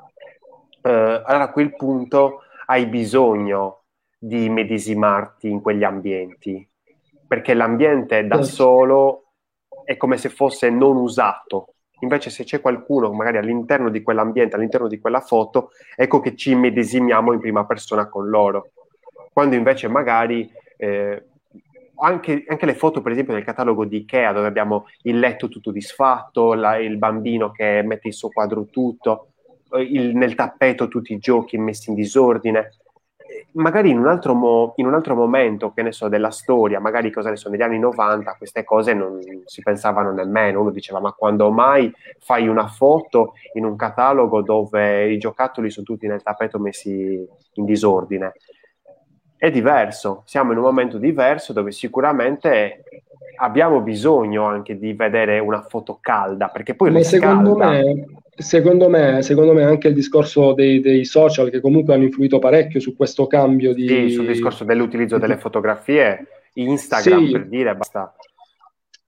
eh, 0.82 0.90
allora 0.90 1.44
a 1.44 1.52
quel 1.52 1.76
punto 1.76 2.42
hai 2.66 2.86
bisogno 2.88 3.84
di 4.18 4.50
medesimarti 4.50 5.50
in 5.50 5.62
quegli 5.62 5.84
ambienti, 5.84 6.68
perché 7.28 7.54
l'ambiente 7.54 8.26
da 8.28 8.36
certo. 8.36 8.50
solo 8.50 9.24
è 9.86 9.96
come 9.98 10.18
se 10.18 10.30
fosse 10.30 10.70
non 10.70 10.98
usato. 10.98 11.74
Invece 12.02 12.30
se 12.30 12.44
c'è 12.44 12.62
qualcuno 12.62 13.12
magari 13.12 13.38
all'interno 13.38 13.90
di 13.90 14.02
quell'ambiente, 14.02 14.56
all'interno 14.56 14.88
di 14.88 15.00
quella 15.00 15.20
foto, 15.20 15.72
ecco 15.96 16.20
che 16.20 16.36
ci 16.36 16.56
medesimiamo 16.56 17.34
in 17.34 17.40
prima 17.40 17.66
persona 17.66 18.08
con 18.08 18.30
loro. 18.30 18.72
Quando 19.34 19.56
invece 19.56 19.88
magari 19.88 20.50
eh, 20.78 21.29
anche, 22.00 22.44
anche, 22.48 22.66
le 22.66 22.76
foto, 22.76 23.02
per 23.02 23.12
esempio, 23.12 23.34
nel 23.34 23.44
catalogo 23.44 23.86
di 23.86 23.98
Ikea, 23.98 24.32
dove 24.32 24.48
abbiamo 24.48 24.88
il 25.04 25.20
letto 25.20 25.48
tutto 25.48 25.72
disfatto, 25.72 26.54
la, 26.54 26.78
il 26.78 26.98
bambino 26.98 27.52
che 27.52 27.82
mette 27.84 28.08
il 28.08 28.14
suo 28.14 28.30
quadro 28.30 28.66
tutto, 28.66 29.30
eh, 29.72 29.82
il, 29.82 30.16
nel 30.16 30.36
tappeto 30.36 30.88
tutti 30.88 31.14
i 31.14 31.20
giochi 31.20 31.58
messi 31.58 31.90
in 31.90 31.96
disordine. 31.96 32.76
Magari 33.54 33.90
in 33.90 34.00
un, 34.00 34.08
altro 34.08 34.34
mo, 34.34 34.74
in 34.78 34.88
un 34.88 34.94
altro 34.94 35.16
momento, 35.16 35.72
che 35.72 35.82
ne 35.82 35.92
so, 35.92 36.08
della 36.08 36.32
storia, 36.32 36.80
magari 36.80 37.12
cosa 37.12 37.30
ne 37.30 37.36
so, 37.36 37.50
negli 37.50 37.62
anni 37.62 37.80
90, 37.80 38.36
queste 38.38 38.64
cose 38.64 38.94
non 38.94 39.20
si 39.46 39.62
pensavano 39.62 40.12
nemmeno. 40.12 40.62
Uno 40.62 40.72
diceva, 40.72 41.00
ma 41.00 41.12
quando 41.12 41.52
mai 41.52 41.92
fai 42.20 42.48
una 42.48 42.68
foto 42.68 43.34
in 43.54 43.66
un 43.66 43.76
catalogo 43.76 44.42
dove 44.42 45.12
i 45.12 45.18
giocattoli 45.18 45.70
sono 45.70 45.86
tutti 45.86 46.08
nel 46.08 46.24
tappeto 46.24 46.60
messi 46.60 47.28
in 47.54 47.66
disordine? 47.66 48.34
È 49.40 49.50
diverso, 49.50 50.24
siamo 50.26 50.52
in 50.52 50.58
un 50.58 50.66
momento 50.66 50.98
diverso 50.98 51.54
dove 51.54 51.72
sicuramente 51.72 52.84
abbiamo 53.38 53.80
bisogno 53.80 54.44
anche 54.44 54.78
di 54.78 54.92
vedere 54.92 55.40
una 55.40 55.62
foto 55.62 56.00
calda, 56.02 56.50
perché 56.50 56.76
poi 56.76 56.92
Ma 56.92 57.02
secondo 57.04 57.56
me, 57.56 58.06
secondo 58.36 58.90
me, 58.90 59.22
secondo 59.22 59.54
me 59.54 59.64
anche 59.64 59.88
il 59.88 59.94
discorso 59.94 60.52
dei, 60.52 60.82
dei, 60.82 61.06
social 61.06 61.50
che 61.50 61.62
comunque 61.62 61.94
hanno 61.94 62.04
influito 62.04 62.38
parecchio 62.38 62.82
su 62.82 62.98
questo 62.98 63.28
cambio 63.28 63.74
di... 63.74 63.88
Sì, 63.88 64.10
sul 64.10 64.28
discorso 64.28 64.66
dell'utilizzo 64.66 65.18
delle 65.18 65.38
fotografie, 65.38 66.28
Instagram 66.56 67.26
sì. 67.26 67.32
per 67.32 67.48
dire, 67.48 67.74
basta 67.78 68.14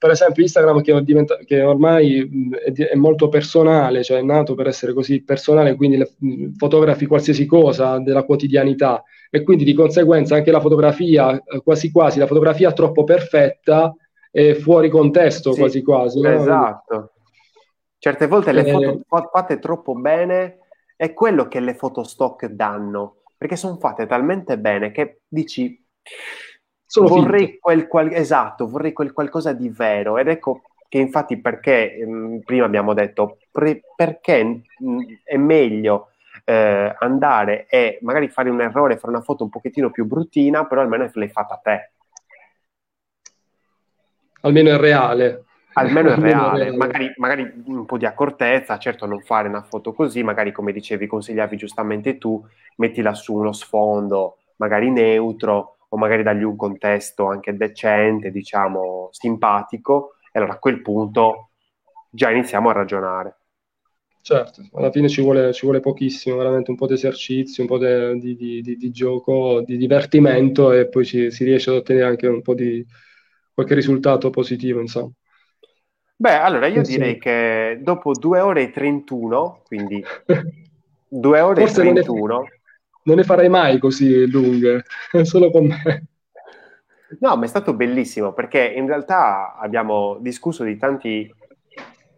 per 0.02 0.10
esempio 0.10 0.42
Instagram 0.42 0.82
che, 0.82 1.04
diventa, 1.04 1.38
che 1.46 1.62
ormai 1.62 2.50
è, 2.60 2.72
è, 2.72 2.96
molto 2.96 3.30
personale, 3.30 4.04
cioè 4.04 4.18
è 4.18 4.24
nato 4.24 4.56
per 4.56 4.66
essere 4.66 4.94
così 4.94 5.22
personale, 5.22 5.76
quindi 5.76 5.98
le, 5.98 6.12
fotografi 6.58 7.06
qualsiasi 7.06 7.46
cosa 7.46 8.00
della 8.00 8.24
quotidianità 8.24 9.04
e 9.30 9.44
quindi 9.44 9.64
di 9.64 9.76
conseguenza 9.76 10.34
anche 10.34 10.50
la 10.50 10.60
fotografia, 10.60 11.40
eh, 11.44 11.62
quasi 11.62 11.92
quasi, 11.92 12.18
la 12.18 12.26
fotografia 12.26 12.74
troppo 12.74 13.04
perfetta 13.04 13.96
è 14.32 14.56
fuori 14.56 14.90
contesto 14.90 15.52
sì, 15.52 15.60
quasi 15.60 15.84
quasi. 15.84 16.20
No? 16.20 16.30
Esatto. 16.30 17.12
Certe 18.00 18.26
volte 18.26 18.54
le 18.54 18.66
eh, 18.66 18.72
foto 18.72 19.02
fatte 19.32 19.60
troppo 19.60 19.94
bene 19.94 20.62
è 20.96 21.14
quello 21.14 21.48
che 21.48 21.60
le 21.60 21.76
foto 21.76 22.02
stock 22.02 22.48
danno, 22.48 23.18
perché 23.38 23.56
sono 23.56 23.78
fatte 23.78 24.08
talmente 24.08 24.58
bene 24.58 24.90
che 24.90 25.20
dici 25.28 25.80
sono 26.92 27.08
vorrei 27.08 27.58
quel, 27.58 27.88
qual, 27.88 28.12
esatto, 28.12 28.68
vorrei 28.68 28.92
quel 28.92 29.14
qualcosa 29.14 29.54
di 29.54 29.70
vero 29.70 30.18
ed 30.18 30.28
ecco 30.28 30.64
che 30.90 30.98
infatti 30.98 31.40
perché 31.40 32.04
mh, 32.06 32.12
mm, 32.12 32.38
prima 32.40 32.66
abbiamo 32.66 32.94
detto 32.94 33.38
pre, 33.50 33.82
perché 33.96 34.44
mh, 34.44 34.62
mm, 34.86 35.00
è 35.24 35.38
meglio 35.38 36.10
eh, 36.44 36.94
andare 37.00 37.66
e 37.70 37.98
magari 38.02 38.28
fare 38.28 38.50
un 38.50 38.60
errore, 38.60 38.98
fare 38.98 39.14
una 39.14 39.22
foto 39.22 39.46
un 39.46 39.50
pochettino 39.50 39.90
più 39.90 40.04
bruttina, 40.04 40.66
però 40.66 40.82
almeno 40.82 41.10
l'hai 41.14 41.30
fatta 41.30 41.62
te. 41.64 41.92
Almeno 44.42 44.72
è 44.72 44.78
reale. 44.78 45.46
Almeno 45.74 46.10
è 46.12 46.16
reale, 46.20 46.76
magari, 46.76 47.14
magari, 47.16 47.50
un 47.68 47.86
po' 47.86 47.98
di 47.98 48.06
accortezza, 48.06 48.78
certo 48.78 49.06
non 49.06 49.22
fare 49.22 49.48
una 49.48 49.64
foto 49.64 49.94
così, 49.94 50.24
magari 50.24 50.52
come 50.52 50.74
dicevi, 50.74 51.08
consigliavi 51.08 51.56
giustamente 51.56 52.18
tu, 52.18 52.46
mettila 52.76 53.14
su 53.14 53.34
uno 53.34 53.54
sfondo 53.54 54.36
magari 54.62 54.92
neutro 54.92 55.78
o 55.94 55.98
magari 55.98 56.24
dargli 56.24 56.44
un 56.44 56.56
contesto 56.56 57.28
anche 57.28 57.56
decente, 57.56 58.32
diciamo, 58.32 59.10
simpatico, 59.12 60.16
e 60.32 60.40
allora 60.40 60.54
a 60.54 60.60
quel 60.60 60.82
punto 60.82 61.50
già 62.10 62.30
iniziamo 62.32 62.70
a 62.70 62.74
ragionare. 62.74 63.36
Certo, 64.22 64.62
alla 64.74 64.92
fine 64.92 65.10
ci 65.10 65.22
vuole, 65.22 65.52
ci 65.52 65.66
vuole 65.66 65.80
pochissimo, 65.80 66.38
veramente 66.38 66.70
un 66.70 66.78
po' 66.78 66.88
di 66.88 66.94
esercizio, 66.94 67.64
un 67.64 67.70
po' 67.70 67.78
di, 67.78 68.36
di, 68.36 68.62
di, 68.62 68.78
di 68.78 68.92
gioco, 68.92 69.64
di 69.66 69.78
divertimento 69.78 70.72
e 70.72 70.88
poi 70.88 71.04
ci, 71.04 71.32
si 71.32 71.44
riesce 71.44 71.72
ad 71.72 71.78
ottenere 71.78 72.06
anche 72.06 72.28
un 72.28 72.42
po' 72.42 72.54
di 72.54 72.86
qualche 73.54 73.74
risultato 73.74 74.30
positivo, 74.30 74.80
insomma. 74.80 75.12
Beh, 76.16 76.36
allora 76.36 76.68
io 76.68 76.76
Penso... 76.76 76.92
direi 76.92 77.18
che 77.18 77.80
dopo 77.82 78.12
2 78.14 78.40
ore 78.40 78.62
e 78.62 78.72
31, 78.72 79.64
quindi 79.66 80.02
2 81.10 81.40
ore 81.40 81.62
Forse 81.62 81.90
e 81.90 81.94
31 81.94 82.44
non 83.04 83.16
ne 83.16 83.24
farei 83.24 83.50
mai 83.50 83.80
così 83.80 84.30
lunghe, 84.30 84.84
solo 85.24 85.50
con 85.50 85.66
me. 85.66 86.06
No, 87.20 87.36
ma 87.36 87.44
è 87.44 87.48
stato 87.48 87.74
bellissimo 87.74 88.32
perché 88.32 88.64
in 88.64 88.88
realtà 88.88 89.58
abbiamo 89.58 90.18
discusso 90.22 90.64
di 90.64 90.78
tanti, 90.78 91.34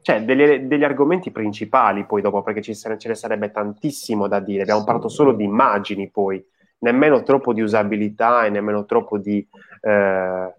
cioè 0.02 0.24
degli, 0.24 0.68
degli 0.68 0.84
argomenti 0.84 1.32
principali 1.32 2.06
poi 2.06 2.22
dopo, 2.22 2.44
perché 2.44 2.62
ce 2.62 2.76
ne 2.88 3.16
sarebbe 3.16 3.52
tantissimo 3.52 4.28
da 4.28 4.40
dire. 4.40 4.62
Abbiamo 4.62 4.84
parlato 4.84 5.08
solo 5.08 5.34
di 5.34 5.46
immagini 5.46 6.10
poi, 6.10 6.44
nemmeno 6.80 7.24
troppo 7.24 7.54
di 7.54 7.62
usabilità 7.62 8.46
e 8.46 8.50
nemmeno 8.52 8.86
troppo 8.86 9.18
di, 9.18 9.46
eh, 9.82 10.54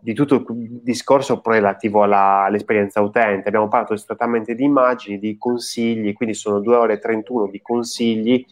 di 0.00 0.14
tutto 0.14 0.44
il 0.48 0.80
discorso 0.82 1.40
relativo 1.44 2.02
alla, 2.02 2.42
all'esperienza 2.44 3.00
utente. 3.00 3.46
Abbiamo 3.46 3.68
parlato 3.68 3.94
strettamente 3.94 4.56
di 4.56 4.64
immagini, 4.64 5.20
di 5.20 5.36
consigli, 5.38 6.12
quindi 6.12 6.34
sono 6.34 6.58
due 6.58 6.74
ore 6.74 6.94
e 6.94 6.98
31 6.98 7.48
di 7.50 7.62
consigli 7.62 8.44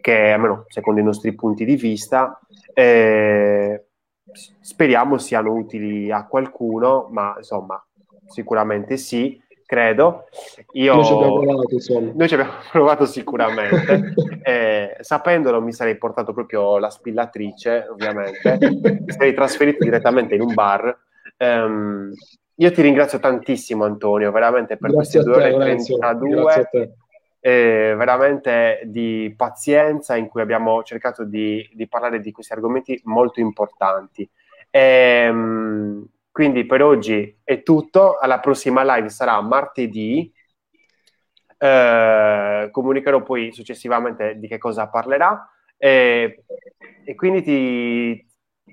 che 0.00 0.32
almeno 0.32 0.64
secondo 0.68 1.00
i 1.00 1.04
nostri 1.04 1.34
punti 1.34 1.64
di 1.64 1.76
vista 1.76 2.40
eh, 2.74 3.86
speriamo 4.60 5.18
siano 5.18 5.52
utili 5.52 6.10
a 6.10 6.26
qualcuno, 6.26 7.08
ma 7.10 7.34
insomma 7.36 7.82
sicuramente 8.26 8.96
sì, 8.96 9.40
credo. 9.64 10.24
Io, 10.72 10.94
noi 10.94 11.04
ci 11.04 11.12
abbiamo 11.12 11.40
provato, 11.40 11.74
insomma. 11.74 12.12
Noi 12.14 12.28
ci 12.28 12.34
abbiamo 12.34 12.52
provato 12.72 13.04
sicuramente. 13.04 14.14
eh, 14.42 14.96
sapendolo 15.00 15.60
mi 15.60 15.72
sarei 15.72 15.98
portato 15.98 16.32
proprio 16.32 16.78
la 16.78 16.90
spillatrice, 16.90 17.86
ovviamente, 17.90 18.58
mi 18.60 19.04
sarei 19.12 19.34
trasferito 19.34 19.84
direttamente 19.84 20.34
in 20.34 20.40
un 20.40 20.54
bar. 20.54 20.96
Um, 21.38 22.12
io 22.60 22.72
ti 22.72 22.82
ringrazio 22.82 23.20
tantissimo 23.20 23.84
Antonio, 23.84 24.32
veramente 24.32 24.76
per 24.76 24.90
Grazie 24.90 25.22
queste 25.22 25.30
due 25.30 25.54
ore 25.54 25.72
e 25.72 25.76
32 25.76 26.92
eh, 27.40 27.94
veramente 27.96 28.80
di 28.84 29.32
pazienza 29.36 30.16
in 30.16 30.28
cui 30.28 30.40
abbiamo 30.40 30.82
cercato 30.82 31.24
di, 31.24 31.68
di 31.72 31.88
parlare 31.88 32.20
di 32.20 32.32
questi 32.32 32.52
argomenti 32.52 33.00
molto 33.04 33.40
importanti. 33.40 34.28
E, 34.70 34.80
ehm, 34.80 36.06
quindi 36.30 36.66
per 36.66 36.82
oggi 36.82 37.40
è 37.42 37.62
tutto, 37.62 38.16
alla 38.18 38.38
prossima 38.38 38.82
live 38.94 39.08
sarà 39.08 39.40
martedì, 39.40 40.32
eh, 41.58 42.68
comunicherò 42.70 43.22
poi 43.22 43.52
successivamente 43.52 44.38
di 44.38 44.46
che 44.46 44.58
cosa 44.58 44.88
parlerà 44.88 45.50
e, 45.76 46.44
e 47.04 47.14
quindi 47.16 47.42
ti, 47.42 48.26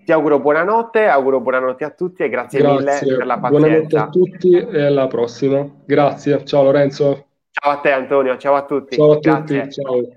ti, 0.03 0.11
auguro 0.11 0.39
buonanotte, 0.39 1.07
auguro 1.07 1.39
buonanotte 1.39 1.83
a 1.83 1.89
tutti 1.89 2.21
e 2.21 2.29
grazie, 2.29 2.59
grazie. 2.59 3.05
mille 3.05 3.17
per 3.17 3.25
la 3.25 3.39
pazienza. 3.39 3.67
Buonanotte 3.67 3.97
a 3.97 4.09
tutti 4.09 4.51
e 4.51 4.81
alla 4.83 5.07
prossima. 5.07 5.67
Grazie, 5.85 6.45
ciao 6.45 6.63
Lorenzo. 6.63 7.24
Ciao 7.65 7.73
a 7.73 7.79
te 7.79 7.91
Antonio, 7.91 8.37
ciao 8.37 8.53
a 8.53 8.63
tutti. 8.63 8.95
Ciao 8.95 9.13
a 9.13 9.15
tutti, 9.15 9.53
Grazie. 9.55 9.71
ciao. 9.71 10.07